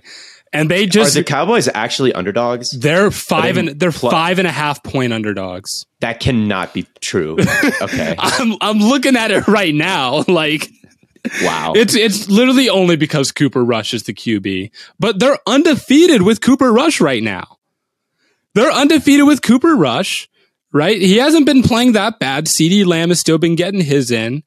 and 0.51 0.69
they 0.69 0.85
just 0.85 1.15
Are 1.15 1.19
the 1.19 1.23
Cowboys 1.23 1.67
actually 1.73 2.13
underdogs? 2.13 2.71
they're 2.71 3.11
five 3.11 3.55
they 3.55 3.67
and 3.67 3.79
they're 3.79 3.91
five 3.91 4.39
and 4.39 4.47
a 4.47 4.51
half 4.51 4.83
point 4.83 5.13
underdogs. 5.13 5.85
That 5.99 6.19
cannot 6.19 6.73
be 6.73 6.85
true. 7.01 7.37
Okay. 7.81 8.15
I'm 8.17 8.55
I'm 8.61 8.79
looking 8.79 9.15
at 9.15 9.31
it 9.31 9.47
right 9.47 9.73
now, 9.73 10.23
like. 10.27 10.69
Wow. 11.41 11.71
It's 11.75 11.95
it's 11.95 12.29
literally 12.29 12.69
only 12.69 12.97
because 12.97 13.31
Cooper 13.31 13.63
Rush 13.63 13.93
is 13.93 14.03
the 14.03 14.13
QB, 14.13 14.71
but 14.99 15.19
they're 15.19 15.39
undefeated 15.47 16.21
with 16.21 16.41
Cooper 16.41 16.71
Rush 16.73 16.99
right 16.99 17.23
now. 17.23 17.59
They're 18.55 18.71
undefeated 18.71 19.25
with 19.25 19.41
Cooper 19.41 19.73
Rush, 19.75 20.29
right? 20.73 20.99
He 20.99 21.17
hasn't 21.17 21.45
been 21.45 21.63
playing 21.63 21.93
that 21.93 22.19
bad. 22.19 22.45
CeeDee 22.45 22.85
Lamb 22.85 23.07
has 23.09 23.21
still 23.21 23.37
been 23.37 23.55
getting 23.55 23.79
his 23.81 24.11
in. 24.11 24.43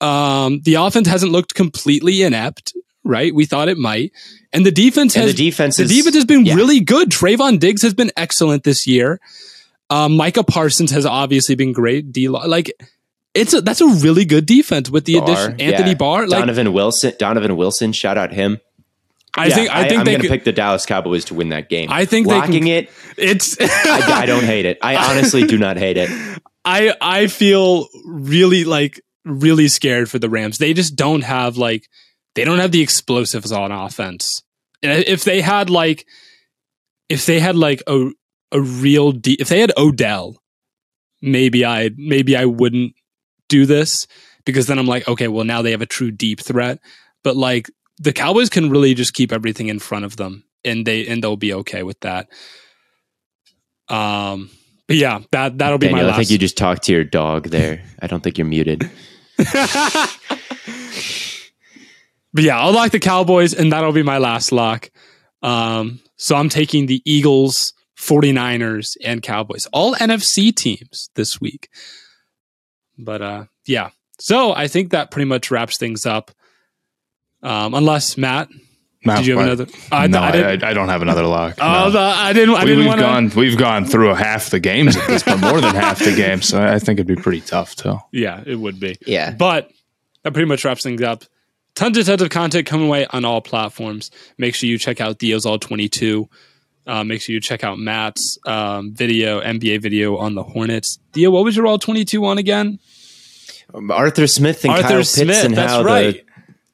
Um, 0.00 0.60
the 0.62 0.74
offense 0.74 1.08
hasn't 1.08 1.32
looked 1.32 1.54
completely 1.54 2.22
inept, 2.22 2.74
right? 3.04 3.34
We 3.34 3.46
thought 3.46 3.68
it 3.68 3.78
might. 3.78 4.12
And 4.52 4.64
the 4.66 4.70
defense 4.72 5.14
And 5.16 5.24
has 5.24 5.34
the 5.34 5.50
defense 5.50 5.76
the 5.76 5.84
is- 5.84 5.90
defense 5.90 6.14
has 6.14 6.24
been 6.24 6.44
yeah. 6.44 6.54
really 6.54 6.80
good. 6.80 7.10
Trevon 7.10 7.58
Diggs 7.58 7.82
has 7.82 7.94
been 7.94 8.10
excellent 8.16 8.64
this 8.64 8.86
year. 8.86 9.20
Um, 9.88 10.16
Micah 10.16 10.42
Parsons 10.44 10.90
has 10.90 11.06
obviously 11.06 11.54
been 11.54 11.72
great. 11.72 12.12
D 12.12 12.28
like 12.28 12.72
it's 13.34 13.52
a, 13.54 13.60
that's 13.60 13.80
a 13.80 13.86
really 13.86 14.24
good 14.24 14.44
defense 14.46 14.90
with 14.90 15.04
the 15.04 15.20
Barr, 15.20 15.24
addition 15.30 15.60
Anthony 15.60 15.90
yeah. 15.90 15.94
Barr. 15.94 16.26
Like 16.26 16.40
Donovan 16.40 16.72
Wilson. 16.72 17.12
Donovan 17.18 17.56
Wilson. 17.56 17.92
Shout 17.92 18.18
out 18.18 18.32
him. 18.32 18.58
I 19.36 19.46
Yeah, 19.48 19.54
think 19.54 19.70
I 19.70 19.88
think 19.88 20.04
they 20.04 20.12
going 20.12 20.22
to 20.22 20.28
pick 20.28 20.44
the 20.44 20.52
Dallas 20.52 20.86
Cowboys 20.86 21.26
to 21.26 21.34
win 21.34 21.50
that 21.50 21.68
game. 21.68 21.88
I 21.92 22.04
think 22.06 22.26
they 22.26 22.40
can- 22.40 22.66
it. 22.66 22.90
it's 23.16 23.56
I, 23.60 24.22
I 24.22 24.26
don't 24.26 24.44
hate 24.44 24.64
it. 24.66 24.78
I 24.82 24.96
honestly 25.10 25.46
do 25.46 25.58
not 25.58 25.76
hate 25.76 25.98
it. 25.98 26.10
I 26.64 26.94
I 27.00 27.26
feel 27.28 27.86
really 28.06 28.64
like 28.64 29.00
really 29.26 29.68
scared 29.68 30.08
for 30.10 30.18
the 30.18 30.30
Rams. 30.30 30.58
They 30.58 30.72
just 30.72 30.96
don't 30.96 31.22
have 31.22 31.58
like 31.58 31.88
they 32.34 32.44
don't 32.44 32.60
have 32.60 32.72
the 32.72 32.80
explosives 32.80 33.52
on 33.52 33.72
offense. 33.72 34.42
And 34.82 35.04
if 35.04 35.24
they 35.24 35.40
had 35.40 35.68
like 35.68 36.06
if 37.08 37.26
they 37.26 37.40
had 37.40 37.56
like 37.56 37.82
a 37.86 38.10
a 38.52 38.60
real 38.60 39.12
de- 39.12 39.40
if 39.40 39.48
they 39.48 39.60
had 39.60 39.72
Odell, 39.76 40.36
maybe 41.20 41.66
I 41.66 41.90
maybe 41.96 42.36
I 42.36 42.44
wouldn't 42.44 42.94
do 43.48 43.66
this 43.66 44.06
because 44.44 44.66
then 44.66 44.78
I'm 44.78 44.86
like 44.86 45.06
okay, 45.08 45.28
well 45.28 45.44
now 45.44 45.60
they 45.60 45.72
have 45.72 45.82
a 45.82 45.86
true 45.86 46.10
deep 46.10 46.40
threat. 46.40 46.78
But 47.24 47.36
like 47.36 47.68
the 47.98 48.12
Cowboys 48.12 48.48
can 48.48 48.70
really 48.70 48.94
just 48.94 49.14
keep 49.14 49.32
everything 49.32 49.68
in 49.68 49.80
front 49.80 50.04
of 50.04 50.16
them 50.16 50.44
and 50.64 50.86
they 50.86 51.06
and 51.06 51.22
they'll 51.22 51.36
be 51.36 51.54
okay 51.54 51.82
with 51.82 51.98
that. 52.00 52.28
Um 53.88 54.50
but 54.86 54.96
yeah, 54.96 55.20
that 55.32 55.58
that'll 55.58 55.78
be 55.78 55.88
Daniel, 55.88 56.06
my 56.06 56.12
I 56.12 56.16
think 56.16 56.30
you 56.30 56.38
just 56.38 56.56
talked 56.56 56.84
to 56.84 56.92
your 56.92 57.02
dog 57.02 57.48
there. 57.48 57.82
I 58.00 58.06
don't 58.06 58.22
think 58.22 58.38
you're 58.38 58.46
muted. 58.46 58.88
But 62.36 62.44
yeah, 62.44 62.60
I'll 62.60 62.72
lock 62.72 62.90
the 62.90 62.98
Cowboys, 62.98 63.54
and 63.54 63.72
that'll 63.72 63.92
be 63.92 64.02
my 64.02 64.18
last 64.18 64.52
lock. 64.52 64.90
Um, 65.42 66.00
so 66.16 66.36
I'm 66.36 66.50
taking 66.50 66.84
the 66.84 67.00
Eagles, 67.06 67.72
49ers, 67.98 68.94
and 69.02 69.22
Cowboys. 69.22 69.64
All 69.72 69.94
NFC 69.94 70.54
teams 70.54 71.08
this 71.14 71.40
week. 71.40 71.70
But 72.98 73.22
uh, 73.22 73.44
yeah. 73.66 73.88
So 74.18 74.52
I 74.52 74.68
think 74.68 74.90
that 74.90 75.10
pretty 75.10 75.24
much 75.24 75.50
wraps 75.50 75.78
things 75.78 76.04
up. 76.04 76.30
Um, 77.42 77.72
unless 77.72 78.18
Matt, 78.18 78.48
No, 79.06 79.16
did 79.16 79.26
you 79.26 79.38
have 79.38 79.42
I- 79.42 79.52
another? 79.52 79.66
I, 79.92 80.06
no, 80.06 80.18
I 80.18 80.30
I. 80.30 80.52
I, 80.52 80.74
don't 80.74 80.88
have 80.88 81.02
another 81.02 81.24
lock. 81.24 81.54
oh, 81.60 81.90
no. 81.92 82.00
I 82.00 82.32
didn't. 82.32 82.54
I 82.54 82.64
we, 82.64 82.70
didn't 82.70 82.86
have 82.86 82.88
want 82.88 83.00
to. 83.30 83.36
gone 83.36 83.40
we've 83.40 83.58
gone 83.58 83.84
through 83.84 84.14
half 84.14 84.50
the 84.50 84.60
games 84.60 84.96
at 84.96 85.06
this 85.06 85.22
point, 85.22 85.40
more 85.40 85.60
than 85.60 85.74
half 85.74 85.98
the 85.98 86.14
games. 86.14 86.48
So 86.48 86.62
I 86.62 86.78
think 86.78 86.98
it'd 86.98 87.06
be 87.06 87.16
pretty 87.16 87.40
tough 87.40 87.76
too. 87.76 87.98
Yeah, 88.12 88.42
it 88.46 88.56
would 88.56 88.78
be. 88.80 88.96
Yeah. 89.06 89.32
But 89.32 89.70
that 90.22 90.32
pretty 90.32 90.48
much 90.48 90.64
wraps 90.64 90.82
things 90.82 91.02
up. 91.02 91.24
Tons 91.74 91.96
and 91.98 92.06
tons 92.06 92.22
of 92.22 92.30
content 92.30 92.66
coming 92.66 92.86
away 92.86 93.06
on 93.10 93.24
all 93.24 93.40
platforms. 93.40 94.10
Make 94.38 94.54
sure 94.54 94.68
you 94.68 94.78
check 94.78 95.00
out 95.00 95.18
Theo's 95.18 95.44
All 95.44 95.58
22. 95.58 96.28
Uh, 96.86 97.04
make 97.04 97.20
sure 97.20 97.34
you 97.34 97.40
check 97.40 97.64
out 97.64 97.78
Matt's 97.78 98.38
um, 98.46 98.94
video, 98.94 99.40
NBA 99.40 99.82
video 99.82 100.16
on 100.16 100.34
the 100.34 100.42
Hornets. 100.42 100.98
Theo, 101.12 101.30
what 101.30 101.44
was 101.44 101.56
your 101.56 101.66
All 101.66 101.78
22 101.78 102.24
on 102.24 102.38
again? 102.38 102.78
Um, 103.74 103.90
Arthur 103.90 104.26
Smith 104.26 104.64
and 104.64 104.72
Arthur 104.72 104.88
Kyle 104.88 104.96
Pitts 104.98 105.10
Smith, 105.10 105.44
and 105.44 105.56
that's 105.56 105.72
how 105.72 105.82
right. 105.82 106.14
the 106.14 106.25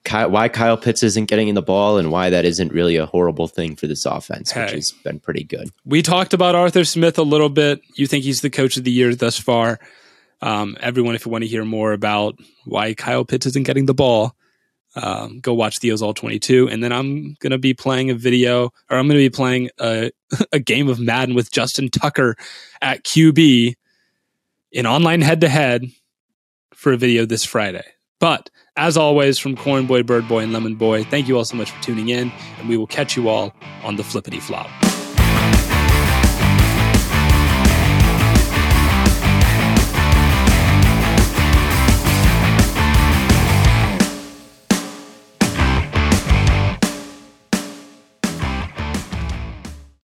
Ky- 0.04 0.26
why 0.26 0.48
Kyle 0.48 0.76
Pitts 0.76 1.02
isn't 1.02 1.26
getting 1.26 1.48
in 1.48 1.54
the 1.54 1.62
ball 1.62 1.98
and 1.98 2.10
why 2.10 2.30
that 2.30 2.44
isn't 2.44 2.72
really 2.72 2.96
a 2.96 3.06
horrible 3.06 3.46
thing 3.46 3.76
for 3.76 3.86
this 3.86 4.04
offense, 4.04 4.54
which 4.54 4.70
has 4.70 4.92
been 4.92 5.20
pretty 5.20 5.44
good. 5.44 5.70
We 5.84 6.02
talked 6.02 6.34
about 6.34 6.54
Arthur 6.54 6.84
Smith 6.84 7.18
a 7.18 7.22
little 7.22 7.48
bit. 7.48 7.80
You 7.94 8.06
think 8.06 8.24
he's 8.24 8.40
the 8.40 8.50
coach 8.50 8.76
of 8.76 8.84
the 8.84 8.90
year 8.90 9.14
thus 9.14 9.38
far. 9.38 9.78
Um, 10.40 10.76
everyone, 10.80 11.14
if 11.14 11.24
you 11.24 11.30
want 11.30 11.44
to 11.44 11.48
hear 11.48 11.64
more 11.64 11.92
about 11.92 12.38
why 12.64 12.94
Kyle 12.94 13.24
Pitts 13.24 13.46
isn't 13.46 13.64
getting 13.64 13.86
the 13.86 13.94
ball, 13.94 14.34
um, 14.96 15.40
go 15.40 15.54
watch 15.54 15.78
Theo's 15.78 16.02
All 16.02 16.14
22. 16.14 16.68
And 16.68 16.82
then 16.82 16.92
I'm 16.92 17.34
going 17.40 17.52
to 17.52 17.58
be 17.58 17.74
playing 17.74 18.10
a 18.10 18.14
video, 18.14 18.72
or 18.90 18.98
I'm 18.98 19.06
going 19.06 19.20
to 19.20 19.24
be 19.24 19.30
playing 19.30 19.70
a, 19.80 20.10
a 20.52 20.58
game 20.58 20.88
of 20.88 20.98
Madden 20.98 21.34
with 21.34 21.52
Justin 21.52 21.88
Tucker 21.88 22.36
at 22.80 23.04
QB 23.04 23.74
in 24.72 24.86
online 24.86 25.20
head 25.20 25.40
to 25.42 25.48
head 25.48 25.84
for 26.74 26.92
a 26.92 26.96
video 26.96 27.24
this 27.24 27.44
Friday. 27.44 27.84
But 28.18 28.50
as 28.76 28.96
always, 28.96 29.38
from 29.38 29.56
Corn 29.56 29.86
Boy, 29.86 30.02
Bird 30.02 30.28
Boy, 30.28 30.42
and 30.42 30.52
Lemon 30.52 30.76
Boy, 30.76 31.04
thank 31.04 31.28
you 31.28 31.36
all 31.36 31.44
so 31.44 31.56
much 31.56 31.70
for 31.70 31.82
tuning 31.82 32.08
in, 32.08 32.32
and 32.58 32.68
we 32.68 32.76
will 32.76 32.86
catch 32.86 33.16
you 33.16 33.28
all 33.28 33.54
on 33.82 33.96
the 33.96 34.04
flippity 34.04 34.40
flop. 34.40 34.68